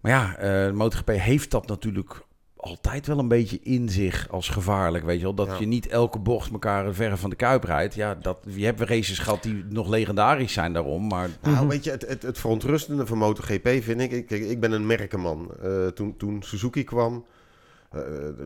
Maar 0.00 0.12
ja, 0.12 0.36
eh 0.36 0.66
de 0.66 0.72
MotoGP 0.74 1.08
heeft 1.08 1.50
dat 1.50 1.66
natuurlijk 1.66 2.22
altijd 2.62 3.06
wel 3.06 3.18
een 3.18 3.28
beetje 3.28 3.58
in 3.62 3.88
zich 3.88 4.28
als 4.30 4.48
gevaarlijk, 4.48 5.04
weet 5.04 5.16
je 5.18 5.22
wel. 5.22 5.34
Dat 5.34 5.46
Ja. 5.46 5.56
je 5.58 5.66
niet 5.66 5.86
elke 5.86 6.18
bocht 6.18 6.52
elkaar 6.52 6.94
verre 6.94 7.16
van 7.16 7.30
de 7.30 7.36
kuip 7.36 7.64
rijdt. 7.64 7.94
Ja, 7.94 8.14
dat, 8.14 8.38
je 8.54 8.64
hebt 8.64 8.80
races 8.80 9.18
gehad 9.18 9.42
die 9.42 9.64
nog 9.68 9.88
legendarisch 9.88 10.52
zijn 10.52 10.72
daarom, 10.72 11.06
maar... 11.06 11.28
Nou, 11.42 11.54
Mhm. 11.56 11.68
weet 11.68 11.84
je, 11.84 11.90
het, 11.90 12.08
het, 12.08 12.22
het 12.22 12.38
verontrustende 12.38 13.06
van 13.06 13.18
MotoGP 13.18 13.68
vind 13.80 14.00
ik... 14.00 14.10
Ik, 14.12 14.30
ik, 14.30 14.60
ben 14.60 14.72
een 14.72 14.86
merkenman. 14.86 15.50
Eh, 15.62 15.86
toen, 15.86 16.16
toen 16.16 16.42
Suzuki 16.42 16.84
kwam... 16.84 17.24
eh, 17.90 18.00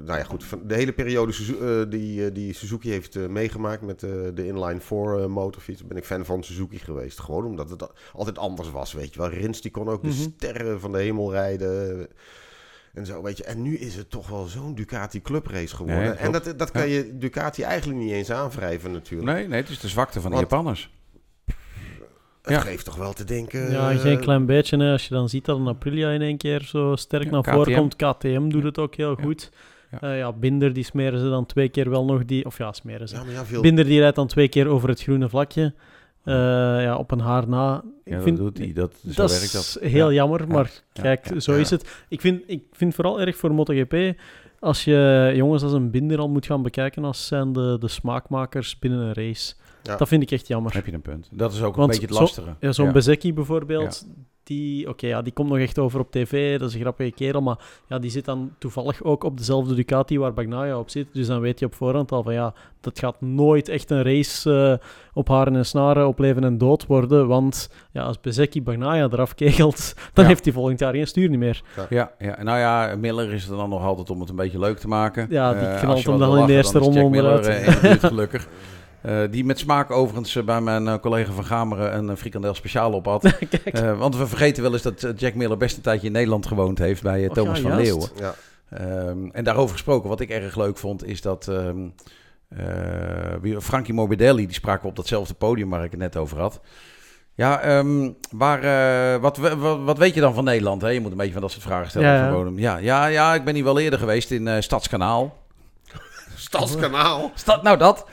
nou 0.05 0.19
ja, 0.19 0.25
goed. 0.25 0.45
van 0.45 0.61
De 0.67 0.75
hele 0.75 0.93
periode 0.93 1.33
Suzu- 1.33 1.59
eh, 1.81 1.91
die, 1.91 2.33
die 2.33 2.53
Suzuki 2.53 2.91
heeft 2.91 3.29
meegemaakt 3.29 3.83
met 3.83 4.03
eh, 4.03 4.11
de 4.35 4.47
inline 4.47 4.81
4 4.81 5.19
eh, 5.19 5.27
motorfiets... 5.27 5.87
ben 5.87 5.97
ik 5.97 6.05
fan 6.05 6.25
van 6.25 6.43
Suzuki 6.45 6.79
geweest. 6.79 7.21
Gewoon 7.21 7.45
omdat 7.45 7.71
het 7.71 7.89
altijd 8.13 8.39
anders 8.39 8.71
was, 8.71 8.93
weet 8.93 9.15
je 9.15 9.21
wel. 9.21 9.29
Rins 9.31 9.61
die 9.61 9.71
kon 9.71 9.89
ook 9.89 10.03
de 10.03 10.09
Mhm. 10.09 10.17
sterren 10.37 10.81
van 10.81 10.93
de 10.93 10.99
hemel 10.99 11.33
rijden... 11.33 12.09
En 12.97 13.07
zo, 13.07 13.23
weet 13.23 13.37
je. 13.37 13.45
En 13.45 13.63
nu 13.63 13.77
is 13.77 13.95
het 13.97 14.11
toch 14.11 14.29
wel 14.29 14.45
zo'n 14.47 14.75
Ducati 14.75 15.23
clubrace 15.23 15.77
geworden. 15.77 16.05
Nee, 16.05 16.13
en 16.13 16.33
dat, 16.33 16.55
dat 16.57 16.71
kan 16.71 16.89
je 16.89 17.17
Ducati 17.19 17.63
eigenlijk 17.63 18.01
niet 18.01 18.11
eens 18.13 18.31
aanwrijven 18.31 18.93
natuurlijk. 18.93 19.33
Nee, 19.33 19.49
nee, 19.49 19.61
het 19.61 19.69
is 19.69 19.81
de 19.81 19.89
zwakte 19.89 20.21
van 20.21 20.31
de 20.31 20.37
Want- 20.37 20.51
Japanners. 20.51 20.91
Het 22.43 22.55
Ja. 22.55 22.61
geeft 22.61 22.85
toch 22.85 22.97
wel 22.97 23.13
te 23.13 23.25
denken... 23.25 23.71
Ja, 23.71 23.91
eh, 23.91 23.99
geen 23.99 24.21
klein 24.21 24.47
beetje. 24.47 24.77
Hè. 24.77 24.93
Als 24.93 25.09
je 25.09 25.15
dan 25.15 25.29
ziet 25.29 25.45
dat 25.45 25.59
een 25.59 25.67
Aprilia 25.69 26.11
in 26.11 26.23
één 26.23 26.37
keer 26.37 26.63
zo 26.63 26.97
sterk 26.97 27.25
Ja, 27.25 27.31
naar 27.31 27.45
voren 27.45 27.75
komt. 27.75 27.97
KTM 27.97 28.49
doet 28.49 28.63
het 28.63 28.79
ook 28.79 28.95
heel 28.95 29.15
goed. 29.15 29.51
Ja. 29.91 29.99
Ja. 30.09 30.15
ja, 30.15 30.33
Binder, 30.33 30.73
die 30.73 30.85
smeren 30.85 31.19
ze 31.19 31.29
dan 31.29 31.47
twee 31.47 31.69
keer 31.69 31.91
wel 31.91 32.05
nog 32.05 32.25
die... 32.25 32.45
Of 32.45 32.59
ja, 32.59 32.73
smeren 32.73 33.09
ze. 33.09 33.15
Ja, 33.15 33.25
maar 33.25 33.33
ja, 33.33 33.45
veel... 33.45 33.63
Binder, 33.63 33.85
die 33.85 34.01
rijdt 34.01 34.17
dan 34.17 34.27
twee 34.27 34.49
keer 34.49 34.67
over 34.67 34.89
het 34.89 35.03
groene 35.03 35.29
vlakje. 35.29 35.75
Eh, 36.27 36.35
ja, 36.83 36.97
op 36.97 37.11
een 37.11 37.21
haar 37.21 37.49
na. 37.49 37.83
Ik 38.05 38.13
Ja, 38.13 38.21
vind, 38.21 38.37
dat 38.37 38.47
doet 38.47 38.59
hij. 38.59 38.73
Dat, 38.73 38.93
zo 38.95 39.09
dat 39.23 39.31
werkt 39.31 39.45
is 39.45 39.53
dat. 39.53 39.79
heel 39.83 40.09
Ja. 40.09 40.15
jammer, 40.15 40.41
Ja. 40.41 40.47
maar 40.47 40.71
Ja. 40.93 41.03
kijk, 41.03 41.29
Ja. 41.35 41.41
zo 41.41 41.53
Ja. 41.53 41.59
is 41.59 41.71
het. 41.71 42.05
Ik 42.09 42.21
vind, 42.21 42.43
ik 42.47 42.65
vind 42.73 42.95
vooral 42.95 43.21
erg 43.21 43.37
voor 43.37 43.55
MotoGP, 43.55 44.19
als 44.59 44.85
je 44.85 45.33
jongens 45.35 45.63
als 45.63 45.73
een 45.73 45.91
Binder 45.91 46.19
al 46.19 46.29
moet 46.29 46.47
gaan 46.47 46.63
bekijken 46.63 47.05
als 47.05 47.27
zijn 47.27 47.53
de, 47.53 47.77
de 47.81 47.89
smaakmakers 47.89 48.79
binnen 48.79 49.01
een 49.01 49.13
race. 49.15 49.55
Ja. 49.83 49.97
Dat 49.97 50.09
vind 50.09 50.23
ik 50.23 50.31
echt 50.31 50.47
jammer. 50.49 50.75
Heb 50.75 50.87
je 50.87 50.93
een 50.93 51.03
punt. 51.03 51.29
Dat 51.33 51.53
is 51.53 51.63
ook 51.63 51.77
Want 51.77 51.95
een 51.95 52.01
beetje 52.01 52.07
het 52.07 52.15
zo- 52.15 52.21
lastige. 52.23 52.55
Ja, 52.61 52.73
zo'n 52.73 52.87
Ja. 52.87 52.93
Bezecchi 52.93 53.35
bijvoorbeeld, 53.35 54.07
die, 54.47 54.89
oké, 54.89 55.07
ja, 55.07 55.23
die 55.23 55.33
komt 55.33 55.49
nog 55.49 55.59
echt 55.59 55.79
over 55.79 56.01
op 56.01 56.11
tv, 56.11 56.59
dat 56.59 56.69
is 56.69 56.75
een 56.75 56.81
grappige 56.81 57.11
kerel, 57.11 57.41
maar 57.43 57.59
ja, 57.89 57.99
die 57.99 58.11
zit 58.11 58.25
dan 58.25 58.51
toevallig 58.59 59.03
ook 59.03 59.25
op 59.25 59.39
dezelfde 59.39 59.75
Ducati 59.75 60.19
waar 60.19 60.33
Bagnaia 60.35 60.79
op 60.79 60.91
zit, 60.91 61.07
dus 61.13 61.27
dan 61.27 61.41
weet 61.41 61.59
je 61.59 61.67
op 61.67 61.75
voorhand 61.75 62.13
al 62.13 62.23
van 62.23 62.33
ja, 62.33 62.55
dat 62.81 62.99
gaat 62.99 63.21
nooit 63.21 63.69
echt 63.69 63.91
een 63.91 64.03
race 64.03 64.53
eh, 64.81 64.89
op 65.15 65.29
haren 65.29 65.57
en 65.57 65.67
snaren, 65.67 66.07
op 66.07 66.19
leven 66.19 66.45
en 66.45 66.59
dood 66.59 66.87
worden, 66.87 67.29
want 67.29 67.71
ja, 67.93 68.03
als 68.03 68.21
Bezecchi 68.21 68.63
Bagnaia 68.63 69.05
eraf 69.13 69.35
kegelt, 69.35 69.95
dan 70.15 70.25
Ja. 70.25 70.31
heeft 70.31 70.45
hij 70.45 70.53
volgend 70.55 70.79
jaar 70.79 70.93
geen 70.95 71.07
stuur 71.07 71.29
niet 71.29 71.39
meer. 71.39 71.63
Ja, 71.91 72.13
ja, 72.19 72.43
nou 72.43 72.59
ja, 72.59 72.97
Miller 72.97 73.33
is 73.33 73.49
er 73.49 73.57
dan 73.57 73.69
nog 73.69 73.83
altijd 73.85 74.11
om 74.11 74.21
het 74.21 74.29
een 74.29 74.37
beetje 74.37 74.59
leuk 74.59 74.79
te 74.79 74.89
maken. 74.89 75.27
Ja, 75.31 75.53
die 75.55 75.69
Eh, 75.69 75.81
knalt 75.81 76.03
je 76.03 76.11
hem 76.11 76.19
dan 76.19 76.39
in 76.39 76.47
de 76.47 76.53
eerste 76.53 76.79
ronde 76.79 77.01
onderuit. 77.03 77.47
eh, 77.47 77.91
gelukkig. 77.93 78.49
Eh, 79.01 79.21
die 79.31 79.45
met 79.45 79.59
smaak 79.59 79.91
overigens 79.91 80.37
eh, 80.37 80.45
bij 80.45 80.61
mijn 80.61 80.89
eh, 80.89 80.95
collega 81.01 81.33
van 81.33 81.45
Gameren 81.45 82.09
een 82.09 82.17
frikandel 82.17 82.55
speciaal 82.55 82.93
op 82.93 83.07
had. 83.07 83.23
Kijk. 83.51 83.65
Eh, 83.65 83.99
want 83.99 84.17
we 84.17 84.27
vergeten 84.27 84.63
wel 84.63 84.73
eens 84.73 84.83
dat 84.83 85.07
Jack 85.17 85.35
Miller 85.35 85.57
best 85.57 85.77
een 85.77 85.83
tijdje 85.83 86.07
in 86.07 86.13
Nederland 86.13 86.47
gewoond 86.47 86.79
heeft 86.79 87.03
bij 87.03 87.29
Thomas 87.29 87.57
ja, 87.61 87.63
van 87.63 87.71
juist. 87.71 87.91
Leeuwen. 87.91 88.11
Ja. 88.19 88.35
Ehm, 88.71 89.29
en 89.33 89.45
daarover 89.45 89.73
gesproken, 89.73 90.09
wat 90.09 90.21
ik 90.21 90.31
erg 90.31 90.57
leuk 90.57 90.79
vond, 90.79 91.07
is 91.07 91.21
dat 91.21 91.49
ehm 91.49 91.79
eh, 92.49 93.35
wie- 93.41 93.61
Frankie 93.61 93.95
Morbidelli, 93.95 94.47
die 94.47 94.55
spraken 94.55 94.83
we 94.83 94.89
op 94.89 94.97
datzelfde 94.97 95.35
podium 95.35 95.71
waar 95.71 95.85
ik 95.85 95.91
het 95.91 96.01
net 96.01 96.17
over 96.17 96.41
had. 96.41 96.61
Ja, 97.35 97.61
ehm, 97.61 98.11
waar, 98.31 99.21
wat, 99.21 99.37
wat, 99.37 99.79
wat 99.85 99.99
weet 99.99 100.15
je 100.15 100.21
dan 100.21 100.35
van 100.35 100.45
Nederland? 100.45 100.83
Hè? 100.83 100.89
Je 100.89 101.01
moet 101.01 101.11
een 101.11 101.17
beetje 101.17 101.33
van 101.33 101.41
dat 101.43 101.51
soort 101.51 101.63
vragen 101.63 101.89
stellen. 101.91 102.09
Ja, 102.09 102.27
ja. 102.27 102.53
Ja, 102.57 102.77
ja, 102.77 103.07
ja, 103.07 103.35
ik 103.35 103.45
ben 103.45 103.55
hier 103.55 103.65
wel 103.65 103.79
eerder 103.79 103.99
geweest 103.99 104.31
in 104.31 104.49
eh, 104.49 104.61
Stadskanaal. 104.61 105.37
Stadskanaal. 106.37 107.31
Stad, 107.35 107.63
nou 107.63 107.79
dat. 107.79 108.07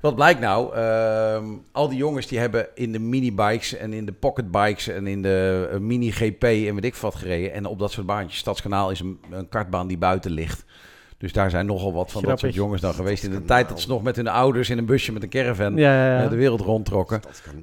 Wat 0.00 0.14
blijkt 0.14 0.40
nou? 0.40 0.74
Ehm, 0.74 1.44
al 1.72 1.88
die 1.88 1.98
jongens 1.98 2.26
die 2.26 2.38
hebben 2.38 2.66
in 2.74 2.92
de 2.92 2.98
minibikes 2.98 3.76
en 3.76 3.92
in 3.92 4.06
de 4.06 4.12
pocketbikes 4.12 4.88
en 4.88 5.06
in 5.06 5.22
de 5.22 5.68
eh, 5.72 5.78
mini-GP 5.78 6.42
en 6.44 6.74
weet 6.74 6.84
ik 6.84 6.94
wat 6.94 7.14
gereden. 7.14 7.52
En 7.52 7.66
op 7.66 7.78
dat 7.78 7.92
soort 7.92 8.06
baantjes. 8.06 8.38
Stadskanaal 8.40 8.90
is 8.90 9.00
een, 9.00 9.20
een 9.30 9.48
kartbaan 9.48 9.86
die 9.86 9.98
buiten 9.98 10.30
ligt. 10.30 10.64
Dus 11.18 11.32
daar 11.32 11.50
zijn 11.50 11.66
nogal 11.66 11.92
wat 11.92 12.12
van 12.12 12.22
dat 12.22 12.38
soort 12.38 12.54
jongens 12.54 12.80
dan 12.80 12.94
geweest. 12.94 13.24
In 13.24 13.30
de 13.30 13.44
tijd 13.44 13.68
dat 13.68 13.80
ze 13.80 13.88
nog 13.88 14.02
met 14.02 14.16
hun 14.16 14.28
ouders 14.28 14.70
in 14.70 14.78
een 14.78 14.84
busje 14.86 15.12
met 15.12 15.22
een 15.22 15.28
caravan 15.28 15.76
Ja, 15.76 15.92
ja, 16.06 16.16
ja. 16.18 16.24
eh, 16.24 16.30
de 16.30 16.36
wereld 16.36 16.60
rondtrokken. 16.60 17.20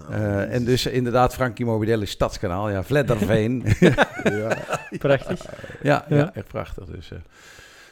Eh, 0.09 0.53
en 0.53 0.65
dus 0.65 0.85
inderdaad, 0.85 1.33
Frankie 1.33 1.65
Morbidelli, 1.65 2.05
Stadskanaal. 2.05 2.69
Ja, 2.69 2.83
Vledderveen. 2.83 3.63
Ja. 4.23 4.57
Prachtig. 4.97 5.45
ja, 5.81 6.05
ja. 6.09 6.15
Ja. 6.15 6.31
echt 6.33 6.47
prachtig. 6.47 6.85
Dus, 6.85 7.11
eh. 7.11 7.17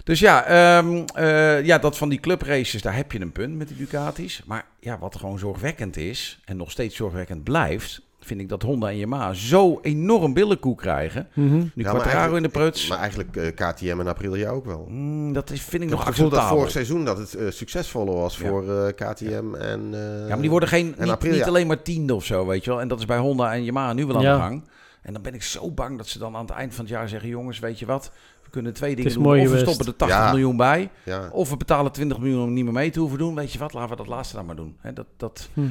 Dus 0.06 0.20
ja, 0.20 0.44
ehm, 0.46 1.04
eh, 1.16 1.66
ja, 1.66 1.78
dat 1.78 1.98
van 1.98 2.10
die 2.10 2.20
clubraces, 2.20 2.82
daar 2.82 2.96
heb 2.96 3.12
je 3.12 3.20
een 3.22 3.32
punt 3.32 3.56
met 3.58 3.68
die 3.68 3.78
Ducatis. 3.78 4.42
Maar 4.46 4.66
ja, 4.80 5.00
wat 5.00 5.16
gewoon 5.16 5.40
zorgwekkend 5.40 5.98
is, 5.98 6.40
en 6.46 6.58
nog 6.58 6.72
steeds 6.72 6.96
zorgwekkend 6.96 7.44
blijft... 7.44 8.02
vind 8.20 8.40
ik 8.40 8.50
dat 8.50 8.62
Honda 8.62 8.90
en 8.90 8.98
Yamaha 8.98 9.34
zo 9.34 9.80
enorm 9.82 10.34
billenkoek 10.34 10.78
krijgen. 10.78 11.28
Mhm. 11.34 11.56
Nu 11.56 11.72
Ja, 11.76 12.28
in 12.28 12.44
de 12.44 12.50
pruts. 12.50 12.88
Maar 12.88 12.98
eigenlijk 12.98 13.36
eh, 13.36 13.48
KTM 13.56 14.00
en 14.00 14.08
Aprilia 14.08 14.50
ook 14.50 14.66
wel. 14.66 14.86
mm, 14.90 15.34
dat 15.34 15.50
is, 15.50 15.62
vind 15.62 15.84
ik 15.84 15.90
Ik 15.90 15.96
nog 15.96 16.00
het 16.06 16.08
gevoel 16.08 16.24
dat 16.30 16.34
acceptabel. 16.40 16.58
vorig 16.58 16.72
seizoen 16.72 17.06
dat 17.06 17.18
het 17.18 17.34
eh, 17.36 17.46
succesvoller 17.50 18.14
was 18.14 18.38
Ja. 18.38 18.48
voor 18.48 18.70
eh, 18.86 18.88
KTM 18.96 19.56
en... 19.56 19.90
eh, 19.94 20.00
Ja, 20.22 20.28
maar 20.28 20.42
die 20.42 20.50
worden 20.50 20.70
geen, 20.70 20.96
en 20.98 21.08
niet, 21.08 21.22
niet 21.32 21.44
alleen 21.44 21.68
maar 21.68 21.82
tiende 21.82 22.16
of 22.16 22.26
zo, 22.26 22.46
weet 22.46 22.64
je 22.64 22.70
wel. 22.70 22.82
En 22.82 22.88
dat 22.88 23.00
is 23.00 23.06
bij 23.06 23.18
Honda 23.18 23.54
en 23.54 23.64
Yamaha 23.64 23.94
nu 23.94 24.06
wel 24.06 24.16
aan 24.16 24.22
Ja. 24.22 24.36
de 24.36 24.42
gang. 24.42 24.64
En 25.02 25.14
dan 25.14 25.22
ben 25.22 25.34
ik 25.34 25.44
zo 25.44 25.72
bang 25.72 25.98
dat 25.98 26.08
ze 26.08 26.20
dan 26.20 26.36
aan 26.36 26.46
het 26.46 26.56
eind 26.56 26.74
van 26.76 26.84
het 26.86 26.94
jaar 26.94 27.10
zeggen... 27.10 27.30
jongens, 27.30 27.60
weet 27.60 27.80
je 27.80 27.86
wat, 27.86 28.12
kunnen 28.56 28.74
twee 28.74 28.90
dingen 28.96 29.10
is 29.10 29.14
doen. 29.16 29.24
mooi 29.24 29.42
of 29.46 29.52
we 29.52 29.58
stoppen 29.60 29.86
er 29.86 29.96
80 29.96 30.18
Ja. 30.18 30.30
miljoen 30.32 30.58
bij... 30.58 30.90
Ja. 31.04 31.30
of 31.32 31.50
we 31.50 31.58
betalen 31.58 31.92
20 31.92 32.18
miljoen 32.20 32.44
om 32.44 32.54
niet 32.54 32.64
meer 32.64 32.74
mee 32.74 32.90
te 32.90 33.00
hoeven 33.00 33.18
doen. 33.18 33.36
Weet 33.36 33.52
je 33.52 33.60
wat, 33.60 33.74
laten 33.74 33.90
we 33.90 33.96
dat 33.96 34.08
laatste 34.08 34.36
dan 34.36 34.46
maar 34.46 34.56
doen. 34.56 34.78
Hè, 34.80 34.94
dat, 34.94 35.06
dat, 35.18 35.50
Hm. 35.54 35.62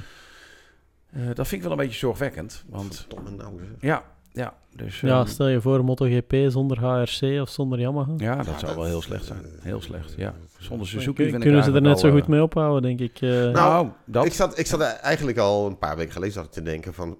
eh, 1.10 1.22
dat 1.26 1.48
vind 1.48 1.52
ik 1.52 1.62
wel 1.62 1.70
een 1.70 1.84
beetje 1.84 1.98
zorgwekkend. 1.98 2.64
Want 2.68 2.96
Verdomme 2.96 3.30
nou, 3.30 3.58
zeg. 3.58 3.68
ja, 3.80 4.02
ja, 4.32 4.54
dus, 4.76 5.00
Ja, 5.00 5.18
ehm, 5.20 5.26
stel 5.28 5.48
je 5.48 5.60
voor 5.60 5.84
MotoGP 5.84 6.34
zonder 6.48 6.78
HRC 6.80 7.40
of 7.40 7.48
zonder 7.48 7.80
Yamaha. 7.80 8.12
ja, 8.16 8.36
dat 8.36 8.46
Ja, 8.46 8.52
zou 8.52 8.66
dat- 8.66 8.74
wel 8.74 8.84
heel 8.84 9.02
slecht 9.02 9.24
zijn. 9.24 9.40
Heel 9.60 9.80
slecht, 9.80 10.14
ja. 10.16 10.34
Zonder 10.58 10.86
Suzuki 10.86 11.24
Kun- 11.24 11.34
ik 11.34 11.40
kunnen 11.40 11.64
ze 11.64 11.72
er 11.72 11.82
net 11.82 11.98
zo 12.00 12.10
goed 12.10 12.20
eh, 12.22 12.26
mee 12.28 12.42
ophouden, 12.42 12.82
denk 12.82 13.00
ik. 13.10 13.20
eh. 13.20 13.30
Nou, 13.30 13.52
Nou, 13.52 13.88
dat... 14.04 14.24
Ik, 14.26 14.32
zat, 14.32 14.58
ik 14.58 14.66
zat 14.66 14.80
eigenlijk 14.80 15.38
al 15.38 15.66
een 15.66 15.78
paar 15.78 15.96
weken 15.96 16.12
geleden 16.12 16.34
zat 16.34 16.44
ik 16.44 16.50
te 16.50 16.62
denken 16.62 16.94
van... 16.94 17.18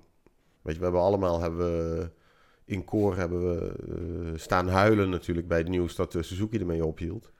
Weet 0.63 0.73
je, 0.75 0.79
we 0.79 0.85
hebben 0.85 1.03
allemaal 1.03 1.41
hebben 1.41 1.59
we, 1.59 2.11
in 2.65 2.85
koor 2.85 3.17
hebben 3.17 3.49
we 3.49 3.75
eh, 3.89 4.39
staan 4.39 4.69
huilen 4.69 5.11
natuurlijk 5.11 5.49
bij 5.49 5.59
het 5.59 5.69
nieuws 5.69 5.95
dat 5.95 6.13
de 6.13 6.23
Suzuki 6.23 6.59
ermee 6.59 6.85
ophield. 6.85 7.33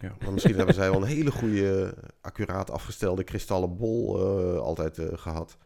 Ja. 0.00 0.16
Maar 0.20 0.32
misschien 0.32 0.56
hebben 0.56 0.74
zij 0.74 0.90
wel 0.90 1.02
een 1.02 1.08
hele 1.08 1.30
goede, 1.30 1.94
accuraat 2.20 2.70
afgestelde 2.70 3.24
kristallen 3.24 3.76
bol 3.76 4.18
eh, 4.18 4.60
altijd 4.60 4.98
eh, 4.98 5.06
gehad. 5.18 5.56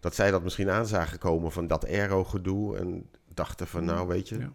Dat 0.00 0.14
zij 0.14 0.30
dat 0.30 0.42
misschien 0.42 0.70
aan 0.70 0.86
zagen 0.86 1.18
komen 1.18 1.52
van 1.52 1.66
dat 1.66 1.86
aero-gedoe 1.86 2.76
en 2.76 3.10
dachten 3.34 3.66
van 3.66 3.84
nou 3.84 4.08
weet 4.08 4.28
je, 4.28 4.38
Ja. 4.38 4.52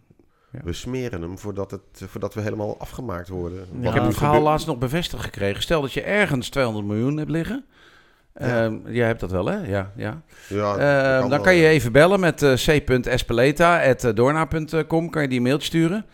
Ja. 0.52 0.60
we 0.63 0.73
smeren 0.73 1.21
hem 1.21 1.38
voordat, 1.38 1.71
het, 1.71 1.82
voordat 1.93 2.34
we 2.34 2.41
helemaal 2.41 2.80
afgemaakt 2.80 3.30
worden. 3.30 3.60
Ik 3.60 3.84
heb 3.84 3.93
nu 3.93 3.99
het 3.99 4.17
verhaal 4.17 4.41
laatst 4.41 4.67
nog 4.67 4.78
bevestigd 4.78 5.23
gekregen. 5.23 5.62
Stel 5.62 5.82
dat 5.82 5.93
je 5.93 6.02
ergens 6.02 6.49
200 6.49 6.86
miljoen 6.86 7.17
hebt 7.17 7.30
liggen. 7.30 7.65
Ja. 8.39 8.63
Ehm, 8.63 8.75
jij 8.85 9.07
hebt 9.07 9.19
dat 9.19 9.31
wel, 9.31 9.45
hè? 9.45 9.57
Ja, 9.57 9.91
ja. 9.95 10.21
Ja, 10.47 10.77
Ehm, 10.77 11.19
dan 11.19 11.29
wel, 11.29 11.41
kan 11.41 11.55
je 11.55 11.67
even 11.67 11.91
bellen 11.91 12.19
met 12.19 12.41
eh 12.41 12.53
c.espeleta.doorna.com. 12.53 15.09
Kan 15.09 15.21
je 15.21 15.27
die 15.27 15.41
mailtje 15.41 15.67
sturen. 15.67 16.05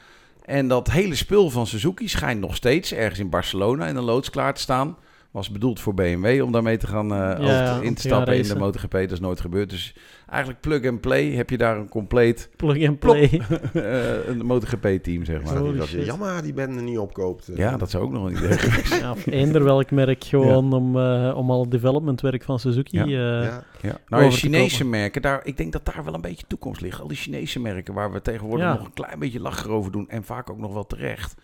En 0.45 0.67
dat 0.67 0.91
hele 0.91 1.15
spul 1.15 1.49
van 1.49 1.67
Suzuki 1.67 2.07
schijnt 2.07 2.39
nog 2.39 2.55
steeds 2.55 2.93
ergens 2.93 3.19
in 3.19 3.29
Barcelona 3.29 3.87
in 3.87 3.95
een 3.95 4.03
loods 4.03 4.29
klaar 4.29 4.53
te 4.53 4.61
staan. 4.61 4.97
Was 5.31 5.51
bedoeld 5.51 5.79
voor 5.79 5.93
BMW 5.93 6.43
om 6.43 6.51
daarmee 6.51 6.77
te 6.77 6.87
gaan, 6.87 7.13
eh, 7.13 7.75
om 7.77 7.81
in 7.83 7.93
te 7.93 8.01
stappen 8.01 8.37
in 8.37 8.43
de. 8.43 8.55
MotoGP. 8.55 8.91
Dat 8.91 9.11
is 9.11 9.19
nooit 9.19 9.39
gebeurd. 9.41 9.69
Dus 9.69 9.95
eigenlijk 10.29 10.61
plug 10.61 10.85
and 10.87 11.01
play 11.01 11.25
heb 11.31 11.49
je 11.49 11.57
daar 11.57 11.77
een 11.77 11.89
compleet 11.89 12.49
Plug 12.55 12.87
and 12.87 12.99
play. 12.99 13.29
eh, 13.73 14.27
een 14.27 14.45
MotoGP-team, 14.45 15.25
zeg 15.25 15.39
Ik 15.39 15.45
maar. 15.45 15.57
Holy 15.57 15.77
dat 15.77 15.89
je. 15.89 16.05
Yamaha 16.05 16.41
die 16.41 16.53
bende 16.53 16.81
niet 16.81 16.97
opkoopt. 16.97 17.47
eh. 17.47 17.57
Ja, 17.57 17.77
dat 17.77 17.89
zou 17.89 18.03
ook 18.03 18.11
nog 18.11 18.25
een 18.25 18.31
idee 18.37 18.57
ja, 18.99 19.11
of 19.11 19.25
eender 19.27 19.63
welk 19.63 19.91
merk 19.91 20.23
gewoon 20.23 20.73
om, 20.73 20.97
eh, 20.99 21.33
om 21.37 21.51
al 21.51 21.61
het 21.61 21.71
developmentwerk 21.71 22.43
van 22.43 22.59
Suzuki. 22.59 22.97
Ja. 22.97 23.03
eh, 23.03 23.09
Ja. 23.45 23.63
Ja. 23.81 23.97
Nou, 24.07 24.31
Chinese 24.31 24.85
merken, 24.85 25.21
daar, 25.21 25.41
ik 25.43 25.57
denk 25.57 25.71
dat 25.71 25.85
daar 25.85 26.03
wel 26.03 26.13
een 26.13 26.21
beetje 26.21 26.45
toekomst 26.47 26.81
ligt. 26.81 27.01
Al 27.01 27.07
die 27.07 27.17
Chinese 27.17 27.59
merken 27.59 27.93
waar 27.93 28.11
we 28.11 28.21
tegenwoordig 28.21 28.65
Ja. 28.65 28.73
nog 28.73 28.85
een 28.85 28.93
klein 28.93 29.19
beetje 29.19 29.39
lachen 29.39 29.69
over 29.69 29.91
doen 29.91 30.09
en 30.09 30.23
vaak 30.23 30.49
ook 30.49 30.59
nog 30.59 30.73
wel 30.73 30.85
terecht. 30.87 31.35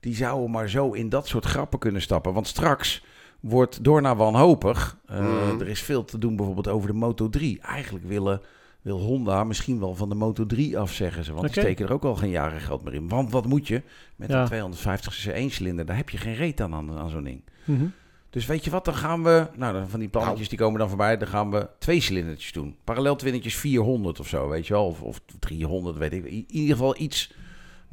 Die 0.00 0.14
zouden 0.14 0.50
maar 0.50 0.68
zo 0.68 0.90
in 0.92 1.08
dat 1.08 1.26
soort 1.26 1.44
grappen 1.44 1.78
kunnen 1.78 2.02
stappen. 2.02 2.32
Want 2.32 2.46
straks 2.46 3.04
wordt 3.40 3.84
Dorna 3.84 4.16
wanhopig. 4.16 4.98
Uh, 5.10 5.18
Mhm. 5.20 5.60
Er 5.60 5.68
is 5.68 5.80
veel 5.82 6.04
te 6.04 6.18
doen 6.18 6.36
bijvoorbeeld 6.36 6.68
over 6.68 6.88
de 6.88 6.94
Moto 6.94 7.28
3. 7.28 7.60
Eigenlijk 7.60 8.04
willen, 8.04 8.40
wil 8.82 8.98
Honda 9.00 9.44
misschien 9.44 9.80
wel 9.80 9.94
van 9.94 10.08
de 10.08 10.14
Moto 10.14 10.46
3 10.46 10.78
afzeggen 10.78 11.24
ze. 11.24 11.32
Want 11.32 11.52
die 11.52 11.62
steken 11.62 11.86
er 11.86 11.92
ook 11.92 12.04
al 12.04 12.14
geen 12.16 12.30
jaren 12.30 12.60
geld 12.60 12.84
meer 12.84 12.94
in. 12.94 13.08
Want 13.08 13.32
wat 13.32 13.46
moet 13.46 13.68
je 13.68 13.82
met 14.16 14.30
Ja. 14.30 14.40
een 14.40 14.46
250 14.46 15.14
cc 15.14 15.26
1 15.34 15.50
cilinder? 15.50 15.86
Daar 15.86 15.96
heb 15.96 16.10
je 16.10 16.18
geen 16.18 16.34
reet 16.34 16.60
aan 16.60 16.74
aan, 16.74 16.98
aan 16.98 17.10
zo'n 17.10 17.24
ding. 17.24 17.42
mhm. 17.64 17.84
Dus 18.30 18.46
weet 18.46 18.64
je 18.64 18.70
wat, 18.70 18.84
dan 18.84 18.94
gaan 18.94 19.22
we... 19.22 19.46
Nou, 19.56 19.72
dan 19.72 19.88
van 19.88 20.00
die 20.00 20.08
plannetjes 20.08 20.48
die 20.48 20.58
komen 20.58 20.78
dan 20.78 20.88
voorbij. 20.88 21.16
Dan 21.16 21.28
gaan 21.28 21.50
we 21.50 21.68
twee 21.78 22.00
cilindertjes 22.00 22.52
doen. 22.52 22.76
Parallel 22.84 23.16
twinnertjes 23.16 23.54
400 23.54 24.20
of 24.20 24.28
zo, 24.28 24.48
weet 24.48 24.66
je 24.66 24.72
wel. 24.72 24.86
Of, 24.86 25.02
of 25.02 25.20
300, 25.38 25.96
weet 25.96 26.12
ik. 26.12 26.24
In 26.24 26.44
ieder 26.48 26.76
geval 26.76 27.00
iets. 27.00 27.32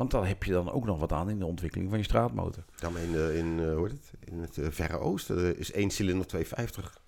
Want 0.04 0.16
dan 0.16 0.26
heb 0.26 0.44
je 0.44 0.52
dan 0.52 0.72
ook 0.72 0.86
nog 0.86 1.00
wat 1.00 1.12
aan 1.12 1.30
in 1.30 1.40
de 1.40 1.46
ontwikkeling 1.46 1.90
van 1.90 1.98
je 1.98 2.04
straatmotor. 2.04 2.64
Ja, 2.76 2.90
maar 2.90 3.02
in, 3.02 3.12
de, 3.12 3.36
in, 3.38 3.60
eh, 3.70 3.76
hoe 3.76 3.88
heet 3.88 3.92
het? 3.92 4.32
in 4.34 4.40
het 4.40 4.58
eh, 4.58 4.66
Verre 4.70 4.98
Oosten 5.00 5.38
eh, 5.54 5.60
is 5.60 5.72
één 5.72 5.90
cilinder 5.90 6.28
250. 6.28 7.02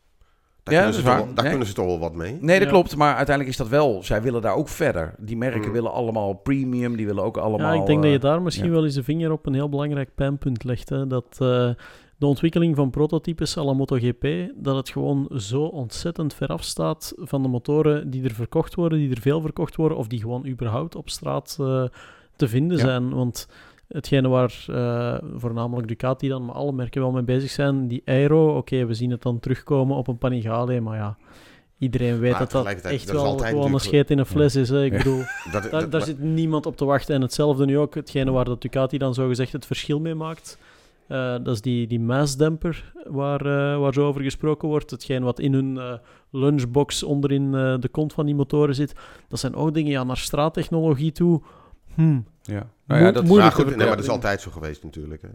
Daar, 0.64 0.74
Ja, 0.74 0.80
kunnen, 0.82 1.00
ze 1.00 1.06
waar. 1.08 1.18
daar 1.34 1.44
Nee. 1.44 1.50
kunnen 1.50 1.68
ze 1.68 1.74
toch 1.74 1.86
wel 1.86 2.00
wat 2.00 2.14
mee? 2.16 2.38
Nee, 2.42 2.60
dat 2.60 2.68
Ja. 2.68 2.74
klopt. 2.74 2.96
Maar 2.96 3.16
uiteindelijk 3.16 3.50
is 3.50 3.58
dat 3.62 3.68
wel... 3.68 4.04
Zij 4.04 4.22
willen 4.22 4.42
daar 4.42 4.56
ook 4.56 4.70
verder. 4.70 5.16
Die 5.20 5.38
merken 5.38 5.68
Mm. 5.68 5.72
willen 5.72 5.92
allemaal 5.92 6.34
premium. 6.34 6.96
Die 6.96 7.06
willen 7.06 7.24
ook 7.24 7.38
allemaal... 7.38 7.74
ja, 7.74 7.80
ik 7.82 7.86
denk 7.88 8.02
dat 8.02 8.12
je 8.12 8.18
eh, 8.18 8.24
daar 8.24 8.42
misschien 8.42 8.66
ja. 8.66 8.72
wel 8.72 8.84
eens 8.86 8.94
de 8.96 9.04
vinger 9.04 9.32
op 9.32 9.46
een 9.46 9.54
heel 9.54 9.70
belangrijk 9.70 10.16
pijnpunt 10.16 10.64
legt. 10.64 10.90
Hè. 10.90 11.08
Dat 11.08 11.28
eh, 11.32 11.70
de 12.18 12.26
ontwikkeling 12.26 12.76
van 12.76 12.90
prototypes 12.90 13.58
à 13.58 13.64
la 13.64 13.74
MotoGP, 13.74 14.28
dat 14.56 14.76
het 14.76 14.90
gewoon 14.90 15.30
zo 15.36 15.62
ontzettend 15.64 16.34
ver 16.34 16.48
afstaat 16.48 17.14
van 17.18 17.42
de 17.42 17.48
motoren 17.48 18.10
die 18.10 18.24
er 18.24 18.34
verkocht 18.34 18.76
worden, 18.76 19.00
die 19.00 19.12
er 19.16 19.22
veel 19.22 19.42
verkocht 19.42 19.76
worden, 19.76 19.98
of 19.98 20.08
die 20.08 20.20
gewoon 20.20 20.48
überhaupt 20.48 20.96
op 20.96 21.10
straat 21.10 21.58
eh, 21.60 21.84
te 22.36 22.48
vinden 22.48 22.78
zijn. 22.80 23.14
Want 23.14 23.48
hetgene 23.88 24.28
waar 24.28 24.66
eh, 24.68 25.18
voornamelijk 25.36 25.88
Ducati 25.88 26.28
dan, 26.28 26.46
maar 26.46 26.56
alle 26.56 26.72
merken 26.72 27.02
wel 27.02 27.12
mee 27.12 27.24
bezig 27.24 27.50
zijn, 27.50 27.88
die 27.88 28.02
aero, 28.06 28.58
oké, 28.58 28.86
we 28.86 28.94
zien 28.94 29.12
het 29.12 29.22
dan 29.22 29.40
terugkomen 29.40 29.98
op 29.98 30.08
een 30.08 30.18
Panigale, 30.18 30.80
maar 30.82 30.98
ja... 30.98 31.18
Iedereen 31.78 32.20
weet 32.20 32.32
Maar 32.32 32.40
dat 32.40 32.52
dat 32.52 32.66
echt 32.66 33.12
wel 33.12 33.38
gewoon 33.38 33.74
een 33.74 33.80
scheet 33.80 34.12
in 34.12 34.20
een 34.20 34.26
fles 34.26 34.56
is. 34.56 34.70
Hè. 34.70 34.84
Ik 34.84 34.92
Ja. 34.92 34.98
bedoel, 34.98 35.18
Dat, 35.52 35.64
daar, 35.64 35.72
dat- 35.82 35.92
daar 35.92 36.02
zit 36.02 36.20
niemand 36.20 36.66
op 36.66 36.78
te 36.78 36.86
wachten. 36.86 37.16
En 37.16 37.22
hetzelfde 37.22 37.66
nu 37.66 37.78
ook, 37.78 37.96
hetgene 37.96 38.32
waar 38.32 38.46
dat 38.46 38.62
Ducati 38.62 38.98
dan 38.98 39.14
zogezegd 39.14 39.52
het 39.52 39.66
verschil 39.66 40.00
mee 40.00 40.16
maakt. 40.16 40.58
eh, 41.08 41.18
dat 41.44 41.48
is 41.48 41.62
die, 41.62 41.88
die 41.88 42.00
maasdemper 42.00 42.94
waar, 43.08 43.40
eh, 43.46 43.80
waar 43.80 43.94
zo 43.94 44.08
over 44.08 44.22
gesproken 44.22 44.68
wordt. 44.68 44.92
Hetgeen 44.92 45.24
wat 45.24 45.40
in 45.40 45.54
hun 45.54 46.00
lunchbox 46.32 47.04
onderin 47.04 47.52
de 47.52 47.90
kont 47.92 48.14
van 48.14 48.26
die 48.26 48.36
motoren 48.36 48.76
zit. 48.76 48.94
Dat 49.28 49.40
zijn 49.40 49.56
ook 49.56 49.74
dingen 49.74 49.92
ja, 49.92 50.04
naar 50.04 50.18
straattechnologie 50.18 51.12
toe. 51.12 51.42
Hm. 51.96 52.20
Ja. 52.42 52.70
Nou 52.86 53.02
ja, 53.02 53.12
dat, 53.12 53.28
goed, 53.54 53.66
nee, 53.66 53.76
maar 53.78 53.96
dat 53.96 54.00
is 54.00 54.10
altijd 54.10 54.42
zo 54.42 54.52
geweest 54.52 54.84
natuurlijk. 54.84 55.22
Hè. 55.22 55.28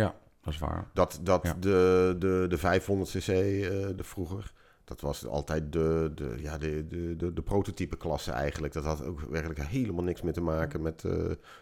ja, 0.00 0.14
dat 0.42 0.52
is 0.52 0.58
waar. 0.58 0.90
Dat, 0.94 1.20
dat 1.22 1.40
Ja. 1.42 1.56
de, 1.60 2.16
de, 2.18 2.46
de 2.48 2.58
500cc, 2.58 3.28
eh 3.28 3.96
de 3.96 4.04
vroeger, 4.04 4.52
dat 4.84 5.00
was 5.00 5.26
altijd 5.26 5.72
de, 5.72 6.12
de, 6.14 6.34
ja, 6.40 6.58
de, 6.58 6.86
de, 6.88 7.16
de, 7.16 7.32
de 7.32 7.42
prototype 7.42 7.96
klasse 7.96 8.30
eigenlijk. 8.30 8.72
Dat 8.72 8.84
had 8.84 9.04
ook 9.04 9.20
werkelijk 9.20 9.66
helemaal 9.66 10.04
niks 10.04 10.22
meer 10.22 10.32
te 10.32 10.40
maken 10.40 10.82
met 10.82 11.04
eh, 11.04 11.12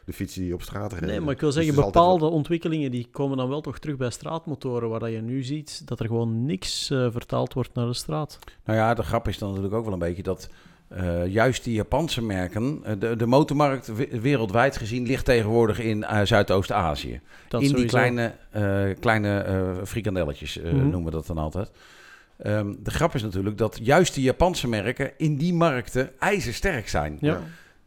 de 0.05 0.13
fietsen 0.13 0.43
die 0.43 0.55
op 0.55 0.63
straat 0.63 0.93
reden. 0.93 1.09
Nee, 1.09 1.21
maar 1.21 1.33
ik 1.33 1.41
wil 1.41 1.49
Dus 1.49 1.59
zeggen, 1.65 1.75
altijd 1.83 1.95
bepaalde 1.95 2.27
ontwikkelingen 2.27 2.91
die 2.91 3.09
komen 3.11 3.37
dan 3.37 3.49
wel 3.49 3.61
toch 3.61 3.79
terug 3.79 3.97
bij 3.97 4.11
straatmotoren, 4.11 4.89
waar 4.89 5.01
dat 5.01 5.11
je 5.11 5.21
nu 5.21 5.43
ziet 5.43 5.87
dat 5.87 6.01
er 6.01 6.07
gewoon 6.07 6.45
niks 6.45 6.91
eh, 6.91 7.11
vertaald 7.11 7.53
wordt 7.53 7.75
naar 7.75 7.87
de 7.87 7.95
straat. 7.95 8.39
Nou 8.65 8.79
ja, 8.79 8.95
de 8.95 9.03
grap 9.03 9.29
is 9.29 9.39
dan 9.39 9.49
natuurlijk 9.49 9.75
ook 9.77 9.85
wel 9.85 9.93
een 9.93 9.99
beetje 9.99 10.23
dat 10.23 10.49
eh, 10.97 11.27
juist 11.27 11.65
die 11.65 11.75
Japanse 11.75 12.23
merken, 12.23 12.81
eh, 12.85 12.93
de, 12.99 13.17
de 13.17 13.27
motormarkt 13.27 13.87
we- 13.87 14.21
wereldwijd 14.21 14.77
gezien 14.77 15.07
ligt 15.07 15.25
tegenwoordig 15.25 15.79
in 15.81 16.05
eh, 16.05 16.21
Zuidoost-Azië. 16.25 17.21
In 17.63 17.69
die 17.75 17.85
kleine, 17.87 18.33
eh, 18.51 19.01
kleine 19.01 19.39
eh, 19.41 19.85
frikandelletjes 19.85 20.59
eh, 20.61 20.65
Mhm. 20.73 20.77
noemen 20.83 21.05
we 21.05 21.11
dat 21.11 21.27
dan 21.27 21.39
altijd. 21.39 21.71
Ehm, 22.39 22.73
de 22.83 22.91
grap 22.91 23.15
is 23.15 23.23
natuurlijk 23.23 23.59
dat 23.59 23.79
juist 23.83 24.15
die 24.15 24.25
Japanse 24.25 24.69
merken 24.69 25.11
in 25.17 25.37
die 25.37 25.55
markten 25.55 26.11
ijzersterk 26.19 26.89
zijn. 26.89 27.17
Ja. 27.21 27.41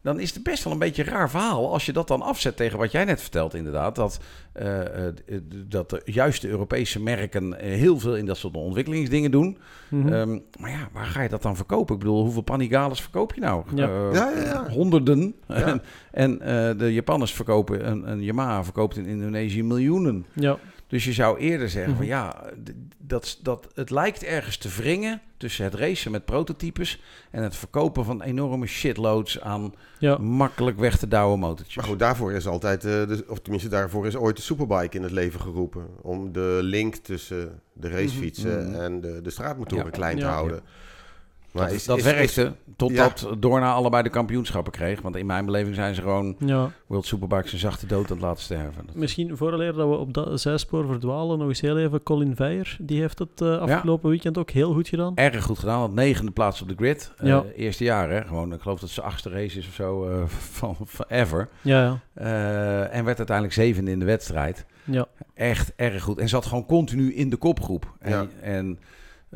Dan 0.06 0.20
is 0.20 0.34
het 0.34 0.42
best 0.42 0.64
wel 0.64 0.72
een 0.72 0.78
beetje 0.78 1.02
een 1.06 1.12
raar 1.12 1.30
verhaal 1.30 1.72
als 1.72 1.86
je 1.86 1.92
dat 1.92 2.08
dan 2.08 2.22
afzet 2.22 2.56
tegen 2.56 2.78
wat 2.78 2.92
jij 2.92 3.04
net 3.04 3.20
vertelt 3.20 3.54
inderdaad. 3.54 3.94
Dat, 3.96 4.20
eh, 4.52 5.06
eh, 5.06 5.14
d- 5.14 5.70
dat 5.70 5.90
de, 5.90 6.02
juist 6.04 6.42
de 6.42 6.48
Europese 6.48 7.02
merken 7.02 7.60
eh, 7.60 7.68
heel 7.78 7.98
veel 7.98 8.16
in 8.16 8.26
dat 8.26 8.36
soort 8.36 8.54
ontwikkelingsdingen 8.56 9.30
doen. 9.30 9.58
Mhm. 9.88 10.12
Ehm, 10.12 10.38
maar 10.60 10.70
ja, 10.70 10.88
waar 10.92 11.04
ga 11.04 11.22
je 11.22 11.28
dat 11.28 11.42
dan 11.42 11.56
verkopen? 11.56 11.94
Ik 11.94 12.00
bedoel, 12.00 12.22
hoeveel 12.22 12.42
Panigales 12.42 13.00
verkoop 13.00 13.34
je 13.34 13.40
nou? 13.40 13.64
Ja. 13.74 13.86
Eh, 13.88 14.08
Ja, 14.12 14.30
ja, 14.30 14.42
ja. 14.42 14.68
Honderden. 14.70 15.34
Ja. 15.48 15.54
en 15.56 15.80
en 16.10 16.40
eh, 16.40 16.78
de 16.78 16.92
Japanners 16.92 17.32
verkopen, 17.32 17.88
een, 17.90 18.10
een 18.10 18.22
Yamaha 18.22 18.64
verkoopt 18.64 18.96
in 18.96 19.06
Indonesië 19.06 19.62
miljoenen. 19.62 20.26
ja. 20.34 20.56
Dus 20.88 21.04
je 21.04 21.12
zou 21.12 21.38
eerder 21.38 21.68
zeggen 21.68 21.90
Mhm. 21.90 21.98
van 22.00 22.08
ja, 22.08 22.42
d- 22.64 22.70
dat, 22.98 23.38
dat, 23.42 23.68
het 23.74 23.90
lijkt 23.90 24.24
ergens 24.24 24.56
te 24.56 24.68
wringen 24.68 25.20
tussen 25.36 25.64
het 25.64 25.74
racen 25.74 26.10
met 26.10 26.24
prototypes 26.24 27.02
en 27.30 27.42
het 27.42 27.56
verkopen 27.56 28.04
van 28.04 28.22
enorme 28.22 28.66
shitloads 28.66 29.40
aan 29.40 29.74
Ja. 29.98 30.16
makkelijk 30.18 30.78
weg 30.78 30.98
te 30.98 31.08
douwen 31.08 31.38
motortjes. 31.38 31.76
Maar 31.76 31.84
goed, 31.84 31.98
daarvoor 31.98 32.32
is 32.32 32.46
altijd, 32.46 32.84
eh, 32.84 32.90
de, 32.90 33.24
of 33.28 33.40
tenminste 33.40 33.68
daarvoor 33.68 34.06
is 34.06 34.16
ooit 34.16 34.36
de 34.36 34.42
Superbike 34.42 34.96
in 34.96 35.02
het 35.02 35.12
leven 35.12 35.40
geroepen. 35.40 35.86
Om 36.02 36.32
de 36.32 36.58
link 36.62 36.94
tussen 36.94 37.60
de 37.72 37.88
racefietsen 37.88 38.70
Mhm. 38.70 38.80
en 38.80 39.00
de, 39.00 39.20
de 39.22 39.30
straatmotoren 39.30 39.84
Ja. 39.84 39.90
klein 39.90 40.16
te 40.16 40.22
Ja. 40.24 40.32
houden. 40.32 40.60
Maar 41.56 41.66
dat 41.66 41.76
is- 41.76 41.84
dat 41.84 41.96
is- 41.96 42.02
werkte 42.04 42.52
totdat 42.76 43.26
Ja. 43.30 43.36
Dorna 43.38 43.72
allebei 43.72 44.02
de 44.02 44.08
kampioenschappen 44.10 44.72
kreeg. 44.72 45.00
Want 45.02 45.16
in 45.16 45.26
mijn 45.26 45.44
beleving 45.46 45.74
zijn 45.74 45.94
ze 45.94 46.00
gewoon 46.02 46.36
Ja. 46.38 46.70
World 46.86 47.06
Superbikes 47.06 47.52
een 47.52 47.58
zachte 47.58 47.86
dood 47.86 48.10
aan 48.10 48.16
het 48.16 48.26
laten 48.26 48.42
sterven. 48.42 48.86
Dat- 48.86 48.94
Misschien 48.94 49.36
vooraleer 49.36 49.72
dat 49.72 49.88
we 49.88 49.94
op 49.96 50.14
dat 50.14 50.40
zijspoor 50.40 50.86
verdwalen, 50.86 51.38
nog 51.38 51.48
eens 51.48 51.60
heel 51.60 51.78
even 51.78 52.02
Colin 52.02 52.36
Veijer. 52.36 52.76
Die 52.80 53.00
heeft 53.00 53.18
het 53.18 53.40
eh, 53.40 53.58
afgelopen 53.58 54.10
weekend 54.10 54.38
ook 54.38 54.50
heel 54.50 54.72
goed 54.72 54.88
gedaan. 54.88 55.12
Erg 55.16 55.44
goed 55.44 55.58
gedaan, 55.58 55.78
had 55.80 55.92
negende 55.94 56.30
plaats 56.30 56.62
op 56.62 56.68
de 56.68 56.74
grid. 56.76 57.12
Eh. 57.18 57.38
Eerste 57.56 57.84
jaar, 57.84 58.10
hè? 58.10 58.22
Gewoon, 58.26 58.52
ik 58.52 58.60
geloof 58.60 58.78
dat 58.80 58.88
het 58.88 58.98
zijn 58.98 59.06
achtste 59.06 59.30
race 59.30 59.58
is 59.58 59.66
of 59.68 59.74
zo 59.74 60.08
eh, 60.08 60.22
van, 60.58 60.76
van 60.84 61.04
ever. 61.08 61.48
Ja, 61.62 61.82
ja. 61.82 62.00
Eh, 62.14 62.96
en 62.96 63.04
werd 63.04 63.16
uiteindelijk 63.18 63.56
zevende 63.56 63.90
in 63.90 63.98
de 63.98 64.04
wedstrijd. 64.04 64.66
ja. 64.84 65.06
Echt 65.34 65.72
erg 65.76 66.02
goed. 66.02 66.18
En 66.18 66.28
zat 66.28 66.46
gewoon 66.46 66.66
continu 66.66 67.14
in 67.14 67.30
de 67.30 67.36
kopgroep. 67.36 67.92
En, 68.00 68.10
Ja. 68.10 68.26
en 68.40 68.78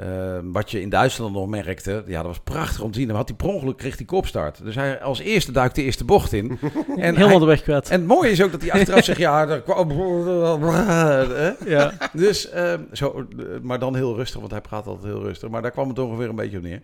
eh, 0.00 0.38
wat 0.42 0.70
je 0.70 0.80
in 0.80 0.88
Duitsland 0.88 1.34
nog 1.34 1.48
merkte, 1.48 2.02
ja, 2.06 2.16
dat 2.16 2.26
was 2.26 2.40
prachtig 2.40 2.80
om 2.80 2.90
te 2.90 2.98
zien. 2.98 3.08
Dan 3.08 3.16
had 3.16 3.28
hij 3.28 3.36
per 3.36 3.48
ongeluk 3.48 3.76
kreeg 3.76 3.96
hij 3.96 4.06
kopstart. 4.06 4.64
Dus 4.64 4.74
hij 4.74 5.00
als 5.00 5.18
eerste 5.18 5.52
duikt 5.52 5.74
de 5.74 5.82
eerste 5.82 6.04
bocht 6.04 6.32
in. 6.32 6.58
en, 6.96 7.16
Helemaal 7.16 7.38
de 7.38 7.46
weg 7.46 7.62
kwijt. 7.62 7.90
en 7.90 7.98
het 7.98 8.08
mooie 8.08 8.30
is 8.30 8.42
ook 8.42 8.50
dat 8.52 8.60
hij 8.60 8.72
achteraf 8.72 9.04
zegt, 9.04 9.18
ja, 9.18 9.46
daar 9.46 9.62
kwam... 9.62 9.90
hè? 9.90 11.52
ja. 11.76 11.92
Dus, 12.12 12.50
ehm, 12.50 12.80
zo, 12.92 13.26
eh, 13.38 13.44
maar 13.62 13.78
dan 13.78 13.94
heel 13.94 14.14
rustig, 14.14 14.40
want 14.40 14.52
hij 14.52 14.60
praat 14.60 14.86
altijd 14.86 15.12
heel 15.12 15.22
rustig. 15.22 15.48
Maar 15.48 15.62
daar 15.62 15.70
kwam 15.70 15.88
het 15.88 15.98
ongeveer 15.98 16.28
een 16.28 16.36
beetje 16.36 16.56
op 16.56 16.62
neer. 16.62 16.82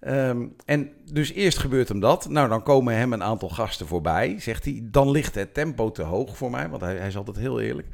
Ehm, 0.00 0.46
en 0.64 0.90
dus 1.12 1.32
eerst 1.32 1.58
gebeurt 1.58 1.88
hem 1.88 2.00
dat. 2.00 2.28
Nou, 2.28 2.48
dan 2.48 2.62
komen 2.62 2.96
hem 2.96 3.12
een 3.12 3.22
aantal 3.22 3.48
gasten 3.48 3.86
voorbij, 3.86 4.36
zegt 4.38 4.64
hij. 4.64 4.80
Dan 4.82 5.10
ligt 5.10 5.34
het 5.34 5.54
tempo 5.54 5.90
te 5.90 6.02
hoog 6.02 6.36
voor 6.36 6.50
mij, 6.50 6.68
want 6.68 6.82
hij, 6.82 6.96
hij 6.96 7.06
is 7.06 7.16
altijd 7.16 7.36
heel 7.36 7.60
eerlijk. 7.60 7.88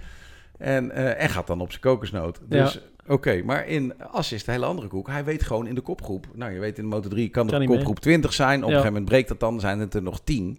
En, 0.60 0.90
eh, 0.90 1.22
en 1.22 1.28
gaat 1.28 1.46
dan 1.46 1.60
op 1.60 1.70
zijn 1.70 1.82
kokosnoot. 1.82 2.40
Dus 2.48 2.80
oké, 3.06 3.42
maar 3.44 3.66
in 3.66 3.94
As 4.10 4.32
is 4.32 4.44
de 4.44 4.52
hele 4.52 4.66
andere 4.66 4.88
koek. 4.88 5.06
Hij 5.08 5.24
weet 5.24 5.42
gewoon 5.42 5.66
in 5.66 5.74
de 5.74 5.80
kopgroep. 5.80 6.26
Nou, 6.34 6.52
je 6.52 6.58
weet 6.58 6.76
in 6.78 6.82
de 6.82 6.88
Moto 6.88 7.08
3 7.08 7.28
kan 7.28 7.46
de 7.46 7.52
Kan 7.52 7.66
kopgroep 7.66 8.00
20 8.00 8.32
zijn. 8.32 8.56
Op 8.58 8.62
een 8.62 8.68
gegeven 8.68 8.92
moment 8.92 9.10
breekt 9.10 9.28
dat 9.28 9.40
dan, 9.40 9.60
zijn 9.60 9.78
het 9.78 9.94
er 9.94 10.02
nog 10.02 10.20
10. 10.24 10.58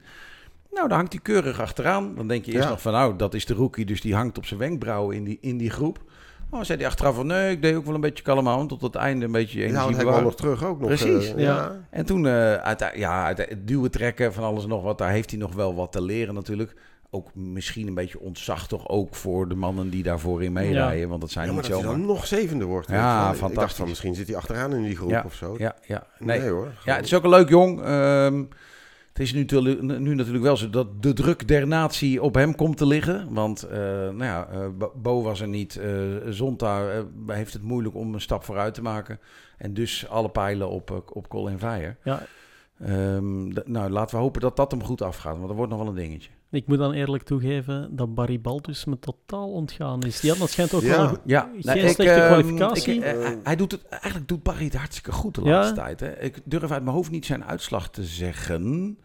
Nou, 0.72 0.88
dan 0.88 0.98
hangt 0.98 1.14
hij 1.14 1.22
keurig 1.22 1.60
achteraan. 1.62 2.16
Dan 2.16 2.28
denk 2.28 2.46
je 2.46 2.52
eerst 2.52 2.64
Ja. 2.64 2.70
nog 2.70 2.82
van, 2.82 2.92
nou, 2.94 3.16
dat 3.16 3.34
is 3.34 3.46
de 3.46 3.54
rookie, 3.54 3.86
dus 3.86 4.02
die 4.02 4.16
hangt 4.16 4.38
op 4.38 4.46
zijn 4.46 4.60
wenkbrauwen 4.60 5.16
in 5.16 5.24
die, 5.24 5.38
in 5.42 5.58
die 5.58 5.70
groep. 5.70 6.00
Oh, 6.50 6.62
zei 6.64 6.78
hij 6.78 6.88
achteraf 6.88 7.16
van, 7.16 7.28
nee, 7.28 7.52
ik 7.52 7.62
deed 7.62 7.76
ook 7.76 7.86
wel 7.86 7.96
een 7.96 8.02
beetje 8.02 8.24
kalm 8.24 8.48
aan, 8.48 8.68
tot 8.68 8.82
het 8.82 8.96
einde 8.96 9.26
een 9.26 9.32
beetje 9.32 9.60
Ja, 9.60 9.66
energie 9.66 9.90
kwam 9.92 10.04
bewaren. 10.04 10.24
nog 10.24 10.36
terug 10.36 10.64
ook 10.66 10.80
nog. 10.80 10.88
Precies, 10.88 11.34
eh, 11.34 11.40
ja. 11.40 11.56
ja. 11.56 11.80
En 11.90 12.06
toen, 12.06 12.28
eh 12.28 12.54
uit, 12.56 12.92
ja, 12.96 13.26
uit 13.26 13.38
het 13.38 13.68
duwen 13.68 13.92
trekken 13.92 14.34
van 14.34 14.44
alles 14.44 14.64
en 14.64 14.70
nog 14.70 14.84
wat, 14.84 14.98
daar 14.98 15.10
heeft 15.12 15.30
hij 15.32 15.40
nog 15.40 15.54
wel 15.54 15.76
wat 15.76 15.92
te 15.92 16.02
leren 16.02 16.34
natuurlijk. 16.34 16.76
Ook 17.13 17.36
misschien 17.36 17.88
een 17.88 17.93
beetje 17.93 18.19
ontzag 18.19 18.67
toch 18.67 18.88
ook 18.89 19.15
voor 19.15 19.47
de 19.50 19.56
mannen 19.56 19.89
die 19.89 20.04
daarvoor 20.04 20.43
in 20.43 20.52
meerijden, 20.54 21.10
want 21.10 21.21
dat 21.21 21.32
zijn 21.32 21.45
Ja, 21.47 21.54
maar 21.54 21.62
niet 21.62 21.71
dat 21.71 21.82
zomaar... 21.82 21.97
dan 21.97 22.06
nog 22.06 22.28
zevende 22.28 22.65
wordt. 22.65 22.88
Ja, 22.88 22.93
wel. 22.95 23.21
Ik 23.24 23.26
dacht 23.26 23.38
fantastisch. 23.38 23.78
van, 23.78 23.88
misschien 23.88 24.15
zit 24.15 24.28
hij 24.28 24.36
achteraan 24.36 24.74
in 24.74 24.84
die 24.84 24.95
groep 24.95 25.10
Ja, 25.10 25.24
of 25.26 25.34
zo. 25.34 25.56
Ja, 25.58 25.76
ja, 25.86 26.08
nee. 26.19 26.39
Nee, 26.39 26.50
hoor. 26.50 26.71
Ja, 26.86 26.95
het 26.95 27.06
is 27.06 27.13
ook 27.13 27.24
een 27.24 27.30
leuk 27.30 27.50
jong. 27.50 27.82
Ehm, 27.82 28.43
het 29.08 29.19
is 29.19 29.34
nu, 29.34 29.45
nu 29.82 30.15
natuurlijk 30.15 30.43
wel 30.43 30.58
zo 30.58 30.69
dat 30.69 31.04
de 31.04 31.13
druk 31.13 31.47
der 31.47 31.67
natie 31.67 32.21
op 32.21 32.36
hem 32.36 32.56
komt 32.56 32.78
te 32.78 32.86
liggen. 32.86 33.34
Want 33.34 33.63
eh, 33.63 33.78
nou 33.80 34.24
ja, 34.24 34.47
eh, 34.52 34.65
Bo- 34.95 35.21
was 35.21 35.41
er 35.41 35.47
niet. 35.47 35.76
eh 35.76 35.89
Zonta 36.30 37.04
heeft 37.28 37.54
het 37.54 37.63
moeilijk 37.63 37.95
om 37.95 38.13
een 38.13 38.21
stap 38.21 38.43
vooruit 38.43 38.74
te 38.74 38.82
maken. 38.82 39.19
En 39.58 39.74
dus 39.74 40.08
alle 40.10 40.30
pijlen 40.30 40.69
op, 40.69 41.04
op 41.13 41.28
Colin 41.28 41.60
Veijer. 41.60 41.97
Ja. 42.04 42.21
Ehm, 42.80 43.47
nou, 43.71 43.89
laten 43.89 44.15
we 44.15 44.21
hopen 44.21 44.41
dat 44.41 44.56
dat 44.56 44.71
hem 44.71 44.84
goed 44.84 45.02
afgaat. 45.02 45.36
Want 45.36 45.47
dat 45.47 45.56
wordt 45.56 45.71
nog 45.71 45.80
wel 45.82 45.89
een 45.89 45.95
dingetje. 45.95 46.30
Ik 46.52 46.68
moet 46.68 46.78
dan 46.78 46.92
eerlijk 46.94 47.24
toegeven 47.24 47.96
dat 47.96 48.14
Barry 48.16 48.42
Baltus 48.42 48.86
me 48.86 49.00
totaal 49.00 49.52
ontgaan 49.52 50.02
is. 50.04 50.20
Die 50.20 50.30
had 50.30 50.40
dat 50.40 50.50
schijnt 50.50 50.74
ook 50.74 50.82
Ja. 50.82 50.88
wel 50.98 51.10
een 51.10 51.18
Ja, 51.26 51.50
Geen 51.54 51.64
slechte 51.90 52.04
ehm, 52.10 52.28
kwalificatie. 52.28 52.94
ik, 52.94 53.02
eh, 53.04 53.30
hij- 53.44 53.56
doet 53.56 53.72
het, 53.72 53.86
eigenlijk 53.90 54.28
doet 54.28 54.44
Barry 54.44 54.64
het 54.66 54.76
hartstikke 54.76 55.12
goed 55.12 55.36
de 55.36 55.42
Ja. 55.44 55.50
laatste 55.50 55.76
tijd. 55.76 56.00
Hè. 56.00 56.20
Ik 56.20 56.40
durf 56.44 56.72
uit 56.72 56.84
mijn 56.84 56.96
hoofd 56.96 57.12
niet 57.12 57.26
zijn 57.26 57.46
uitslag 57.46 57.90
te 57.90 58.04
zeggen. 58.04 58.98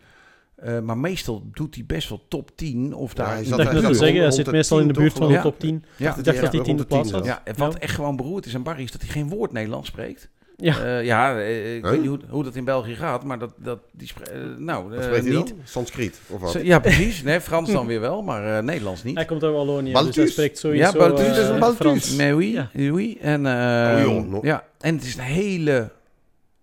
Eh, 0.56 0.80
maar 0.80 0.98
meestal 0.98 1.42
doet 1.52 1.74
hij 1.74 1.84
best 1.86 2.08
wel 2.08 2.24
top 2.28 2.56
10. 2.56 2.94
Of 2.94 3.10
Ja, 3.10 3.16
daar 3.16 3.32
hij 3.32 3.40
Ik 3.40 3.46
zat 3.48 3.58
dacht 3.58 3.70
hij 3.72 3.80
zat 3.80 3.96
zeggen, 3.96 4.20
hij 4.20 4.30
zit 4.30 4.50
meestal 4.50 4.78
in 4.80 4.86
de 4.86 4.92
10 4.92 5.02
buurt 5.02 5.14
van 5.16 5.28
de 5.28 5.40
top 5.40 5.58
10. 5.58 5.84
Ja, 5.96 6.16
ik 6.16 6.24
dacht 6.24 6.24
dat 6.24 6.34
hij 6.34 6.50
rond 6.50 6.64
tiende 6.64 6.82
de 6.82 6.88
10 6.88 6.98
plaats 7.00 7.10
had. 7.10 7.24
Ja, 7.24 7.42
wat 7.56 7.72
Ja. 7.72 7.78
echt 7.78 7.94
gewoon 7.94 8.16
beroerd 8.16 8.46
is 8.46 8.54
aan 8.54 8.62
Barry 8.62 8.82
is 8.82 8.92
dat 8.92 9.00
hij 9.00 9.10
geen 9.10 9.28
woord 9.28 9.52
Nederlands 9.52 9.88
spreekt. 9.88 10.28
Ja. 10.58 10.78
Eh, 10.84 11.04
ja, 11.04 11.38
eh, 11.38 11.76
ik 11.76 11.82
Huh? 11.82 11.90
weet 11.90 12.00
niet 12.00 12.08
hoe, 12.08 12.18
hoe 12.28 12.44
dat 12.44 12.54
in 12.56 12.64
België 12.64 12.94
gaat, 12.94 13.24
maar 13.24 13.38
dat, 13.38 13.54
dat 13.56 13.78
die 13.92 14.10
eh, 14.32 14.38
nou, 14.56 14.94
eh, 14.96 15.02
spreekt 15.02 15.26
hij 15.26 15.34
niet. 15.36 15.48
dan? 15.48 15.58
Sanskriet 15.64 16.20
of 16.28 16.40
wat? 16.40 16.52
Ja, 16.62 16.78
precies. 16.78 17.22
Nee, 17.22 17.40
Frans 17.40 17.72
dan 17.72 17.86
weer 17.86 18.00
wel, 18.00 18.22
maar 18.22 18.56
eh, 18.56 18.62
Nederlands 18.64 19.02
niet. 19.02 19.14
Hij 19.16 19.24
komt 19.24 19.42
uit 19.42 19.52
Wallonië, 19.52 19.82
dus 19.84 19.92
Baltus. 19.92 20.16
hij 20.16 20.26
spreekt 20.26 20.58
sowieso 20.58 20.84
Ja, 20.84 20.92
Baltus, 21.08 21.26
dat 21.26 21.36
is 21.36 21.48
een 21.48 21.58
Baltus. 21.58 21.76
Frans. 21.78 22.16
Mais 22.16 22.32
oui, 22.34 22.52
Ja. 22.52 22.70
oui. 22.92 23.16
En, 23.20 23.46
Oh, 23.46 24.38
ja, 24.44 24.64
en 24.80 24.94
het 24.94 25.04
is 25.04 25.16
een 25.16 25.22
hele 25.22 25.92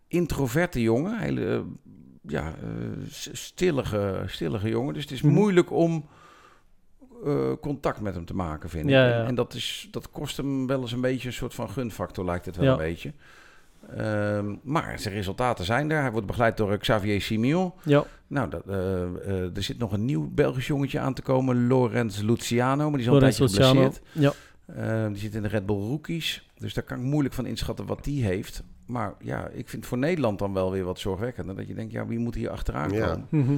introverte 0.08 0.82
jongen. 0.82 1.20
Hele, 1.20 1.64
ja, 2.28 2.48
eh, 2.48 3.14
stillige, 3.32 4.24
stillige 4.28 4.70
jongen. 4.70 4.94
Dus 4.94 5.04
het 5.04 5.12
is 5.12 5.22
Mhm. 5.22 5.34
moeilijk 5.34 5.72
om 5.72 6.06
eh, 7.26 7.52
contact 7.62 8.02
met 8.02 8.16
hem 8.16 8.26
te 8.26 8.36
maken, 8.36 8.70
vind 8.70 8.84
ik. 8.86 8.90
Ja, 8.90 9.04
En- 9.04 9.10
ja. 9.22 9.26
En 9.26 9.36
dat, 9.36 9.54
is, 9.54 9.88
dat 9.92 10.10
kost 10.12 10.38
hem 10.38 10.68
wel 10.68 10.82
eens 10.82 10.92
een 10.92 11.02
beetje 11.02 11.28
een 11.28 11.34
soort 11.34 11.54
van 11.54 11.70
gunfactor, 11.70 12.26
lijkt 12.26 12.46
het 12.46 12.56
wel 12.56 12.66
Ja. 12.66 12.72
een 12.72 12.78
beetje. 12.78 13.14
Ehm, 13.98 14.56
maar 14.64 15.00
zijn 15.00 15.14
resultaten 15.14 15.66
zijn 15.66 15.92
er. 15.92 16.02
Hij 16.02 16.12
wordt 16.12 16.28
begeleid 16.28 16.58
door 16.58 16.78
Xavier 16.78 17.22
Simeon. 17.22 17.74
Ja, 17.84 18.04
Nou, 18.28 18.50
dat, 18.50 18.64
eh, 18.68 19.02
eh, 19.04 19.56
er 19.56 19.64
zit 19.64 19.78
nog 19.78 19.92
een 19.92 20.06
nieuw 20.06 20.30
Belgisch 20.34 20.68
jongetje 20.68 21.00
aan 21.00 21.14
te 21.14 21.22
komen, 21.22 21.68
Lorenz 21.68 22.20
Luciano. 22.22 22.84
Maar 22.90 23.00
die 23.00 23.02
is 23.02 23.08
al 23.08 23.14
een 23.16 23.20
Lorenzo 23.20 23.46
tijdje 23.46 23.64
Luciano. 23.64 23.92
geblesseerd. 23.92 24.08
Ja, 24.12 24.32
Eh, 24.66 25.08
die 25.08 25.18
zit 25.18 25.36
in 25.36 25.42
de 25.42 25.48
Red 25.48 25.66
Bull 25.66 25.76
Rookies. 25.80 26.50
Dus 26.58 26.74
daar 26.74 26.84
kan 26.84 26.98
ik 26.98 27.04
moeilijk 27.04 27.34
van 27.36 27.46
inschatten 27.46 27.86
wat 27.86 28.04
die 28.04 28.24
heeft. 28.24 28.64
Maar 28.86 29.14
ja, 29.20 29.48
ik 29.48 29.70
vind 29.70 29.86
voor 29.86 29.98
Nederland 29.98 30.40
dan 30.40 30.54
wel 30.54 30.72
weer 30.72 30.84
wat 30.84 31.00
zorgwekkender. 31.00 31.56
Dat 31.56 31.68
je 31.68 31.74
denkt, 31.74 31.92
ja, 31.92 32.06
wie 32.08 32.20
moet 32.20 32.36
hier 32.36 32.50
achteraan 32.50 32.92
Ja. 32.92 33.06
komen? 33.08 33.28
Mhm. 33.30 33.58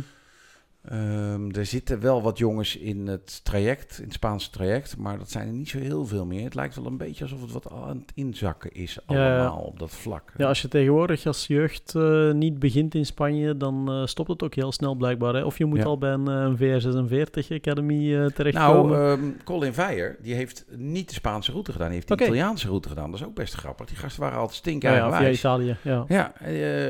Ehm, 0.89 1.49
er 1.51 1.65
zitten 1.65 1.99
wel 1.99 2.21
wat 2.21 2.37
jongens 2.37 2.77
in 2.77 3.07
het 3.07 3.43
traject, 3.43 3.97
in 3.97 4.03
het 4.03 4.13
Spaanse 4.13 4.49
traject. 4.49 4.97
Maar 4.97 5.17
dat 5.17 5.31
zijn 5.31 5.47
er 5.47 5.53
niet 5.53 5.69
zo 5.69 5.79
heel 5.79 6.05
veel 6.05 6.25
meer. 6.25 6.43
Het 6.43 6.55
lijkt 6.55 6.75
wel 6.75 6.85
een 6.85 6.97
beetje 6.97 7.23
alsof 7.23 7.41
het 7.41 7.51
wat 7.51 7.71
aan 7.71 7.97
het 7.97 8.11
inzakken 8.15 8.73
is 8.73 8.97
Ja, 9.07 9.15
ja. 9.15 9.37
allemaal 9.39 9.61
op 9.63 9.79
dat 9.79 9.91
vlak. 9.91 10.31
ja, 10.37 10.47
als 10.47 10.61
je 10.61 10.67
tegenwoordig 10.67 11.25
als 11.25 11.47
jeugd 11.47 11.95
eh, 11.95 12.31
niet 12.31 12.59
begint 12.59 12.95
in 12.95 13.05
Spanje, 13.05 13.57
dan 13.57 13.89
eh, 13.91 14.05
stopt 14.05 14.29
het 14.29 14.43
ook 14.43 14.55
heel 14.55 14.71
snel 14.71 14.95
blijkbaar. 14.95 15.33
Hè? 15.33 15.43
Of 15.43 15.57
je 15.57 15.65
moet 15.65 15.77
Ja. 15.77 15.83
al 15.85 15.97
bij 15.97 16.11
een, 16.11 16.27
eh, 16.27 16.33
een 16.35 16.57
VR46 16.57 17.51
Academy 17.51 18.29
terechtkomen. 18.31 18.97
Nou, 18.97 19.11
ehm, 19.19 19.43
Colin 19.43 19.73
Veijer, 19.73 20.17
die 20.21 20.33
heeft 20.33 20.65
niet 20.75 21.07
de 21.07 21.13
Spaanse 21.13 21.51
route 21.51 21.71
gedaan. 21.71 21.87
Die 21.87 21.95
heeft 21.95 22.07
de. 22.07 22.13
Italiaanse 22.23 22.67
route 22.67 22.89
gedaan. 22.89 23.11
Dat 23.11 23.19
is 23.19 23.25
ook 23.25 23.35
best 23.35 23.53
grappig. 23.53 23.85
Die 23.87 23.97
gasten 23.97 24.21
waren 24.21 24.37
altijd 24.37 24.55
ja, 24.55 24.61
stinken 24.61 24.91
ja, 24.91 25.17
via 25.17 25.29
Italië. 25.29 25.77
Ja. 25.81 26.05
Ja, 26.07 26.33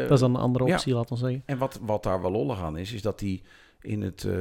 Dat 0.01 0.11
is 0.11 0.19
dan 0.19 0.35
een 0.35 0.41
andere 0.41 0.65
ja. 0.65 0.73
optie, 0.73 0.93
laten 0.93 1.13
we 1.13 1.19
zeggen. 1.19 1.43
En 1.45 1.57
wat, 1.57 1.79
wat 1.81 2.03
daar 2.03 2.21
wel 2.21 2.31
lollig 2.31 2.61
aan 2.61 2.77
is, 2.77 2.93
is 2.93 3.01
dat 3.01 3.19
hij 3.19 3.41
in 3.85 4.01
het 4.01 4.23
eh, 4.23 4.35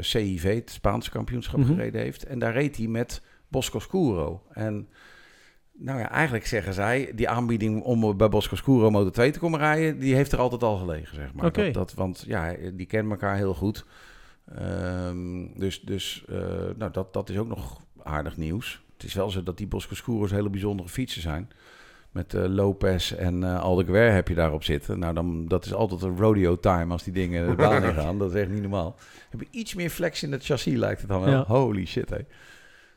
CIV, 0.00 0.54
het 0.54 0.70
Spaanse 0.70 1.10
kampioenschap, 1.10 1.58
Mhm. 1.58 1.68
gereden 1.68 2.00
heeft. 2.00 2.24
En 2.24 2.38
daar 2.38 2.52
reed 2.52 2.76
hij 2.76 2.86
met 2.86 3.22
Bosco 3.48 3.78
Scuro. 3.78 4.42
En 4.52 4.88
nou 5.72 5.98
ja, 5.98 6.10
eigenlijk 6.10 6.46
zeggen 6.46 6.74
zij, 6.74 7.12
die 7.14 7.28
aanbieding 7.28 7.82
om 7.82 8.16
bij 8.16 8.28
Bosco 8.28 8.56
Scuro 8.56 8.90
Motor 8.90 9.12
2 9.12 9.30
te 9.30 9.38
komen 9.38 9.58
rijden, 9.58 9.98
die 9.98 10.14
heeft 10.14 10.32
er 10.32 10.38
altijd 10.38 10.62
al 10.62 10.76
gelegen, 10.76 11.14
zeg 11.14 11.34
maar. 11.34 11.44
Dat, 11.64 11.74
dat, 11.74 11.94
want 11.94 12.24
ja, 12.26 12.54
die 12.72 12.86
kennen 12.86 13.12
elkaar 13.12 13.36
heel 13.36 13.54
goed. 13.54 13.84
Ehm, 14.54 15.46
dus 15.58 15.80
dus 15.80 16.24
eh, 16.28 16.36
nou, 16.76 16.92
dat, 16.92 17.12
dat 17.12 17.28
is 17.28 17.38
ook 17.38 17.48
nog 17.48 17.80
aardig 18.02 18.36
nieuws. 18.36 18.82
Het 18.92 19.04
is 19.04 19.14
wel 19.14 19.30
zo 19.30 19.42
dat 19.42 19.56
die 19.56 19.66
Bosco 19.66 19.94
Scuro's 19.94 20.30
hele 20.30 20.50
bijzondere 20.50 20.88
fietsen 20.88 21.22
zijn. 21.22 21.50
Met 22.10 22.34
eh, 22.34 22.44
Lopez 22.46 23.12
en 23.12 23.44
eh 23.44 23.60
Aldeguer 23.60 24.12
heb 24.12 24.28
je 24.28 24.34
daarop 24.34 24.64
zitten. 24.64 24.98
Nou, 24.98 25.14
dan, 25.14 25.48
dat 25.48 25.64
is 25.64 25.74
altijd 25.74 26.02
een 26.02 26.16
rodeo 26.16 26.58
time 26.58 26.92
als 26.92 27.02
die 27.02 27.12
dingen 27.12 27.48
de 27.48 27.54
baan 27.54 27.84
in 27.88 27.94
gaan. 27.94 28.18
Dat 28.18 28.34
is 28.34 28.40
echt 28.40 28.50
niet 28.50 28.60
normaal. 28.60 28.96
Heb 29.30 29.40
je 29.40 29.46
iets 29.50 29.74
meer 29.74 29.90
flex 29.90 30.22
in 30.22 30.32
het 30.32 30.44
chassis, 30.44 30.74
lijkt 30.74 31.00
het 31.00 31.10
dan 31.10 31.20
wel. 31.20 31.30
Ja. 31.30 31.44
Holy 31.46 31.86
shit, 31.86 32.10
hé. 32.10 32.18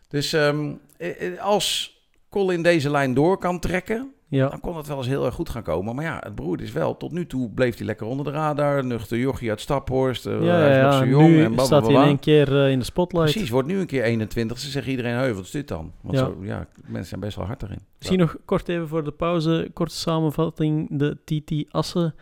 Dus 0.07 0.33
eh, 0.33 1.39
als 1.39 1.97
Colin 2.29 2.61
deze 2.61 2.89
lijn 2.89 3.13
door 3.13 3.37
kan 3.37 3.59
trekken, 3.59 4.12
Ja, 4.33 4.49
dan 4.49 4.59
kon 4.59 4.77
het 4.77 4.87
wel 4.87 4.97
eens 4.97 5.07
heel 5.07 5.25
erg 5.25 5.35
goed 5.35 5.49
gaan 5.49 5.63
komen. 5.63 5.95
Maar 5.95 6.05
ja, 6.05 6.17
het 6.19 6.35
broer 6.35 6.61
is 6.61 6.71
wel, 6.71 6.97
tot 6.97 7.11
nu 7.11 7.27
toe 7.27 7.49
bleef 7.49 7.77
hij 7.77 7.85
lekker 7.85 8.07
onder 8.07 8.25
de 8.25 8.31
radar. 8.31 8.85
Nuchter 8.85 9.17
jochie 9.17 9.49
uit 9.49 9.61
Staphorst. 9.61 10.25
eh, 10.25 10.43
ja, 10.43 10.53
hij 10.55 10.77
ja, 10.77 11.05
jong 11.05 11.27
nu 11.27 11.43
en 11.43 11.53
staat 11.53 11.69
hij 11.69 11.77
in 11.77 11.79
blablabla. 11.79 12.05
één 12.05 12.19
keer 12.19 12.63
eh, 12.63 12.71
in 12.71 12.79
de 12.79 12.85
spotlight. 12.85 13.31
Precies, 13.31 13.49
wordt 13.49 13.67
nu 13.67 13.79
een 13.79 13.85
keer 13.85 14.03
21. 14.03 14.59
Ze 14.59 14.69
zeggen 14.69 14.91
iedereen, 14.91 15.13
hey, 15.15 15.33
wat 15.33 15.43
is 15.43 15.51
dit 15.51 15.67
dan? 15.67 15.91
Want 16.01 16.17
Ja. 16.17 16.23
Zo, 16.23 16.37
ja, 16.41 16.67
mensen 16.85 17.07
zijn 17.09 17.19
best 17.21 17.35
wel 17.35 17.45
hard 17.45 17.63
erin. 17.63 17.79
Misschien 17.97 18.19
nog 18.19 18.35
kort 18.45 18.69
even 18.69 18.87
voor 18.87 19.03
de 19.03 19.11
pauze, 19.11 19.69
korte 19.73 19.95
samenvatting. 19.95 20.87
De 20.91 21.17
TT 21.25 21.65
Assen. 21.71 22.15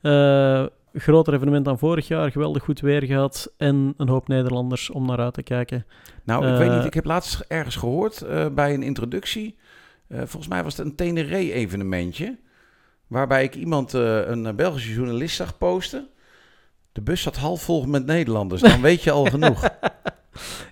Eh, 0.00 0.64
groter 0.92 1.34
evenement 1.34 1.64
dan 1.64 1.78
vorig 1.78 2.08
jaar, 2.08 2.30
geweldig 2.30 2.62
goed 2.64 2.80
weer 2.80 3.02
gehad 3.02 3.52
en 3.56 3.94
een 3.96 4.08
hoop 4.08 4.28
Nederlanders 4.28 4.90
om 4.90 5.06
naar 5.06 5.18
uit 5.18 5.34
te 5.34 5.42
kijken. 5.42 5.86
Nou, 6.24 6.46
ik 6.46 6.58
weet 6.58 6.76
niet. 6.76 6.84
Ik 6.84 6.94
heb 6.94 7.04
laatst 7.04 7.44
ergens 7.48 7.76
gehoord 7.76 8.20
eh, 8.22 8.46
bij 8.54 8.74
een 8.74 8.82
introductie. 8.82 9.56
Eh, 10.08 10.18
volgens 10.18 10.48
mij 10.48 10.62
was 10.62 10.76
het 10.76 10.86
een 10.86 10.94
Tenere-evenementje. 10.94 12.38
Waarbij 13.06 13.44
ik 13.44 13.54
iemand, 13.54 13.94
eh, 13.94 14.20
een 14.28 14.56
Belgische 14.56 14.92
journalist, 14.92 15.36
zag 15.36 15.58
posten. 15.58 16.08
De 16.92 17.00
bus 17.00 17.22
zat 17.22 17.36
half 17.36 17.62
vol 17.62 17.86
met 17.86 18.06
Nederlanders. 18.06 18.60
Dan 18.62 18.80
weet 18.80 19.02
je 19.02 19.10
al 19.10 19.24
genoeg. 19.34 19.68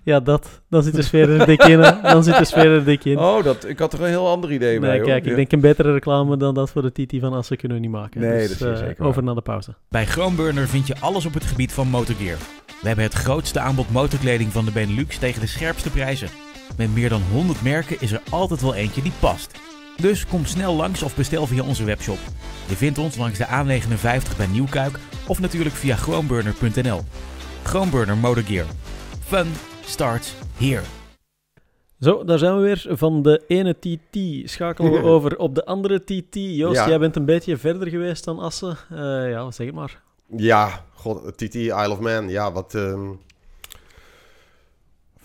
Ja, 0.03 0.21
dat. 0.21 0.61
Dan 0.69 0.83
zit 0.83 0.95
de 0.95 1.03
sfeer 1.03 1.31
er 1.41 1.47
dik 1.47 1.63
in. 1.65 1.81
hè. 1.81 2.01
Dan 2.03 2.25
zit 2.25 2.39
de 2.39 2.45
sfeer 2.45 2.71
er 2.71 2.85
dik 2.85 3.05
in. 3.05 3.19
Oh, 3.19 3.45
dat, 3.45 3.65
ik 3.65 3.79
had 3.79 3.93
er 3.93 4.01
een 4.03 4.09
heel 4.09 4.29
ander 4.29 4.53
idee 4.53 4.81
bij. 4.81 4.89
nee, 4.89 4.99
hoor. 4.99 5.09
kijk, 5.09 5.25
ik 5.25 5.31
Ja. 5.31 5.37
denk 5.37 5.53
een 5.53 5.61
betere 5.61 5.93
reclame 5.93 6.37
dan 6.37 6.55
dat 6.55 6.71
voor 6.71 6.83
de 6.93 6.93
TT 7.07 7.17
van 7.21 7.33
Assen 7.33 7.57
kunnen 7.57 7.77
we 7.77 7.83
niet 7.83 7.93
maken. 7.93 8.21
Nee, 8.21 8.49
Dus, 8.49 8.59
dat 8.59 8.69
is 8.75 8.81
eh, 8.81 8.87
zeker 8.87 8.99
waar. 8.99 9.09
Over 9.09 9.23
naar 9.23 9.35
de 9.35 9.41
pauze. 9.41 9.75
Bij 9.89 10.07
Groenburner 10.07 10.69
vind 10.69 10.87
je 10.87 10.95
alles 11.01 11.27
op 11.27 11.35
het 11.35 11.45
gebied 11.45 11.73
van 11.73 11.89
motorgear. 11.89 12.37
We 12.81 12.87
hebben 12.87 13.05
het 13.05 13.15
grootste 13.15 13.61
aanbod 13.61 13.91
motorkleding 13.91 14.53
van 14.53 14.65
de 14.65 14.71
Benelux 14.73 15.19
tegen 15.19 15.41
de 15.41 15.47
scherpste 15.47 15.91
prijzen. 15.91 16.29
Met 16.77 16.95
meer 16.95 17.09
dan 17.09 17.23
100 17.33 17.63
merken 17.63 18.01
is 18.01 18.13
er 18.13 18.23
altijd 18.31 18.61
wel 18.63 18.75
eentje 18.75 19.03
die 19.03 19.13
past. 19.21 19.51
Dus 19.97 20.27
kom 20.27 20.45
snel 20.45 20.75
langs 20.75 21.03
of 21.03 21.17
bestel 21.17 21.47
via 21.47 21.63
onze 21.63 21.85
webshop. 21.85 22.19
Je 22.69 22.75
vindt 22.77 22.99
ons 22.99 23.17
langs 23.17 23.39
de 23.39 23.45
A59 23.47 24.37
bij 24.37 24.47
Nieuwkuik 24.47 24.99
of 25.27 25.41
natuurlijk 25.41 25.75
via 25.75 25.97
groenburner.nl. 25.97 27.01
Groenburner 27.63 28.17
Motorgear. 28.17 28.67
Fun 29.27 29.47
starts 29.85 30.35
here. 30.57 30.83
Zo, 32.01 32.25
daar 32.25 32.39
zijn 32.39 32.57
we 32.57 32.61
weer. 32.63 32.87
Van 32.89 33.23
de 33.23 33.43
ene 33.49 33.75
TT 33.79 34.19
schakelen 34.51 34.93
we 34.93 35.03
over 35.15 35.39
op 35.39 35.55
de 35.55 35.65
andere 35.65 36.05
TT. 36.05 36.35
Joost, 36.35 36.77
Ja. 36.81 36.89
jij 36.89 36.99
bent 36.99 37.17
een 37.17 37.25
beetje 37.25 37.57
verder 37.57 37.89
geweest 37.89 38.25
dan 38.25 38.39
Assen. 38.39 38.77
Eh, 38.91 39.31
ja, 39.31 39.51
zeg 39.51 39.67
het 39.67 39.75
maar. 39.75 40.03
Ja, 40.37 40.85
god, 40.95 41.37
TT 41.37 41.55
Isle 41.55 41.91
of 41.91 42.01
Man. 42.01 42.29
Ja, 42.29 42.53
wat... 42.53 42.75
ehm, 42.75 43.09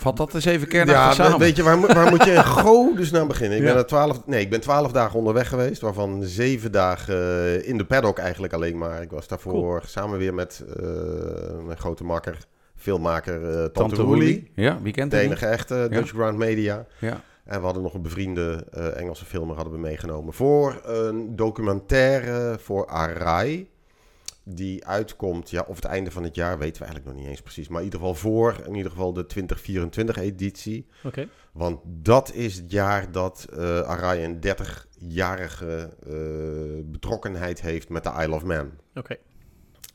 Vat 0.02 0.18
dat 0.18 0.34
eens 0.34 0.46
even 0.46 0.68
kernachtig 0.68 1.18
ja, 1.18 1.24
samen. 1.24 1.40
weet 1.40 1.56
je, 1.56 1.64
waar, 1.64 1.78
moet- 1.78 1.94
waar 1.94 2.10
moet 2.10 2.24
je 2.24 2.32
in 2.32 2.44
godesnaam 2.64 3.28
beginnen? 3.28 3.58
Ik 3.58 3.64
Ja. 3.64 3.70
ben 3.70 3.78
er 3.82 3.88
twaalf, 3.88 4.26
nee, 4.26 4.42
ik 4.42 4.50
ben 4.50 4.62
twaalf 4.62 4.92
dagen 4.92 5.18
onderweg 5.20 5.48
geweest, 5.48 5.82
waarvan 5.82 6.24
zeven 6.24 6.72
dagen 6.72 7.16
eh, 7.16 7.68
in 7.68 7.78
de 7.78 7.86
paddock 7.86 8.18
eigenlijk 8.18 8.54
alleen 8.54 8.78
maar. 8.78 9.02
Ik 9.02 9.12
was 9.12 9.28
daarvoor 9.28 9.82
samen 9.86 10.18
weer 10.18 10.34
met 10.34 10.64
eh, 10.80 10.86
mijn 11.66 11.78
grote 11.78 12.04
makker, 12.04 12.38
filmmaker 12.76 13.44
eh 13.50 13.52
Tante, 13.54 13.72
Tante 13.72 13.96
Roelie. 14.02 14.52
Ja, 14.56 14.80
wie 14.82 14.94
kent 14.94 15.12
De 15.12 15.20
enige 15.20 15.46
echte 15.46 15.88
Dutch 15.90 16.10
Ground 16.10 16.38
Media. 16.38 16.86
Ja. 17.00 17.22
En 17.46 17.60
we 17.60 17.66
hadden 17.66 17.84
nog 17.84 17.94
een 17.94 18.02
bevriende 18.02 18.66
Engelse 18.96 19.26
filmer 19.26 19.56
hadden 19.56 19.74
we 19.74 19.80
meegenomen 19.80 20.34
voor 20.34 20.82
een 20.86 21.36
documentaire 21.36 22.58
voor 22.62 22.88
Arai. 22.88 23.70
Die 24.44 24.86
uitkomt, 24.86 25.50
ja, 25.50 25.66
of 25.68 25.76
het 25.76 25.86
einde 25.86 26.12
van 26.12 26.24
het 26.24 26.36
jaar 26.36 26.58
weten 26.58 26.82
we 26.82 26.88
eigenlijk 26.88 27.06
nog 27.06 27.22
niet 27.22 27.32
eens 27.32 27.42
precies. 27.42 27.68
Maar 27.68 27.80
in 27.80 27.86
ieder 27.86 28.00
geval 28.00 28.16
voor, 28.16 28.62
in 28.66 28.76
ieder 28.76 28.92
geval 28.92 29.14
de 29.14 29.26
2024 29.26 30.16
editie. 30.18 30.88
Oké. 31.04 31.28
Want 31.52 31.80
dat 31.86 32.34
is 32.34 32.56
het 32.56 32.72
jaar 32.72 33.12
dat 33.12 33.48
eh 33.54 33.82
Arai 33.82 34.24
een 34.24 34.40
30-jarige 34.48 35.98
eh, 36.08 36.92
betrokkenheid 36.92 37.62
heeft 37.62 37.90
met 37.90 38.04
de 38.04 38.12
Isle 38.20 38.36
of 38.36 38.44
Man. 38.44 38.72
Oké. 38.96 39.18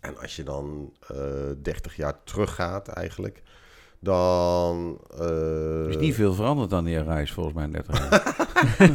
En 0.00 0.18
als 0.18 0.36
je 0.36 0.42
dan 0.42 0.92
eh 1.08 1.16
30 1.62 1.96
jaar 1.96 2.24
teruggaat 2.24 2.88
eigenlijk, 2.88 3.42
dan... 4.00 4.98
eh, 5.20 5.26
Er 5.84 5.88
is 5.88 5.96
niet 5.96 6.14
veel 6.14 6.34
veranderd 6.34 6.72
aan 6.72 6.84
die 6.84 7.02
reis, 7.02 7.32
volgens 7.32 7.54
mij 7.54 7.64
in 7.64 7.72
30 7.72 7.98
jaar. 8.08 8.34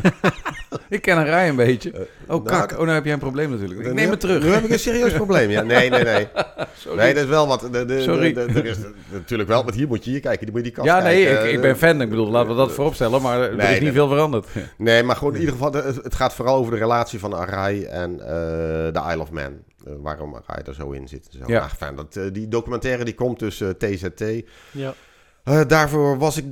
ik 0.89 1.01
ken 1.01 1.17
een 1.17 1.25
rij 1.25 1.49
een 1.49 1.55
beetje. 1.55 1.91
eh, 1.91 1.99
Oh, 2.01 2.07
nou, 2.27 2.43
kak. 2.43 2.71
Oh, 2.71 2.77
nou 2.77 2.89
heb 2.91 3.03
jij 3.03 3.13
een 3.13 3.19
probleem 3.19 3.49
natuurlijk. 3.49 3.79
Ik 3.87 3.93
neem 3.93 4.09
het 4.09 4.19
terug. 4.19 4.43
Nu 4.43 4.49
heb 4.49 4.63
ik 4.63 4.69
een 4.71 4.79
serieus 4.79 5.13
probleem. 5.13 5.49
Ja, 5.49 5.61
nee, 5.61 5.89
nee, 5.89 6.03
nee. 6.03 6.27
Sorry. 6.77 6.97
Nee, 6.97 7.13
dat 7.13 7.23
is 7.23 7.29
wel 7.29 7.47
wat. 7.47 7.59
De, 7.59 7.69
de, 7.69 7.85
de- 7.85 8.01
Sorry. 8.01 8.33
de- 8.33 8.41
er 8.45 8.65
is 8.65 8.77
natuurlijk 9.11 9.49
wel, 9.49 9.63
want 9.63 9.75
hier 9.75 9.87
moet 9.87 10.03
je 10.05 10.11
hier 10.11 10.19
kijken. 10.19 10.45
Die 10.45 10.55
moet 10.55 10.65
je 10.65 10.71
die 10.71 10.75
kast 10.75 10.87
ja, 10.87 10.99
nee, 11.03 11.25
kijken. 11.25 11.47
ik, 11.47 11.53
ik 11.55 11.61
ben 11.61 11.77
fan. 11.77 12.01
Ik 12.01 12.09
bedoel, 12.09 12.29
laten 12.29 12.49
we 12.49 12.55
dat 12.55 12.71
vooropstellen. 12.71 13.21
Maar 13.21 13.41
er 13.41 13.55
Nee, 13.55 13.65
is 13.67 13.73
niet 13.73 13.81
nee. 13.81 13.91
veel 13.91 14.07
veranderd. 14.07 14.47
Nee, 14.77 15.03
maar 15.03 15.15
goed, 15.15 15.33
in 15.33 15.39
ieder 15.39 15.55
geval, 15.55 15.73
het, 15.73 16.15
gaat 16.15 16.33
vooral 16.33 16.55
over 16.55 16.71
de 16.71 16.77
relatie 16.77 17.19
van 17.19 17.33
Arai 17.35 17.83
en 17.83 18.19
eh, 18.19 18.27
de 18.93 19.01
Isle 19.11 19.19
of 19.21 19.31
Man. 19.31 19.51
Eh, 19.85 19.93
waarom 20.01 20.35
Arai 20.35 20.61
er 20.65 20.73
zo 20.73 20.91
in 20.91 21.07
zit. 21.07 21.27
en 21.31 21.37
Zo. 21.37 21.43
Ja. 21.47 21.53
Ja. 21.53 21.69
fijn, 21.69 21.95
dat, 21.95 22.15
eh, 22.15 22.23
die 22.31 22.47
documentaire 22.47 23.03
die 23.05 23.13
komt 23.15 23.39
dus 23.39 23.61
eh, 23.61 23.69
TZT. 23.69 24.23
Ja. 24.71 24.93
Daarvoor 25.67 26.17
was 26.17 26.37
ik 26.37 26.45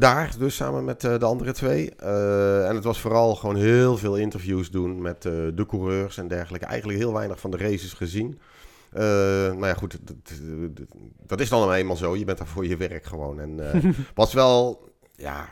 daar, 0.00 0.32
dus 0.38 0.56
samen 0.56 0.84
met 0.84 1.00
de 1.00 1.24
andere 1.24 1.52
twee. 1.52 1.94
En 2.64 2.74
het 2.74 2.84
was 2.84 3.00
vooral 3.00 3.34
gewoon 3.34 3.56
heel 3.56 3.96
veel 3.96 4.16
interviews 4.16 4.70
doen 4.70 5.02
met 5.02 5.22
de 5.22 5.64
coureurs 5.68 6.16
en 6.18 6.28
dergelijke. 6.28 6.66
Eigenlijk 6.66 6.98
heel 6.98 7.12
weinig 7.12 7.40
van 7.40 7.50
de 7.50 7.56
races 7.56 7.92
gezien. 7.92 8.38
Eh, 8.92 9.02
nou 9.02 9.66
ja, 9.66 9.74
goed, 9.74 9.98
dat, 10.06 10.16
dat- 10.76 10.86
dat 11.26 11.40
is 11.40 11.48
dan 11.48 11.60
nou 11.60 11.72
eenmaal 11.74 11.96
zo. 11.96 12.16
Je 12.16 12.24
bent 12.24 12.38
daar 12.38 12.46
voor 12.46 12.66
je 12.66 12.76
werk 12.76 13.04
gewoon. 13.04 13.40
En 13.40 13.72
eh, 13.72 13.84
was 14.14 14.32
wel, 14.32 14.88
ja, 15.14 15.48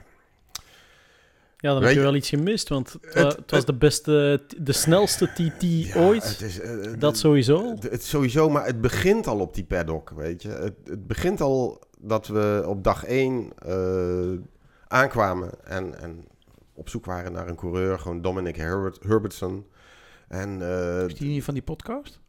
Ja, 1.63 1.71
dan 1.73 1.79
Weet 1.79 1.89
heb 1.89 1.99
je 1.99 2.05
wel 2.05 2.15
iets 2.15 2.29
gemist, 2.29 2.69
want 2.69 2.93
het, 2.93 3.15
wa- 3.15 3.25
Het- 3.27 3.37
het 3.37 3.51
was 3.51 3.65
de 3.65 3.75
beste, 3.75 4.43
de 4.59 4.73
snelste 4.73 5.27
TT 5.27 5.63
ja, 5.63 5.97
ooit. 6.01 6.25
Het 6.29 6.41
is, 6.41 6.61
eh, 6.61 6.93
dat 6.99 7.19
sowieso. 7.19 7.71
Het, 7.71 7.83
het 7.91 8.03
sowieso, 8.05 8.49
maar 8.51 8.67
het 8.67 8.81
begint 8.81 9.27
al 9.27 9.39
op 9.41 9.55
die 9.55 9.65
paddock, 9.65 10.11
weet 10.11 10.43
je. 10.43 10.49
Het, 10.49 10.75
het 10.85 11.07
begint 11.07 11.41
al 11.41 11.81
dat 12.01 12.27
we 12.27 12.65
op 12.67 12.85
dag 12.85 13.05
1 13.05 13.53
aankwamen 14.89 15.51
en, 15.65 15.99
en 16.01 16.25
op 16.75 16.89
zoek 16.89 17.05
waren 17.05 17.33
naar 17.33 17.49
een 17.49 17.57
coureur. 17.57 17.99
Gewoon 17.99 18.23
Dominic 18.23 18.57
Herbert, 18.57 18.99
Herbertson. 19.03 19.67
En 20.29 20.63
eh, 20.63 21.05
Is 21.07 21.15
die 21.15 21.29
niet 21.29 21.45
van 21.45 21.55
die 21.55 21.63
podcast? 21.63 22.21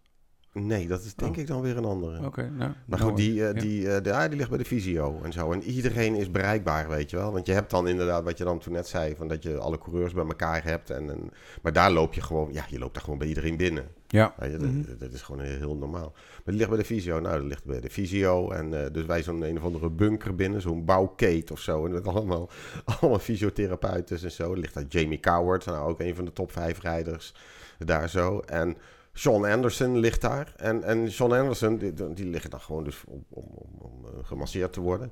Nee, 0.54 0.88
dat 0.88 1.04
is 1.04 1.16
denk 1.16 1.32
Oh. 1.36 1.38
ik 1.38 1.48
dan 1.48 1.62
weer 1.62 1.78
een 1.78 1.86
andere. 1.86 2.26
Oké, 2.26 2.42
nou. 2.42 2.58
Maar 2.58 3.00
nou, 3.00 3.02
goed, 3.02 3.18
die, 3.18 3.34
ja. 3.34 3.54
die, 3.54 3.82
de, 4.02 4.10
ja, 4.10 4.28
die 4.28 4.38
ligt 4.38 4.50
bij 4.50 4.58
de 4.58 4.66
Visio 4.66 5.20
en 5.24 5.34
zo. 5.34 5.52
En 5.52 5.64
iedereen 5.64 6.16
is 6.16 6.32
bereikbaar, 6.32 6.90
weet 6.90 7.10
je 7.10 7.18
wel. 7.18 7.32
Want 7.32 7.46
je 7.46 7.54
hebt 7.54 7.70
dan 7.72 7.88
inderdaad, 7.88 8.24
wat 8.24 8.38
je 8.38 8.44
dan 8.44 8.60
toen 8.60 8.74
net 8.74 8.88
zei, 8.88 9.16
van 9.16 9.28
dat 9.28 9.44
je 9.44 9.58
alle 9.58 9.78
coureurs 9.78 10.14
bij 10.14 10.26
elkaar 10.26 10.64
hebt. 10.64 10.90
En, 10.90 11.10
en, 11.10 11.30
maar 11.62 11.74
daar 11.74 11.92
loop 11.92 12.14
je 12.14 12.22
gewoon, 12.22 12.50
ja, 12.54 12.66
je 12.70 12.80
loopt 12.80 12.94
daar 12.94 13.04
gewoon 13.04 13.20
bij 13.20 13.28
iedereen 13.28 13.58
binnen. 13.58 13.88
Ja. 14.08 14.34
Je, 14.42 14.50
dat, 14.50 14.62
Mhm. 14.62 14.82
dat 14.98 15.12
is 15.12 15.22
gewoon 15.22 15.42
heel, 15.42 15.76
normaal. 15.76 16.12
Maar 16.14 16.42
die 16.46 16.56
ligt 16.56 16.70
bij 16.70 16.78
de 16.78 16.84
Visio. 16.86 17.20
Nou, 17.20 17.38
dat 17.38 17.46
ligt 17.48 17.66
bij 17.66 17.80
de 17.80 17.90
Visio. 17.90 18.52
En 18.52 18.84
eh, 18.84 18.92
dus 18.92 19.06
wij 19.06 19.24
zo'n 19.24 19.42
een 19.42 19.58
of 19.58 19.64
andere 19.64 19.90
bunker 19.90 20.36
binnen, 20.36 20.62
zo'n 20.62 20.86
bouwkate 20.86 21.54
of 21.54 21.60
zo. 21.60 21.86
En 21.86 21.92
met 21.92 22.08
allemaal, 22.16 22.50
allemaal 22.86 23.20
fysiotherapeuten 23.20 24.22
en 24.24 24.32
zo. 24.32 24.52
Er 24.52 24.60
ligt 24.60 24.74
daar 24.74 24.86
Jamie 24.90 25.20
Coward, 25.20 25.66
nou 25.66 25.90
ook 25.90 26.00
een 26.00 26.16
van 26.16 26.26
de 26.26 26.34
top 26.34 26.52
vijf 26.52 26.82
rijders 26.82 27.34
daar 27.78 28.10
zo. 28.10 28.40
En 28.40 28.78
Sean 29.14 29.46
Anderson 29.46 29.98
ligt 30.00 30.22
daar. 30.22 30.54
En, 30.58 30.84
en 30.84 31.12
Sean 31.12 31.32
Anderson, 31.32 31.78
die, 31.78 32.14
die 32.14 32.26
liggen 32.26 32.50
dan 32.50 32.62
gewoon 32.62 32.84
dus 32.84 33.04
om, 33.08 33.26
om, 33.30 33.46
om, 33.54 33.70
om 33.80 34.06
eh, 34.06 34.12
gemasseerd 34.26 34.74
te 34.74 34.80
worden. 34.80 35.12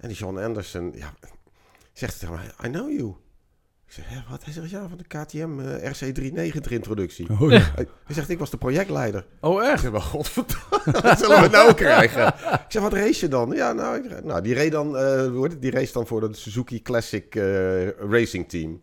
En 0.00 0.08
die 0.08 0.16
Sean 0.16 0.38
Anderson, 0.38 0.92
ja, 0.96 1.14
zegt 1.92 2.18
tegen 2.18 2.34
mij, 2.34 2.68
I 2.68 2.72
know 2.72 2.90
you. 2.90 3.14
Ik 3.86 3.92
zeg, 3.96 4.28
wat? 4.30 4.44
Hij 4.44 4.52
zegt, 4.52 4.70
ja, 4.70 4.88
van 4.88 4.98
de 4.98 5.04
KTM 5.04 5.60
eh, 5.60 5.92
RC390 5.92 6.68
introductie. 6.68 7.30
Oh, 7.30 7.50
ja. 7.50 7.58
Hij 7.74 7.86
hij 8.04 8.14
zegt, 8.14 8.28
ik 8.28 8.38
was 8.38 8.50
de 8.50 8.56
projectleider. 8.56 9.26
oh, 9.40 9.62
Ik 9.62 9.68
echt? 9.68 9.80
zeg, 9.80 9.90
maar 9.92 10.00
godverdomme, 10.00 11.00
wat 11.02 11.18
zullen 11.18 11.42
we 11.42 11.48
nou 11.48 11.74
krijgen? 11.74 12.26
Ik 12.26 12.64
zeg, 12.68 12.82
wat 12.82 12.92
race 12.92 13.24
je 13.24 13.28
dan? 13.28 13.50
Ja, 13.50 13.72
nou, 13.72 13.96
ik, 13.96 14.24
nou 14.24 14.42
die, 14.42 14.54
reed 14.54 14.72
dan, 14.72 14.94
het? 14.94 15.62
die 15.62 15.70
race 15.70 15.92
dan 15.92 16.06
voor 16.06 16.20
de 16.20 16.34
Suzuki 16.34 16.82
Classic 16.82 17.34
Racing 17.98 18.48
Team. 18.48 18.80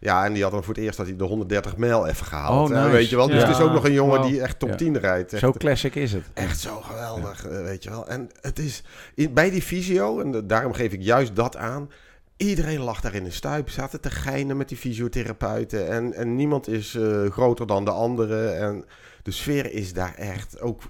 Ja, 0.00 0.24
en 0.24 0.32
die 0.32 0.42
had 0.42 0.52
dan 0.52 0.64
voor 0.64 0.74
het 0.74 0.82
eerst 0.82 0.96
dat 0.96 1.06
hij 1.06 1.16
de 1.16 1.24
130 1.24 1.76
mijl 1.76 2.06
even 2.06 2.26
gehaald. 2.26 2.70
Oh, 2.70 2.76
nice. 2.76 2.90
weet 2.90 3.10
je 3.10 3.16
wel? 3.16 3.26
Dus 3.26 3.40
Ja. 3.40 3.46
het 3.48 3.56
is 3.56 3.62
ook 3.62 3.72
nog 3.72 3.84
een 3.84 3.92
jongen 3.92 4.22
die 4.22 4.40
echt 4.42 4.58
top 4.58 4.68
Ja. 4.68 4.74
10 4.74 4.98
rijdt. 4.98 5.32
Echt, 5.32 5.42
Zo 5.42 5.52
classic 5.52 5.94
is 5.94 6.12
het. 6.12 6.22
echt 6.34 6.60
zo 6.60 6.80
geweldig, 6.80 7.46
eh, 7.46 7.62
weet 7.62 7.82
je 7.82 7.90
wel. 7.90 8.08
En 8.08 8.30
het 8.40 8.58
is 8.58 8.82
in, 9.14 9.32
bij 9.34 9.50
die 9.50 9.62
visio, 9.62 10.20
en 10.20 10.30
de- 10.32 10.46
daarom 10.46 10.72
geef 10.72 10.92
ik 10.92 11.02
juist 11.02 11.36
dat 11.36 11.56
aan... 11.56 11.90
Iedereen 12.36 12.80
lag 12.80 13.00
daar 13.00 13.14
in 13.14 13.24
de 13.24 13.30
stuip, 13.30 13.68
zaten 13.70 14.00
te 14.00 14.10
geinen 14.10 14.56
met 14.56 14.68
die 14.68 14.78
fysiotherapeuten. 14.78 15.88
En, 15.88 16.14
en 16.14 16.36
niemand 16.36 16.68
is 16.68 16.94
eh, 16.94 17.30
groter 17.30 17.66
dan 17.66 17.84
de 17.84 17.90
andere. 17.90 18.48
En 18.48 18.84
de 19.22 19.30
sfeer 19.30 19.72
is 19.72 19.92
daar 19.92 20.14
echt 20.14 20.60
ook 20.60 20.82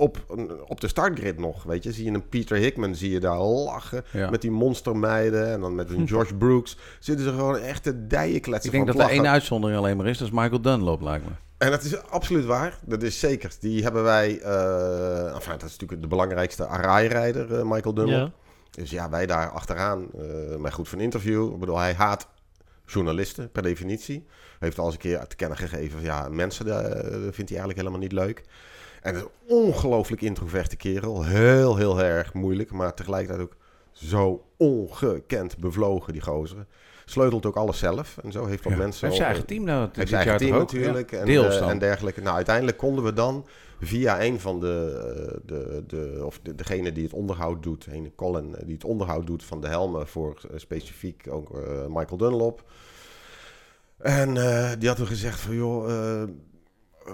op, 0.00 0.36
op 0.66 0.80
de 0.80 0.88
startgrid 0.88 1.38
nog. 1.38 1.62
Weet 1.62 1.82
je, 1.82 1.92
zie 1.92 2.04
je 2.04 2.10
een 2.10 2.28
Peter 2.28 2.56
Hickman, 2.56 2.94
zie 2.94 3.10
je 3.10 3.20
daar 3.20 3.38
lachen. 3.38 4.04
Ja. 4.12 4.30
Met 4.30 4.40
die 4.42 4.50
monstermeiden 4.50 5.52
en 5.52 5.60
dan 5.60 5.74
met 5.74 5.90
een 5.90 6.08
George 6.12 6.34
Brooks. 6.34 6.76
Zitten 6.98 7.24
ze 7.24 7.30
gewoon 7.30 7.58
echt 7.58 7.82
te 7.82 8.06
dijen 8.06 8.40
kletsen 8.40 8.72
Ik 8.72 8.76
denk 8.76 8.88
van 8.88 8.96
dat 8.96 9.06
er 9.06 9.12
één 9.12 9.28
uitzondering 9.28 9.78
alleen 9.78 9.96
maar 9.96 10.06
is. 10.06 10.18
Dat 10.18 10.26
is 10.28 10.34
Michael 10.34 10.60
Dunlop, 10.60 11.00
lijkt 11.00 11.24
me. 11.24 11.30
En 11.58 11.70
dat 11.70 11.82
is 11.82 12.02
absoluut 12.02 12.44
waar. 12.44 12.78
Dat 12.84 13.02
is 13.02 13.18
zeker. 13.18 13.52
Die 13.60 13.82
hebben 13.82 14.02
wij... 14.02 14.40
eh 14.40 15.34
enfin, 15.34 15.52
dat 15.52 15.62
is 15.62 15.72
natuurlijk 15.72 16.00
de 16.00 16.08
belangrijkste 16.08 16.66
Arai-rijder, 16.66 17.58
eh, 17.58 17.62
Michael 17.64 17.94
Dunlop. 17.94 18.12
Ja. 18.12 18.32
Dus 18.70 18.90
ja, 18.90 19.10
wij 19.10 19.26
daar 19.26 19.50
achteraan, 19.50 20.06
eh 20.18 20.56
maar 20.56 20.72
goed 20.72 20.88
voor 20.88 20.98
een 20.98 21.04
interview. 21.04 21.52
Ik 21.52 21.58
bedoel, 21.58 21.78
hij 21.78 21.94
haat 21.94 22.28
journalisten 22.86 23.50
per 23.50 23.62
definitie. 23.62 24.26
Heeft 24.58 24.78
al 24.78 24.84
eens 24.84 24.94
een 24.94 25.00
keer 25.00 25.26
te 25.26 25.36
kennen 25.36 25.58
gegeven, 25.58 25.90
van, 25.90 26.02
ja, 26.02 26.28
mensen 26.28 26.66
vindt 27.32 27.50
hij 27.50 27.58
eigenlijk 27.58 27.78
helemaal 27.78 27.98
niet 27.98 28.12
leuk. 28.12 28.42
En 29.02 29.14
het 29.14 29.24
een 29.24 29.30
ongelooflijk 29.56 30.22
introverte 30.22 30.76
kerel. 30.76 31.24
Heel, 31.24 31.76
heel 31.76 32.02
erg 32.02 32.34
moeilijk, 32.34 32.72
maar 32.72 32.94
tegelijkertijd 32.94 33.46
ook 33.46 33.56
zo 33.92 34.44
ongekend 34.56 35.58
bevlogen, 35.58 36.12
die 36.12 36.22
gozer. 36.22 36.66
sleutelt 37.04 37.46
ook 37.46 37.56
alles 37.56 37.78
zelf. 37.78 38.18
En 38.22 38.32
zo 38.32 38.46
heeft 38.46 38.64
wat 38.64 38.72
Ja. 38.72 38.78
mensen... 38.78 39.04
Heeft 39.04 39.16
zijn 39.16 39.28
eigen 39.28 39.46
team 39.46 39.64
nou? 39.64 39.88
heeft 39.92 40.08
zijn 40.08 40.22
eigen 40.22 40.46
team 40.46 40.54
ook? 40.54 40.72
natuurlijk. 40.72 41.10
Ja. 41.10 41.18
En, 41.18 41.26
Deels 41.26 41.60
eh, 41.60 41.68
en 41.68 41.78
dergelijke. 41.78 42.20
Nou, 42.20 42.36
uiteindelijk 42.36 42.76
konden 42.76 43.04
we 43.04 43.12
dan 43.12 43.46
via 43.80 44.22
een 44.22 44.40
van 44.40 44.60
de, 44.60 45.00
eh, 45.16 45.38
de, 45.46 45.84
de 45.86 46.22
of 46.24 46.40
de, 46.42 46.54
degene 46.54 46.92
die 46.92 47.04
het 47.04 47.12
onderhoud 47.12 47.62
doet, 47.62 47.86
een 47.90 48.12
Colin, 48.16 48.56
eh, 48.56 48.64
die 48.64 48.74
het 48.74 48.84
onderhoud 48.84 49.26
doet 49.26 49.44
van 49.44 49.60
de 49.60 49.68
helmen 49.68 50.06
voor 50.06 50.40
specifiek 50.54 51.26
ook 51.30 51.50
Michael 51.88 52.16
Dunlop. 52.16 52.64
En 53.98 54.34
die 54.78 54.88
had 54.88 54.96
toen 54.96 55.06
gezegd 55.06 55.40
van, 55.40 55.54
joh, 55.54 55.88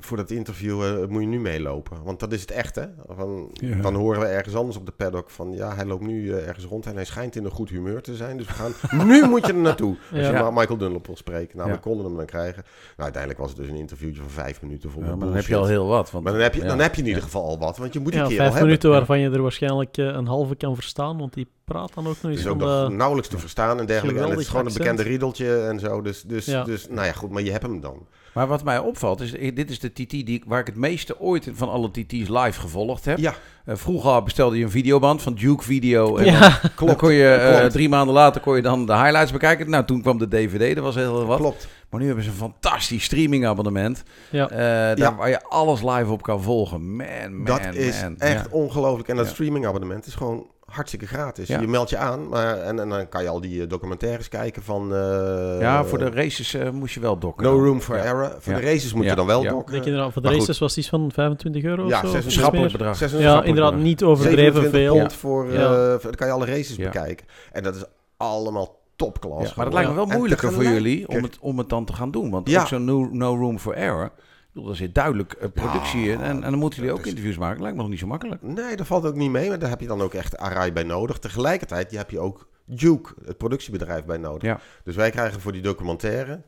voor 0.00 0.16
dat 0.16 0.30
interview 0.30 0.82
eh, 0.82 1.08
moet 1.08 1.20
je 1.22 1.28
nu 1.28 1.40
meelopen. 1.40 2.02
Want 2.04 2.20
dat 2.20 2.32
is 2.32 2.40
het 2.40 2.50
echt, 2.50 2.74
hè? 2.74 2.84
Van, 3.08 3.50
Ja. 3.52 3.76
Dan 3.80 3.94
horen 3.94 4.20
we 4.20 4.26
ergens 4.26 4.54
anders 4.54 4.76
op 4.76 4.86
de 4.86 4.92
paddock 4.92 5.30
van, 5.30 5.52
ja, 5.52 5.74
hij 5.74 5.84
loopt 5.84 6.06
nu 6.06 6.32
eh, 6.32 6.48
ergens 6.48 6.64
rond 6.64 6.86
en 6.86 6.94
hij 6.94 7.04
schijnt 7.04 7.36
in 7.36 7.44
een 7.44 7.50
goed 7.50 7.68
humeur 7.70 8.02
te 8.02 8.14
zijn. 8.16 8.36
Dus 8.36 8.46
we 8.46 8.52
gaan, 8.52 8.72
nu 9.08 9.28
moet 9.28 9.46
je 9.46 9.52
er 9.52 9.58
naartoe. 9.58 9.96
Als 10.12 10.20
Ja. 10.20 10.26
je 10.26 10.32
maar 10.42 10.52
Michael 10.52 10.78
Dunlop 10.78 11.06
wil 11.06 11.16
spreken. 11.16 11.56
Nou, 11.56 11.68
Ja. 11.68 11.74
we 11.74 11.80
konden 11.80 12.06
hem 12.06 12.16
dan 12.16 12.26
krijgen. 12.26 12.62
Nou, 12.64 13.02
uiteindelijk 13.02 13.40
was 13.42 13.50
het 13.50 13.58
dus 13.58 13.68
een 13.68 13.74
interviewtje 13.76 14.20
van 14.20 14.30
vijf 14.30 14.62
minuten 14.62 14.90
vol 14.90 15.02
Ja, 15.02 15.08
met 15.08 15.18
maar 15.18 15.26
dan 15.26 15.36
heb 15.36 15.46
je 15.46 15.56
al 15.56 15.66
heel 15.66 15.86
wat. 15.86 16.10
Want, 16.10 16.24
Maar 16.24 16.32
dan 16.32 16.42
heb 16.42 16.54
je, 16.54 16.60
ja. 16.60 16.66
dan 16.68 16.78
heb 16.78 16.94
je 16.94 17.00
in 17.02 17.06
ieder 17.08 17.22
geval 17.22 17.42
al 17.44 17.58
wat, 17.58 17.76
want 17.76 17.92
je 17.92 18.00
moet 18.00 18.12
die 18.12 18.20
Ja, 18.20 18.26
keer 18.26 18.36
vijf 18.36 18.48
al 18.48 18.54
hebben. 18.54 18.68
minuten 18.68 18.90
waarvan 18.90 19.18
je 19.20 19.30
er 19.30 19.42
waarschijnlijk 19.42 19.96
eh, 19.96 20.04
een 20.04 20.26
halve 20.26 20.54
kan 20.56 20.74
verstaan, 20.74 21.18
want 21.18 21.34
die 21.34 21.46
praat 21.66 21.94
dan 21.94 22.06
ook 22.06 22.12
nog 22.12 22.22
Het 22.22 22.30
eens 22.30 22.40
is 22.40 22.46
ook 22.46 22.58
van 22.60 22.68
nog 22.68 22.88
de... 22.88 22.94
nauwelijks 22.94 23.28
te 23.30 23.38
verstaan 23.38 23.78
en 23.78 23.86
dergelijke. 23.86 24.20
En 24.20 24.30
het 24.30 24.38
is 24.40 24.48
gewoon 24.48 24.66
een 24.66 24.72
bekende 24.72 25.02
riedeltje 25.02 25.56
en 25.60 25.78
zo. 25.78 26.02
Dus, 26.02 26.22
dus, 26.22 26.44
Ja. 26.44 26.64
dus, 26.64 26.86
nou 26.90 27.06
ja, 27.06 27.12
goed, 27.12 27.30
maar 27.30 27.42
je 27.42 27.50
hebt 27.50 27.62
hem 27.62 27.80
dan. 27.80 28.06
Maar 28.34 28.46
wat 28.46 28.64
mij 28.64 28.78
opvalt, 28.78 29.20
is 29.20 29.32
eh, 29.34 29.54
dit 29.54 29.70
is 29.70 29.78
de 29.78 29.92
TT 29.92 30.10
die, 30.10 30.42
waar 30.46 30.60
ik 30.60 30.66
het 30.66 30.76
meeste 30.76 31.20
ooit 31.20 31.48
van 31.52 31.68
alle 31.68 31.90
TT's 31.90 32.28
live 32.28 32.60
gevolgd 32.60 33.04
heb. 33.04 33.18
Ja, 33.18 33.34
Eh, 33.64 33.76
vroeger 33.76 34.22
bestelde 34.22 34.58
je 34.58 34.64
een 34.64 34.70
videoband 34.70 35.22
van 35.22 35.34
Duke 35.34 35.62
Video. 35.64 36.16
En 36.16 36.24
Ja, 36.24 36.40
dan, 36.40 36.50
klopt. 36.60 36.78
dan 36.86 36.96
kon 36.96 37.12
je 37.12 37.28
eh, 37.34 37.56
Klopt. 37.58 37.72
drie 37.72 37.88
maanden 37.88 38.14
later 38.14 38.40
kon 38.40 38.56
je 38.56 38.62
dan 38.62 38.86
de 38.86 38.92
highlights 38.96 39.32
bekijken. 39.32 39.70
Nou, 39.70 39.84
toen 39.84 40.02
kwam 40.02 40.18
de 40.18 40.28
DVD, 40.28 40.74
dat 40.74 40.84
was 40.84 40.94
heel 40.94 41.24
wat. 41.26 41.38
Klopt. 41.38 41.68
Maar 41.90 42.00
nu 42.00 42.06
hebben 42.06 42.24
ze 42.24 42.30
een 42.30 42.36
fantastisch 42.36 43.04
streamingabonnement. 43.04 44.02
ja. 44.30 44.48
eh, 44.50 44.56
daar 44.58 44.98
Ja. 44.98 45.14
Waar 45.16 45.28
je 45.28 45.42
alles 45.42 45.82
live 45.82 46.10
op 46.10 46.22
kan 46.22 46.42
volgen. 46.42 46.96
Man, 46.96 47.06
man, 47.36 47.44
dat 47.44 47.74
is 47.74 48.02
man. 48.02 48.16
echt 48.18 48.44
Ja. 48.44 48.56
ongelooflijk. 48.56 49.08
En 49.08 49.16
dat 49.16 49.26
Ja. 49.26 49.32
streamingabonnement 49.32 50.06
is 50.06 50.14
gewoon 50.14 50.46
hartstikke 50.66 51.06
gratis. 51.06 51.48
Ja. 51.48 51.60
Je 51.60 51.66
meldt 51.66 51.90
je 51.90 51.96
aan 51.96 52.28
maar, 52.28 52.58
en, 52.58 52.78
en 52.80 52.88
dan 52.88 53.08
kan 53.08 53.22
je 53.22 53.28
al 53.28 53.40
die 53.40 53.62
eh, 53.62 53.68
documentaires 53.68 54.28
kijken 54.28 54.62
van... 54.62 54.94
eh, 54.94 55.56
ja, 55.60 55.84
voor 55.84 55.98
de 55.98 56.10
races 56.10 56.54
eh, 56.54 56.70
moest 56.70 56.94
je 56.94 57.00
wel 57.00 57.18
dokken. 57.18 57.44
No 57.46 57.54
dan. 57.56 57.64
room 57.64 57.80
for 57.80 57.96
Ja. 57.96 58.02
error. 58.02 58.36
Voor 58.38 58.52
Ja. 58.52 58.58
de 58.58 58.64
races 58.64 58.92
moet 58.92 59.04
Ja. 59.04 59.10
je 59.10 59.16
dan 59.16 59.26
wel 59.26 59.42
Ja. 59.42 59.50
dokken. 59.50 59.72
denk 59.72 59.84
inderdaad, 59.84 60.12
voor 60.12 60.22
de 60.22 60.28
Maar 60.28 60.36
races 60.38 60.58
was 60.58 60.68
het 60.70 60.78
iets 60.78 60.88
van 60.88 61.10
25 61.12 61.62
euro 61.64 61.86
Ja, 61.86 61.86
of 61.86 61.90
zo? 61.92 61.96
26 62.10 62.26
of 62.26 62.32
Schappelijk 62.32 62.72
bedrag. 62.72 62.96
26 62.96 63.20
Ja, 63.20 63.34
Schappelijk 63.34 63.48
inderdaad, 63.48 63.72
bedrag. 63.72 63.88
niet 63.88 64.02
overdreven 64.02 64.62
27 64.62 65.10
veel. 65.10 65.18
voor... 65.30 65.48
eh, 65.48 65.54
Ja. 65.54 65.90
voor- 65.92 66.00
dan 66.02 66.14
kan 66.14 66.26
je 66.26 66.32
alle 66.32 66.46
races 66.46 66.76
Ja. 66.76 66.84
bekijken. 66.84 67.26
En 67.52 67.62
dat 67.62 67.74
is 67.76 67.84
allemaal 68.16 68.78
topklas. 68.96 69.42
Ja, 69.48 69.52
maar 69.56 69.64
dat 69.64 69.74
lijkt 69.74 69.88
me 69.88 69.94
wel 69.96 70.06
moeilijker 70.06 70.52
voor 70.52 70.64
jullie 70.64 71.08
om 71.08 71.22
het, 71.22 71.36
om 71.40 71.58
het 71.58 71.68
dan 71.68 71.84
te 71.84 71.92
gaan 71.92 72.10
doen. 72.10 72.30
Want 72.30 72.50
Ja. 72.50 72.60
ook 72.60 72.66
zo'n 72.66 72.84
no, 72.84 73.08
no 73.12 73.36
Room 73.36 73.58
for 73.58 73.74
Error, 73.74 74.10
bedoel, 74.56 74.70
er 74.70 74.76
zit 74.76 74.94
duidelijk 74.94 75.32
eh, 75.32 75.48
productie 75.54 76.00
Ja, 76.00 76.12
in. 76.12 76.20
En, 76.20 76.42
en 76.44 76.50
dan 76.50 76.58
moeten 76.58 76.78
jullie 76.78 76.94
ook 76.94 77.00
is- 77.04 77.06
interviews 77.08 77.36
maken. 77.38 77.60
Lijkt 77.60 77.76
me 77.76 77.82
nog 77.82 77.90
niet 77.90 78.00
zo 78.00 78.06
makkelijk. 78.06 78.42
Nee, 78.42 78.76
dat 78.76 78.86
valt 78.86 79.04
ook 79.06 79.14
niet 79.14 79.30
mee. 79.30 79.48
Maar 79.48 79.58
daar 79.58 79.68
heb 79.70 79.80
je 79.80 79.86
dan 79.86 80.00
ook 80.00 80.14
echt 80.14 80.36
Arai 80.36 80.72
bij 80.72 80.82
nodig. 80.82 81.18
Tegelijkertijd 81.18 81.90
heb 81.96 82.10
je 82.10 82.18
ook 82.20 82.48
Duke, 82.64 83.14
het 83.24 83.38
productiebedrijf, 83.38 84.04
bij 84.04 84.16
nodig. 84.16 84.42
Ja. 84.42 84.60
Dus 84.84 84.96
wij 84.96 85.10
krijgen 85.10 85.40
voor 85.40 85.52
die 85.52 85.62
documentaire... 85.62 86.40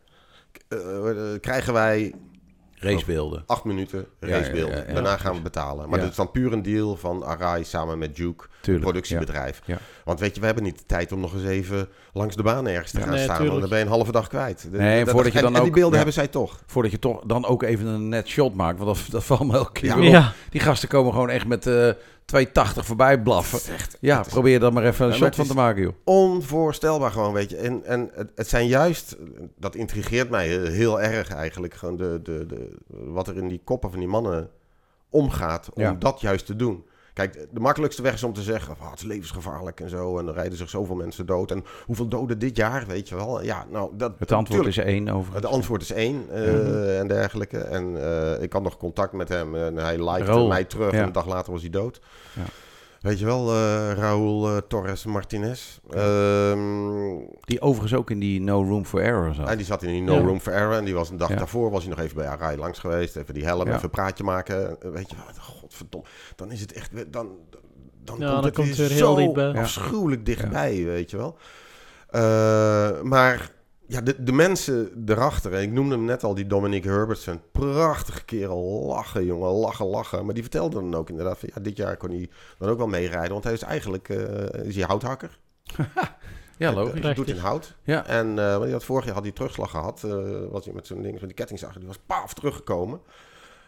eh, 0.69 1.11
eh, 1.35 1.41
krijgen 1.41 1.73
wij 1.73 2.15
Racebeelden. 2.81 3.43
acht 3.47 3.65
minuten 3.65 4.07
racebeelden. 4.21 4.77
ja, 4.77 4.81
ja, 4.83 4.89
ja. 4.89 4.95
Daarna 4.95 5.17
gaan 5.17 5.35
we 5.35 5.41
betalen. 5.41 5.89
Maar 5.89 5.95
Ja. 5.99 6.03
dat 6.03 6.11
is 6.11 6.17
dan 6.17 6.31
puur 6.31 6.53
een 6.53 6.63
deal 6.63 6.97
van 6.97 7.25
Arai 7.25 7.65
samen 7.65 7.99
met 7.99 8.17
Duke, 8.17 8.45
Tuurlijk. 8.61 8.85
productiebedrijf. 8.85 9.61
Ja. 9.65 9.79
Want 10.05 10.21
weet 10.21 10.35
je, 10.35 10.41
we 10.41 10.47
hebben 10.47 10.65
niet 10.65 10.79
de 10.79 10.85
tijd 10.87 11.13
om 11.13 11.21
nog 11.21 11.35
eens 11.35 11.45
even 11.45 11.89
langs 12.13 12.37
de 12.37 12.43
baan 12.43 12.67
ergens 12.69 12.91
te 12.91 12.99
Ja. 12.99 13.05
gaan 13.05 13.15
Nee, 13.15 13.23
staan. 13.23 13.47
Want 13.47 13.61
dan 13.61 13.69
ben 13.69 13.79
je 13.79 13.85
een 13.85 13.91
halve 13.91 14.13
dag 14.13 14.29
kwijt. 14.29 14.69
De- 14.71 14.79
Nee, 14.79 15.05
dat- 15.05 15.15
voordat 15.15 15.33
je 15.33 15.39
en- 15.39 15.45
dan 15.45 15.55
en 15.55 15.61
die 15.61 15.69
ook- 15.69 15.75
beelden 15.75 15.91
ja. 15.99 16.05
hebben 16.05 16.15
zij 16.15 16.29
toch. 16.29 16.61
Voordat 16.67 16.93
je 16.93 16.99
toch 16.99 17.21
dan 17.27 17.47
ook 17.47 17.63
even 17.63 17.87
een 17.87 18.09
net 18.09 18.29
shot 18.29 18.55
maakt. 18.55 18.79
Want 18.79 18.97
dat, 18.97 19.07
dat 19.11 19.25
valt 19.25 19.47
me 19.47 19.53
elke 19.53 19.73
keer 19.73 19.97
op. 19.97 20.03
Ja, 20.03 20.33
Die 20.51 20.61
gasten 20.61 20.89
komen 20.89 21.13
gewoon 21.13 21.31
echt 21.31 21.47
met 21.47 21.67
eh 21.67 21.91
280 22.29 22.87
voorbij 22.87 23.23
blaffen. 23.23 23.77
Ja, 24.01 24.21
is- 24.21 24.27
probeer 24.27 24.55
er 24.55 24.61
dan 24.61 24.73
maar 24.73 24.85
even 24.85 25.05
een 25.07 25.11
Ja, 25.13 25.17
shot 25.17 25.35
van 25.35 25.47
te 25.47 25.55
maken, 25.55 25.83
joh. 25.83 25.93
Onvoorstelbaar 26.05 27.11
gewoon, 27.11 27.33
weet 27.33 27.51
je. 27.51 27.57
En, 27.57 27.85
en 27.85 28.11
het, 28.15 28.31
het 28.35 28.49
zijn 28.49 28.67
juist, 28.67 29.17
dat 29.59 29.75
intrigeert 29.75 30.31
mij 30.31 30.49
heel 30.49 31.01
erg 31.01 31.29
eigenlijk, 31.29 31.75
gewoon 31.75 31.97
de, 31.97 32.21
de, 32.23 32.47
de, 32.47 32.71
wat 32.89 33.29
er 33.29 33.37
in 33.37 33.49
die 33.49 33.61
koppen 33.65 33.91
van 33.91 33.99
die 33.99 34.09
mannen 34.09 34.51
omgaat 35.11 35.69
om 35.75 35.83
Ja. 35.83 35.93
dat 35.93 36.21
juist 36.21 36.47
te 36.47 36.57
doen. 36.57 36.85
Kijk, 37.19 37.47
de 37.51 37.61
makkelijkste 37.61 38.03
weg 38.03 38.15
is 38.15 38.23
om 38.23 38.33
te 38.33 38.43
zeggen, 38.43 38.75
oh, 38.81 38.91
het 38.91 38.99
is 38.99 39.05
levensgevaarlijk 39.07 39.81
en 39.81 39.89
zo. 39.89 40.19
En 40.19 40.25
dan 40.25 40.35
rijden 40.35 40.59
zich 40.59 40.69
zoveel 40.69 40.97
mensen 40.97 41.27
dood. 41.27 41.51
En 41.51 41.65
hoeveel 41.87 42.09
doden 42.09 42.39
dit 42.39 42.57
jaar, 42.57 42.85
weet 42.87 43.09
je 43.09 43.15
wel. 43.17 43.43
Ja, 43.43 43.67
nou, 43.71 43.91
dat, 43.97 44.13
Het 44.19 44.33
antwoord 44.33 44.61
tuurlijk, 44.65 44.87
is 44.89 44.93
één 44.95 45.09
over. 45.09 45.35
Het 45.35 45.47
antwoord 45.47 45.83
is 45.83 45.93
één 45.93 46.25
eh, 46.31 46.41
Mhm. 46.53 46.89
en 46.89 47.09
dergelijke. 47.09 47.59
En 47.59 48.03
eh, 48.37 48.43
ik 48.43 48.53
had 48.53 48.63
nog 48.63 48.77
contact 48.77 49.13
met 49.13 49.29
hem 49.29 49.55
en 49.57 49.77
hij 49.77 50.11
likte 50.13 50.47
mij 50.49 50.65
terug. 50.65 50.93
ja. 50.93 50.99
En 50.99 51.05
een 51.07 51.13
dag 51.13 51.27
later 51.27 51.53
was 51.53 51.61
hij 51.61 51.71
dood. 51.71 52.01
Ja. 52.33 52.43
Weet 53.01 53.19
je 53.19 53.25
wel, 53.25 53.51
eh 53.53 53.93
Raúl 53.93 54.49
eh, 54.49 54.57
Torres 54.69 55.05
Martinez. 55.05 55.79
Ehm, 55.91 57.17
Die 57.41 57.61
overigens 57.61 57.95
ook 57.95 58.11
in 58.11 58.19
die 58.19 58.41
No 58.41 58.63
Room 58.63 58.85
for 58.85 59.01
Error 59.01 59.35
zat. 59.35 59.49
en 59.49 59.57
die 59.57 59.67
zat 59.67 59.83
in 59.83 59.89
die 59.89 60.03
No 60.03 60.15
Ja. 60.15 60.21
Room 60.21 60.41
for 60.41 60.53
Error. 60.53 60.73
En 60.75 60.85
die 60.85 60.95
was 60.95 61.11
een 61.11 61.17
dag 61.17 61.29
Ja. 61.29 61.37
daarvoor 61.37 61.71
was 61.71 61.81
hij 61.85 61.91
nog 61.91 62.01
even 62.05 62.17
bij 62.17 62.27
Arai 62.29 62.57
langs 62.57 62.79
geweest. 62.79 63.17
Even 63.17 63.35
die 63.35 63.45
helm, 63.45 63.67
Ja. 63.67 63.71
even 63.73 63.85
een 63.85 63.91
praatje 63.91 64.25
maken. 64.25 64.81
Eh, 64.83 64.91
Weet 64.91 65.11
je 65.11 65.17
wat, 65.27 65.39
godverdomme. 65.39 66.07
Dan 66.37 66.51
is 66.53 66.61
het 66.61 66.73
echt... 66.73 66.91
Dan, 66.95 67.07
dan 67.13 67.29
Ja, 68.05 68.05
komt 68.05 68.21
dan 68.21 68.45
het 68.45 68.55
komt 68.55 68.77
weer 68.77 68.89
heel 68.89 68.97
zo 68.99 69.15
dichtbij. 69.17 69.53
Ja. 69.53 69.61
afschuwelijk 69.61 70.27
dichtbij, 70.27 70.85
weet 70.85 71.11
je 71.11 71.17
wel. 71.17 71.37
Eh, 72.11 73.01
maar 73.03 73.51
ja, 73.89 74.01
de, 74.01 74.23
de 74.25 74.33
mensen 74.33 75.03
erachter, 75.07 75.55
en 75.55 75.63
ik 75.63 75.73
noemde 75.73 75.95
hem 75.95 76.05
net 76.05 76.25
al, 76.25 76.35
die 76.35 76.47
Dominic 76.47 76.85
Herbertson. 76.85 77.41
Prachtige 77.53 78.25
kerel, 78.25 78.85
lachen 78.87 79.25
jongen, 79.25 79.51
lachen, 79.51 79.87
lachen. 79.87 80.25
Maar 80.25 80.35
die 80.35 80.43
vertelde 80.43 80.75
dan 80.81 80.95
ook 80.95 81.09
inderdaad 81.11 81.39
van, 81.39 81.49
ja, 81.55 81.61
dit 81.61 81.77
jaar 81.77 81.97
kon 81.97 82.11
hij 82.11 82.29
dan 82.59 82.69
ook 82.69 82.79
wel 82.79 82.87
meerijden. 82.87 83.33
Want 83.33 83.45
hij 83.45 83.53
is 83.53 83.63
eigenlijk, 83.63 84.09
eh, 84.09 84.65
is 84.65 84.75
hij 84.77 84.85
houthakker. 84.85 85.39
Ja, 86.59 86.67
Hij 86.67 86.75
logisch. 86.77 87.01
Prachtig. 87.01 87.25
doet 87.25 87.35
in 87.35 87.41
hout. 87.41 87.75
Ja. 87.83 88.07
En 88.07 88.37
hij 88.37 88.71
had 88.71 88.85
vorig 88.85 89.05
jaar 89.05 89.15
had 89.15 89.23
hij 89.23 89.33
terugslag 89.33 89.71
gehad. 89.71 90.05
eh, 90.05 90.11
was 90.51 90.65
hij 90.65 90.75
met 90.75 90.87
zo'n 90.87 91.03
ding, 91.03 91.13
met 91.13 91.23
die 91.23 91.35
kettingzaag, 91.35 91.77
die 91.79 91.87
was 91.87 91.99
paaf 92.07 92.35
teruggekomen. 92.35 93.01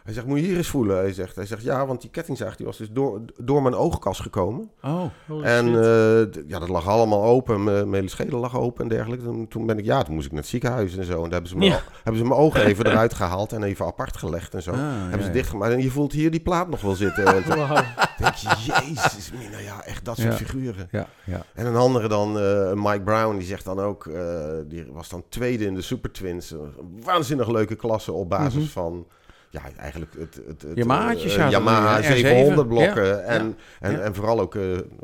Hij 0.04 0.12
zegt, 0.12 0.26
moet 0.26 0.38
je 0.38 0.44
hier 0.44 0.56
eens 0.56 0.68
voelen? 0.68 0.96
Hij 0.96 1.12
zegt, 1.12 1.36
hij 1.36 1.46
zegt 1.46 1.62
ja, 1.62 1.86
want 1.86 2.00
die 2.00 2.10
kettingzaag 2.10 2.56
die 2.56 2.66
was 2.66 2.76
dus 2.76 2.88
door, 2.90 3.20
door 3.36 3.62
mijn 3.62 3.74
oogkas 3.74 4.20
gekomen. 4.20 4.70
Oh, 4.82 5.04
En 5.42 5.66
eh, 5.66 6.42
ja, 6.48 6.58
dat 6.58 6.68
lag 6.68 6.86
allemaal 6.88 7.22
open. 7.24 7.64
Mijn 7.64 7.94
hele 7.94 8.08
schedel 8.08 8.38
lag 8.40 8.56
open 8.58 8.82
en 8.82 8.88
dergelijke. 8.88 9.24
Toen, 9.24 9.48
toen 9.48 9.66
ben 9.66 9.78
ik, 9.78 9.84
ja, 9.84 10.02
toen 10.02 10.14
moest 10.14 10.26
ik 10.26 10.32
naar 10.32 10.40
het 10.40 10.50
ziekenhuis 10.50 10.96
en 10.96 11.04
zo. 11.04 11.12
En 11.16 11.22
daar 11.22 11.30
hebben 11.30 11.48
ze 11.48 11.56
mijn, 11.56 11.70
Ja. 11.70 11.80
hebben 11.94 12.22
ze 12.22 12.28
mijn 12.28 12.40
ogen 12.40 12.64
even 12.70 12.86
eruit 12.86 13.14
gehaald 13.14 13.52
en 13.52 13.62
even 13.62 13.86
apart 13.86 14.16
gelegd 14.16 14.54
en 14.54 14.62
zo. 14.62 14.70
Ah, 14.70 14.78
hebben 15.00 15.18
ja, 15.18 15.24
ze 15.24 15.30
dichtgemaakt. 15.30 15.72
En 15.72 15.82
je 15.82 15.90
voelt 15.90 16.12
hier 16.12 16.30
die 16.30 16.40
plaat 16.40 16.68
nog 16.68 16.80
wel 16.80 16.94
zitten. 16.94 17.24
En 17.36 17.44
toen 17.44 17.56
Wauw. 17.56 17.82
denk 18.18 18.34
je, 18.34 18.48
jezus, 18.84 19.32
mina, 19.38 19.58
ja, 19.58 19.84
echt 19.84 20.04
dat 20.04 20.16
soort 20.16 20.28
Ja. 20.38 20.44
figuren. 20.46 20.88
Ja, 20.90 21.06
ja. 21.24 21.42
En 21.54 21.66
een 21.66 21.76
andere 21.76 22.08
dan, 22.08 22.38
eh, 22.38 22.72
Mike 22.72 23.00
Brown, 23.02 23.36
die 23.36 23.46
zegt 23.46 23.64
dan 23.64 23.80
ook, 23.80 24.06
eh, 24.06 24.44
die 24.66 24.86
was 24.92 25.08
dan 25.08 25.22
tweede 25.28 25.64
in 25.64 25.74
de 25.74 25.82
Super 25.82 26.12
Twins. 26.12 26.50
Een 26.50 26.72
waanzinnig 27.04 27.48
leuke 27.48 27.74
klasse 27.74 28.12
op 28.12 28.28
basis 28.28 28.54
Mhm. 28.62 28.70
van, 28.72 29.06
ja, 29.50 29.60
eigenlijk 29.76 30.12
het, 30.18 30.40
het, 30.46 30.62
het 30.62 30.76
Yamahaatjes 30.76 31.32
eh, 31.32 31.38
zaten 31.38 31.50
Yamaha 31.50 31.96
er, 31.96 32.04
hè? 32.04 32.16
700 32.16 32.66
R7, 32.66 32.68
blokken. 32.68 33.06
ja, 33.06 33.16
En, 33.18 33.56
En, 33.80 33.92
ja. 33.92 33.98
en 33.98 34.14
vooral 34.14 34.40
ook, 34.40 34.54
eh 34.54 34.62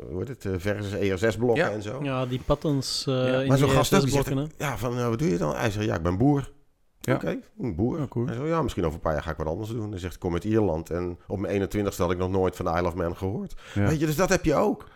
hoe 0.09 0.17
heet 0.19 0.27
het, 0.27 0.45
eh, 0.45 0.51
versus 0.57 0.93
ER6 0.93 1.37
blokken 1.37 1.63
Ja. 1.65 1.71
en 1.71 1.81
zo. 1.81 1.99
Ja, 2.03 2.25
die 2.25 2.41
eh 3.05 3.41
in 3.41 3.47
Maar 3.47 3.57
zo'n 3.57 3.69
gast 3.69 3.93
ook, 3.93 4.07
zegt, 4.09 4.33
ja, 4.57 4.77
van, 4.77 4.97
eh, 4.97 5.07
wat 5.07 5.19
doe 5.19 5.29
je 5.29 5.37
dan? 5.37 5.55
Hij 5.55 5.71
zegt, 5.71 5.85
ja, 5.85 5.95
ik 5.95 6.01
ben 6.01 6.17
boer. 6.17 6.51
Ja. 6.99 7.15
Oké, 7.15 7.39
een 7.59 7.75
boer. 7.75 7.99
Ja, 7.99 8.07
cool. 8.07 8.25
Hij 8.25 8.35
zo, 8.35 8.45
ja, 8.47 8.61
misschien 8.61 8.83
over 8.83 8.95
een 8.95 9.01
paar 9.01 9.13
jaar 9.13 9.23
ga 9.23 9.31
ik 9.31 9.37
wat 9.37 9.47
anders 9.47 9.69
doen. 9.69 9.89
Hij 9.89 9.99
zegt, 9.99 10.13
ik 10.13 10.19
kom 10.19 10.33
uit 10.33 10.43
Ierland. 10.43 10.89
En 10.89 11.19
op 11.27 11.39
mijn 11.39 11.61
21ste 11.61 11.97
had 11.97 12.11
ik 12.11 12.17
nog 12.17 12.29
nooit 12.31 12.55
van 12.55 12.65
de 12.65 12.71
Isle 12.71 12.87
of 12.87 12.95
Man 12.95 13.17
gehoord. 13.17 13.55
Ja. 13.73 13.87
Weet 13.87 13.99
je, 13.99 14.05
dus 14.05 14.15
dat 14.15 14.29
heb 14.29 14.45
je 14.45 14.55
ook. 14.55 14.87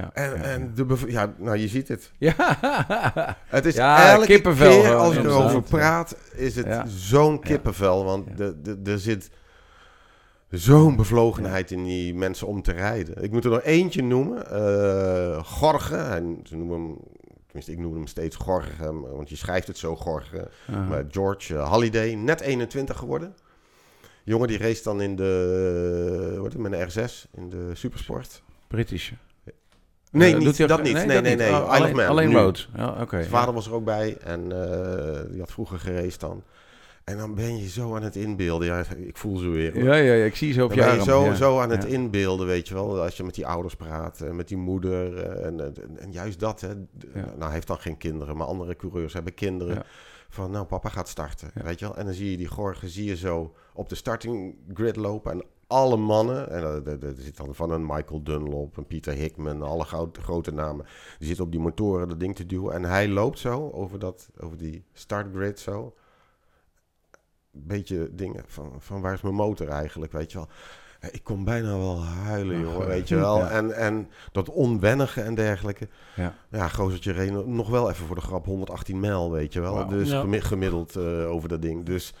Ja, 0.00 0.10
En, 0.12 0.30
ja, 0.30 0.42
en 0.42 0.74
de 0.74 0.98
ja, 1.06 1.34
nou, 1.38 1.56
je 1.56 1.68
ziet 1.68 1.88
het. 1.88 2.12
Ja. 2.18 2.34
Het 3.46 3.64
is 3.64 3.74
Ja, 3.74 4.12
elke 4.12 4.26
kippenvel 4.26 4.80
keer 4.80 4.94
als 4.94 5.16
ik 5.16 5.24
erover 5.24 5.62
praat, 5.62 6.16
is 6.34 6.56
het 6.56 6.66
Ja. 6.66 6.84
zo'n 6.86 7.40
kippenvel. 7.40 8.04
Want 8.04 8.36
de, 8.36 8.60
de, 8.60 8.90
er 8.92 8.98
zit 8.98 9.30
zo'n 10.50 10.96
bevlogenheid 10.96 11.70
in 11.70 11.84
die 11.84 12.14
mensen 12.14 12.46
om 12.46 12.62
te 12.62 12.72
rijden. 12.72 13.22
Ik 13.22 13.30
moet 13.30 13.44
er 13.44 13.50
nog 13.50 13.62
eentje 13.62 14.02
noemen. 14.02 14.50
eh 14.50 15.44
Gorge. 15.44 15.96
En 15.96 16.40
ze 16.44 16.56
noemen 16.56 16.80
hem, 16.80 16.96
tenminste 17.46 17.72
ik 17.72 17.78
noem 17.78 17.94
hem 17.94 18.06
steeds 18.06 18.36
Gorge, 18.36 19.00
want 19.00 19.28
je 19.28 19.36
schrijft 19.36 19.66
het 19.66 19.78
zo 19.78 19.96
Gorge. 19.96 20.48
Maar 20.88 21.04
George 21.10 21.56
eh, 21.56 21.68
Halliday, 21.68 22.14
net 22.14 22.40
21 22.40 22.96
geworden. 22.96 23.34
Jongen 24.24 24.48
die 24.48 24.58
race 24.58 24.82
dan 24.82 25.00
in 25.00 25.16
de, 25.16 26.34
wat 26.36 26.46
is 26.46 26.52
het, 26.52 26.62
met 26.62 26.72
een 26.72 27.08
R6 27.08 27.30
in 27.36 27.48
de 27.48 27.70
Supersport. 27.74 28.42
British. 28.66 29.12
Nee, 30.10 30.32
Eh, 30.34 30.38
niet, 30.38 30.62
ook- 30.62 30.68
dat 30.68 30.82
niet. 30.82 30.92
Nee, 31.06 31.20
nee, 31.20 31.36
nee. 31.36 31.50
Oh, 31.50 31.68
alleen 31.68 31.96
Man, 31.96 32.06
alleen 32.06 32.28
nu. 32.28 32.34
road. 32.36 32.68
Ja, 32.76 32.88
oké. 32.88 33.08
Zijn 33.10 33.22
ja. 33.22 33.28
vader 33.28 33.54
was 33.54 33.66
er 33.66 33.72
ook 33.72 33.84
bij 33.84 34.16
en 34.16 34.52
eh, 34.52 35.20
die 35.30 35.40
had 35.40 35.50
vroeger 35.50 35.78
geraced 35.78 36.20
dan. 36.20 36.42
En 37.04 37.16
dan 37.16 37.34
ben 37.34 37.58
je 37.58 37.68
zo 37.68 37.96
aan 37.96 38.02
het 38.02 38.16
inbeelden. 38.16 38.66
Ja, 38.66 38.84
ik 38.96 39.16
voel 39.16 39.36
ze 39.36 39.48
weer. 39.48 39.72
hoor. 39.74 39.82
Ja, 39.82 39.94
ja, 39.94 40.12
ja, 40.12 40.24
ik 40.24 40.36
zie 40.36 40.52
ze 40.52 40.62
op 40.64 40.68
Dan 40.68 40.78
je 40.78 40.84
ben 40.84 40.94
je 40.94 41.02
zo, 41.04 41.24
ja. 41.24 41.34
zo 41.34 41.58
aan 41.60 41.70
het 41.70 41.82
Ja. 41.82 41.88
inbeelden, 41.88 42.46
weet 42.46 42.68
je 42.68 42.74
wel. 42.74 43.00
Als 43.02 43.16
je 43.16 43.24
met 43.24 43.34
die 43.34 43.46
ouders 43.46 43.74
praat, 43.76 44.20
eh, 44.20 44.30
met 44.30 44.48
die 44.48 44.56
moeder. 44.56 45.16
En, 45.26 45.60
en, 45.60 45.74
en 45.98 46.12
juist 46.12 46.40
dat, 46.40 46.60
hè. 46.60 46.68
Ja. 46.68 46.74
Nou, 47.14 47.42
hij 47.44 47.52
heeft 47.52 47.66
dan 47.66 47.78
geen 47.78 47.96
kinderen, 47.96 48.36
maar 48.36 48.46
andere 48.46 48.76
coureurs 48.76 49.12
hebben 49.12 49.34
kinderen. 49.34 49.82
Van, 50.28 50.50
nou, 50.50 50.66
papa 50.66 50.88
gaat 50.88 51.08
starten, 51.08 51.50
weet 51.64 51.78
je 51.78 51.84
wel. 51.86 51.96
En 51.96 52.04
dan 52.04 52.14
zie 52.14 52.30
je 52.30 52.36
die 52.36 52.46
Gorgen, 52.48 52.88
zie 52.88 53.04
je 53.04 53.16
zo 53.16 53.54
op 53.74 53.88
de 53.88 53.94
starting 53.94 54.54
grid 54.74 54.96
lopen. 54.96 55.32
En 55.32 55.44
alle 55.70 55.96
mannen, 55.96 56.50
en 56.50 56.62
er- 56.62 56.88
er 56.88 57.04
er 57.04 57.14
zit 57.16 57.36
dan 57.36 57.54
van 57.54 57.70
een 57.70 57.86
Michael 57.86 58.22
Dunlop, 58.22 58.76
een 58.76 58.86
Peter 58.86 59.12
Hickman, 59.12 59.62
alle 59.62 59.84
gro- 59.84 60.10
grote 60.12 60.52
namen. 60.52 60.86
Die 61.18 61.26
zitten 61.26 61.44
op 61.44 61.50
die 61.50 61.60
motoren 61.60 62.08
dat 62.08 62.20
ding 62.20 62.36
te 62.36 62.46
duwen. 62.46 62.74
En 62.74 62.84
hij 62.84 63.08
loopt 63.08 63.38
zo 63.38 63.70
over, 63.70 63.98
dat, 63.98 64.28
over 64.40 64.56
die 64.56 64.84
startgrid 64.92 65.58
zo. 65.60 65.94
Beetje 67.52 68.10
dingen 68.14 68.44
van, 68.46 68.72
van 68.78 69.00
waar 69.00 69.12
is 69.14 69.20
mijn 69.20 69.34
motor 69.34 69.68
eigenlijk, 69.68 70.12
weet 70.12 70.32
je 70.32 70.38
wel. 70.38 70.48
Ik 71.10 71.24
kon 71.24 71.44
bijna 71.44 71.78
wel 71.78 72.04
huilen, 72.04 72.64
goed. 72.74 72.84
weet 72.84 73.08
je 73.08 73.16
wel. 73.16 73.38
Ja. 73.38 73.50
En, 73.50 73.72
en 73.76 74.08
dat 74.32 74.48
onwennige 74.48 75.20
en 75.22 75.34
dergelijke. 75.34 75.88
Ja. 76.16 76.34
Ja, 76.50 76.68
gozertje 76.68 77.12
reed 77.12 77.46
nog 77.46 77.68
wel 77.68 77.90
even 77.90 78.06
voor 78.06 78.14
de 78.14 78.20
grap 78.20 78.44
118 78.46 79.00
mijl, 79.00 79.30
weet 79.30 79.52
je 79.52 79.60
wel. 79.60 79.86
Dus 79.86 80.10
Ja. 80.10 80.24
gemiddeld 80.40 80.96
eh, 80.96 81.30
over 81.30 81.48
dat 81.48 81.62
ding. 81.62 81.84
Dus, 81.84 82.14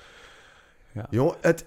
Ja. 0.92 1.06
jongen, 1.10 1.34
het, 1.40 1.66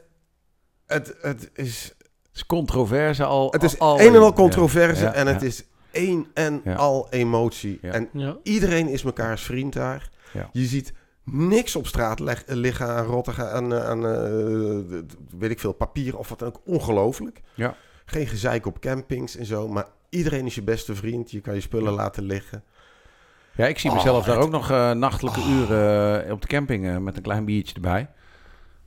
het, 0.94 1.16
het 1.22 1.50
is, 1.54 1.94
Het 2.28 2.36
is 2.36 2.46
controverse 2.46 3.24
al. 3.24 3.52
het 3.52 3.64
is 3.64 3.80
al, 3.80 4.00
een 4.00 4.16
en 4.16 4.22
al 4.22 4.34
controverse 4.34 5.04
Ja, 5.04 5.14
en 5.14 5.28
het 5.28 5.42
ja. 5.42 5.48
is 5.48 5.64
één 5.92 6.28
en 6.34 6.62
Ja. 6.64 6.74
al 6.76 7.08
emotie. 7.10 7.80
Ja. 7.82 7.92
En 7.92 8.10
Ja. 8.14 8.38
iedereen 8.44 8.88
is 8.88 9.04
mekaars 9.04 9.42
vriend 9.42 9.74
daar. 9.74 10.10
Ja. 10.34 10.50
Je 10.52 10.66
ziet 10.66 10.94
niks 11.24 11.76
op 11.76 11.88
straat 11.88 12.20
leg- 12.20 12.44
liggen 12.48 12.88
aan 12.88 13.06
rotten, 13.06 13.52
aan, 13.52 13.74
eh, 13.74 13.86
aan 13.90 14.06
eh, 14.08 15.00
weet 15.40 15.52
ik 15.52 15.60
veel, 15.60 15.72
papier 15.74 16.18
of 16.18 16.30
wat 16.30 16.40
dan 16.40 16.48
ook. 16.48 16.62
Ongelooflijk. 16.66 17.42
Ja. 17.54 17.76
Geen 18.06 18.28
gezeik 18.28 18.66
op 18.66 18.80
campings 18.80 19.36
en 19.36 19.46
zo, 19.46 19.68
maar 19.68 19.86
iedereen 20.10 20.46
is 20.46 20.56
je 20.56 20.62
beste 20.64 20.96
vriend. 20.96 21.32
Je 21.32 21.42
kan 21.42 21.54
je 21.54 21.62
spullen 21.62 21.94
laten 21.94 22.24
liggen. 22.24 22.64
Ja, 23.56 23.66
ik 23.68 23.80
zie 23.80 23.90
Oh, 23.90 23.96
mezelf 23.96 24.26
daar 24.26 24.36
het- 24.36 24.46
ook 24.46 24.52
nog 24.52 24.72
eh, 24.72 24.92
nachtelijke 24.92 25.42
uren 25.50 26.26
eh, 26.26 26.32
op 26.32 26.42
de 26.42 26.48
camping 26.48 27.00
met 27.00 27.16
een 27.18 27.22
klein 27.24 27.46
biertje 27.46 27.76
erbij. 27.76 28.10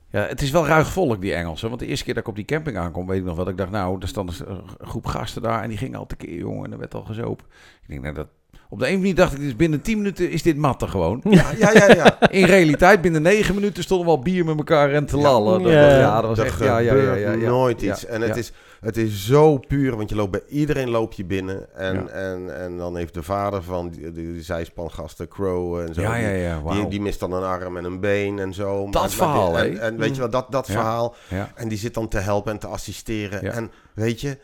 Ja, 0.09 0.21
het 0.21 0.41
is 0.41 0.51
wel 0.51 0.67
ruig 0.67 0.91
volk, 0.91 1.21
die 1.21 1.33
Engelsen. 1.33 1.67
Want 1.67 1.79
de 1.79 1.87
eerste 1.87 2.05
keer 2.05 2.13
dat 2.13 2.23
ik 2.23 2.29
op 2.29 2.35
die 2.35 2.45
camping 2.45 2.77
aankom, 2.77 3.07
weet 3.07 3.19
ik 3.19 3.25
nog 3.25 3.35
wel. 3.35 3.49
Ik 3.49 3.57
dacht, 3.57 3.71
nou, 3.71 4.01
er 4.01 4.07
stond 4.07 4.39
een 4.39 4.61
groep 4.79 5.05
gasten 5.05 5.41
daar 5.41 5.63
en 5.63 5.69
die 5.69 5.77
gingen 5.77 5.99
al 5.99 6.05
tekeer, 6.05 6.37
jongen. 6.37 6.65
En 6.65 6.71
er 6.71 6.77
werd 6.77 6.93
al 6.93 7.03
gezopen. 7.03 7.45
Ik 7.81 7.87
denk, 7.87 8.01
nou, 8.01 8.13
dat... 8.13 8.27
Op 8.69 8.79
de 8.79 8.87
een 8.89 8.97
manier 8.97 9.15
dacht 9.15 9.33
ik, 9.33 9.39
dus 9.39 9.55
binnen 9.55 9.81
10 9.81 9.97
minuten 9.97 10.29
is 10.29 10.41
dit 10.43 10.57
matten 10.57 10.89
gewoon. 10.89 11.21
Ja, 11.29 11.45
ja, 11.57 11.71
ja. 11.73 11.93
ja. 11.93 12.29
In 12.29 12.45
realiteit, 12.45 13.01
binnen 13.01 13.21
9 13.21 13.55
minuten 13.55 13.83
stonden 13.83 14.05
we 14.07 14.11
al 14.13 14.19
bier 14.19 14.45
met 14.45 14.57
elkaar 14.57 14.91
en 14.93 15.05
te 15.05 15.17
Ja. 15.17 15.23
lallen. 15.23 15.63
Dat, 15.63 15.71
Ja. 15.71 15.97
ja, 15.99 16.15
dat 16.21 16.29
was 16.29 16.37
Dat 16.37 16.45
echt... 16.45 16.59
Ja, 16.59 16.65
ja, 16.65 16.79
ja, 16.79 16.89
gebeurt 16.89 17.19
ja, 17.21 17.31
ja. 17.31 17.49
nooit 17.49 17.81
Ja, 17.81 17.91
iets. 17.93 18.05
En 18.05 18.21
het, 18.21 18.29
ja. 18.29 18.35
is, 18.35 18.51
het 18.79 18.97
is 18.97 19.25
zo 19.25 19.57
puur, 19.57 19.95
want 19.95 20.09
je 20.09 20.15
loopt 20.15 20.31
bij 20.31 20.41
iedereen 20.49 20.89
loop 20.89 21.13
je 21.13 21.25
binnen. 21.25 21.75
En, 21.75 21.93
Ja. 21.95 22.07
en, 22.07 22.59
en 22.61 22.77
dan 22.77 22.97
heeft 22.97 23.13
de 23.13 23.23
vader 23.23 23.63
van 23.63 23.89
die, 23.89 24.11
die, 24.11 24.41
zijspangasten, 24.43 25.27
Crow 25.27 25.79
en 25.79 25.93
zo. 25.93 26.01
Ja, 26.01 26.15
ja, 26.15 26.29
die- 26.31 26.41
ja, 26.41 26.61
Die, 26.73 26.87
die 26.87 27.01
mist 27.01 27.19
dan 27.19 27.31
een 27.33 27.43
arm 27.43 27.77
en 27.77 27.83
een 27.83 27.99
been 27.99 28.39
en 28.39 28.53
zo. 28.53 28.87
Maar- 28.87 29.09
verhaal, 29.09 29.57
en, 29.59 29.71
hè? 29.73 29.79
en 29.79 29.97
weet 29.97 30.13
je 30.15 30.21
wel, 30.21 30.29
dat, 30.29 30.51
dat 30.51 30.67
Ja. 30.67 30.73
verhaal. 30.73 31.15
Ja. 31.29 31.51
En 31.55 31.67
die 31.67 31.77
zit 31.77 31.93
dan 31.93 32.07
te 32.07 32.17
helpen 32.19 32.51
en 32.51 32.59
te 32.59 32.67
assisteren. 32.67 33.43
Ja. 33.43 33.51
En 33.51 33.71
weet 33.93 34.21
je, 34.21 34.37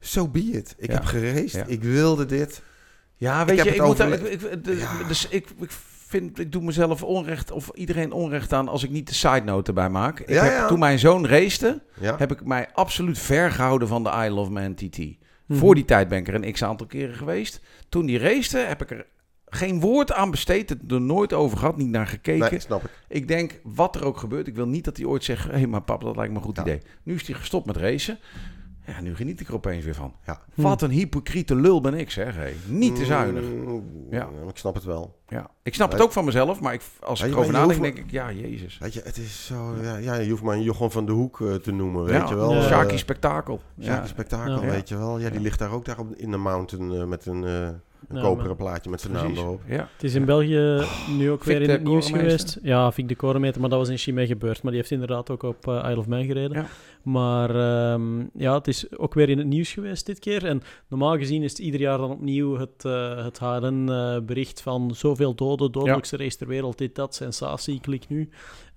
so 0.00 0.28
be 0.28 0.38
it. 0.40 0.74
Ik 0.78 0.88
Ja. 0.88 0.94
heb 0.94 1.04
gereisd, 1.04 1.54
Ja. 1.54 1.64
ik 1.66 1.82
wilde 1.82 2.26
dit. 2.26 2.62
Ja, 3.18 3.44
weet 3.44 3.62
je, 3.62 3.70
ik, 3.74 3.80
moet 3.82 4.02
over- 4.02 4.08
daar- 4.20 4.30
ik, 4.30 4.42
ik- 4.42 4.64
de- 4.64 4.76
Ja. 4.76 5.02
dus 5.08 5.28
ik, 5.28 5.46
ik 5.60 5.70
vind, 6.06 6.38
ik 6.38 6.52
doe 6.52 6.62
mezelf 6.62 7.02
onrecht, 7.02 7.50
of 7.50 7.70
iedereen 7.74 8.12
onrecht 8.12 8.52
aan, 8.52 8.68
als 8.68 8.82
ik 8.84 8.90
niet 8.90 9.08
de 9.08 9.14
side 9.14 9.40
note 9.44 9.68
erbij 9.68 9.88
maak. 9.90 10.20
Ik 10.20 10.28
Ja, 10.28 10.42
heb, 10.44 10.52
ja. 10.52 10.66
Toen 10.66 10.78
mijn 10.78 10.98
zoon 10.98 11.26
racete, 11.26 11.82
Ja, 12.00 12.14
heb 12.18 12.32
ik 12.32 12.44
mij 12.44 12.68
absoluut 12.72 13.18
ver 13.18 13.50
gehouden 13.52 13.88
van 13.88 14.02
de 14.04 14.10
Isle 14.10 14.40
of 14.40 14.48
Man 14.48 14.74
TT. 14.74 14.98
Mhm. 14.98 15.58
Voor 15.58 15.74
die 15.74 15.84
tijd 15.84 16.08
ben 16.08 16.18
ik 16.18 16.28
er 16.28 16.34
een 16.34 16.52
x-aantal 16.52 16.86
keren 16.86 17.14
geweest. 17.14 17.60
Toen 17.88 18.06
die 18.06 18.18
racete, 18.18 18.58
heb 18.58 18.82
ik 18.82 18.90
er 18.90 19.06
geen 19.46 19.80
woord 19.80 20.12
aan 20.12 20.30
besteed, 20.30 20.68
het 20.68 20.92
er 20.92 21.00
nooit 21.00 21.32
over 21.32 21.58
gehad, 21.58 21.76
niet 21.76 21.88
naar 21.88 22.06
gekeken. 22.06 22.50
nee, 22.50 22.60
snap 22.60 22.84
ik. 22.84 22.90
Ik 23.08 23.28
denk, 23.28 23.60
wat 23.62 23.94
er 23.96 24.04
ook 24.04 24.16
gebeurt, 24.18 24.46
ik 24.46 24.54
wil 24.54 24.66
niet 24.68 24.84
dat 24.84 24.96
hij 24.96 25.06
ooit 25.06 25.24
zegt... 25.24 25.44
hé, 25.44 25.50
hey, 25.50 25.66
maar 25.66 25.82
pap, 25.82 26.00
dat 26.02 26.16
lijkt 26.16 26.32
me 26.32 26.38
een 26.38 26.44
goed 26.44 26.56
Ja. 26.56 26.62
idee. 26.62 26.80
Nu 27.02 27.14
is 27.14 27.26
hij 27.26 27.36
gestopt 27.36 27.66
met 27.66 27.76
racen. 27.76 28.18
Ja, 28.88 29.00
nu 29.00 29.16
geniet 29.16 29.40
ik 29.40 29.48
er 29.48 29.54
opeens 29.54 29.84
weer 29.84 29.94
van. 29.94 30.14
Ja. 30.26 30.40
Wat 30.54 30.82
een 30.82 30.90
hypocriete 30.90 31.54
lul 31.54 31.80
ben 31.80 31.94
ik, 31.94 32.10
zeg. 32.10 32.34
Hé. 32.36 32.52
Niet 32.66 32.96
te 32.96 33.04
zuinig. 33.04 33.42
Mm, 33.42 33.82
Ja. 34.10 34.28
Ik 34.48 34.56
snap 34.56 34.74
het 34.74 34.84
wel. 34.84 35.16
Ja. 35.28 35.50
Ik 35.62 35.74
snap 35.74 35.92
het 35.92 36.00
ook 36.00 36.12
van 36.12 36.24
mezelf, 36.24 36.60
maar 36.60 36.72
ik, 36.74 36.82
als 37.00 37.20
Ja, 37.20 37.26
ik 37.26 37.32
erover 37.32 37.52
nadenk, 37.52 37.82
denk 37.82 37.98
ik... 37.98 38.10
Ja, 38.10 38.32
jezus. 38.32 38.78
Weet 38.78 38.94
je, 38.94 39.00
het 39.04 39.16
is 39.16 39.46
zo... 39.46 39.74
Ja, 39.82 39.96
ja 39.96 40.14
je 40.14 40.30
hoeft 40.30 40.42
maar 40.42 40.56
een 40.56 40.62
Jochem 40.62 40.90
van 40.90 41.06
de 41.06 41.12
Hoek 41.12 41.40
eh, 41.40 41.54
te 41.54 41.72
noemen, 41.72 42.04
weet 42.04 42.14
ja, 42.14 42.28
je 42.28 42.34
wel. 42.34 42.54
Ja. 42.54 42.84
Eh, 42.84 42.96
Spektakel. 42.96 43.60
Sjaki 43.80 44.00
Ja. 44.00 44.06
Spektakel, 44.06 44.62
Ja. 44.62 44.70
weet 44.70 44.88
je 44.88 44.96
wel. 44.96 45.18
Ja, 45.18 45.28
die 45.28 45.38
Ja. 45.38 45.44
ligt 45.44 45.58
daar 45.58 45.70
ook 45.72 45.84
daar 45.84 45.98
op, 45.98 46.14
in 46.14 46.30
de 46.30 46.36
mountain 46.36 46.92
eh, 47.00 47.04
met 47.04 47.26
een, 47.26 47.44
eh, 47.44 47.68
een 48.08 48.16
Ja, 48.16 48.22
koperen 48.22 48.46
maar- 48.46 48.56
plaatje 48.56 48.90
met 48.90 49.00
zijn 49.00 49.12
naam 49.12 49.36
erop. 49.36 49.60
Ja. 49.68 49.88
Het 49.92 50.02
is 50.04 50.14
in 50.14 50.24
België 50.24 50.84
nu 51.18 51.30
ook 51.30 51.44
weer 51.44 51.62
in 51.62 51.70
het 51.70 51.84
nieuws 51.84 52.10
geweest. 52.10 52.58
Ja, 52.62 52.92
Vic 52.92 53.08
de 53.08 53.14
Korenmeter, 53.16 53.60
maar 53.60 53.70
dat 53.70 53.78
was 53.78 53.88
in 53.88 53.96
Chimay 53.98 54.26
gebeurd. 54.26 54.62
Maar 54.62 54.72
die 54.72 54.80
heeft 54.80 54.92
inderdaad 54.92 55.30
ook 55.30 55.42
op 55.42 55.68
eh, 55.68 55.86
Isle 55.88 55.98
of 55.98 56.06
Man 56.06 56.24
gereden. 56.24 56.56
Ja. 56.58 56.66
Maar 57.02 57.50
ehm, 57.50 58.20
ja, 58.34 58.54
het 58.54 58.68
is 58.68 58.98
ook 58.98 59.14
weer 59.14 59.28
in 59.28 59.38
het 59.38 59.46
nieuws 59.46 59.72
geweest 59.72 60.06
dit 60.06 60.18
keer. 60.18 60.44
En 60.44 60.62
normaal 60.88 61.16
gezien 61.16 61.42
is 61.42 61.50
het 61.50 61.58
ieder 61.60 61.80
jaar 61.80 61.98
dan 61.98 62.10
opnieuw 62.10 62.56
het, 62.58 62.84
eh 62.84 63.24
het 63.24 63.38
HRN-bericht 63.38 64.60
van 64.62 64.94
zoveel 64.94 65.34
doden, 65.34 65.72
dodelijkste 65.72 66.16
race 66.16 66.36
ter 66.36 66.46
wereld, 66.46 66.78
dit, 66.78 66.94
dat, 66.94 67.14
sensatie, 67.14 67.80
klik 67.80 68.08
nu. 68.08 68.28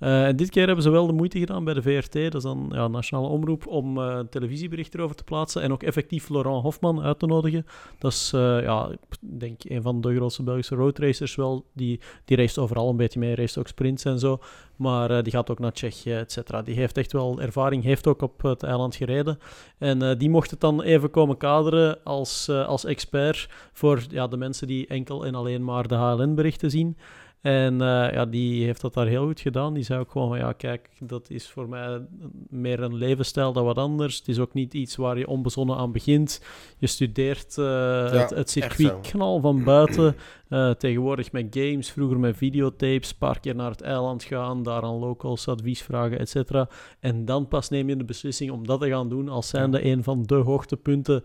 Eh, 0.01 0.25
en 0.25 0.35
dit 0.35 0.49
keer 0.49 0.65
hebben 0.65 0.83
ze 0.83 0.89
wel 0.89 1.07
de 1.07 1.13
moeite 1.13 1.39
gedaan 1.39 1.63
bij 1.63 1.73
de 1.73 1.81
VRT, 1.81 2.13
dat 2.13 2.35
is 2.35 2.43
dan 2.43 2.69
ja, 2.73 2.87
Nationale 2.87 3.27
Omroep, 3.27 3.67
om 3.67 3.97
eh, 3.97 4.15
een 4.17 4.29
televisiebericht 4.29 4.95
erover 4.95 5.15
te 5.15 5.23
plaatsen 5.23 5.61
en 5.61 5.71
ook 5.71 5.83
effectief 5.83 6.29
Laurent 6.29 6.63
Hofman 6.63 7.01
uit 7.01 7.19
te 7.19 7.25
nodigen. 7.25 7.65
Dat 7.99 8.11
is, 8.11 8.31
eh, 8.33 8.61
ja, 8.61 8.89
ik 8.91 9.17
denk 9.39 9.61
een 9.63 9.81
van 9.81 10.01
de 10.01 10.15
grootste 10.15 10.43
Belgische 10.43 10.75
roadracers 10.75 11.35
wel. 11.35 11.65
Die, 11.73 11.99
die 12.25 12.37
race 12.37 12.61
overal 12.61 12.89
een 12.89 12.97
beetje 12.97 13.19
mee, 13.19 13.35
race 13.35 13.59
ook 13.59 13.67
sprints 13.67 14.05
en 14.05 14.19
zo. 14.19 14.39
Maar 14.75 15.23
die 15.23 15.31
gaat 15.31 15.49
ook 15.49 15.59
naar 15.59 15.71
Tsjechië, 15.71 16.13
et 16.13 16.31
cetera. 16.31 16.61
Die 16.61 16.75
heeft 16.75 16.97
echt 16.97 17.11
wel 17.11 17.41
ervaring, 17.41 17.83
heeft 17.83 18.07
ook 18.07 18.21
op 18.21 18.41
het 18.41 18.63
eiland 18.63 18.95
gereden. 18.95 19.39
En 19.77 20.17
die 20.17 20.29
mocht 20.29 20.51
het 20.51 20.59
dan 20.59 20.81
even 20.81 21.09
komen 21.09 21.37
kaderen 21.37 22.03
als, 22.03 22.49
als 22.49 22.85
expert 22.85 23.49
voor 23.73 24.01
ja, 24.09 24.27
de 24.27 24.37
mensen 24.37 24.67
die 24.67 24.87
enkel 24.87 25.25
en 25.25 25.35
alleen 25.35 25.63
maar 25.63 25.87
de 25.87 25.95
HLN-berichten 25.95 26.69
zien. 26.69 26.97
En 27.41 27.81
eh, 27.81 28.13
ja, 28.13 28.25
die 28.25 28.65
heeft 28.65 28.81
dat 28.81 28.93
daar 28.93 29.07
heel 29.07 29.25
goed 29.25 29.39
gedaan. 29.39 29.73
Die 29.73 29.83
zei 29.83 29.99
ook 29.99 30.11
gewoon 30.11 30.27
van, 30.27 30.37
ja, 30.37 30.51
kijk, 30.51 30.89
dat 30.99 31.29
is 31.29 31.49
voor 31.49 31.69
mij 31.69 32.01
meer 32.49 32.79
een 32.79 32.95
levensstijl 32.95 33.53
dan 33.53 33.65
wat 33.65 33.77
anders. 33.77 34.17
Het 34.17 34.27
is 34.27 34.39
ook 34.39 34.53
niet 34.53 34.73
iets 34.73 34.95
waar 34.95 35.17
je 35.17 35.27
onbezonnen 35.27 35.77
aan 35.77 35.91
begint. 35.91 36.41
Je 36.77 36.87
studeert 36.87 37.57
eh, 37.57 38.29
het, 38.29 38.49
circuit 38.49 39.01
knal 39.01 39.39
van 39.39 39.63
buiten. 39.63 40.15
Eh, 40.49 40.69
tegenwoordig 40.69 41.31
met 41.31 41.47
games, 41.49 41.91
vroeger 41.91 42.19
met 42.19 42.37
videotapes, 42.37 43.09
een 43.09 43.17
paar 43.17 43.39
keer 43.39 43.55
naar 43.55 43.71
het 43.71 43.81
eiland 43.81 44.23
gaan, 44.23 44.63
daar 44.63 44.83
aan 44.83 44.99
locals 44.99 45.47
advies 45.47 45.81
vragen, 45.81 46.19
et 46.19 46.29
cetera. 46.29 46.69
En 46.99 47.25
dan 47.25 47.47
pas 47.47 47.69
neem 47.69 47.89
je 47.89 47.97
de 47.97 48.03
beslissing 48.03 48.51
om 48.51 48.67
dat 48.67 48.81
te 48.81 48.89
gaan 48.89 49.09
doen 49.09 49.29
als 49.29 49.49
zijnde 49.49 49.85
een 49.85 50.03
van 50.03 50.23
de 50.23 50.35
hoogtepunten 50.35 51.23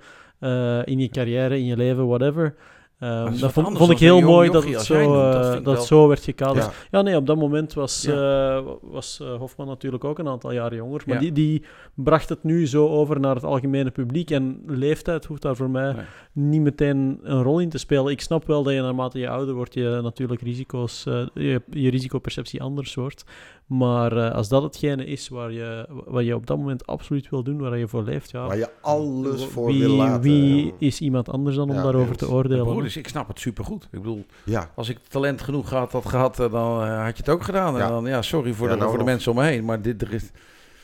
in 0.84 0.98
je 0.98 1.08
carrière, 1.10 1.58
in 1.58 1.64
je 1.64 1.76
leven, 1.76 2.06
whatever. 2.06 2.56
Ehm, 2.98 3.38
dat 3.38 3.52
vond, 3.52 3.90
ik 3.90 3.98
heel 3.98 4.20
mooi 4.20 4.50
dat 4.50 4.64
het 4.64 4.80
zo, 4.82 4.94
jij 4.94 5.06
noemt. 5.06 5.32
Dat 5.32 5.44
eh, 5.44 5.52
dat 5.52 5.74
wel- 5.74 5.82
zo 5.82 6.08
werd 6.08 6.22
gekaderd. 6.24 6.64
Ja. 6.64 6.72
Ja, 6.90 7.02
nee, 7.02 7.16
op 7.16 7.26
dat 7.26 7.36
moment 7.36 7.74
was, 7.74 8.02
Ja. 8.02 8.56
eh, 8.56 8.64
was 8.82 9.20
eh, 9.20 9.34
Hofman 9.36 9.66
natuurlijk 9.66 10.04
ook 10.04 10.18
een 10.18 10.28
aantal 10.28 10.52
jaren 10.52 10.76
jonger. 10.76 11.02
Maar 11.06 11.14
Ja. 11.14 11.20
die, 11.20 11.32
die 11.32 11.62
bracht 11.94 12.28
het 12.28 12.42
nu 12.44 12.66
zo 12.66 12.88
over 12.88 13.20
naar 13.20 13.34
het 13.34 13.44
algemene 13.44 13.90
publiek. 13.90 14.30
En 14.30 14.62
leeftijd 14.66 15.24
hoeft 15.24 15.42
daar 15.42 15.56
voor 15.56 15.70
mij 15.70 15.92
Nee. 15.92 16.04
niet 16.32 16.60
meteen 16.60 17.18
een 17.22 17.42
rol 17.42 17.58
in 17.58 17.68
te 17.68 17.78
spelen. 17.78 18.12
Ik 18.12 18.20
snap 18.20 18.46
wel 18.46 18.62
dat 18.62 18.72
je 18.74 18.80
naarmate 18.80 19.18
je 19.18 19.28
ouder 19.28 19.54
wordt, 19.54 19.74
je 19.74 19.98
natuurlijk 20.02 20.42
risico's, 20.42 21.02
je, 21.34 21.62
je 21.70 21.90
risicoperceptie 21.90 22.62
anders 22.62 22.94
wordt. 22.94 23.24
Maar 23.66 24.16
eh, 24.16 24.32
als 24.34 24.48
dat 24.48 24.62
hetgene 24.62 25.04
is 25.04 25.28
waar 25.28 25.52
je, 25.52 25.86
wat 26.06 26.24
je 26.24 26.34
op 26.34 26.46
dat 26.46 26.56
moment 26.58 26.86
absoluut 26.86 27.28
wil 27.28 27.42
doen, 27.42 27.58
waar 27.58 27.78
je 27.78 27.88
voor 27.88 28.02
leeft, 28.02 28.30
ja. 28.30 28.46
Waar 28.46 28.56
je 28.56 28.68
alles 28.80 29.44
voor 29.44 29.66
wie, 29.66 29.78
wil 29.80 29.90
laten. 29.96 30.20
wie 30.20 30.74
is 30.78 31.00
iemand 31.00 31.28
anders 31.30 31.56
dan 31.56 31.68
om 31.68 31.74
Ja, 31.76 31.82
daarover 31.82 32.08
eens. 32.08 32.16
te 32.18 32.30
oordelen? 32.30 32.64
Broeders, 32.64 32.96
ik 32.96 33.08
snap 33.08 33.28
het 33.28 33.40
supergoed. 33.40 33.84
Ik 33.84 33.98
bedoel, 34.00 34.24
Ja, 34.44 34.70
als 34.74 34.88
ik 34.88 34.98
talent 35.08 35.42
genoeg 35.42 35.70
had, 35.70 35.92
had 35.92 36.06
gehad, 36.06 36.40
eh, 36.40 36.50
dan 36.52 36.82
eh, 36.82 37.02
had 37.04 37.16
je 37.16 37.22
het 37.22 37.28
ook 37.28 37.42
gedaan. 37.42 37.74
En 37.74 37.80
Ja. 37.80 37.88
dan, 37.88 38.06
ja, 38.06 38.22
sorry 38.22 38.52
voor, 38.52 38.66
Ja, 38.66 38.72
de, 38.72 38.78
nou 38.78 38.90
voor 38.90 38.98
de 38.98 39.04
mensen 39.04 39.30
om 39.32 39.38
me 39.38 39.44
heen, 39.44 39.64
maar 39.64 39.82
dit 39.82 40.02
er 40.02 40.12
is... 40.14 40.30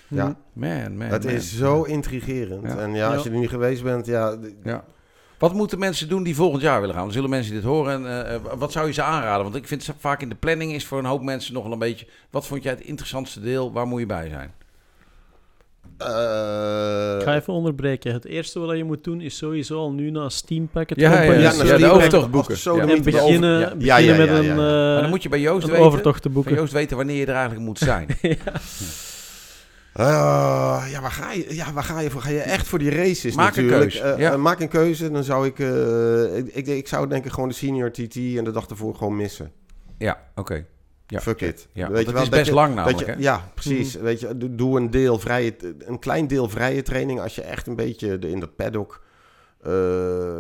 ja. 0.09 0.37
Man, 0.53 0.97
man, 0.97 1.07
het 1.09 1.25
man. 1.25 1.33
is 1.33 1.57
zo 1.57 1.83
intrigerend. 1.83 2.63
Ja. 2.63 2.77
En 2.77 2.95
ja, 2.95 3.07
als 3.15 3.23
Ja. 3.23 3.29
je 3.31 3.35
er 3.35 3.41
niet 3.41 3.49
geweest 3.51 3.83
bent, 3.83 4.07
Ja. 4.07 4.39
Wat 5.43 5.55
moeten 5.55 5.79
mensen 5.79 6.09
doen 6.09 6.23
die 6.23 6.35
volgend 6.35 6.63
jaar 6.63 6.81
willen 6.81 6.95
gaan? 6.95 7.05
Dan 7.05 7.13
zullen 7.13 7.31
mensen 7.31 7.55
dit 7.55 7.63
horen. 7.63 7.93
En, 7.93 8.27
eh, 8.27 8.35
eh, 8.35 8.41
wat 8.57 8.73
zou 8.73 8.87
je 8.87 8.93
ze 8.93 9.03
aanraden? 9.03 9.43
Want 9.43 9.55
ik 9.57 9.67
vind 9.67 9.83
ze- 9.83 9.93
vaak 9.99 10.23
in 10.23 10.29
de 10.29 10.35
planning 10.35 10.73
is 10.73 10.87
voor 10.87 10.99
een 10.99 11.05
hoop 11.05 11.23
mensen 11.23 11.55
nog 11.55 11.63
wel 11.63 11.73
een 11.73 11.79
beetje... 11.79 12.07
Wat 12.31 12.47
vond 12.47 12.63
jij 12.63 12.73
het 12.73 12.81
interessantste 12.81 13.41
deel? 13.41 13.73
Waar 13.73 13.87
moet 13.87 14.01
je 14.01 14.07
bij 14.07 14.29
zijn? 14.29 14.53
eh, 15.99 17.17
Ik 17.19 17.23
ga 17.23 17.35
even 17.35 17.53
onderbreken. 17.53 18.13
Het 18.13 18.25
eerste 18.25 18.59
wat 18.59 18.77
je 18.77 18.85
moet 18.85 19.05
doen 19.05 19.21
is 19.21 19.37
sowieso 19.37 19.79
al 19.79 19.93
nu 19.93 20.11
naar 20.11 20.31
Steam 20.31 20.69
Packet 20.69 21.01
Ja, 21.01 21.23
ja, 21.23 21.33
ja, 21.33 21.39
ja, 21.39 21.53
eh, 21.73 21.79
de 21.79 21.91
overtocht 21.91 22.31
boeken. 22.31 22.57
zo 22.57 22.77
Ja. 22.77 22.81
En 22.81 23.03
beginnen, 23.03 23.05
beginnen 23.05 23.61
Ja, 23.81 23.97
ja, 23.99 24.13
ja, 24.13 24.17
met 24.17 24.29
ja, 24.29 24.35
een, 24.35 24.45
ja. 24.45 24.55
Maar 24.55 24.95
eh, 24.95 25.01
dan 25.01 25.11
moet 25.11 25.23
je 25.23 25.29
bij 25.29 25.41
Joost 25.41 25.65
een 25.65 25.71
weten, 25.71 25.87
overtocht 25.87 26.23
te 26.23 26.29
bij 26.29 26.33
boeken. 26.37 26.55
Joost 26.55 26.73
weten 26.73 26.97
wanneer 26.97 27.17
je 27.17 27.27
er 27.27 27.35
eigenlijk 27.35 27.65
moet 27.65 27.79
zijn. 27.79 28.07
Eh, 29.95 30.85
ja, 30.91 31.01
waar 31.01 31.11
ga 31.11 31.33
je, 31.33 31.55
ja, 31.55 31.73
waar 31.73 31.85
ga 31.85 32.01
je 32.01 32.11
voor? 32.11 32.21
Ga 32.21 32.31
je 32.31 32.41
echt 32.41 32.67
voor 32.67 32.79
die 32.79 32.91
races 32.91 33.35
Maak 33.35 33.57
een 33.57 33.65
natuurlijk? 33.65 33.91
keus, 33.91 34.01
Eh, 34.13 34.19
ja. 34.19 34.33
eh, 34.33 34.39
maak 34.39 34.61
een 34.61 34.69
keuze, 34.69 35.11
dan 35.11 35.25
zou 35.25 35.47
ik, 35.47 35.59
ik, 36.47 36.55
ik... 36.55 36.67
Ik 36.67 36.89
zou 36.89 37.09
denk 37.09 37.25
ik 37.25 37.33
gewoon 37.33 37.49
de 37.49 37.55
senior 37.55 37.91
TT 37.91 38.17
en 38.17 38.45
de 38.45 38.51
dag 38.53 38.67
ervoor 38.67 38.95
gewoon 38.95 39.17
missen. 39.17 39.53
Ja, 39.99 40.19
oké. 40.35 40.67
Ja. 41.07 41.21
Fuck 41.21 41.41
it. 41.41 41.69
Ja, 41.73 41.89
Weet 41.91 41.99
je 41.99 42.05
het 42.05 42.13
wel, 42.13 42.23
is 42.23 42.29
best 42.29 42.47
je- 42.47 42.53
lang 42.55 42.75
dat 42.75 42.85
namelijk, 42.85 43.07
je- 43.07 43.13
hè? 43.13 43.19
Ja, 43.19 43.49
precies. 43.55 43.95
Weet 43.95 44.21
je, 44.21 44.37
doe- 44.37 44.55
doe 44.55 44.77
een 44.81 44.91
deel 44.91 45.19
vrije, 45.19 45.55
een 45.79 45.99
klein 45.99 46.27
deel 46.27 46.49
vrije 46.49 46.83
training 46.83 47.21
als 47.21 47.35
je 47.35 47.43
echt 47.43 47.67
een 47.67 47.77
beetje 47.77 48.19
de- 48.19 48.31
in 48.31 48.41
dat 48.41 48.57
paddock. 48.57 49.03
Eh, 49.63 49.73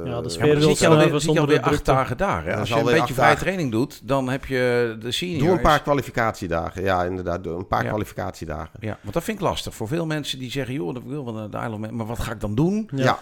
Ja, 0.04 0.20
de 0.20 0.28
sfeer 0.28 0.60
zit 0.60 0.78
je 0.78 0.88
alweer, 0.88 1.20
zit 1.20 1.32
je 1.32 1.40
alweer 1.40 1.60
acht 1.60 1.84
dagen 1.84 2.16
daar. 2.16 2.44
Hè? 2.44 2.56
Als 2.56 2.68
je 2.68 2.78
een 2.78 2.84
beetje 2.84 3.14
vrije 3.14 3.36
training 3.36 3.70
doet, 3.70 4.08
dan 4.08 4.28
heb 4.28 4.44
je 4.44 4.96
de 5.00 5.10
senior. 5.12 5.38
Doe 5.38 5.50
een 5.50 5.60
paar 5.60 5.82
kwalificatiedagen. 5.82 6.82
Ja, 6.82 7.04
inderdaad. 7.04 7.44
Doe 7.44 7.58
een 7.58 7.66
paar 7.66 7.82
Ja. 7.82 7.88
kwalificatiedagen. 7.88 8.78
Ja, 8.80 8.98
want 9.02 9.14
dat 9.14 9.24
vind 9.24 9.38
ik 9.38 9.44
lastig. 9.44 9.74
Voor 9.74 9.88
veel 9.88 10.06
mensen 10.06 10.38
die 10.38 10.50
zeggen, 10.50 10.74
joh, 10.74 10.94
dat 10.94 11.02
wil 11.06 11.24
wel 11.24 11.34
naar 11.48 11.70
de 11.70 11.76
Man, 11.76 11.96
maar 11.96 12.06
wat 12.06 12.18
ga 12.18 12.32
ik 12.32 12.40
dan 12.40 12.54
doen? 12.54 12.88
Ja. 12.94 13.04
Ja. 13.04 13.18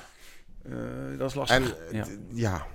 Eh, 0.64 1.18
dat 1.18 1.28
is 1.28 1.34
lastig. 1.34 1.57
En 1.90 1.96
ja. 1.96 2.05
ja. 2.32 2.66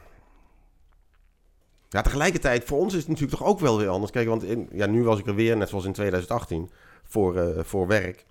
ja. 1.90 2.02
Tegelijkertijd, 2.02 2.64
voor 2.64 2.80
ons 2.80 2.94
is 2.94 3.00
het 3.00 3.08
natuurlijk 3.08 3.38
toch 3.38 3.48
ook 3.48 3.60
wel 3.60 3.78
weer 3.78 3.88
anders. 3.88 4.12
Kijk, 4.12 4.28
want 4.28 4.44
in, 4.44 4.70
ja, 4.72 4.86
nu 4.86 5.04
was 5.04 5.20
ik 5.20 5.28
er 5.28 5.36
weer, 5.36 5.58
net 5.58 5.70
zoals 5.70 5.86
in 5.86 5.94
2018, 5.94 6.70
voor, 7.04 7.38
eh, 7.38 7.64
voor 7.64 7.88
werk. 7.88 8.26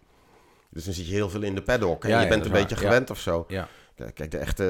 Dus 0.71 0.85
dan 0.85 0.95
zit 0.95 1.07
je 1.07 1.13
heel 1.15 1.31
veel 1.31 1.43
in 1.43 1.55
de 1.55 1.63
paddock. 1.63 2.05
En 2.05 2.09
Ja, 2.11 2.17
je 2.17 2.23
ja, 2.23 2.29
bent 2.29 2.45
een 2.45 2.53
beetje 2.53 2.75
waar. 2.75 2.85
Ja. 2.85 2.91
gewend 2.91 3.11
of 3.11 3.19
zo. 3.19 3.45
Ja. 3.49 3.69
Kijk, 3.95 4.15
kijk, 4.15 4.31
de 4.31 4.37
echte 4.39 4.65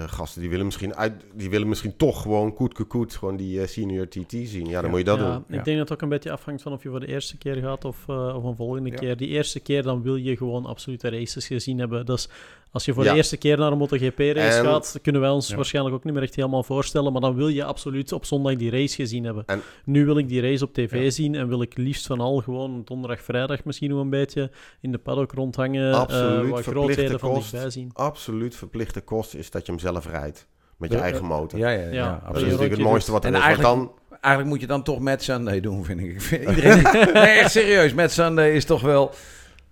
eh, 0.00 0.08
gasten, 0.16 0.40
die 0.40 0.50
willen 0.50 0.64
misschien, 0.64 0.94
uit, 0.96 1.12
die 1.34 1.50
willen 1.50 1.68
misschien 1.68 1.96
toch 1.96 2.22
gewoon 2.22 2.54
koet 2.54 2.86
koet 2.86 3.14
gewoon 3.14 3.36
die 3.36 3.60
eh, 3.60 3.66
senior 3.66 4.08
TT 4.08 4.30
zien. 4.30 4.66
Ja, 4.66 4.72
dan 4.72 4.82
Ja. 4.84 4.88
moet 4.88 4.98
je 4.98 5.04
dat 5.04 5.18
ja, 5.18 5.24
doen. 5.32 5.44
Ik 5.48 5.54
Ja. 5.54 5.62
denk 5.62 5.78
dat 5.78 5.88
het 5.88 5.92
ook 5.92 6.02
een 6.02 6.08
beetje 6.08 6.30
afhangt 6.32 6.62
van 6.62 6.72
of 6.72 6.82
je 6.82 6.88
voor 6.88 7.00
de 7.00 7.06
eerste 7.06 7.36
keer 7.38 7.56
gaat 7.56 7.84
of, 7.84 8.04
eh, 8.08 8.34
of 8.36 8.44
een 8.44 8.56
volgende 8.56 8.90
Ja. 8.90 8.96
keer. 8.96 9.16
Die 9.16 9.28
eerste 9.28 9.60
keer 9.60 9.82
dan 9.82 10.02
wil 10.02 10.16
je 10.16 10.36
gewoon 10.36 10.66
absolute 10.66 11.08
races 11.10 11.46
gezien 11.46 11.78
hebben. 11.78 12.06
Dus 12.06 12.28
als 12.70 12.84
je 12.84 12.92
voor 12.94 13.04
Ja. 13.04 13.10
de 13.10 13.16
eerste 13.16 13.36
keer 13.36 13.58
naar 13.58 13.72
een 13.72 13.78
MotoGP-race 13.78 14.58
En- 14.58 14.64
gaat, 14.64 14.98
kunnen 15.02 15.20
wij 15.20 15.30
ons 15.30 15.48
Ja. 15.48 15.56
waarschijnlijk 15.56 15.94
ook 15.96 16.04
niet 16.04 16.14
meer 16.14 16.22
echt 16.22 16.34
helemaal 16.34 16.62
voorstellen. 16.62 17.12
Maar 17.12 17.20
dan 17.20 17.34
wil 17.34 17.48
je 17.48 17.64
absoluut 17.64 18.12
op 18.12 18.24
zondag 18.24 18.54
die 18.56 18.70
race 18.70 18.94
gezien 18.94 19.24
hebben. 19.24 19.42
En- 19.46 19.60
nu 19.84 20.04
wil 20.04 20.18
ik 20.18 20.28
die 20.28 20.40
race 20.40 20.64
op 20.64 20.72
tv 20.74 21.04
Ja. 21.04 21.10
zien 21.10 21.34
en 21.34 21.48
wil 21.48 21.62
ik 21.62 21.76
liefst 21.76 22.06
van 22.06 22.20
al 22.20 22.36
gewoon 22.40 22.82
donderdag, 22.84 23.20
vrijdag 23.22 23.64
misschien 23.64 23.90
nog 23.90 24.00
een 24.00 24.10
beetje 24.10 24.50
in 24.80 24.92
de 24.92 24.98
paddock 24.98 25.32
rondhangen. 25.32 25.94
Absoluut, 25.94 26.44
eh, 26.44 26.50
wat 26.50 26.64
grootheden 26.64 27.18
van 27.18 27.34
dichtbij 27.34 27.70
zien. 27.70 27.90
Absoluut 27.92 28.56
verplichte 28.68 29.00
kost 29.00 29.34
is 29.34 29.50
dat 29.50 29.66
je 29.66 29.72
hem 29.72 29.80
zelf 29.80 30.06
rijdt. 30.10 30.46
Met 30.76 30.92
je 30.92 30.98
eigen 30.98 31.24
motor. 31.24 31.58
Ja, 31.58 31.68
ja, 31.70 31.80
ja, 31.80 31.90
Ja, 31.92 32.22
dat 32.26 32.36
is 32.36 32.42
natuurlijk 32.42 32.70
het 32.70 32.80
mooiste 32.80 33.12
wat 33.12 33.24
er 33.24 33.30
En 33.30 33.36
is. 33.36 33.42
Eigenlijk- 33.44 33.74
dan, 33.76 33.92
Eigenlijk 34.20 34.54
moet 34.54 34.60
je 34.60 34.66
dan 34.66 34.82
toch 34.82 34.98
Mad 35.00 35.22
Sunday 35.22 35.60
doen, 35.60 35.84
vind 35.84 36.00
ik. 36.00 36.06
Ik 36.10 36.20
vind 36.22 36.48
Iedereen, 36.48 36.82
nee, 37.22 37.38
echt 37.38 37.50
serieus. 37.50 37.94
Mad 37.94 38.10
Sunday 38.10 38.50
is 38.50 38.64
toch 38.64 38.80
wel... 38.80 39.10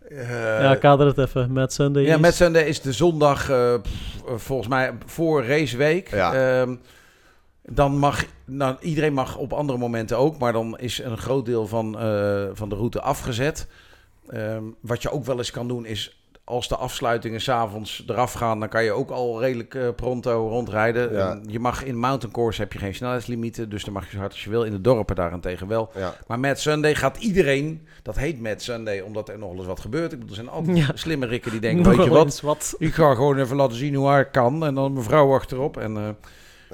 eh, 0.08 0.30
ja, 0.62 0.74
kader 0.74 1.06
het 1.06 1.18
even. 1.18 1.52
Met 1.52 1.72
Sunday. 1.72 2.02
Ja, 2.02 2.14
is- 2.14 2.20
Mad 2.20 2.34
Sunday 2.34 2.62
is 2.62 2.80
de 2.80 2.92
zondag, 2.92 3.50
eh, 3.50 3.74
pff, 3.82 4.42
volgens 4.42 4.68
mij, 4.68 4.92
voor 5.06 5.44
raceweek. 5.44 6.08
Ja. 6.10 6.60
Ehm, 6.60 6.76
dan 7.62 7.98
mag, 7.98 8.24
nou, 8.44 8.76
iedereen 8.80 9.12
mag 9.12 9.36
op 9.36 9.52
andere 9.52 9.78
momenten 9.78 10.18
ook, 10.18 10.38
maar 10.38 10.52
dan 10.52 10.78
is 10.78 10.98
een 10.98 11.18
groot 11.18 11.46
deel 11.46 11.66
van, 11.66 11.98
eh, 11.98 12.44
van 12.52 12.68
de 12.68 12.74
route 12.74 13.00
afgezet. 13.00 13.66
Ehm, 14.28 14.62
wat 14.80 15.02
je 15.02 15.10
ook 15.10 15.24
wel 15.24 15.38
eens 15.38 15.50
kan 15.50 15.68
doen 15.68 15.86
is, 15.86 16.23
als 16.44 16.68
de 16.68 16.76
afsluitingen 16.76 17.40
s'avonds 17.40 18.04
eraf 18.06 18.32
gaan, 18.32 18.60
dan 18.60 18.68
kan 18.68 18.84
je 18.84 18.92
ook 18.92 19.10
al 19.10 19.40
redelijk 19.40 19.74
eh, 19.74 19.88
pronto 19.96 20.48
rondrijden. 20.48 21.12
Ja. 21.12 21.40
Je 21.46 21.58
mag 21.60 21.84
in 21.84 21.98
mountain 21.98 22.34
course 22.34 22.60
heb 22.60 22.72
je 22.72 22.78
geen 22.78 22.94
snelheidslimieten, 22.94 23.68
dus 23.68 23.84
dan 23.84 23.92
mag 23.92 24.04
je 24.04 24.10
zo 24.10 24.18
hard 24.18 24.32
als 24.32 24.44
je 24.44 24.50
wil. 24.50 24.62
In 24.64 24.70
de 24.72 24.80
dorpen 24.80 25.16
daarentegen 25.16 25.66
wel. 25.68 25.90
ja. 25.94 26.14
Maar 26.26 26.40
Mad 26.40 26.58
Sunday 26.58 26.94
gaat 26.94 27.16
iedereen, 27.16 27.86
dat 28.02 28.16
heet 28.16 28.40
Mad 28.40 28.62
Sunday, 28.62 29.00
omdat 29.00 29.28
er 29.28 29.38
nog 29.38 29.56
eens 29.56 29.66
wat 29.66 29.80
gebeurt. 29.80 30.12
Ik 30.12 30.18
bedoel, 30.18 30.36
er 30.36 30.42
zijn 30.42 30.48
altijd 30.56 30.76
Ja. 30.76 30.86
slimme 30.94 31.26
rikken 31.26 31.50
die 31.50 31.60
denken, 31.60 31.84
weet 31.96 32.04
je 32.04 32.10
wel 32.10 32.24
wat, 32.24 32.40
wat. 32.40 32.74
ik 32.78 32.94
ga 32.94 33.14
gewoon 33.14 33.38
even 33.38 33.56
laten 33.56 33.76
zien 33.76 33.94
hoe 33.94 34.06
hard 34.06 34.30
kan. 34.30 34.64
En 34.66 34.74
dan 34.74 34.92
mijn 34.92 35.04
vrouw 35.04 35.34
achterop. 35.34 35.76
En 35.76 35.96
eh, 35.96 36.08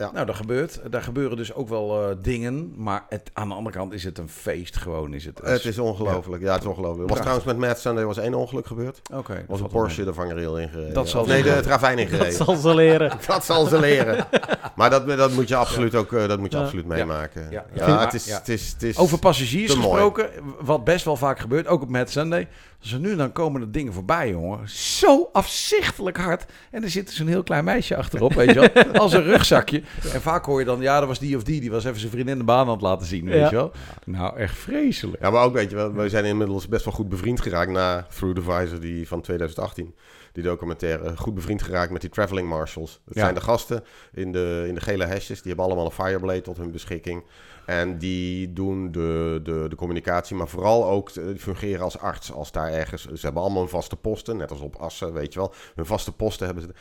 Ja. 0.00 0.10
nou, 0.12 0.26
dat 0.26 0.36
gebeurt. 0.36 0.80
Daar 0.90 1.02
gebeuren 1.02 1.36
dus 1.36 1.54
ook 1.54 1.68
wel 1.68 2.02
eh, 2.10 2.16
dingen. 2.22 2.72
Maar 2.76 3.04
het, 3.08 3.30
aan 3.32 3.48
de 3.48 3.54
andere 3.54 3.76
kant 3.76 3.92
is 3.92 4.04
het 4.04 4.18
een 4.18 4.28
feest 4.28 4.76
gewoon. 4.76 5.14
Is 5.14 5.24
het, 5.24 5.40
Het 5.42 5.64
is 5.64 5.78
ongelooflijk. 5.78 6.42
Ja, 6.42 6.52
het 6.52 6.62
is 6.62 6.68
ongelooflijk. 6.68 7.08
Was 7.08 7.18
trouwens 7.18 7.46
met 7.46 7.56
Mad 7.56 7.78
Sunday 7.78 8.04
was 8.04 8.18
één 8.18 8.34
ongeluk 8.34 8.66
gebeurd. 8.66 9.00
Oké. 9.14 9.44
Was 9.48 9.60
een 9.60 9.68
Porsche 9.68 10.04
de 10.04 10.14
vangrail 10.14 10.58
ingereden. 10.58 10.94
Dat 10.94 11.08
zal 11.08 11.26
nee, 11.26 11.42
de 11.42 11.60
travijn 11.62 11.96
Dat 11.96 12.06
ingereden. 12.06 12.32
zal 12.32 12.56
ze 12.56 12.74
leren. 12.74 13.18
Dat 13.26 13.44
zal 13.44 13.66
ze 13.66 13.78
leren. 13.80 14.26
Maar 14.74 14.90
dat, 14.90 15.06
dat 15.06 15.32
moet 15.32 15.48
je 15.48 15.56
absoluut 15.56 15.94
ook 15.94 16.12
eh, 16.12 16.28
dat 16.28 16.38
moet 16.38 16.52
je 16.52 16.56
Ja. 16.58 16.62
absoluut 16.64 16.86
meemaken. 16.86 17.50
Ja, 17.50 17.64
het, 18.04 18.14
is, 18.14 18.30
het, 18.32 18.48
is, 18.48 18.70
het 18.72 18.82
is... 18.82 18.96
Over 18.98 19.18
passagiers 19.18 19.74
mooi. 19.74 19.88
gesproken, 19.88 20.30
wat 20.60 20.84
best 20.84 21.04
wel 21.04 21.16
vaak 21.16 21.38
gebeurt, 21.38 21.66
ook 21.66 21.82
op 21.82 21.88
Mad 21.88 22.10
Sunday. 22.10 22.48
Als 22.80 22.92
er 22.92 22.98
nu 22.98 23.16
dan 23.16 23.32
komen 23.32 23.60
er 23.60 23.72
dingen 23.72 23.92
voorbij, 23.92 24.30
jongen. 24.30 24.68
Zo 24.68 25.28
afzichtelijk 25.32 26.16
hard. 26.16 26.44
En 26.70 26.82
er 26.82 26.90
zit 26.90 27.06
dus 27.06 27.18
een 27.18 27.28
heel 27.28 27.42
klein 27.42 27.64
meisje 27.64 27.96
achterop, 27.96 28.32
weet 28.34 28.54
je 28.54 28.70
wel. 28.74 28.84
Als 29.02 29.12
een 29.12 29.22
rugzakje. 29.22 29.82
En 30.12 30.20
vaak 30.22 30.44
hoor 30.44 30.58
je 30.58 30.64
dan, 30.64 30.80
ja, 30.80 30.98
dat 30.98 31.08
was 31.08 31.18
die 31.18 31.36
of 31.36 31.42
die. 31.42 31.60
Die 31.60 31.70
was 31.70 31.84
even 31.84 32.00
zijn 32.00 32.12
vriendin 32.12 32.38
de 32.38 32.44
baan 32.44 32.66
aan 32.66 32.72
het 32.72 32.80
laten 32.80 33.06
zien, 33.06 33.24
weet 33.24 33.38
Ja. 33.38 33.48
je 33.48 33.54
wel. 33.54 33.72
Nou, 34.04 34.36
echt 34.36 34.56
vreselijk. 34.58 35.22
Ja, 35.22 35.30
maar 35.30 35.44
ook, 35.44 35.52
weet 35.52 35.70
je 35.70 35.76
wel, 35.76 35.92
we 35.92 36.08
zijn 36.08 36.24
inmiddels 36.24 36.68
best 36.68 36.84
wel 36.84 36.94
goed 36.94 37.08
bevriend 37.08 37.40
geraakt 37.40 37.70
na 37.70 38.06
Through 38.14 38.40
the 38.40 38.42
Visor 38.42 38.80
die 38.80 39.08
van 39.08 39.20
2018. 39.20 39.94
Die 40.32 40.42
documentaire. 40.42 41.16
Goed 41.16 41.34
bevriend 41.34 41.62
geraakt 41.62 41.90
met 41.92 42.00
die 42.00 42.10
traveling 42.10 42.48
marshals. 42.48 43.00
Dat 43.04 43.14
Ja. 43.14 43.20
zijn 43.22 43.34
de 43.34 43.40
gasten 43.40 43.84
in 44.12 44.32
de, 44.32 44.64
in 44.68 44.74
de 44.74 44.80
gele 44.80 45.04
hesjes. 45.04 45.38
Die 45.42 45.46
hebben 45.46 45.64
allemaal 45.64 45.84
een 45.84 46.04
Fireblade 46.06 46.40
tot 46.40 46.56
hun 46.56 46.70
beschikking. 46.70 47.24
En 47.66 47.98
die 47.98 48.52
doen 48.52 48.92
de, 48.92 49.40
de, 49.42 49.66
de 49.68 49.76
communicatie, 49.76 50.36
maar 50.36 50.48
vooral 50.48 50.84
ook 50.86 51.10
eh, 51.10 51.24
die 51.26 51.38
fungeren 51.38 51.84
als 51.84 51.98
arts. 51.98 52.32
Als 52.32 52.52
daar 52.52 52.69
ergens, 52.70 53.04
ze 53.04 53.20
hebben 53.20 53.42
allemaal 53.42 53.60
hun 53.60 53.70
vaste 53.70 53.96
posten, 53.96 54.36
net 54.36 54.50
als 54.50 54.60
op 54.60 54.76
Assen, 54.76 55.12
weet 55.12 55.32
je 55.32 55.38
wel. 55.38 55.54
Hun 55.74 55.86
vaste 55.86 56.12
posten 56.12 56.46
hebben 56.46 56.64
ze. 56.64 56.74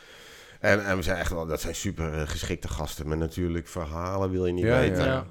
En, 0.60 0.84
en 0.84 0.96
we 0.96 1.02
zijn 1.02 1.18
echt 1.18 1.30
wel, 1.30 1.46
dat 1.46 1.60
zijn 1.60 1.74
super 1.74 2.14
eh, 2.14 2.28
geschikte 2.28 2.68
gasten. 2.68 3.08
Met 3.08 3.18
natuurlijk 3.18 3.68
verhalen 3.68 4.30
wil 4.30 4.46
je 4.46 4.52
niet 4.52 4.64
Ja, 4.64 4.78
weten. 4.78 5.04
Ja. 5.04 5.26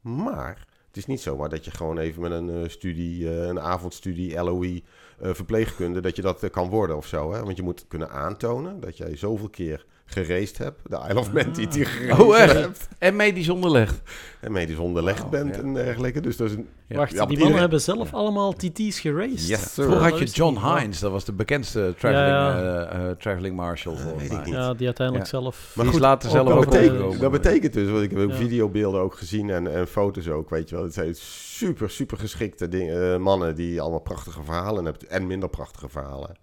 Maar 0.00 0.66
het 0.86 0.96
is 0.96 1.06
niet 1.06 1.20
zomaar 1.20 1.48
dat 1.48 1.64
je 1.64 1.70
gewoon 1.70 1.98
even 1.98 2.22
met 2.22 2.30
een 2.30 2.62
eh, 2.62 2.68
studie, 2.68 3.28
eh, 3.28 3.46
een 3.46 3.60
avondstudie, 3.60 4.42
LOE, 4.42 4.82
verpleegkunde, 5.20 6.00
dat 6.00 6.16
je 6.16 6.22
dat 6.22 6.50
kan 6.50 6.68
worden 6.68 6.96
of 6.96 7.06
zo. 7.06 7.32
Hè? 7.32 7.42
Want 7.42 7.56
je 7.56 7.62
moet 7.62 7.84
kunnen 7.88 8.10
aantonen 8.10 8.80
dat 8.80 8.96
jij 8.96 9.16
zoveel 9.16 9.48
keer 9.48 9.86
geraced 10.12 10.58
hebt. 10.58 10.80
De 10.90 11.00
Isle 11.08 11.18
of 11.18 11.32
Man 11.32 11.52
die 11.52 11.68
die 11.68 11.84
geraced 11.84 12.20
Oh, 12.26 12.38
echt? 12.38 12.52
hebt. 12.52 12.88
En 12.98 13.16
medisch 13.16 13.48
onderlegd. 13.48 14.00
En 14.40 14.52
medisch 14.52 14.76
onderlegd 14.76 15.30
bent 15.30 15.54
ja. 15.56 15.62
en 15.62 15.74
dergelijke. 15.74 16.20
Dus 16.20 16.36
dat 16.36 16.48
is 16.50 16.54
een... 16.56 16.68
Ja. 16.86 16.96
Wacht, 16.96 17.10
Ja, 17.12 17.16
die 17.16 17.20
mannen 17.26 17.38
iedereen- 17.38 17.60
hebben 17.60 17.80
zelf 17.80 18.14
allemaal 18.14 18.52
TT's 18.52 19.00
geraced. 19.00 19.46
Yes, 19.48 19.60
sir. 19.60 19.68
Vroeger 19.84 19.94
dat 20.10 20.10
had 20.10 20.18
je 20.18 20.24
John. 20.34 20.58
Hines, 20.58 20.98
dat 20.98 21.10
was 21.10 21.24
de 21.24 21.32
bekendste 21.32 21.94
traveling, 21.98 22.28
Ja, 22.28 22.86
eh, 22.90 23.10
eh, 23.10 23.16
traveling 23.16 23.56
marshal. 23.56 23.96
volgens 23.96 24.22
weet 24.22 24.30
ik 24.30 24.36
mij. 24.36 24.44
niet. 24.46 24.54
Ja, 24.54 24.74
die 24.74 24.86
uiteindelijk 24.86 25.30
Ja. 25.30 25.38
zelf... 25.40 25.72
Maar 25.76 25.84
Die 25.84 25.94
is 25.94 26.00
later 26.00 26.30
zelf 26.30 26.48
ook 26.48 26.54
ook 26.56 26.62
Dat 26.62 26.70
betekent, 26.80 27.20
dat 27.20 27.30
betekent 27.30 27.72
dus, 27.72 27.90
want 27.90 28.02
ik 28.02 28.10
heb 28.10 28.34
videobeelden 28.34 29.00
ook 29.00 29.14
gezien 29.14 29.50
en, 29.50 29.74
en 29.74 29.86
foto's 29.88 30.28
ook, 30.28 30.50
weet 30.50 30.68
je 30.68 30.74
wel. 30.74 30.84
Het 30.84 30.94
zijn 30.94 31.14
super, 31.14 31.90
super 31.90 32.18
geschikte 32.18 32.68
dingen, 32.68 33.12
eh, 33.12 33.18
mannen 33.18 33.54
die 33.54 33.80
allemaal 33.80 34.00
prachtige 34.00 34.42
verhalen 34.44 34.84
hebben 34.84 35.08
en 35.10 35.26
minder 35.26 35.48
prachtige 35.48 35.88
verhalen. 35.88 36.36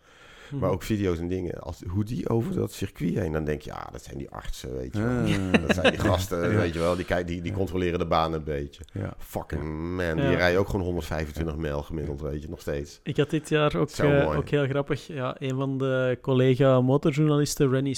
Maar 0.51 0.69
ook 0.69 0.83
video's 0.83 1.17
en 1.19 1.27
dingen. 1.27 1.59
Als, 1.59 1.81
hoe 1.87 2.03
die 2.03 2.29
over 2.29 2.53
dat 2.55 2.71
circuit 2.71 3.15
heen. 3.15 3.31
Dan 3.31 3.43
denk 3.45 3.61
je, 3.61 3.69
ja, 3.69 3.87
dat 3.91 4.03
zijn 4.03 4.17
die 4.17 4.29
artsen, 4.29 4.77
weet 4.77 4.93
je 4.95 5.01
wel. 5.01 5.09
Ah. 5.09 5.61
Dat 5.67 5.75
zijn 5.75 5.91
die 5.91 5.99
gasten, 5.99 6.51
Ja. 6.51 6.57
weet 6.57 6.73
je 6.73 6.79
wel. 6.79 6.95
Die, 6.95 7.05
die, 7.05 7.41
die 7.41 7.51
Ja. 7.51 7.57
controleren 7.57 7.99
de 7.99 8.05
baan 8.07 8.33
een 8.33 8.43
beetje. 8.43 8.83
Ja. 8.93 9.13
Fucking 9.17 9.63
man, 9.95 10.05
Ja. 10.05 10.13
die 10.27 10.35
rijden 10.35 10.59
ook 10.59 10.69
gewoon 10.69 10.85
125 10.85 11.55
mijl 11.55 11.81
gemiddeld, 11.81 12.21
weet 12.21 12.41
je, 12.41 12.49
nog 12.49 12.61
steeds. 12.61 12.99
Ik 13.03 13.17
had 13.17 13.29
dit 13.29 13.49
jaar 13.49 13.75
ook, 13.75 13.89
eh, 13.89 14.37
ook 14.37 14.49
heel 14.49 14.67
grappig. 14.67 15.07
Ja, 15.07 15.35
een 15.39 15.55
van 15.55 15.77
de 15.77 16.17
collega 16.21 16.81
motorjournalisten, 16.81 17.69
Rennie. 17.69 17.97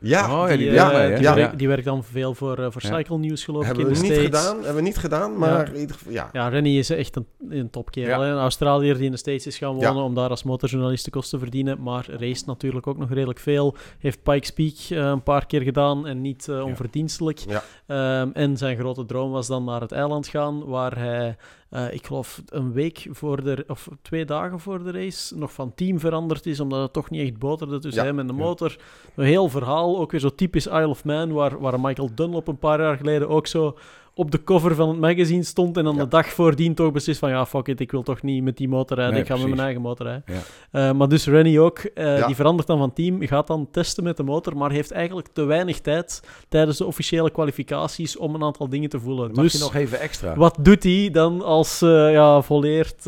Ja, 0.00 0.42
Oh, 0.42 0.48
ja, 0.48 0.56
die 0.56 0.56
die, 0.56 0.68
doet 0.70 0.76
eh, 0.78 1.06
die, 1.06 1.20
Ja. 1.20 1.34
werkt, 1.34 1.58
die 1.58 1.68
werkt 1.68 1.84
dan 1.84 2.04
veel 2.04 2.34
voor, 2.34 2.58
eh, 2.58 2.66
voor 2.70 2.82
Ja. 2.84 2.96
Cycle 2.96 3.18
News, 3.18 3.44
geloof 3.44 3.64
hebben 3.64 3.86
ik, 3.88 3.90
we 3.90 3.96
in 3.96 4.00
de 4.02 4.08
niet 4.08 4.18
States. 4.18 4.40
gedaan. 4.40 4.56
Hebben 4.56 4.74
we 4.74 4.82
niet 4.82 4.96
gedaan, 4.96 5.38
maar 5.38 5.68
in 5.74 5.80
ieder 5.80 5.96
geval, 5.96 6.12
ja. 6.12 6.28
Ja, 6.32 6.48
Rennie 6.48 6.78
is 6.78 6.90
echt 6.90 7.16
een, 7.16 7.26
een 7.48 7.70
topkerel. 7.70 8.20
Ja. 8.20 8.26
hè. 8.26 8.32
Een 8.32 8.38
Australiër 8.38 8.94
die 8.96 9.04
in 9.04 9.10
de 9.10 9.16
States 9.16 9.46
is 9.46 9.58
gaan 9.58 9.74
wonen 9.74 9.94
Ja. 9.94 10.02
om 10.02 10.14
daar 10.14 10.28
als 10.30 10.42
motorjournalist 10.42 11.04
de 11.04 11.10
kosten 11.10 11.38
te 11.38 11.44
verdienen. 11.44 11.71
Maar 11.78 12.06
race 12.10 12.42
natuurlijk 12.46 12.86
ook 12.86 12.98
nog 12.98 13.10
redelijk 13.10 13.38
veel. 13.38 13.76
Heeft 13.98 14.22
Pikes 14.22 14.50
Peak 14.50 14.74
eh, 14.90 15.08
een 15.08 15.22
paar 15.22 15.46
keer 15.46 15.60
gedaan 15.62 16.06
en 16.06 16.20
niet 16.20 16.48
eh, 16.48 16.64
onverdienstelijk. 16.64 17.38
Ja. 17.38 17.62
Ehm, 17.86 18.30
en 18.32 18.56
zijn 18.56 18.78
grote 18.78 19.04
droom 19.04 19.30
was 19.30 19.46
dan 19.46 19.64
naar 19.64 19.80
het 19.80 19.92
eiland 19.92 20.26
gaan, 20.26 20.64
waar 20.64 20.98
hij, 20.98 21.36
eh, 21.70 21.92
ik 21.92 22.06
geloof, 22.06 22.42
een 22.48 22.72
week 22.72 23.06
voor 23.10 23.42
de, 23.44 23.64
of 23.66 23.88
twee 24.02 24.24
dagen 24.24 24.60
voor 24.60 24.82
de 24.84 24.90
race 24.90 25.36
nog 25.38 25.52
van 25.52 25.74
team 25.74 26.00
veranderd 26.00 26.46
is, 26.46 26.60
omdat 26.60 26.82
het 26.82 26.92
toch 26.92 27.10
niet 27.10 27.22
echt 27.22 27.38
boterde 27.38 27.78
tussen 27.78 28.02
Ja. 28.02 28.08
hem 28.08 28.18
en 28.18 28.26
de 28.26 28.32
motor. 28.32 28.76
Een 29.16 29.24
heel 29.24 29.48
verhaal, 29.48 29.98
ook 29.98 30.10
weer 30.10 30.20
zo 30.20 30.34
typisch 30.34 30.66
Isle 30.66 30.88
of 30.88 31.04
Man, 31.04 31.32
waar, 31.32 31.60
waar 31.60 31.80
Michael 31.80 32.10
Dunlop 32.14 32.48
een 32.48 32.58
paar 32.58 32.80
jaar 32.80 32.96
geleden 32.96 33.28
ook 33.28 33.46
zo 33.46 33.76
op 34.14 34.30
de 34.30 34.44
cover 34.44 34.74
van 34.74 34.88
het 34.88 34.98
magazine 34.98 35.42
stond 35.42 35.76
en 35.76 35.84
dan 35.84 35.94
Ja. 35.96 36.02
de 36.02 36.08
dag 36.08 36.26
voordien 36.26 36.74
toch 36.74 36.92
beslist 36.92 37.18
van 37.18 37.30
ja, 37.30 37.46
fuck 37.46 37.66
it, 37.68 37.80
ik 37.80 37.90
wil 37.90 38.02
toch 38.02 38.22
niet 38.22 38.42
met 38.42 38.56
die 38.56 38.68
motor 38.68 38.96
rijden, 38.96 39.14
Nee, 39.14 39.22
ik 39.22 39.28
ga 39.28 39.36
met 39.36 39.46
mijn 39.48 39.60
eigen 39.60 39.80
motor 39.82 40.06
rijden. 40.06 40.24
Ja. 40.26 40.40
Eh, 40.88 40.94
maar 40.96 41.08
dus 41.08 41.26
Rennie 41.26 41.60
ook, 41.60 41.78
eh, 41.78 42.18
Ja. 42.18 42.26
die 42.26 42.34
verandert 42.34 42.66
dan 42.66 42.78
van 42.78 42.92
team, 42.92 43.26
gaat 43.26 43.46
dan 43.46 43.68
testen 43.70 44.04
met 44.04 44.16
de 44.16 44.22
motor, 44.22 44.56
maar 44.56 44.70
heeft 44.70 44.90
eigenlijk 44.90 45.28
te 45.32 45.44
weinig 45.44 45.80
tijd 45.80 46.22
tijdens 46.48 46.78
de 46.78 46.84
officiële 46.84 47.30
kwalificaties 47.30 48.16
om 48.16 48.34
een 48.34 48.42
aantal 48.42 48.68
dingen 48.68 48.88
te 48.88 49.00
voelen. 49.00 49.30
Mag 49.32 49.42
dus 49.44 49.52
je 49.52 49.58
nog 49.58 49.74
even 49.74 50.00
extra? 50.00 50.34
wat 50.34 50.56
doet 50.60 50.82
hij 50.82 51.08
dan 51.12 51.42
als 51.42 51.82
eh, 51.82 52.12
ja, 52.12 52.42
volleerd 52.42 53.04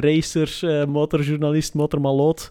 racer, 0.00 0.84
motorjournalist, 0.88 1.74
motormaloot? 1.74 2.50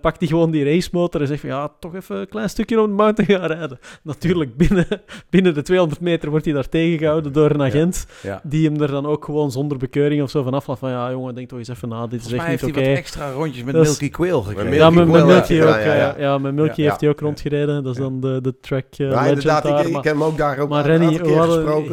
Pakt 0.00 0.18
hij 0.18 0.28
gewoon 0.28 0.50
die 0.50 0.64
racemotor 0.64 1.20
en 1.20 1.26
zegt 1.26 1.40
van 1.40 1.48
ja, 1.50 1.72
toch 1.80 1.94
even 1.94 2.16
een 2.16 2.28
klein 2.28 2.48
stukje 2.48 2.80
om 2.80 2.86
de 2.86 2.92
mountain 2.92 3.30
gaan 3.40 3.50
rijden. 3.50 3.78
Natuurlijk, 4.02 4.56
binnen, 4.56 4.86
binnen 5.30 5.54
de 5.54 5.62
200 5.62 6.00
meter 6.00 6.30
wordt 6.30 6.44
hij 6.44 6.54
daar 6.54 6.68
tegengehouden 6.68 7.31
door 7.32 7.50
een 7.50 7.62
agent, 7.62 8.06
Ja. 8.22 8.40
die 8.44 8.68
hem 8.68 8.80
er 8.82 8.88
dan 8.90 9.06
ook 9.06 9.24
gewoon 9.24 9.50
zonder 9.50 9.78
bekeuring 9.78 10.22
of 10.22 10.30
zo 10.30 10.42
vanaf 10.42 10.66
laat 10.66 10.78
van 10.78 10.90
ja, 10.90 11.10
jongen, 11.10 11.34
denk 11.34 11.48
toch 11.48 11.58
eens 11.58 11.68
even 11.68 11.88
na, 11.88 12.06
dit 12.06 12.24
is 12.24 12.32
echt 12.32 12.48
niet 12.48 12.60
hij 12.60 12.70
oké. 12.70 12.78
wat 12.80 12.88
extra 12.88 13.30
rondjes 13.32 13.64
met 13.64 13.74
Milky 13.74 14.08
Quill 14.10 14.42
gekregen. 14.42 14.74
Ja, 14.74 14.90
met. 14.90 15.06
Milky 15.08 15.60
ook. 15.62 15.80
Ja, 16.18 16.38
met 16.38 16.54
Milky 16.54 16.82
heeft 16.82 17.00
hij 17.00 17.08
ook 17.10 17.20
rondgereden. 17.20 17.84
Dat 17.84 17.92
is 17.94 18.00
dan 18.00 18.20
de, 18.20 18.38
de 18.42 18.54
track 18.60 18.84
Ja, 18.90 19.08
legend 19.08 19.26
inderdaad, 19.28 19.62
daar. 19.62 19.80
ik, 19.80 19.86
ik 19.86 19.92
maar- 19.92 20.02
heb 20.02 20.12
hem 20.12 20.22
ook 20.22 20.36
daar 20.36 20.58
ook 20.58 20.68
maar 20.68 20.86
een 20.90 20.98
Rennie, 20.98 21.20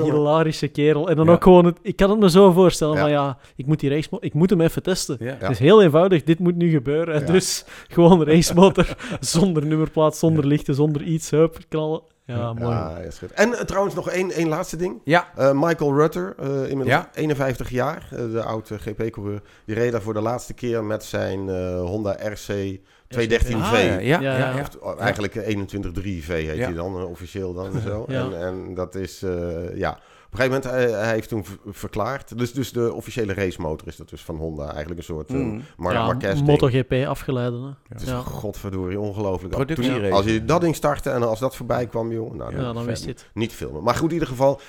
hilarische 0.04 0.68
kerel. 0.68 1.10
En 1.10 1.16
dan 1.16 1.30
ook 1.30 1.44
gewoon, 1.44 1.66
het, 1.66 1.78
ik 1.82 1.96
kan 1.96 2.10
het 2.10 2.20
me 2.20 2.30
zo 2.30 2.52
voorstellen 2.52 2.98
van 2.98 3.10
ja, 3.10 3.38
ik 3.56 3.66
moet 3.66 3.80
die 3.80 3.90
race, 3.90 4.10
ik 4.20 4.34
moet 4.34 4.50
hem 4.50 4.62
even 4.62 4.84
testen. 4.84 5.18
Het 5.24 5.50
is 5.50 5.60
heel 5.60 5.82
eenvoudig, 5.84 6.24
dit 6.24 6.40
moet 6.40 6.56
nu 6.56 6.70
gebeuren. 6.70 7.26
Dus 7.26 7.66
gewoon 7.88 8.24
racemotor, 8.24 8.96
zonder 9.20 9.66
nummerplaat, 9.66 10.18
zonder 10.18 10.46
lichten, 10.46 10.76
zonder 10.76 11.02
iets, 11.04 11.30
hup, 11.30 11.58
knallen. 11.70 12.02
Ja, 12.38 12.54
mooi. 12.54 12.76
Ja, 12.76 12.98
goed. 13.20 13.32
En 13.32 13.54
eh, 13.54 13.62
trouwens 13.66 13.96
nog 13.96 14.10
één, 14.10 14.32
één 14.32 14.48
laatste 14.48 14.76
ding. 14.78 15.02
Ja. 15.04 15.28
Eh, 15.36 15.52
Michael 15.54 15.94
Rutter, 15.96 16.34
eh, 16.40 16.48
inmiddels 16.48 16.88
Ja. 16.88 17.10
51 17.14 17.70
jaar, 17.70 18.08
de 18.10 18.44
oude 18.44 18.78
GP-coureur. 18.80 19.42
Die 19.66 19.76
reed 19.76 19.92
daar 19.92 20.02
voor 20.02 20.14
de 20.14 20.22
laatste 20.22 20.54
keer 20.54 20.84
met 20.84 21.04
zijn 21.04 21.50
eh, 21.50 21.80
Honda 21.80 22.12
RC 22.12 22.80
213V. 23.08 23.54
Ah, 23.54 23.72
ja, 23.72 23.80
ja, 23.80 23.98
Ja, 24.00 24.20
ja, 24.22 24.38
ja. 24.38 24.56
ja. 24.56 24.66
Of, 24.82 24.96
Eigenlijk 25.00 25.36
21.3V 25.36 26.28
heet 26.28 26.56
Ja. 26.56 26.64
hij 26.66 26.74
dan, 26.74 27.06
officieel 27.06 27.54
dan 27.54 27.66
en 27.76 27.82
zo. 27.82 28.06
Ja. 28.08 28.24
En, 28.24 28.42
en 28.42 28.74
dat 28.74 28.96
is, 28.96 29.22
eh, 29.24 29.76
ja... 29.78 30.00
Op 30.32 30.40
een 30.40 30.46
gegeven 30.46 30.72
moment, 30.72 30.92
eh, 30.92 31.00
hij 31.00 31.14
heeft 31.14 31.30
toen 31.30 31.46
verklaard... 31.68 32.38
Dus, 32.38 32.54
dus 32.54 32.72
de 32.72 32.94
officiële 32.94 33.34
racemotor 33.34 33.88
is 33.88 33.96
dat 33.96 34.10
dus 34.10 34.22
van 34.22 34.36
Honda. 34.36 34.68
Eigenlijk 34.68 34.98
een 35.00 35.04
soort 35.06 35.32
uh, 35.32 35.38
Mm. 35.38 35.62
Mar 35.78 35.94
ja, 35.94 36.06
Marquez 36.06 36.34
ding. 36.34 36.48
MotoGP 36.48 36.94
afgeleiden. 37.08 37.62
Hè. 37.64 37.70
Het 37.90 38.02
is 38.02 38.08
Ja. 38.08 38.20
godverdorie 38.20 39.00
ongelooflijk. 39.00 39.54
Toen- 39.76 40.12
Als 40.12 40.26
je 40.26 40.46
dat 40.46 40.62
ding 40.62 40.76
startte 40.76 41.10
en 41.10 41.24
als 41.24 41.40
dat 41.40 41.56
voorbij 41.56 41.88
kwam, 41.88 42.12
joh... 42.12 42.34
Nou, 42.34 42.56
Ja, 42.56 42.62
dan 42.64 42.76
vet. 42.76 42.86
wist 42.86 43.04
je 43.04 43.10
het. 43.10 43.30
Niet 43.34 43.54
filmen. 43.54 43.84
Maar 43.84 43.96
goed, 43.96 44.08
in 44.08 44.14
ieder 44.14 44.28
geval... 44.28 44.60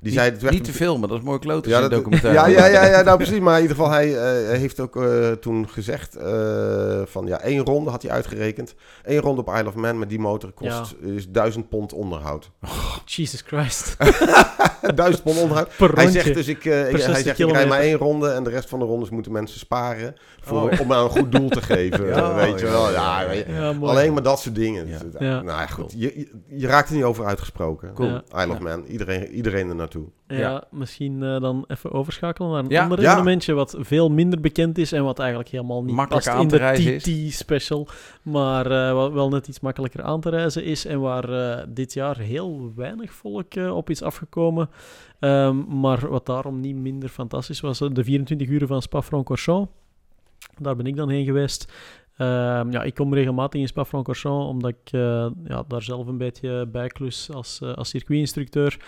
Die 0.00 0.10
Niet, 0.10 0.18
zei, 0.20 0.30
het 0.30 0.42
werd 0.42 0.54
niet 0.54 0.64
te 0.64 0.72
filmen, 0.72 1.08
dat 1.08 1.18
is 1.18 1.24
mooi 1.24 1.38
kloten 1.38 1.70
ja, 1.70 1.76
in 1.76 1.82
dat, 1.82 1.90
de 1.90 1.96
documentaire. 1.96 2.50
ja, 2.50 2.66
ja, 2.66 2.66
ja, 2.66 2.86
ja, 2.90 3.02
nou 3.02 3.16
precies. 3.16 3.38
Maar 3.38 3.56
in 3.56 3.62
ieder 3.62 3.76
geval, 3.76 3.90
hij 3.92 4.16
eh, 4.16 4.58
heeft 4.58 4.80
ook 4.80 4.96
eh, 4.96 5.30
toen 5.30 5.68
gezegd 5.68 6.16
eh, 6.16 7.00
van 7.04 7.26
ja, 7.26 7.40
één 7.40 7.64
ronde 7.64 7.90
had 7.90 8.02
hij 8.02 8.10
uitgerekend. 8.10 8.74
Eén 9.02 9.18
ronde 9.20 9.40
op 9.40 9.48
Isle 9.48 9.66
of 9.66 9.74
Man 9.74 9.98
met 9.98 10.08
die 10.08 10.18
motor 10.18 10.52
kost 10.52 10.94
is 11.00 11.28
duizend 11.28 11.68
pond 11.68 11.92
onderhoud. 11.92 12.50
Jesus 13.04 13.40
Christ. 13.46 13.96
duizend 14.94 15.22
pond 15.22 15.38
onderhoud. 15.40 15.68
Per 15.76 15.94
Hij 15.94 16.04
rondje. 16.04 16.20
zegt 16.22 16.34
dus, 16.34 16.48
ik, 16.48 16.64
eh, 16.64 16.80
ik- 16.80 16.90
60 16.90 17.12
hij 17.12 17.22
zegt, 17.22 17.38
ik 17.38 17.50
rijd 17.50 17.68
maar 17.68 17.80
één 17.80 17.96
ronde 17.96 18.28
en 18.30 18.44
de 18.44 18.50
rest 18.50 18.68
van 18.68 18.78
de 18.78 18.84
rondes 18.84 19.10
moeten 19.10 19.32
mensen 19.32 19.58
sparen 19.58 20.14
voor, 20.40 20.70
Oh. 20.70 20.80
om 20.80 20.92
aan 20.92 21.04
een 21.04 21.10
goed 21.10 21.32
doel 21.32 21.48
te 21.48 21.62
geven. 21.72 22.06
Ja, 22.06 22.34
weet 22.34 22.60
je 22.60 22.66
ja, 22.66 22.72
wel. 22.72 22.90
ja, 22.92 23.20
Ja, 23.22 23.30
ja. 23.32 23.44
Ja. 23.48 23.74
Alleen 23.80 24.12
maar 24.12 24.22
dat 24.22 24.40
soort 24.40 24.54
dingen. 24.54 24.88
Ja. 24.88 24.98
Dus, 24.98 25.12
Ja. 25.18 25.42
Nou 25.42 25.60
ja, 25.60 25.66
goed. 25.66 25.92
Je, 25.96 26.12
je, 26.18 26.30
je 26.58 26.66
raakt 26.66 26.88
er 26.88 26.94
niet 26.94 27.04
over 27.04 27.24
uitgesproken. 27.24 27.92
Cool. 27.94 28.20
Isle 28.36 28.52
of 28.52 28.58
Man. 28.58 28.84
Iedereen, 28.84 29.26
iedereen 29.28 29.68
er 29.68 29.74
naartoe. 29.94 30.12
Ja, 30.26 30.36
Ja. 30.50 30.64
misschien 30.70 31.22
eh, 31.22 31.40
dan 31.40 31.64
even 31.68 31.92
overschakelen 31.92 32.50
naar 32.50 32.58
een 32.64 32.68
Ja. 32.70 32.82
ander 32.82 32.98
evenementje 32.98 33.52
wat 33.54 33.76
veel 33.78 34.10
minder 34.10 34.40
bekend 34.40 34.78
is 34.78 34.92
en 34.92 35.04
wat 35.04 35.18
eigenlijk 35.18 35.48
helemaal 35.50 35.82
niet 35.84 35.94
Makkelijk 35.94 36.24
past 36.24 36.36
aan 36.36 36.42
in 36.42 36.48
te 36.48 36.56
de 36.56 36.62
reizen 36.62 36.94
is. 36.94 37.02
TT-special, 37.02 37.88
maar 38.22 38.70
eh, 38.70 38.92
wat 38.92 39.12
wel 39.12 39.28
net 39.28 39.48
iets 39.48 39.60
makkelijker 39.60 40.02
aan 40.02 40.20
te 40.20 40.28
reizen 40.30 40.64
is 40.64 40.84
en 40.86 41.00
waar 41.00 41.28
eh, 41.58 41.64
dit 41.68 41.92
jaar 41.92 42.18
heel 42.18 42.72
weinig 42.76 43.12
volk 43.12 43.54
op 43.72 43.90
is 43.90 44.02
afgekomen. 44.02 44.70
Ehm, 45.18 45.80
maar 45.80 46.08
wat 46.08 46.26
daarom 46.26 46.60
niet 46.60 46.76
minder 46.76 47.08
fantastisch 47.08 47.60
was, 47.60 47.78
de 47.78 48.04
24 48.04 48.48
uur 48.48 48.66
van 48.66 48.82
Spa-Francorchamps. 48.82 49.70
Daar 50.58 50.76
ben 50.76 50.86
ik 50.86 50.96
dan 50.96 51.08
heen 51.08 51.24
geweest. 51.24 51.72
Ehm, 52.16 52.70
ja, 52.70 52.82
ik 52.82 52.94
kom 52.94 53.14
regelmatig 53.14 53.60
in 53.60 53.66
Spa-Francorchamps, 53.68 54.46
omdat 54.46 54.70
ik 54.70 54.90
ja, 55.44 55.64
daar 55.68 55.82
zelf 55.82 56.06
een 56.06 56.18
beetje 56.18 56.66
bij 56.66 56.86
klus 56.88 57.30
als, 57.32 57.60
eh, 57.62 57.74
als 57.74 57.88
circuitinstructeur. 57.88 58.78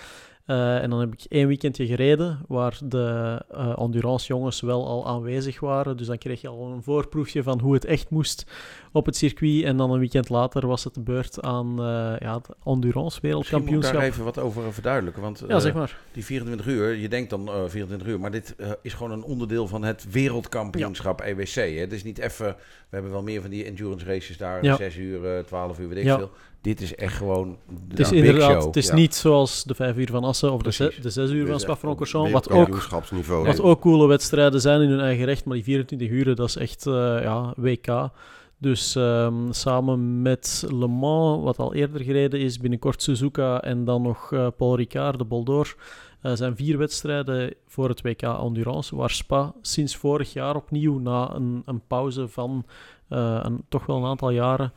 Eh, 0.47 0.83
en 0.83 0.91
dan 0.91 1.01
heb 1.01 1.13
ik 1.13 1.25
één 1.29 1.47
weekendje 1.47 1.87
gereden, 1.87 2.41
waar 2.49 2.79
de 2.85 3.43
eh 3.51 3.73
endurance 3.79 4.27
jongens 4.27 4.61
wel 4.61 4.87
al 4.87 5.07
aanwezig 5.07 5.61
waren. 5.61 5.97
Dus 5.97 6.07
dan 6.07 6.19
kreeg 6.19 6.41
je 6.41 6.49
al 6.49 6.67
een 6.73 6.83
voorproefje 6.83 7.43
van 7.43 7.61
hoe 7.61 7.75
het 7.75 7.85
echt 7.85 8.11
moest 8.11 8.47
op 8.93 9.07
het 9.07 9.17
circuit. 9.17 9.65
En 9.65 9.77
dan 9.77 9.91
een 9.91 9.99
weekend 9.99 10.29
later 10.29 10.67
was 10.67 10.85
het 10.85 10.95
de 10.95 11.01
beurt 11.01 11.43
aan 11.43 11.71
eh, 11.79 11.85
ja, 12.19 12.35
het 12.35 12.49
endurance 12.65 12.81
Misschien 12.83 12.99
moet 13.03 13.15
ik 13.15 13.21
wereldkampioenschap. 13.23 13.95
daar 13.95 14.03
even 14.03 14.25
wat 14.25 14.39
over 14.39 14.73
verduidelijken. 14.73 15.23
Want 15.23 15.45
Ja, 15.49 15.59
zeg 15.61 15.75
maar. 15.75 15.99
die 16.13 16.25
24 16.25 16.67
uur, 16.67 16.95
je 16.95 17.09
denkt 17.09 17.31
dan 17.31 17.49
eh 17.49 17.55
24 17.67 18.09
uur, 18.09 18.21
maar 18.21 18.31
dit 18.31 18.57
is 18.83 18.95
gewoon 18.95 19.13
een 19.13 19.25
onderdeel 19.25 19.67
van 19.69 19.85
het 19.85 20.07
wereldkampioenschap 20.11 21.21
EWC. 21.21 21.55
Hè? 21.55 21.63
Het 21.63 21.93
is 21.93 22.05
niet 22.05 22.19
even, 22.19 22.47
we 22.47 22.55
hebben 22.91 23.11
wel 23.13 23.23
meer 23.23 23.41
van 23.41 23.51
die 23.51 23.65
endurance 23.65 24.05
races 24.07 24.37
daar, 24.37 24.65
Ja. 24.65 24.77
6 24.77 24.97
uur, 24.97 25.37
eh, 25.37 25.45
12 25.45 25.79
uur, 25.79 25.89
weet 25.89 25.99
ik 26.05 26.13
veel. 26.13 26.31
Dit 26.63 26.81
is 26.81 26.95
echt 26.95 27.17
gewoon 27.17 27.57
Het 27.89 27.99
is 27.99 28.11
een 28.11 28.15
big 28.21 28.25
inderdaad, 28.25 28.51
show. 28.51 28.67
het 28.67 28.77
is 28.77 28.87
ja. 28.87 28.95
niet 28.95 29.15
zoals 29.15 29.65
de 29.65 29.75
vijf 29.75 29.97
uur 29.97 30.09
van 30.11 30.25
Assen 30.25 30.53
of 30.53 30.63
de, 30.63 30.73
ze- 30.73 30.85
Precies. 30.85 31.03
de 31.03 31.11
zes 31.11 31.31
uur 31.31 31.47
van 31.47 31.61
Spa-Francorchamps. 31.61 32.31
Wat 32.31 32.51
ook. 32.51 32.89
Wat 33.27 33.61
ook 33.61 33.81
coole 33.81 34.07
wedstrijden 34.07 34.61
zijn 34.61 34.81
in 34.81 34.89
hun 34.89 35.01
eigen 35.01 35.25
recht, 35.25 35.45
maar 35.45 35.55
die 35.55 35.65
24 35.65 36.09
uur, 36.09 36.35
dat 36.35 36.49
is 36.49 36.57
echt 36.57 36.87
eh, 36.87 36.93
ja, 37.23 37.53
WK. 37.57 38.11
Dus 38.59 38.97
ehm, 38.97 39.35
samen 39.53 40.23
met 40.23 40.65
Le 40.71 40.87
Mans, 40.87 41.43
wat 41.45 41.59
al 41.59 41.75
eerder 41.75 42.01
gereden 42.01 42.41
is, 42.41 42.59
binnenkort 42.59 43.03
Suzuka 43.03 43.61
en 43.63 43.85
dan 43.85 44.03
nog 44.03 44.33
eh, 44.33 44.47
Paul 44.57 44.77
Ricard, 44.77 45.19
de 45.19 45.25
Boldor, 45.25 45.75
eh, 46.21 46.33
zijn 46.35 46.57
vier 46.57 46.79
wedstrijden 46.79 47.55
voor 47.67 47.89
het 47.89 48.03
WK 48.03 48.23
Endurance, 48.23 48.97
waar 48.97 49.11
Spa 49.11 49.53
sinds 49.61 49.97
vorig 49.97 50.33
jaar 50.33 50.57
opnieuw, 50.57 50.99
na 50.99 51.35
een, 51.35 51.63
een 51.65 51.83
pauze 51.87 52.29
van 52.29 52.65
eh, 53.09 53.39
een, 53.43 53.63
toch 53.69 53.87
wel 53.87 53.97
een 53.97 54.05
aantal 54.05 54.31
jaren, 54.31 54.73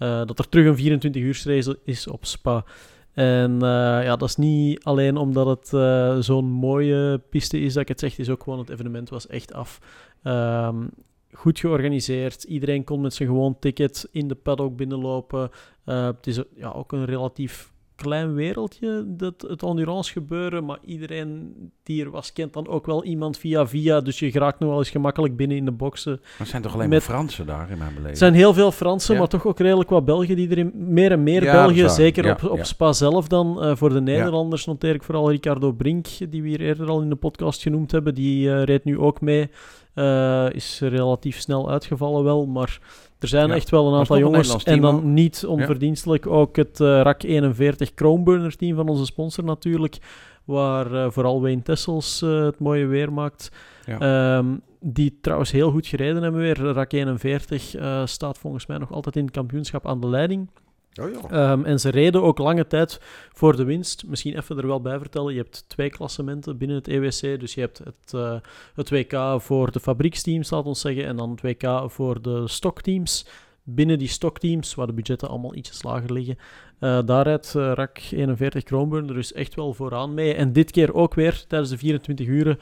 dat 0.00 0.38
er 0.38 0.48
terug 0.48 0.66
een 0.66 0.76
24 0.76 1.22
uur 1.22 1.42
race 1.44 1.78
is 1.84 2.06
op 2.06 2.24
Spa. 2.24 2.64
En 3.12 3.62
eh, 3.62 4.04
ja, 4.04 4.16
dat 4.16 4.28
is 4.28 4.36
niet 4.36 4.84
alleen 4.84 5.16
omdat 5.16 5.46
het 5.46 5.72
eh, 5.72 6.16
zo'n 6.18 6.44
mooie 6.44 7.18
piste 7.18 7.60
is 7.60 7.72
dat 7.72 7.82
ik 7.82 7.88
het 7.88 8.00
zeg. 8.00 8.10
Het 8.10 8.20
is 8.20 8.30
ook 8.30 8.42
gewoon 8.42 8.58
het 8.58 8.68
evenement 8.68 9.08
was 9.08 9.26
echt 9.26 9.52
af. 9.52 9.80
Ehm, 10.22 10.86
goed 11.32 11.58
georganiseerd. 11.58 12.42
Iedereen 12.42 12.84
kon 12.84 13.00
met 13.00 13.14
zijn 13.14 13.28
gewoon 13.28 13.58
ticket 13.58 14.08
in 14.12 14.28
de 14.28 14.34
paddock 14.34 14.76
binnenlopen. 14.76 15.50
Eh, 15.84 16.06
het 16.06 16.26
is 16.26 16.42
ja, 16.54 16.70
ook 16.70 16.92
een 16.92 17.04
relatief 17.04 17.72
klein 18.02 18.34
wereldje, 18.34 19.04
dat, 19.06 19.34
het 19.48 19.62
endurance 19.62 20.12
gebeuren. 20.12 20.64
Maar 20.64 20.78
iedereen 20.84 21.54
die 21.82 22.04
er 22.04 22.10
was, 22.10 22.32
kent 22.32 22.52
dan 22.52 22.68
ook 22.68 22.86
wel 22.86 23.04
iemand 23.04 23.38
via 23.38 23.66
via. 23.66 24.00
Dus 24.00 24.18
je 24.18 24.30
geraakt 24.30 24.58
nog 24.58 24.68
wel 24.68 24.78
eens 24.78 24.90
gemakkelijk 24.90 25.36
binnen 25.36 25.56
in 25.56 25.64
de 25.64 25.70
boxen. 25.70 26.18
Maar 26.20 26.30
het 26.38 26.48
zijn 26.48 26.62
toch 26.62 26.74
alleen 26.74 26.88
Met- 26.88 26.98
maar 26.98 27.16
Fransen 27.16 27.46
daar 27.46 27.70
in 27.70 27.78
mijn 27.78 27.90
beleving? 27.90 28.10
Er 28.10 28.16
zijn 28.16 28.34
heel 28.34 28.54
veel 28.54 28.72
Fransen, 28.72 29.12
Ja. 29.14 29.20
maar 29.20 29.28
toch 29.28 29.46
ook 29.46 29.58
redelijk 29.58 29.90
wat 29.90 30.04
Belgen 30.04 30.36
die 30.36 30.50
erin... 30.50 30.72
Meer 30.74 31.12
en 31.12 31.22
meer 31.22 31.42
Ja, 31.42 31.52
Belgen, 31.52 31.90
zeker 31.90 32.24
Ja, 32.24 32.38
op. 32.48 32.64
Spa 32.64 32.92
zelf 32.92 33.28
dan. 33.28 33.62
Eh, 33.62 33.76
voor 33.76 33.88
de 33.92 34.00
Nederlanders 34.00 34.66
noteer 34.66 34.94
ik 34.94 35.02
vooral 35.02 35.30
Ricardo 35.30 35.72
Brink, 35.72 36.06
die 36.30 36.42
we 36.42 36.48
hier 36.48 36.60
eerder 36.60 36.88
al 36.88 37.00
in 37.02 37.08
de 37.08 37.16
podcast 37.16 37.62
genoemd 37.62 37.90
hebben. 37.90 38.14
Die 38.14 38.52
eh, 38.52 38.62
reed 38.62 38.84
nu 38.84 38.98
ook 38.98 39.20
mee. 39.20 39.50
Eh, 39.94 40.46
is 40.52 40.80
relatief 40.82 41.40
snel 41.40 41.70
uitgevallen 41.70 42.24
wel, 42.24 42.46
maar 42.46 42.78
er 43.20 43.28
zijn 43.28 43.48
Ja. 43.48 43.54
echt 43.54 43.70
wel 43.70 43.86
een 43.92 43.98
aantal 43.98 44.16
een 44.16 44.22
jongens. 44.22 44.64
En 44.64 44.80
dan 44.80 45.12
niet 45.14 45.46
onverdienstelijk 45.46 46.26
ook 46.26 46.56
het 46.56 46.80
eh, 46.80 47.00
RAK 47.00 47.22
41 47.22 47.90
Chromeburner 47.94 48.56
team 48.56 48.76
van 48.76 48.88
onze 48.88 49.04
sponsor 49.04 49.44
natuurlijk. 49.44 49.98
Waar 50.44 50.92
eh, 50.94 51.10
vooral 51.10 51.40
Wayne 51.42 51.62
Tessels 51.62 52.22
eh, 52.22 52.44
het 52.44 52.58
mooie 52.58 52.86
weer 52.86 53.12
maakt. 53.12 53.50
Ja. 53.86 53.98
Ehm, 54.38 54.46
die 54.80 55.18
trouwens 55.20 55.50
heel 55.50 55.70
goed 55.70 55.86
gereden 55.86 56.22
hebben 56.22 56.40
weer. 56.40 56.60
RAK 56.72 56.92
41 56.92 57.74
eh, 57.74 58.06
staat 58.06 58.38
volgens 58.38 58.66
mij 58.66 58.78
nog 58.78 58.92
altijd 58.92 59.16
in 59.16 59.24
het 59.24 59.32
kampioenschap 59.34 59.86
aan 59.86 60.00
de 60.00 60.08
leiding. 60.08 60.48
Oh 60.94 61.10
ja. 61.10 61.28
Ehm, 61.30 61.64
en 61.64 61.80
ze 61.80 61.88
reden 61.88 62.22
ook 62.22 62.38
lange 62.38 62.66
tijd 62.66 63.00
voor 63.32 63.56
de 63.56 63.64
winst. 63.64 64.06
Misschien 64.06 64.36
even 64.36 64.58
er 64.58 64.66
wel 64.66 64.80
bij 64.80 64.98
vertellen. 64.98 65.32
Je 65.32 65.40
hebt 65.40 65.64
twee 65.68 65.90
klassementen 65.90 66.58
binnen 66.58 66.76
het 66.76 66.88
EWC. 66.88 67.40
Dus 67.40 67.54
je 67.54 67.60
hebt 67.60 67.78
het, 67.78 68.14
eh, 68.14 68.36
het 68.74 68.90
WK 68.90 69.40
voor 69.40 69.72
de 69.72 69.80
fabrieksteams, 69.80 70.50
laat 70.50 70.64
ons 70.64 70.80
zeggen. 70.80 71.04
En 71.04 71.16
dan 71.16 71.30
het 71.30 71.40
WK 71.42 71.90
voor 71.90 72.22
de 72.22 72.48
stokteams. 72.48 73.26
Binnen 73.62 73.98
die 73.98 74.08
stokteams, 74.08 74.74
waar 74.74 74.86
de 74.86 74.92
budgetten 74.92 75.28
allemaal 75.28 75.54
ietsjes 75.54 75.82
lager 75.82 76.12
liggen. 76.12 76.36
eh, 76.78 76.98
daar 77.04 77.24
rijdt 77.26 77.54
eh, 77.54 77.72
RAK 77.74 78.00
41 78.10 78.62
Kroonburn 78.62 79.08
er 79.08 79.14
dus 79.14 79.32
echt 79.32 79.54
wel 79.54 79.74
vooraan 79.74 80.14
mee. 80.14 80.34
En 80.34 80.52
dit 80.52 80.70
keer 80.70 80.94
ook 80.94 81.14
weer 81.14 81.44
tijdens 81.46 81.70
de 81.70 81.78
24 81.78 82.26
uren 82.26 82.58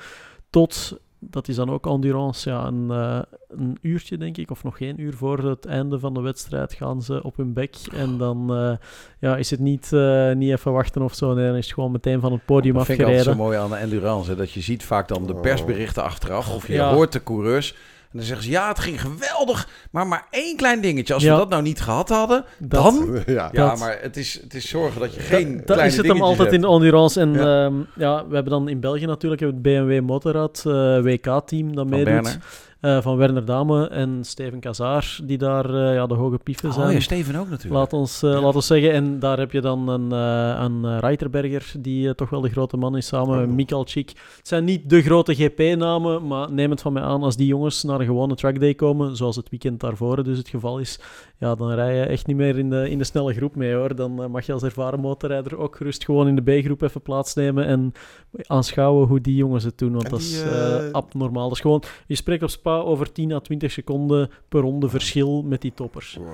tot 0.51 0.99
dat 1.21 1.49
is 1.49 1.57
dan 1.57 1.71
ook 1.71 1.87
endurance. 1.87 2.51
Ja, 2.51 2.67
een, 2.67 2.91
eh, 2.91 3.19
een 3.49 3.79
uurtje, 3.83 4.17
denk 4.17 4.37
ik, 4.37 4.51
of 4.51 4.65
nog 4.65 4.77
geen 4.77 5.01
uur 5.01 5.15
voor 5.15 5.39
het 5.39 5.67
einde 5.67 5.99
van 5.99 6.15
de 6.15 6.21
wedstrijd 6.21 6.73
gaan 6.75 7.03
ze 7.03 7.23
op 7.23 7.37
hun 7.37 7.53
bek. 7.53 7.77
En 7.93 8.19
dan 8.19 8.55
eh, 8.55 8.73
ja, 9.19 9.37
is 9.37 9.51
het 9.51 9.61
niet, 9.61 9.93
eh, 9.93 10.33
niet 10.33 10.51
even 10.51 10.73
wachten 10.73 11.03
of 11.03 11.15
zo. 11.15 11.35
Nee, 11.35 11.47
dan 11.47 11.57
is 11.57 11.65
het 11.65 11.75
gewoon 11.75 11.93
meteen 11.93 12.21
van 12.21 12.33
het 12.33 12.45
podium 12.45 12.75
Dat 12.75 12.87
vind 12.87 12.99
ik 12.99 13.05
altijd 13.05 13.25
zo 13.25 13.31
afgereden. 13.31 13.53
mooi 13.59 13.65
aan 13.73 13.79
de 13.79 13.85
endurance. 13.95 14.31
hè, 14.31 14.37
Dat 14.37 14.51
je 14.53 14.61
ziet 14.61 14.85
vaak 14.85 15.09
dan 15.09 15.27
de 15.27 15.35
Oh. 15.35 15.41
persberichten 15.41 16.03
achteraf. 16.03 16.55
Of 16.55 16.67
je 16.67 16.73
Ja. 16.73 16.93
hoort 16.95 17.13
de 17.13 17.23
coureurs. 17.23 17.75
En 18.13 18.19
dan 18.19 18.27
zeggen 18.27 18.45
ze, 18.45 18.51
ja, 18.51 18.69
het 18.69 18.79
ging 18.79 19.01
geweldig. 19.01 19.69
Maar 19.91 20.07
maar 20.07 20.27
één 20.31 20.57
klein 20.57 20.81
dingetje. 20.81 21.15
Als 21.15 21.23
Ja. 21.23 21.33
we 21.33 21.39
dat 21.39 21.49
nou 21.49 21.63
niet 21.63 21.81
gehad 21.81 22.09
hadden, 22.09 22.45
Dat- 22.59 22.83
dan... 22.83 23.23
ja. 23.27 23.49
Ja, 23.53 23.69
Dat- 23.69 23.79
maar 23.79 23.99
het 24.01 24.17
is, 24.17 24.41
het 24.43 24.55
is 24.55 24.69
zorgen 24.69 25.01
dat 25.01 25.15
je 25.15 25.21
geen 25.21 25.57
Dat 25.57 25.65
kleine 25.65 25.87
is 25.87 25.97
het 25.97 26.07
hem 26.07 26.23
altijd 26.23 26.53
in 26.53 26.61
hebt. 26.61 26.73
endurance. 26.73 27.21
En 27.21 27.33
Ja. 27.33 27.63
ja. 27.65 27.71
ja, 27.97 28.27
we 28.29 28.35
hebben 28.35 28.53
dan 28.53 28.69
in 28.69 28.81
België 28.81 29.07
natuurlijk 29.07 29.41
het 29.43 29.63
BMW 29.63 30.01
Motorrad 30.01 30.63
eh, 30.67 30.73
WK-team 31.03 31.75
dat 31.75 31.87
meedoet. 31.87 32.39
Eh, 32.81 33.01
van 33.01 33.17
Werner 33.17 33.45
Dame 33.45 33.89
en 33.89 34.25
Steven 34.25 34.61
Kazaar, 34.61 35.19
die 35.25 35.39
daar 35.39 35.75
eh, 35.75 35.95
ja, 35.95 36.07
de 36.07 36.15
hoge 36.15 36.39
pieven 36.39 36.73
zijn. 36.73 36.87
Oh 36.87 36.93
ja, 36.93 37.01
Steven 37.01 37.37
ook 37.37 37.49
natuurlijk. 37.49 37.75
Laat 37.75 37.93
ons, 37.93 38.23
eh, 38.23 38.43
laat 38.43 38.55
ons 38.55 38.67
zeggen. 38.67 38.93
En 38.93 39.19
daar 39.19 39.39
heb 39.39 39.53
je 39.53 39.61
dan 39.61 39.89
een, 39.89 40.11
een 40.11 41.01
Reiterberger, 41.01 41.73
die 41.79 42.15
toch 42.15 42.31
wel 42.31 42.41
de 42.41 42.49
grote 42.49 42.77
man 42.77 42.97
is, 42.97 43.07
samen 43.07 43.39
met 43.39 43.51
Mikalchik. 43.51 44.09
Het 44.37 44.49
zijn 44.49 44.65
niet 44.65 44.91
de 44.91 45.03
grote 45.03 45.35
GP-namen, 45.35 46.27
maar 46.27 46.53
neem 46.53 46.71
het 46.71 46.81
van 46.81 46.93
mij 46.93 47.03
aan, 47.03 47.23
als 47.23 47.37
die 47.37 47.47
jongens 47.47 47.83
naar 47.83 48.01
een 48.01 48.07
gewone 48.07 48.35
trackday 48.35 48.75
komen, 48.75 49.17
zoals 49.17 49.37
het 49.37 49.49
weekend 49.49 49.81
daarvoor 49.81 50.25
dus 50.25 50.39
het 50.39 50.49
geval 50.49 50.79
is, 50.79 51.01
ja, 51.39 51.55
dan 51.55 51.71
rij 51.71 51.97
je 51.97 52.03
echt 52.03 52.27
niet 52.27 52.37
meer 52.37 52.59
in 52.59 52.71
de, 52.71 52.91
in 52.91 52.99
de 52.99 53.05
snelle 53.05 53.35
groep 53.35 53.55
mee, 53.55 53.75
hoor. 53.75 53.95
Dan 53.95 54.31
mag 54.31 54.47
je 54.47 54.53
als 54.53 54.63
ervaren 54.63 55.01
motorrijder 55.01 55.59
ook 55.59 55.77
gerust 55.77 56.05
gewoon 56.05 56.29
in 56.29 56.37
de 56.37 56.43
B-groep 56.43 56.83
even 56.83 57.03
plaatsnemen 57.03 57.67
en 57.67 57.93
aanschouwen 58.47 59.07
hoe 59.07 59.21
die 59.21 59.35
jongens 59.35 59.65
het 59.65 59.79
doen, 59.79 59.93
want 59.93 60.11
dat 60.11 60.21
is 60.21 60.43
abnormaal. 60.93 61.49
Dat 61.49 61.57
is 61.57 61.61
gewoon, 61.61 61.83
je 62.07 62.15
spreekt 62.15 62.43
op 62.43 62.51
Spa 62.51 62.68
over 62.71 63.13
10 63.13 63.33
à 63.33 63.41
20 63.41 63.71
seconden 63.73 64.31
per 64.49 64.61
ronde 64.61 64.89
verschil 64.89 65.43
met 65.43 65.61
die 65.61 65.73
toppers. 65.75 66.19
Wow. 66.21 66.27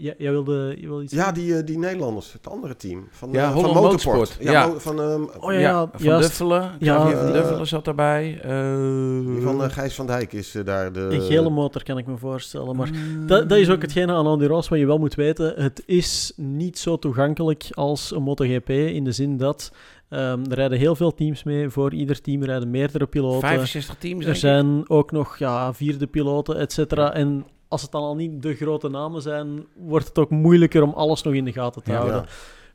Ja, 0.00 0.12
jij 0.18 0.30
wilde, 0.30 0.74
je 0.80 0.86
wilde 0.86 1.02
iets 1.02 1.12
Ja, 1.12 1.32
die, 1.32 1.56
eh, 1.56 1.66
die 1.66 1.78
Nederlanders, 1.78 2.32
het 2.32 2.48
andere 2.48 2.76
team. 2.76 3.08
Van, 3.10 3.28
Ja, 3.32 3.44
eh, 3.44 3.52
van 3.52 3.62
Motorsport. 3.62 4.16
Motorsport. 4.16 4.36
Ja, 4.40 4.52
Ja. 4.52 4.66
mo- 4.66 4.78
van, 4.78 5.00
ehm, 5.00 5.22
Oh 5.40 5.52
ja, 5.52 5.58
ja, 5.58 5.88
van 5.92 6.04
juist. 6.04 6.28
Duffelen. 6.28 6.70
Ja, 6.78 7.10
van 7.10 7.32
Duffelen 7.32 7.66
zat 7.66 7.84
daarbij. 7.84 8.40
Eh, 8.42 9.42
van 9.42 9.70
Gijs 9.70 9.94
van 9.94 10.06
Dijk 10.06 10.32
is 10.32 10.56
daar 10.64 10.92
de... 10.92 11.00
Een 11.00 11.20
gele 11.20 11.50
motor 11.50 11.82
kan 11.82 11.98
ik 11.98 12.06
me 12.06 12.16
voorstellen. 12.16 12.76
Maar 12.76 12.88
Mm. 12.90 13.26
dat, 13.26 13.48
dat 13.48 13.58
is 13.58 13.70
ook 13.70 13.82
hetgene 13.82 14.12
aan 14.12 14.26
endurance 14.26 14.70
wat 14.70 14.78
je 14.78 14.86
wel 14.86 14.98
moet 14.98 15.14
weten. 15.14 15.52
Het 15.62 15.82
is 15.86 16.32
niet 16.36 16.78
zo 16.78 16.96
toegankelijk 16.98 17.68
als 17.70 18.10
een 18.10 18.22
MotoGP 18.22 18.70
in 18.70 19.04
de 19.04 19.12
zin 19.12 19.36
dat 19.36 19.72
ehm, 20.08 20.44
er 20.48 20.54
rijden 20.54 20.78
heel 20.78 20.96
veel 20.96 21.14
teams 21.14 21.42
mee. 21.42 21.68
Voor 21.68 21.92
ieder 21.94 22.20
team 22.20 22.44
rijden 22.44 22.70
meerdere 22.70 23.06
piloten. 23.06 23.40
65 23.48 23.96
teams, 23.98 24.24
Er 24.26 24.36
zijn 24.36 24.90
ook 24.90 25.10
nog 25.12 25.38
ja, 25.38 25.72
vierde 25.74 26.06
piloten, 26.06 26.56
et 26.58 26.72
cetera. 26.72 27.12
En 27.14 27.46
als 27.68 27.82
het 27.82 27.90
dan 27.90 28.02
al 28.02 28.14
niet 28.16 28.42
de 28.42 28.54
grote 28.54 28.88
namen 28.88 29.22
zijn, 29.22 29.64
wordt 29.76 30.08
het 30.08 30.18
ook 30.18 30.30
moeilijker 30.30 30.82
om 30.82 30.92
alles 30.92 31.22
nog 31.22 31.34
in 31.34 31.44
de 31.44 31.52
gaten 31.52 31.82
te 31.82 31.90
Ja. 31.90 31.96
houden. 31.96 32.20
Ja. 32.20 32.26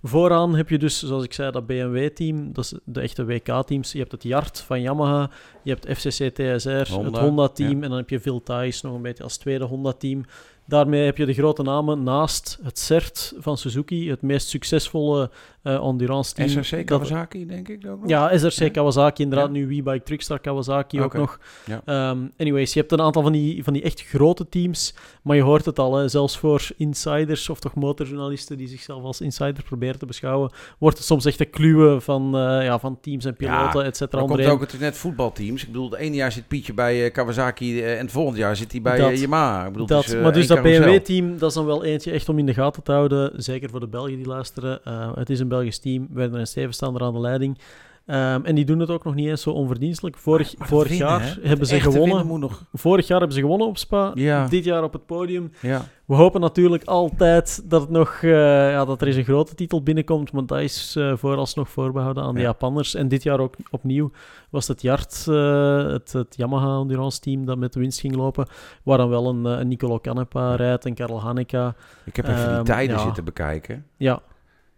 Vooraan 0.06 0.56
heb 0.56 0.70
je 0.70 0.78
dus, 0.78 1.04
zoals 1.04 1.24
ik 1.24 1.34
zei, 1.34 1.52
dat 1.52 1.66
BMW-team. 1.68 2.54
Dat 2.54 2.64
is 2.64 2.74
de 2.86 3.02
echte 3.02 3.26
WK-teams. 3.26 3.92
Je 3.92 4.00
hebt 4.00 4.12
het 4.12 4.24
Yard 4.24 4.60
van 4.60 4.82
Yamaha. 4.82 5.30
Je 5.64 5.72
hebt 5.72 5.98
FCC 5.98 6.30
TSR, 6.34 6.70
het 6.70 6.88
Honda, 6.88 7.22
Honda-team. 7.22 7.70
ja. 7.78 7.84
En 7.84 7.90
dan 7.90 7.98
heb 7.98 8.10
je 8.10 8.20
Phil 8.20 8.44
Thijs 8.44 8.82
nog 8.82 8.94
een 8.94 9.02
beetje 9.02 9.24
als 9.24 9.38
tweede 9.38 9.66
Honda-team. 9.66 10.24
Daarmee 10.66 11.06
heb 11.06 11.18
je 11.18 11.26
de 11.26 11.34
grote 11.34 11.62
namen 11.64 12.04
naast 12.04 12.60
het 12.64 12.80
CERT 12.80 13.34
van 13.40 13.58
Suzuki, 13.58 14.10
het 14.10 14.22
meest 14.22 14.48
succesvolle 14.48 15.30
eh 15.64 15.74
endurance-team. 15.74 16.50
SRC 16.50 16.70
dat- 16.78 16.86
Kawasaki, 16.86 17.46
denk 17.46 17.68
ik 17.70 17.86
ook 17.88 18.00
nog. 18.00 18.10
ja, 18.10 18.38
SRC 18.38 18.52
Ja. 18.60 18.70
Kawasaki, 18.70 19.24
inderdaad. 19.24 19.48
Ja. 19.48 19.54
Nu 19.54 19.68
WeBike 19.68 20.04
Trickstar 20.04 20.40
Kawasaki 20.40 21.02
ook 21.02 21.14
nog. 21.14 21.40
Ja. 21.66 21.82
Ehm, 21.86 22.18
anyways, 22.38 22.74
je 22.74 22.80
hebt 22.80 22.92
een 22.92 23.02
aantal 23.02 23.22
van 23.22 23.32
die, 23.32 23.64
van 23.64 23.74
die 23.74 23.82
echt 23.82 24.02
grote 24.02 24.50
teams. 24.50 24.94
Maar 25.22 25.36
je 25.36 25.42
hoort 25.42 25.66
het 25.66 25.80
al, 25.80 25.96
hè, 25.96 26.08
zelfs 26.08 26.38
voor 26.38 26.68
insiders 26.78 27.50
of 27.50 27.60
toch 27.60 27.74
motorjournalisten 27.76 28.58
die 28.58 28.68
zichzelf 28.68 29.04
als 29.04 29.22
insider 29.22 29.64
proberen 29.64 30.00
te 30.00 30.06
beschouwen, 30.06 30.52
wordt 30.78 30.98
het 30.98 31.06
soms 31.06 31.26
echt 31.26 31.40
een 31.40 31.50
kluwen 31.50 32.02
van, 32.02 32.38
eh, 32.38 32.64
ja, 32.64 32.80
van 32.80 33.00
teams 33.02 33.26
en 33.26 33.36
piloten, 33.36 33.84
et 33.84 33.98
cetera. 33.98 34.22
Komt 34.22 34.46
ook 34.46 34.62
het 34.62 34.74
is 34.74 34.80
net 34.80 34.98
voetbalteams. 34.98 35.62
Ik 35.62 35.68
bedoel, 35.68 35.90
het 35.90 36.00
ene 36.00 36.16
jaar 36.16 36.32
zit 36.32 36.48
Pietje 36.48 36.74
bij 36.74 37.06
eh, 37.06 37.12
Kawasaki 37.14 37.82
en 37.84 37.98
het 37.98 38.12
volgende 38.12 38.40
jaar 38.40 38.56
zit 38.56 38.72
hij 38.72 38.82
bij 38.82 38.98
Dat- 38.98 39.20
Yamaha. 39.20 39.66
Ik 39.66 39.72
bedoel, 39.72 39.88
dat, 39.88 40.18
maar 40.22 40.34
dus 40.34 40.48
dat. 40.56 40.64
BMW-team, 40.64 41.38
dat 41.38 41.50
is 41.50 41.56
dan 41.56 41.66
wel 41.66 41.84
eentje 41.84 42.12
echt 42.12 42.30
om 42.30 42.40
in 42.40 42.46
de 42.46 42.54
gaten 42.54 42.84
te 42.84 42.92
houden. 42.92 43.32
Zeker 43.36 43.70
voor 43.70 43.80
de 43.80 43.88
Belgen 43.88 44.16
die 44.16 44.28
luisteren. 44.28 44.80
Uh, 44.88 45.16
het 45.16 45.30
is 45.30 45.40
een 45.40 45.48
Belgisch 45.48 45.80
team. 45.80 46.08
Werner 46.12 46.40
en 46.40 46.48
Steven 46.48 46.74
staan 46.74 46.96
er 46.96 47.02
aan 47.02 47.14
de 47.14 47.20
leiding. 47.20 47.58
Um, 48.06 48.46
en 48.46 48.56
die 48.56 48.66
doen 48.66 48.80
het 48.80 48.90
ook 48.90 49.04
nog 49.04 49.16
niet 49.16 49.28
eens 49.28 49.42
zo 49.42 49.50
onverdienstelijk. 49.50 50.18
Vorig, 50.18 50.58
Maar 50.58 50.68
vorig 50.68 50.90
winnen, 50.90 51.08
jaar 51.08 51.22
hè? 51.22 51.48
hebben 51.48 51.68
ze 51.68 51.80
gewonnen. 51.80 52.04
winnen 52.08 52.28
moet 52.28 52.40
nog... 52.40 52.64
Vorig 52.74 53.08
jaar 53.08 53.18
hebben 53.18 53.36
ze 53.36 53.42
gewonnen 53.44 53.68
op 53.68 53.78
Spa. 53.78 54.12
Ja. 54.14 54.48
Dit 54.48 54.64
jaar 54.64 54.84
op 54.84 54.94
het 54.94 55.06
podium. 55.06 55.52
Ja. 55.62 55.82
We 56.06 56.16
hopen 56.16 56.42
natuurlijk 56.42 56.84
altijd 56.84 57.70
dat, 57.70 57.82
het 57.82 57.90
nog, 57.90 58.22
uh, 58.22 58.32
ja, 58.72 58.86
dat 58.86 59.02
er 59.02 59.08
eens 59.08 59.16
een 59.16 59.24
grote 59.24 59.56
titel 59.56 59.84
binnenkomt. 59.84 60.32
Want 60.32 60.48
dat 60.48 60.60
is 60.60 60.96
uh, 60.98 61.14
vooralsnog 61.16 61.70
voorbehouden 61.70 62.24
aan 62.24 62.34
de 62.34 62.40
Ja. 62.40 62.46
Japanners. 62.46 62.96
En 62.96 63.08
dit 63.08 63.24
jaar 63.24 63.40
ook 63.40 63.56
opnieuw 63.72 64.12
was 64.50 64.68
het 64.68 64.82
Yard, 64.82 65.26
uh, 65.30 65.86
het, 65.88 66.14
het 66.14 66.36
Yamaha 66.38 66.80
Endurance 66.80 67.20
team 67.20 67.46
dat 67.46 67.58
met 67.58 67.74
de 67.74 67.80
winst 67.80 68.00
ging 68.00 68.16
lopen. 68.16 68.48
Waar 68.84 68.98
dan 68.98 69.10
wel 69.10 69.28
een, 69.28 69.46
een 69.46 69.68
Nicolo 69.68 70.00
Canepa 70.00 70.56
rijdt 70.56 70.86
en 70.86 70.94
Karel 70.94 71.22
Hanneka. 71.22 71.76
Ik 72.06 72.16
heb 72.16 72.28
even 72.28 72.46
die 72.46 72.54
Ehm, 72.54 72.64
tijden 72.64 73.00
zitten 73.00 73.24
bekijken. 73.24 73.86
Ja, 73.98 74.22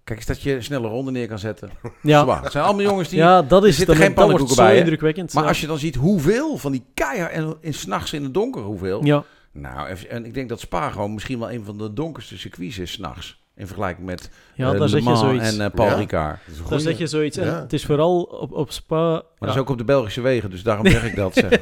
Kijk 0.05 0.17
eens 0.19 0.27
dat 0.27 0.41
je 0.41 0.53
een 0.53 0.63
snelle 0.63 0.87
ronde 0.87 1.11
neer 1.11 1.27
kan 1.27 1.39
zetten. 1.39 1.69
ja. 2.01 2.21
Zwaar. 2.23 2.43
Het 2.43 2.51
zijn 2.51 2.63
allemaal 2.63 2.83
jongens 2.83 3.09
die... 3.09 3.17
ja 3.17 3.41
dat 3.41 3.65
is 3.65 3.75
zitten 3.77 3.95
geen 3.95 4.05
dat 4.05 4.15
wordt 4.15 4.29
pannenkoeken 4.29 4.55
zo 4.55 4.69
bij, 4.71 4.77
indrukwekkend. 4.77 5.33
Maar 5.33 5.43
ja. 5.43 5.49
als 5.49 5.61
je 5.61 5.67
dan 5.67 5.77
ziet 5.77 5.95
hoeveel 5.95 6.57
van 6.57 6.71
die 6.71 6.85
keihard 6.93 7.31
en 7.31 7.55
in 7.59 7.73
s'nachts 7.73 8.13
in 8.13 8.23
het 8.23 8.33
donker 8.33 8.61
hoeveel. 8.61 9.03
Ja, 9.05 9.23
Nou, 9.51 9.89
en 10.09 10.25
ik 10.25 10.33
denk 10.33 10.49
dat 10.49 10.59
Spa 10.59 10.89
gewoon 10.89 11.13
misschien 11.13 11.39
wel 11.39 11.51
een 11.51 11.63
van 11.65 11.77
de 11.77 11.93
donkerste 11.93 12.37
circuits 12.37 12.77
is 12.77 12.91
s'nachts. 12.91 13.43
In 13.55 13.67
vergelijking 13.67 14.05
met 14.05 14.29
ja 14.55 14.71
daar 14.71 14.89
Le 14.89 15.01
Mans 15.01 15.19
zoiets. 15.19 15.53
en 15.57 15.61
eh, 15.65 15.71
Paul 15.75 15.89
Ja. 15.89 15.95
Ricard. 15.95 16.39
Goeie. 16.63 16.81
zeg 16.81 16.97
je 16.97 17.07
zoiets. 17.07 17.37
En 17.37 17.45
Ja. 17.45 17.59
het 17.59 17.73
is 17.73 17.85
vooral 17.85 18.21
op, 18.21 18.51
op 18.51 18.71
Spa... 18.71 18.95
Maar 19.09 19.21
dat 19.39 19.49
is 19.49 19.53
ja. 19.55 19.59
ook 19.59 19.69
op 19.69 19.77
de 19.77 19.83
Belgische 19.83 20.21
wegen, 20.21 20.49
dus 20.49 20.63
daarom 20.63 20.87
zeg 20.97 21.03
ik 21.03 21.15
dat. 21.15 21.33
Zeg. 21.33 21.49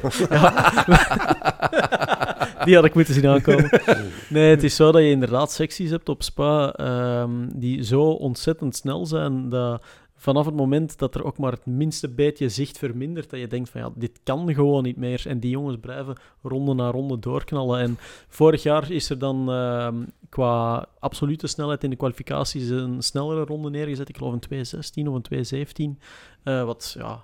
Die 2.64 2.74
had 2.74 2.84
ik 2.84 2.94
moeten 2.94 3.14
zien 3.14 3.26
aankomen. 3.26 3.70
Nee, 4.28 4.50
het 4.50 4.62
is 4.62 4.76
zo 4.76 4.92
dat 4.92 5.02
je 5.02 5.10
inderdaad 5.10 5.52
secties 5.52 5.90
hebt 5.90 6.08
op 6.08 6.22
Spa 6.22 6.72
ehm, 6.72 7.30
die 7.54 7.82
zo 7.82 8.02
ontzettend 8.02 8.76
snel 8.76 9.06
zijn 9.06 9.48
dat 9.48 9.82
vanaf 10.24 10.46
het 10.46 10.54
moment 10.54 10.98
dat 10.98 11.14
er 11.14 11.24
ook 11.24 11.38
maar 11.38 11.52
het 11.52 11.66
minste 11.66 12.08
beetje 12.08 12.48
zicht 12.48 12.78
vermindert, 12.78 13.30
dat 13.30 13.40
je 13.40 13.46
denkt 13.46 13.70
van 13.70 13.80
ja, 13.80 13.90
dit 13.94 14.20
kan 14.22 14.54
gewoon 14.54 14.82
niet 14.82 14.96
meer. 14.96 15.22
En 15.26 15.40
die 15.40 15.50
jongens 15.50 15.76
blijven 15.80 16.16
ronde 16.42 16.74
na 16.74 16.90
ronde 16.90 17.18
doorknallen. 17.18 17.80
En 17.80 17.98
vorig 18.28 18.62
jaar 18.62 18.90
is 18.90 19.10
er 19.10 19.18
dan 19.18 19.50
ehm, 19.50 20.04
qua 20.28 20.86
absolute 20.98 21.46
snelheid 21.46 21.84
in 21.84 21.90
de 21.90 21.96
kwalificaties 21.96 22.68
een 22.68 23.02
snellere 23.02 23.44
ronde 23.44 23.70
neergezet. 23.70 24.08
Ik 24.08 24.16
geloof 24.16 24.32
een 24.32 24.64
2.16 25.04 25.08
of 25.08 25.20
een 25.28 25.96
2.17. 25.96 26.02
eh, 26.42 26.64
wat 26.64 26.94
ja, 26.98 27.22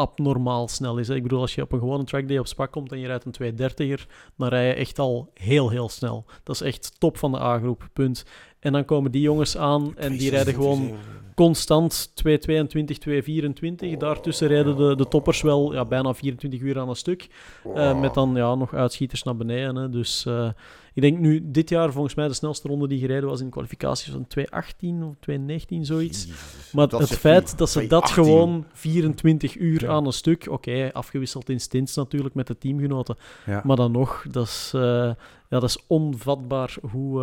abnormaal 0.00 0.68
snel 0.68 0.98
is. 0.98 1.08
Hè. 1.08 1.14
Ik 1.14 1.22
bedoel, 1.22 1.40
als 1.40 1.54
je 1.54 1.62
op 1.62 1.72
een 1.72 1.78
gewone 1.78 2.04
trackday 2.04 2.38
op 2.38 2.46
Spa 2.46 2.66
komt 2.66 2.92
en 2.92 2.98
je 2.98 3.06
rijdt 3.06 3.24
een 3.24 3.54
230er, 3.54 4.06
dan 4.36 4.48
rij 4.48 4.66
je 4.66 4.74
echt 4.74 4.98
al 4.98 5.30
heel, 5.34 5.70
heel 5.70 5.88
snel. 5.88 6.24
Dat 6.42 6.54
is 6.54 6.60
echt 6.60 7.00
top 7.00 7.16
van 7.16 7.32
de 7.32 7.40
A-groep, 7.40 7.88
punt. 7.92 8.24
En 8.58 8.72
dan 8.72 8.84
komen 8.84 9.10
die 9.10 9.22
jongens 9.22 9.56
aan 9.56 9.96
en 9.96 10.16
die 10.16 10.30
rijden 10.30 10.54
gewoon 10.54 10.92
constant 11.40 12.10
222, 12.14 12.98
224. 12.98 13.96
Daartussen 13.96 14.48
rijden 14.48 14.76
de, 14.76 14.96
de 14.96 15.08
toppers 15.08 15.42
wel 15.42 15.72
ja, 15.72 15.84
bijna 15.84 16.14
24 16.14 16.60
uur 16.60 16.78
aan 16.78 16.88
een 16.88 16.96
stuk. 16.96 17.28
Eh, 17.74 18.00
met 18.00 18.14
dan 18.14 18.34
ja, 18.34 18.54
nog 18.54 18.74
uitschieters 18.74 19.22
naar 19.22 19.36
beneden. 19.36 19.76
Hè. 19.76 19.88
Dus 19.88 20.26
eh, 20.26 20.50
ik 20.94 21.02
denk 21.02 21.18
nu, 21.18 21.50
dit 21.50 21.68
jaar 21.68 21.92
volgens 21.92 22.14
mij 22.14 22.28
de 22.28 22.34
snelste 22.34 22.68
ronde 22.68 22.88
die 22.88 22.98
gereden 22.98 23.28
was 23.28 23.38
in 23.38 23.44
de 23.44 23.50
kwalificaties 23.50 24.12
van 24.12 24.26
218 24.26 25.02
of 25.02 25.14
219, 25.20 25.84
zoiets. 25.84 26.28
Maar 26.72 26.88
het 26.88 27.10
feit 27.10 27.58
dat 27.58 27.70
ze 27.70 27.86
dat 27.86 28.06
218. 28.06 28.24
gewoon 28.24 28.64
24 28.72 29.56
uur 29.56 29.82
Ja. 29.82 29.88
aan 29.88 30.06
een 30.06 30.12
stuk, 30.12 30.46
oké, 30.50 30.90
afgewisseld 30.92 31.48
in 31.48 31.60
stints 31.60 31.96
natuurlijk 31.96 32.34
met 32.34 32.46
de 32.46 32.58
teamgenoten, 32.58 33.16
Ja. 33.46 33.60
maar 33.64 33.76
dan 33.76 33.92
nog, 33.92 34.24
dat 34.30 34.46
is, 34.46 34.70
eh, 34.74 34.80
ja, 34.80 35.16
dat 35.48 35.62
is 35.62 35.84
onvatbaar 35.86 36.76
hoe, 36.90 37.20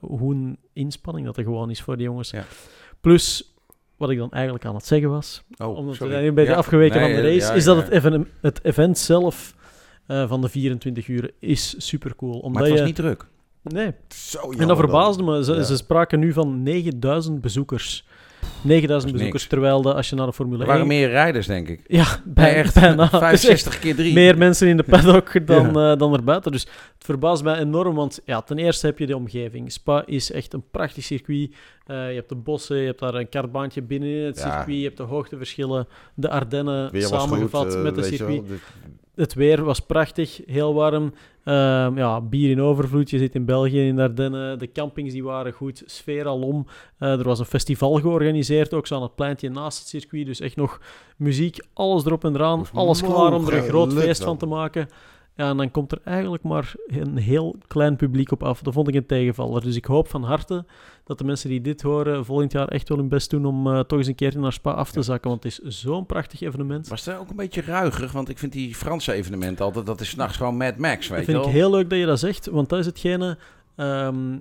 hoe 0.00 0.34
een 0.34 0.58
inspanning 0.72 1.26
dat 1.26 1.36
er 1.36 1.44
gewoon 1.44 1.70
is 1.70 1.82
voor 1.82 1.96
die 1.96 2.06
jongens. 2.06 2.30
Ja. 2.30 2.44
Plus, 3.00 3.54
wat 3.96 4.10
ik 4.10 4.18
dan 4.18 4.30
eigenlijk 4.30 4.64
aan 4.64 4.74
het 4.74 4.86
zeggen 4.86 5.10
was, 5.10 5.42
Oh, 5.56 5.76
omdat 5.76 5.94
sorry. 5.94 6.08
we 6.08 6.14
zijn 6.18 6.28
een 6.28 6.34
beetje 6.34 6.50
Ja. 6.50 6.56
afgeweken 6.56 7.00
Nee, 7.00 7.12
van 7.14 7.22
de 7.22 7.28
race, 7.28 7.46
ja, 7.46 7.52
is 7.52 7.64
dat 7.64 7.76
het, 7.76 7.88
even, 7.88 8.28
het 8.40 8.64
event 8.64 8.98
zelf 8.98 9.54
eh, 10.06 10.28
van 10.28 10.40
de 10.40 10.48
24 10.48 11.08
uur 11.08 11.30
is 11.38 11.74
super 11.78 12.16
cool. 12.16 12.32
Omdat 12.38 12.52
Maar 12.52 12.62
het 12.62 12.70
was 12.70 12.80
je, 12.80 12.86
niet 12.86 12.96
druk. 12.96 13.26
Nee, 13.62 13.92
Zo 14.08 14.50
en 14.52 14.68
dat 14.68 14.76
verbaasde 14.78 15.24
dan. 15.24 15.34
me. 15.56 15.64
Ze 15.64 15.76
spraken 15.76 16.18
nu 16.20 16.32
van 16.32 16.62
9000 16.62 17.40
bezoekers. 17.40 18.06
9000 18.66 18.88
Dat 18.88 19.04
is 19.04 19.12
bezoekers, 19.12 19.32
niks. 19.42 19.46
terwijl 19.46 19.82
de, 19.82 19.94
als 19.94 20.08
je 20.10 20.16
naar 20.16 20.26
de 20.26 20.32
Formule 20.32 20.56
Er 20.62 20.68
1... 20.68 20.70
waren 20.72 20.86
meer 20.86 21.08
rijders, 21.08 21.46
denk 21.46 21.68
ik. 21.68 21.80
Ja, 21.86 22.06
bij, 22.24 22.54
echt 22.54 22.74
bijna. 22.80 23.02
Het 23.02 23.12
is 23.12 23.20
echt 23.20 23.62
65 23.62 23.78
keer 23.78 23.94
3. 23.94 24.14
meer 24.14 24.38
mensen 24.38 24.68
in 24.68 24.76
de 24.76 24.82
paddock 24.82 25.32
dan, 25.46 25.72
Ja. 25.74 25.92
eh, 25.92 25.98
dan 25.98 26.14
erbuiten. 26.14 26.52
Dus 26.52 26.62
het 26.62 27.04
verbaast 27.04 27.42
mij 27.42 27.58
enorm, 27.58 27.94
want 27.94 28.20
ja, 28.24 28.40
ten 28.40 28.58
eerste 28.58 28.86
heb 28.86 28.98
je 28.98 29.06
de 29.06 29.16
omgeving. 29.16 29.72
Spa 29.72 30.02
is 30.06 30.32
echt 30.32 30.52
een 30.52 30.64
prachtig 30.70 31.04
circuit. 31.04 31.50
Eh, 31.86 32.08
je 32.08 32.14
hebt 32.14 32.28
de 32.28 32.34
bossen, 32.34 32.76
je 32.76 32.86
hebt 32.86 32.98
daar 32.98 33.14
een 33.14 33.28
kartbaantje 33.28 33.82
binnen 33.82 34.08
in 34.08 34.24
het 34.24 34.36
Ja. 34.38 34.42
circuit, 34.56 34.78
je 34.78 34.84
hebt 34.84 34.96
de 34.96 35.02
hoogteverschillen, 35.02 35.88
de 36.14 36.28
Ardennen 36.28 36.90
Weer 36.92 37.02
samengevat 37.02 37.64
goed, 37.64 37.74
eh, 37.74 37.82
met 37.82 37.96
het 37.96 38.08
je 38.08 38.16
circuit. 38.16 38.48
wel. 38.48 38.56
Het 39.16 39.34
weer 39.34 39.64
was 39.64 39.80
prachtig, 39.80 40.40
heel 40.46 40.74
warm. 40.74 41.12
Ehm, 41.44 41.98
ja, 41.98 42.20
bier 42.20 42.50
in 42.50 42.60
overvloed. 42.62 43.10
Je 43.10 43.18
zit 43.18 43.34
in 43.34 43.44
België, 43.44 43.86
in 43.86 43.96
de 43.96 44.02
Ardennen. 44.02 44.58
De 44.58 44.72
campings 44.72 45.12
die 45.12 45.24
waren 45.24 45.52
goed, 45.52 45.82
sfeer 45.86 46.26
alom. 46.26 46.66
Eh 46.98 47.18
er 47.18 47.24
was 47.24 47.38
een 47.38 47.44
festival 47.44 47.94
georganiseerd, 47.94 48.74
ook 48.74 48.86
zo 48.86 48.96
aan 48.96 49.02
het 49.02 49.14
pleintje 49.14 49.50
naast 49.50 49.78
het 49.78 49.88
circuit. 49.88 50.26
Dus 50.26 50.40
echt 50.40 50.56
nog 50.56 50.80
muziek, 51.16 51.58
alles 51.72 52.04
erop 52.04 52.24
en 52.24 52.34
eraan. 52.34 52.66
Alles 52.72 53.02
klaar 53.02 53.32
om 53.32 53.46
er 53.46 53.54
een 53.54 53.68
groot 53.68 53.92
feest 53.92 54.24
van 54.24 54.36
te 54.36 54.46
maken. 54.46 54.88
Ja, 55.36 55.48
en 55.50 55.56
dan 55.56 55.70
komt 55.70 55.92
er 55.92 56.00
eigenlijk 56.04 56.42
maar 56.42 56.74
een 56.86 57.16
heel 57.16 57.56
klein 57.66 57.96
publiek 57.96 58.32
op 58.32 58.42
af. 58.42 58.62
Dat 58.62 58.72
vond 58.74 58.88
ik 58.88 58.94
een 58.94 59.06
tegenvaller. 59.06 59.62
Dus 59.62 59.76
ik 59.76 59.84
hoop 59.84 60.08
van 60.08 60.22
harte 60.22 60.64
dat 61.04 61.18
de 61.18 61.24
mensen 61.24 61.48
die 61.48 61.60
dit 61.60 61.82
horen 61.82 62.24
volgend 62.24 62.52
jaar 62.52 62.68
echt 62.68 62.88
wel 62.88 62.98
hun 62.98 63.08
best 63.08 63.30
doen 63.30 63.44
om 63.46 63.66
eh, 63.72 63.80
toch 63.80 63.98
eens 63.98 64.06
een 64.08 64.14
keer 64.14 64.38
naar 64.38 64.52
Spa 64.52 64.70
af 64.70 64.90
te 64.90 65.02
zakken. 65.02 65.30
Want 65.30 65.42
het 65.42 65.60
is 65.62 65.80
zo'n 65.80 66.06
prachtig 66.06 66.40
evenement. 66.40 66.88
Was 66.88 67.04
het 67.04 67.16
ook 67.18 67.30
een 67.30 67.36
beetje 67.36 67.60
ruigerig? 67.62 68.12
Want 68.12 68.28
ik 68.28 68.38
vind 68.38 68.52
die 68.52 68.74
Franse 68.74 69.12
evenementen 69.12 69.64
altijd, 69.64 69.86
dat 69.86 70.00
is 70.00 70.08
s'nachts 70.08 70.36
gewoon 70.36 70.56
Mad 70.56 70.76
Max, 70.76 71.08
weet 71.08 71.18
Dat 71.18 71.26
je 71.26 71.32
vind 71.32 71.36
wel. 71.38 71.46
ik 71.48 71.52
heel 71.54 71.70
leuk 71.70 71.90
dat 71.90 71.98
je 71.98 72.06
dat 72.06 72.18
zegt, 72.18 72.46
want 72.46 72.68
dat 72.68 72.78
is 72.78 72.86
hetgene... 72.86 73.38
ehm, 73.76 74.34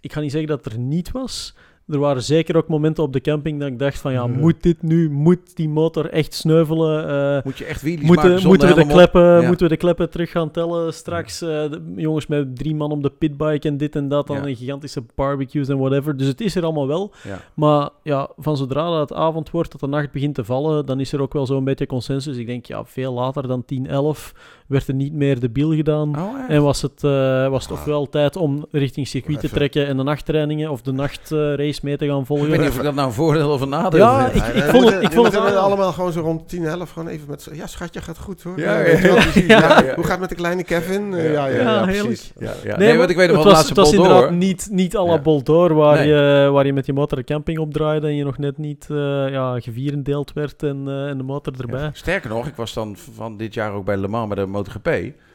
ik 0.00 0.12
ga 0.12 0.20
niet 0.20 0.30
zeggen 0.30 0.48
dat 0.48 0.64
het 0.64 0.72
er 0.72 0.78
niet 0.78 1.10
was. 1.10 1.54
Er 1.90 1.98
waren 1.98 2.22
zeker 2.22 2.56
ook 2.56 2.68
momenten 2.68 3.02
op 3.04 3.12
de 3.12 3.20
camping 3.20 3.58
dat 3.60 3.68
ik 3.68 3.78
dacht 3.78 3.98
van 3.98 4.12
ja, 4.12 4.26
moet 4.26 4.62
dit 4.62 4.82
nu, 4.82 5.10
moet 5.10 5.56
die 5.56 5.68
motor 5.68 6.10
echt 6.10 6.34
sneuvelen? 6.34 7.08
Eh, 7.36 7.44
Moet 7.44 7.58
je 7.58 7.64
echt 7.64 7.82
wheelies 7.82 8.08
maken 8.08 8.30
moeten, 8.30 8.40
zonder 8.40 8.48
moeten, 8.48 8.68
we 8.68 8.74
de 8.86 8.92
kleppen, 8.92 9.40
Ja. 9.40 9.46
moeten 9.46 9.66
we 9.66 9.72
de 9.72 9.78
kleppen 9.78 10.10
terug 10.10 10.30
gaan 10.30 10.50
tellen 10.50 10.92
straks? 10.94 11.42
Eh, 11.42 11.48
de 11.48 11.92
jongens 11.96 12.26
met 12.26 12.56
drie 12.56 12.74
man 12.74 12.90
op 12.90 13.02
de 13.02 13.10
pitbike 13.10 13.68
en 13.68 13.76
dit 13.76 13.96
en 13.96 14.08
dat, 14.08 14.26
dan 14.26 14.36
Ja. 14.36 14.46
een 14.46 14.56
gigantische 14.56 15.02
barbecues 15.14 15.68
en 15.68 15.78
whatever. 15.78 16.16
Dus 16.16 16.26
het 16.26 16.40
is 16.40 16.54
er 16.54 16.64
allemaal 16.64 16.86
wel. 16.86 17.12
Ja. 17.24 17.38
Maar 17.54 17.88
ja, 18.02 18.28
van 18.38 18.56
zodra 18.56 18.90
dat 18.90 19.08
het 19.08 19.18
avond 19.18 19.50
wordt, 19.50 19.70
dat 19.70 19.80
de 19.80 19.86
nacht 19.86 20.12
begint 20.12 20.34
te 20.34 20.44
vallen, 20.44 20.86
dan 20.86 21.00
is 21.00 21.12
er 21.12 21.20
ook 21.20 21.32
wel 21.32 21.46
zo'n 21.46 21.64
beetje 21.64 21.86
consensus. 21.86 22.36
Ik 22.36 22.46
denk, 22.46 22.66
ja, 22.66 22.84
veel 22.84 23.12
later 23.12 23.48
dan 23.48 23.64
10, 23.64 23.86
11 23.86 24.34
werd 24.66 24.88
er 24.88 24.94
niet 24.94 25.12
meer 25.12 25.40
de 25.40 25.50
biel 25.50 25.74
gedaan. 25.74 26.18
Oh? 26.18 26.34
En 26.48 26.62
was 26.62 26.82
het, 26.82 27.04
eh, 27.04 27.48
was 27.48 27.62
het 27.62 27.72
Ah. 27.72 27.78
ofwel 27.78 28.08
tijd 28.08 28.36
om 28.36 28.64
richting 28.70 29.08
circuit 29.08 29.40
te 29.40 29.48
trekken 29.48 29.86
en 29.86 29.96
de 29.96 30.02
nachttrainingen 30.02 30.70
of 30.70 30.82
de 30.82 30.92
nachtrace 30.92 31.79
mee 31.82 31.96
te 31.96 32.06
gaan 32.06 32.20
Ik 32.20 32.26
volgen? 32.26 32.50
weet 32.50 32.58
niet 32.60 32.68
of 32.68 32.76
ik 32.76 32.82
dat 32.82 32.94
nou 32.94 33.06
een 33.08 33.14
voordeel 33.14 33.50
of 33.50 33.60
een 33.60 33.68
nadeel 33.68 34.00
Ja, 34.00 34.30
vind. 34.30 34.46
ik- 34.46 34.54
Ja, 34.54 34.70
vond 34.70 34.84
we 34.88 34.94
het- 34.94 35.02
ik 35.02 35.12
vond 35.12 35.32
het 35.32 35.54
allemaal 35.56 35.92
gewoon 35.92 36.12
zo 36.12 36.20
rond 36.20 36.48
10, 36.48 36.64
11 36.64 36.90
gewoon 36.90 37.08
even 37.08 37.28
met 37.28 37.48
Ja, 37.52 37.66
schatje, 37.66 38.00
gaat 38.02 38.18
goed 38.18 38.42
hoor. 38.42 38.58
Ja, 38.60 38.80
Eh, 38.80 39.02
ja, 39.02 39.08
ja, 39.14 39.24
ja, 39.34 39.58
Ja, 39.58 39.82
ja. 39.84 39.94
Hoe 39.94 40.02
gaat 40.04 40.10
het 40.10 40.20
met 40.20 40.28
de 40.28 40.34
kleine 40.34 40.62
Kevin? 40.64 41.14
Eh, 41.14 41.32
ja, 41.32 41.46
ja, 41.46 41.60
Ja, 41.60 41.70
ja, 41.74 41.82
precies. 41.82 42.32
Ja, 42.38 42.52
ja. 42.64 42.76
Nee, 42.76 42.88
Nee, 42.88 42.98
want 42.98 43.10
ik 43.10 43.16
weet 43.16 43.26
nog 43.28 43.36
het 43.36 43.44
wel 43.44 43.54
was, 43.54 43.68
het 43.68 43.92
inderdaad 43.94 44.20
door. 44.20 44.32
niet, 44.32 44.68
niet 44.70 44.96
à 44.96 45.04
la 45.06 45.12
Ja. 45.12 45.18
Boldoor, 45.20 45.74
waar, 45.74 45.96
Nee. 45.96 46.08
je, 46.08 46.48
waar 46.52 46.66
je 46.66 46.72
met 46.72 46.86
je 46.86 46.92
motor 46.92 47.18
de 47.18 47.24
camping 47.24 47.58
opdraaide 47.58 48.06
en 48.06 48.14
je 48.16 48.24
nog 48.24 48.38
net 48.38 48.58
niet 48.58 48.86
eh 48.90 48.96
ja, 49.30 49.60
gevierendeeld 49.60 50.32
werd 50.32 50.62
en, 50.62 50.82
eh, 50.86 51.08
en 51.08 51.16
de 51.16 51.24
motor 51.24 51.52
erbij. 51.60 51.80
Ja. 51.80 51.90
Sterker 51.92 52.28
nog, 52.30 52.46
ik 52.46 52.56
was 52.56 52.72
dan 52.74 52.96
van 53.14 53.36
dit 53.36 53.54
jaar 53.54 53.72
ook 53.72 53.84
bij 53.84 53.96
Le 53.96 54.08
Mans 54.08 54.28
bij 54.34 54.44
de 54.44 54.50
MotoGP. 54.50 54.90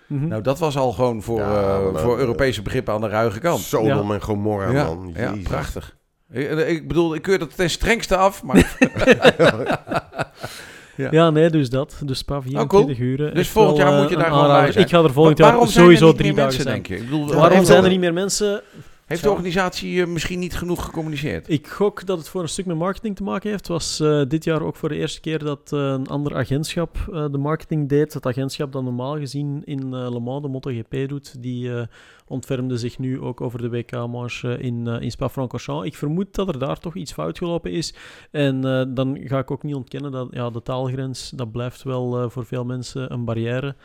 Mhm. 0.07 0.27
Nou, 0.27 0.41
dat 0.41 0.59
was 0.59 0.77
al 0.77 0.91
gewoon 0.91 1.21
voor, 1.21 1.39
Ja, 1.39 1.77
eh, 1.93 1.95
voor 1.95 2.19
Europese 2.19 2.61
begrippen 2.61 2.93
aan 2.93 3.01
de 3.01 3.07
ruige 3.07 3.39
kant. 3.39 3.59
Sodom 3.59 4.11
en 4.11 4.21
Gomorra, 4.21 4.71
ja, 4.71 4.83
man. 4.83 5.11
ja, 5.15 5.33
prachtig. 5.43 5.95
Ik, 6.31 6.67
ik 6.67 6.87
bedoel, 6.87 7.15
ik 7.15 7.21
keur 7.21 7.39
dat 7.39 7.55
ten 7.55 7.69
strengste 7.69 8.15
af, 8.17 8.43
maar 8.43 8.77
ja. 10.95 11.07
Ja, 11.11 11.29
nee, 11.29 11.49
dus 11.49 11.69
dat. 11.69 12.01
Dus 12.05 12.17
Spa 12.17 12.41
24 12.41 12.97
uur. 12.99 13.27
Oh, 13.27 13.33
Dus 13.35 13.47
volgend 13.49 13.77
jaar 13.77 14.01
moet 14.01 14.09
je 14.09 14.15
daar 14.15 14.25
gewoon 14.25 14.47
bij 14.47 14.71
zijn. 14.71 14.83
Ik 14.85 14.91
ga 14.91 15.03
er 15.03 15.13
volgend 15.13 15.39
waarom 15.39 15.59
jaar 15.59 15.69
zijn 15.69 15.83
sowieso 15.85 16.05
er 16.05 16.11
niet 16.11 16.21
drie 16.21 16.33
meer 16.33 16.43
dagen 16.43 16.57
mensen, 16.57 16.71
zijn. 16.71 16.83
denk 16.83 16.87
je? 16.87 16.95
Ik 16.95 17.09
bedoel, 17.09 17.39
Waarom 17.39 17.65
zijn 17.65 17.83
er 17.83 17.89
niet 17.89 17.99
meer 17.99 18.13
mensen? 18.13 18.61
Heeft 19.05 19.23
de 19.23 19.29
organisatie 19.29 20.01
eh, 20.01 20.07
misschien 20.07 20.39
niet 20.39 20.55
genoeg 20.55 20.83
gecommuniceerd? 20.83 21.49
Ik 21.49 21.67
gok 21.67 22.05
dat 22.05 22.17
het 22.17 22.29
voor 22.29 22.41
een 22.41 22.49
stuk 22.49 22.65
met 22.65 22.77
marketing 22.77 23.15
te 23.15 23.23
maken 23.23 23.49
heeft. 23.49 23.67
Het 23.67 23.71
was 23.71 23.99
eh, 23.99 24.21
dit 24.27 24.43
jaar 24.43 24.61
ook 24.61 24.75
voor 24.75 24.89
de 24.89 24.95
eerste 24.95 25.19
keer 25.19 25.39
dat 25.39 25.73
eh, 25.73 25.79
een 25.79 26.07
ander 26.07 26.35
agentschap 26.35 26.97
de 27.31 27.37
marketing 27.37 27.89
deed. 27.89 28.13
Het 28.13 28.25
agentschap 28.25 28.71
dat 28.71 28.83
normaal 28.83 29.17
gezien 29.17 29.61
in 29.65 29.89
Le 29.89 30.19
Mans 30.19 30.41
de 30.41 30.47
MotoGP 30.47 31.07
doet, 31.07 31.41
die 31.41 31.71
ontfermde 32.27 32.77
zich 32.77 32.99
nu 32.99 33.21
ook 33.21 33.41
over 33.41 33.61
de 33.61 33.69
WK-marge 33.69 34.57
in, 34.57 34.87
in 34.87 35.11
Spa-Francorchamps. 35.11 35.85
Ik 35.85 35.95
vermoed 35.95 36.35
dat 36.35 36.47
er 36.47 36.59
daar 36.59 36.79
toch 36.79 36.95
iets 36.95 37.13
fout 37.13 37.37
gelopen 37.37 37.71
is. 37.71 37.93
En 38.31 38.61
dan 38.93 39.17
ga 39.23 39.39
ik 39.39 39.51
ook 39.51 39.63
niet 39.63 39.75
ontkennen 39.75 40.11
dat 40.11 40.27
ja, 40.31 40.49
de 40.49 40.61
taalgrens, 40.61 41.29
dat 41.29 41.51
blijft 41.51 41.83
wel 41.83 42.29
voor 42.29 42.45
veel 42.45 42.65
mensen 42.65 43.13
een 43.13 43.25
barrière. 43.25 43.75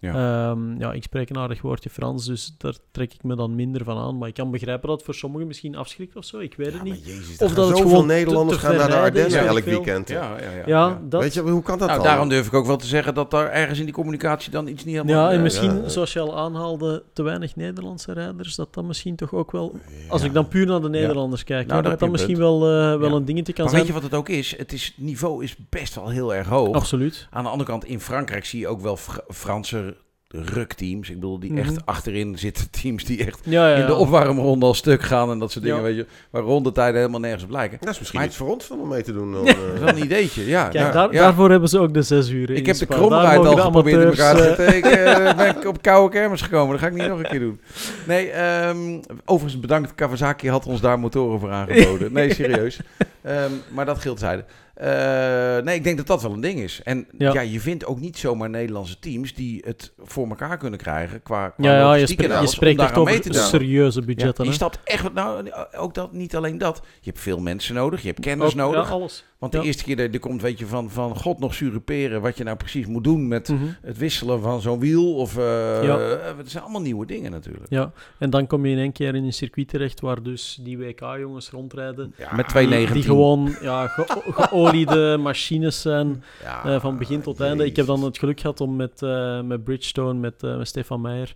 Ja. 0.00 0.12
Ja. 0.12 0.56
ja, 0.78 0.92
ik 0.92 1.02
spreek 1.02 1.30
een 1.30 1.38
aardig 1.38 1.62
woordje 1.62 1.90
Frans, 1.90 2.26
dus 2.26 2.54
daar 2.58 2.74
trek 2.90 3.12
ik 3.14 3.22
me 3.22 3.36
dan 3.36 3.54
minder 3.54 3.84
van 3.84 3.98
aan. 3.98 4.18
Maar 4.18 4.28
ik 4.28 4.34
kan 4.34 4.50
begrijpen 4.50 4.88
dat 4.88 4.96
het 4.96 5.04
voor 5.06 5.14
sommigen 5.14 5.46
misschien 5.46 5.76
afschrikt 5.76 6.16
of 6.16 6.24
zo. 6.24 6.38
Ik 6.38 6.54
weet 6.56 6.66
het 6.66 6.76
Ja, 6.76 6.82
niet. 6.82 7.06
jezus, 7.06 7.38
Of 7.38 7.54
dat 7.54 7.68
het 7.68 7.78
gewoon 7.80 8.06
Nederlanders 8.06 8.60
te 8.60 8.66
gaan 8.66 8.76
naar 8.76 8.88
de 8.88 8.96
Ardennen 8.96 9.38
elk 9.46 9.62
veel. 9.62 9.72
weekend. 9.72 10.08
Ja, 10.08 10.36
ja, 10.40 10.50
ja. 10.50 10.62
Ja, 10.66 11.00
dat... 11.08 11.20
Weet 11.22 11.34
je, 11.34 11.40
hoe 11.40 11.62
kan 11.62 11.78
dat 11.78 11.88
Nou, 11.88 12.00
dan? 12.00 12.08
daarom 12.08 12.28
durf 12.28 12.46
ik 12.46 12.54
ook 12.54 12.66
wel 12.66 12.76
te 12.76 12.86
zeggen 12.86 13.14
dat 13.14 13.30
daar 13.30 13.50
ergens 13.50 13.78
in 13.78 13.84
die 13.84 13.94
communicatie 13.94 14.50
dan 14.50 14.66
iets 14.68 14.84
niet 14.84 14.94
helemaal... 14.94 15.24
Ja, 15.24 15.30
en 15.30 15.36
eh, 15.36 15.42
misschien, 15.42 15.82
ja. 15.82 15.88
zoals 15.88 16.12
je 16.12 16.20
al 16.20 16.38
aanhaalde, 16.38 17.02
te 17.12 17.22
weinig 17.22 17.56
Nederlandse 17.56 18.12
rijders, 18.12 18.54
dat 18.54 18.74
dat 18.74 18.84
misschien 18.84 19.16
toch 19.16 19.32
ook 19.34 19.52
wel... 19.52 19.78
Als 20.08 20.20
Ja. 20.20 20.26
ik 20.26 20.34
dan 20.34 20.48
puur 20.48 20.66
naar 20.66 20.80
de 20.80 20.88
Nederlanders 20.88 21.44
kijk, 21.44 21.66
Nou, 21.66 21.82
dat 21.82 22.02
een 22.02 22.10
misschien 22.10 22.36
wel, 22.38 22.54
eh, 22.54 22.98
wel 22.98 23.08
Ja. 23.10 23.14
een 23.16 23.24
dingetje 23.24 23.52
kan 23.52 23.64
Maar 23.64 23.74
zijn. 23.74 23.86
weet 23.86 23.94
je 23.94 24.00
wat 24.00 24.10
het 24.10 24.20
ook 24.20 24.28
is? 24.28 24.56
Het 24.56 24.72
is? 24.72 24.94
niveau 24.96 25.44
is 25.44 25.56
best 25.70 25.94
wel 25.94 26.08
heel 26.08 26.34
erg 26.34 26.46
hoog. 26.46 26.74
Absoluut. 26.74 27.26
Aan 27.30 27.42
de 27.44 27.50
andere 27.50 27.70
kant, 27.70 27.84
in 27.84 28.00
Frankrijk 28.00 28.44
zie 28.44 28.60
je 28.60 28.68
ook 28.68 28.80
wel 28.80 28.96
Fra- 28.96 29.24
Franse 29.28 29.89
rukteams. 30.32 31.08
Ik 31.08 31.14
bedoel, 31.14 31.38
die 31.40 31.50
Mhm. 31.52 31.60
echt 31.60 31.86
achterin 31.86 32.38
zitten 32.38 32.70
teams 32.82 33.04
die 33.04 33.24
echt 33.26 33.38
Ja, 33.44 33.68
ja, 33.68 33.76
in 33.76 33.86
de 33.86 33.94
opwarmronde 33.94 34.66
al 34.66 34.74
stuk 34.74 35.02
gaan 35.02 35.30
en 35.30 35.38
dat 35.38 35.50
soort 35.52 35.64
dingen, 35.64 35.78
Ja. 35.78 35.84
weet 35.84 35.96
je. 35.96 36.06
Waar 36.30 36.42
rondetijden 36.42 36.96
helemaal 37.00 37.20
nergens 37.20 37.42
op 37.44 37.50
lijken. 37.50 37.78
Dat 37.80 37.88
is 37.88 37.98
misschien 37.98 38.18
Maar- 38.18 38.28
iets 38.28 38.36
voor 38.38 38.48
ons 38.52 38.68
dan 38.68 38.80
om 38.80 38.88
mee 38.88 39.02
te 39.02 39.12
doen. 39.12 39.32
Dan, 39.32 39.44
Dat 39.44 39.54
eh. 39.54 39.74
is 39.74 39.80
wel 39.80 39.88
een 39.88 40.02
ideetje, 40.04 40.46
ja. 40.46 40.62
Kijk, 40.62 40.74
ja, 40.74 40.90
daar, 40.92 41.12
ja. 41.12 41.20
daarvoor 41.20 41.50
hebben 41.50 41.68
ze 41.68 41.78
ook 41.78 41.94
de 41.94 42.02
zes 42.02 42.28
uur. 42.28 42.50
Ik 42.50 42.66
heb 42.66 42.76
de 42.76 42.86
kromrijd 42.86 43.46
al 43.46 43.54
de 43.54 43.60
geprobeerd 43.62 44.02
in 44.02 44.08
elkaar 44.08 44.36
te 44.36 44.42
zetten. 44.42 44.76
Ik 44.76 44.84
eh, 44.84 45.36
ben 45.36 45.56
ik 45.56 45.64
op 45.72 45.82
koude 45.82 46.14
kermis 46.14 46.42
gekomen. 46.42 46.70
Dat 46.70 46.80
ga 46.80 46.86
ik 46.86 46.92
niet 46.94 47.08
nog 47.08 47.18
een 47.18 47.28
keer 47.28 47.40
doen. 47.40 47.60
Nee, 48.06 48.30
ehm, 48.30 49.00
overigens 49.24 49.60
bedankt. 49.60 49.94
Kawasaki 49.94 50.48
had 50.48 50.66
ons 50.66 50.80
daar 50.80 50.98
motoren 50.98 51.40
voor 51.40 51.50
aangeboden. 51.50 52.12
Nee, 52.12 52.34
serieus. 52.40 52.80
Ehm, 53.22 53.50
maar 53.68 53.84
dat 53.86 53.98
geldt 53.98 54.20
zijde. 54.20 54.44
Eh, 54.80 55.64
nee, 55.64 55.74
ik 55.74 55.84
denk 55.84 55.96
dat 55.96 56.06
dat 56.06 56.22
wel 56.22 56.32
een 56.32 56.40
ding 56.40 56.58
is. 56.60 56.80
En 56.84 57.06
ja. 57.18 57.32
Ja. 57.32 57.40
je 57.40 57.60
vindt 57.60 57.84
ook 57.86 58.00
niet 58.00 58.18
zomaar 58.18 58.50
Nederlandse 58.50 58.98
teams 58.98 59.34
die 59.34 59.62
het 59.66 59.92
voor 59.98 60.28
elkaar 60.28 60.56
kunnen 60.56 60.78
krijgen 60.78 61.22
qua, 61.22 61.48
qua 61.48 61.64
Ja, 61.70 61.78
ja, 61.78 61.94
je 61.94 62.06
spreekt, 62.06 62.30
je 62.30 62.36
alles, 62.36 62.50
om 62.50 62.54
spreekt 62.56 62.80
echt 62.80 62.96
over 62.96 63.20
te 63.20 63.32
serieuze 63.32 64.00
Ja, 64.00 64.06
budgetten. 64.06 64.44
je 64.44 64.50
hè. 64.50 64.56
stapt 64.56 64.78
echt 64.84 65.02
wat 65.02 65.14
nou, 65.14 65.50
ook 65.76 65.94
dat 65.94 66.12
niet 66.12 66.36
alleen 66.36 66.58
dat. 66.58 66.80
Je 67.00 67.10
hebt 67.10 67.22
veel 67.22 67.40
mensen 67.40 67.74
nodig, 67.74 68.00
je 68.02 68.08
hebt 68.08 68.20
kennis 68.20 68.46
Ook- 68.48 68.54
nodig. 68.54 68.86
Ja, 68.88 68.94
alles. 68.94 69.24
Want 69.38 69.52
de 69.52 69.58
ja. 69.58 69.64
eerste 69.64 69.84
keer 69.84 69.96
dat 69.96 70.06
je 70.06 70.12
er 70.12 70.18
komt, 70.18 70.42
weet 70.42 70.58
je 70.58 70.66
van, 70.66 70.90
van 70.90 71.16
god 71.16 71.38
nog 71.38 71.54
suruperen 71.54 72.20
wat 72.20 72.36
je 72.36 72.44
nou 72.44 72.56
precies 72.56 72.86
moet 72.86 73.04
doen 73.04 73.28
met 73.28 73.48
Mhm. 73.48 73.64
het 73.82 73.98
wisselen 73.98 74.40
van 74.42 74.60
zo'n 74.60 74.80
wiel. 74.80 75.14
Of, 75.14 75.36
eh 75.38 75.44
Ja. 75.82 75.98
eh, 75.98 76.36
het 76.36 76.50
zijn 76.50 76.62
allemaal 76.62 76.80
nieuwe 76.80 77.06
dingen 77.06 77.30
natuurlijk. 77.30 77.66
Ja, 77.68 77.92
en 78.18 78.30
dan 78.30 78.46
kom 78.46 78.66
je 78.66 78.72
in 78.72 78.78
één 78.78 78.92
keer 78.92 79.14
in 79.14 79.24
een 79.24 79.32
circuit 79.32 79.68
terecht 79.68 80.00
waar 80.00 80.22
dus 80.22 80.58
die 80.62 80.78
WK-jongens 80.78 81.50
rondrijden. 81.50 82.14
Met 82.36 82.48
Die, 82.50 82.66
2,19. 82.68 82.92
die 82.92 83.02
gewoon 83.02 83.54
ja, 83.62 83.86
ge- 83.86 84.48
geoliede 84.70 85.16
machines 85.22 85.80
zijn 85.80 86.22
Ja, 86.42 86.64
eh, 86.64 86.80
van 86.80 86.98
begin 86.98 87.20
tot 87.20 87.40
einde. 87.40 87.64
Ik 87.64 87.76
heb 87.76 87.86
dan 87.86 88.04
het 88.04 88.18
geluk 88.18 88.40
gehad 88.40 88.60
om 88.60 88.76
met, 88.76 89.02
eh, 89.02 89.40
met 89.40 89.64
Bridgestone, 89.64 90.18
met, 90.18 90.42
eh, 90.42 90.56
met 90.56 90.68
Stefan 90.68 91.00
Meijer, 91.00 91.32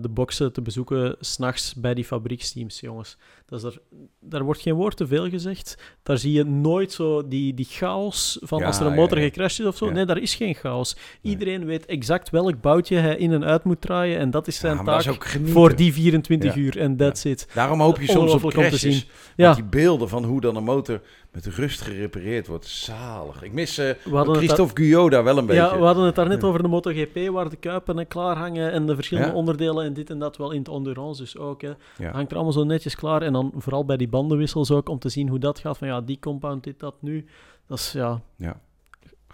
de 0.00 0.08
boxen 0.10 0.52
te 0.52 0.62
bezoeken 0.62 1.16
s'nachts 1.20 1.74
bij 1.74 1.94
die 1.94 2.04
fabrieksteams, 2.04 2.80
jongens. 2.80 3.16
Dat 3.46 3.58
is 3.58 3.64
er, 3.64 3.80
daar 4.20 4.42
wordt 4.42 4.60
geen 4.60 4.74
woord 4.74 4.96
te 4.96 5.06
veel 5.06 5.28
gezegd. 5.28 5.78
Daar 6.02 6.18
zie 6.18 6.32
je 6.32 6.44
nooit 6.44 6.92
zo 6.92 7.28
die, 7.28 7.54
die 7.54 7.66
chaos 7.70 8.38
van 8.42 8.58
Ja, 8.58 8.66
als 8.66 8.80
er 8.80 8.86
een 8.86 8.94
motor 8.94 9.18
ja. 9.18 9.24
gecrashed 9.24 9.60
is 9.60 9.66
of 9.66 9.76
zo. 9.76 9.90
Nee, 9.90 10.04
daar 10.04 10.18
is 10.18 10.34
geen 10.34 10.54
chaos. 10.54 10.96
Iedereen 11.22 11.64
weet 11.64 11.86
exact 11.86 12.30
welk 12.30 12.60
boutje 12.60 12.96
hij 12.96 13.16
in 13.16 13.32
en 13.32 13.44
uit 13.44 13.64
moet 13.64 13.80
draaien 13.80 14.18
en 14.18 14.30
dat 14.30 14.46
is 14.46 14.56
zijn 14.56 14.84
taak 14.84 15.04
is 15.04 15.18
voor 15.44 15.76
die 15.76 15.92
24 15.92 16.54
Ja. 16.54 16.60
uur 16.60 16.78
en 16.78 16.96
that's 16.96 17.24
it. 17.24 17.48
Daarom 17.54 17.80
hoop 17.80 18.00
je 18.00 18.06
soms 18.06 18.32
op 18.32 18.44
om 18.44 18.50
te 18.50 18.56
crashes. 18.56 18.80
zien. 18.80 19.02
Ja. 19.36 19.48
Ja, 19.48 19.54
die 19.54 19.64
beelden 19.64 20.08
van 20.08 20.24
hoe 20.24 20.40
dan 20.40 20.56
een 20.56 20.64
motor 20.64 21.00
met 21.34 21.46
rust 21.46 21.80
gerepareerd 21.80 22.46
wordt, 22.46 22.66
zalig. 22.66 23.42
Ik 23.42 23.52
mis 23.52 23.78
eh, 23.78 23.90
Christophe 24.12 24.82
Guyot 24.82 25.10
daar 25.10 25.24
wel 25.24 25.38
een 25.38 25.46
beetje. 25.46 25.62
ja, 25.62 25.78
we 25.78 25.84
hadden 25.84 26.04
het 26.04 26.14
daar 26.14 26.28
net 26.28 26.40
Ja. 26.42 26.48
over 26.48 26.62
de 26.62 26.68
MotoGP, 26.68 27.28
waar 27.32 27.50
de 27.50 27.56
kuipen 27.56 27.98
en 27.98 28.08
klaar 28.08 28.36
hangen 28.36 28.72
en 28.72 28.86
de 28.86 28.94
verschillende 28.94 29.30
Ja. 29.30 29.36
onderdelen 29.36 29.84
en 29.84 29.92
dit 29.94 30.10
en 30.10 30.18
dat 30.18 30.36
wel 30.36 30.50
in 30.50 30.58
het 30.58 30.68
endurance 30.68 31.22
dus 31.22 31.38
ook. 31.38 31.62
Hè. 31.62 31.72
Ja. 31.98 32.10
hangt 32.12 32.30
er 32.30 32.34
allemaal 32.36 32.52
zo 32.54 32.64
netjes 32.64 32.94
klaar. 32.96 33.22
En 33.22 33.32
dan 33.32 33.52
vooral 33.56 33.84
bij 33.84 33.96
die 33.96 34.08
bandenwissels 34.08 34.70
ook, 34.70 34.88
om 34.88 34.98
te 34.98 35.08
zien 35.08 35.28
hoe 35.28 35.38
dat 35.38 35.58
gaat. 35.58 35.78
Van 35.78 35.88
ja, 35.88 36.00
die 36.00 36.18
compound, 36.18 36.64
dit, 36.64 36.80
dat, 36.80 36.94
nu. 37.00 37.26
Dat 37.66 37.78
is 37.78 37.92
ja, 37.92 38.20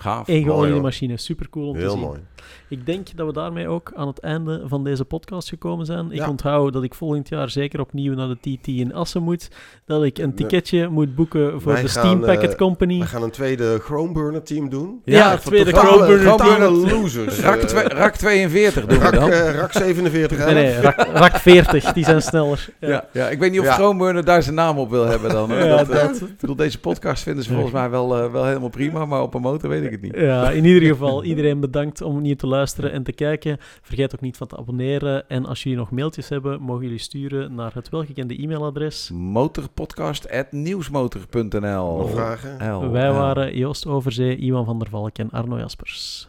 Gaaf. 0.01 0.27
hoor. 0.27 0.81
machine. 0.81 1.17
Super 1.17 1.49
cool 1.51 1.69
om 1.69 1.75
te 1.75 1.81
Heel 1.81 1.91
zien. 1.91 2.01
mooi. 2.01 2.21
Ik 2.69 2.87
denk 2.87 3.17
dat 3.17 3.27
we 3.27 3.33
daarmee 3.33 3.69
ook 3.69 3.93
aan 3.95 4.07
het 4.07 4.19
einde 4.19 4.63
van 4.67 4.85
deze 4.85 5.05
podcast 5.05 5.49
gekomen 5.49 5.87
zijn. 5.87 6.07
Ik 6.13 6.19
Ja. 6.19 6.29
onthoud 6.29 6.73
dat 6.73 6.83
ik 6.83 6.95
volgend 6.95 7.29
jaar 7.29 7.51
zeker 7.51 7.81
opnieuw 7.81 8.15
naar 8.15 8.29
de 8.29 8.37
TT 8.59 8.67
in 8.67 8.95
Assen 8.95 9.23
moet. 9.23 9.49
Dat 9.87 10.03
ik 10.05 10.19
een 10.19 10.35
ticketje 10.35 10.89
moet 10.89 11.15
boeken 11.15 11.61
voor 11.61 11.73
Wij 11.73 11.83
de 11.83 11.89
gaan, 11.89 12.05
Steam 12.05 12.21
Packet 12.21 12.51
eh, 12.51 12.57
Company. 12.59 12.99
We 12.99 13.07
gaan 13.07 13.23
een 13.23 13.31
tweede 13.31 13.79
Chromeburner 13.79 14.43
team 14.43 14.69
doen. 14.69 15.01
Ja, 15.05 15.31
het 15.31 15.45
tweede 15.45 15.73
Chromeburner 15.73 16.31
Totale 16.31 16.59
team. 16.59 16.89
losers. 17.01 17.41
Rak, 17.41 17.61
Eh, 17.61 17.83
rak 17.99 18.15
42 18.17 18.87
doen 18.87 18.99
we 18.99 19.05
Rak, 19.05 19.15
dan. 19.15 19.31
eh, 19.31 19.55
Rak 19.55 19.73
47. 19.73 20.39
Nee, 20.45 20.55
nee, 20.55 20.81
rak, 20.81 21.07
rak 21.13 21.37
40, 21.37 21.93
die 21.93 22.05
zijn 22.05 22.23
sneller. 22.23 22.69
Ja. 22.81 22.89
Ja, 22.89 23.05
ja, 23.13 23.29
ik 23.29 23.39
weet 23.39 23.51
niet 23.51 23.61
of 23.61 23.67
Ja. 23.67 23.73
Schoonburner 23.75 24.25
daar 24.25 24.43
zijn 24.43 24.55
naam 24.55 24.79
op 24.79 24.91
wil 24.91 25.05
hebben 25.07 25.31
dan. 25.31 25.49
Ja, 25.55 25.77
dat, 25.77 25.87
dat- 25.87 26.21
ik 26.21 26.37
bedoel, 26.41 26.57
deze 26.57 26.81
podcast 26.81 27.23
vinden 27.23 27.43
ze 27.45 27.49
Ja. 27.51 27.55
volgens 27.57 27.77
mij 27.77 27.91
wel, 27.91 28.31
wel 28.33 28.45
helemaal 28.47 28.69
prima, 28.69 29.05
maar 29.05 29.23
op 29.23 29.35
een 29.35 29.41
motor 29.41 29.69
weet 29.69 29.83
ik 29.85 29.90
ik 29.93 30.03
het 30.03 30.13
niet. 30.13 30.23
Ja, 30.23 30.51
in 30.51 30.65
ieder 30.65 30.89
geval, 30.93 31.25
iedereen 31.25 31.61
bedankt 31.61 32.03
om 32.03 32.23
niet 32.23 32.39
te 32.39 32.47
luisteren 32.47 32.93
en 32.93 33.03
te 33.03 33.13
kijken. 33.13 33.57
Vergeet 33.83 34.15
ook 34.15 34.21
niet 34.21 34.37
van 34.37 34.47
te 34.47 34.57
abonneren. 34.57 35.29
En 35.29 35.47
als 35.47 35.63
jullie 35.63 35.79
nog 35.79 35.91
mailtjes 35.91 36.29
hebben, 36.29 36.61
mogen 36.61 36.83
jullie 36.83 36.99
sturen 36.99 37.55
naar 37.55 37.75
het 37.75 37.89
welgekende 37.89 38.43
e-mailadres. 38.43 39.11
Motorpodcast.nieuwsmotor.nl 39.15 41.97
Nog 41.99 42.11
vragen? 42.11 42.75
L, 42.75 42.91
Wij 42.91 43.09
L. 43.09 43.13
waren 43.13 43.57
Joost 43.57 43.87
Overzee, 43.87 44.37
Iwan 44.37 44.65
van 44.65 44.79
der 44.79 44.89
Valk 44.89 45.19
en 45.19 45.31
Arno 45.31 45.59
Jaspers. 45.59 46.29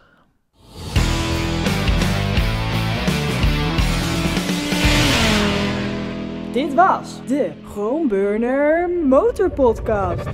Dit 6.54 6.74
was 6.74 7.20
de 7.28 7.50
Groenburner 7.72 8.90
Motorpodcast. 9.08 10.26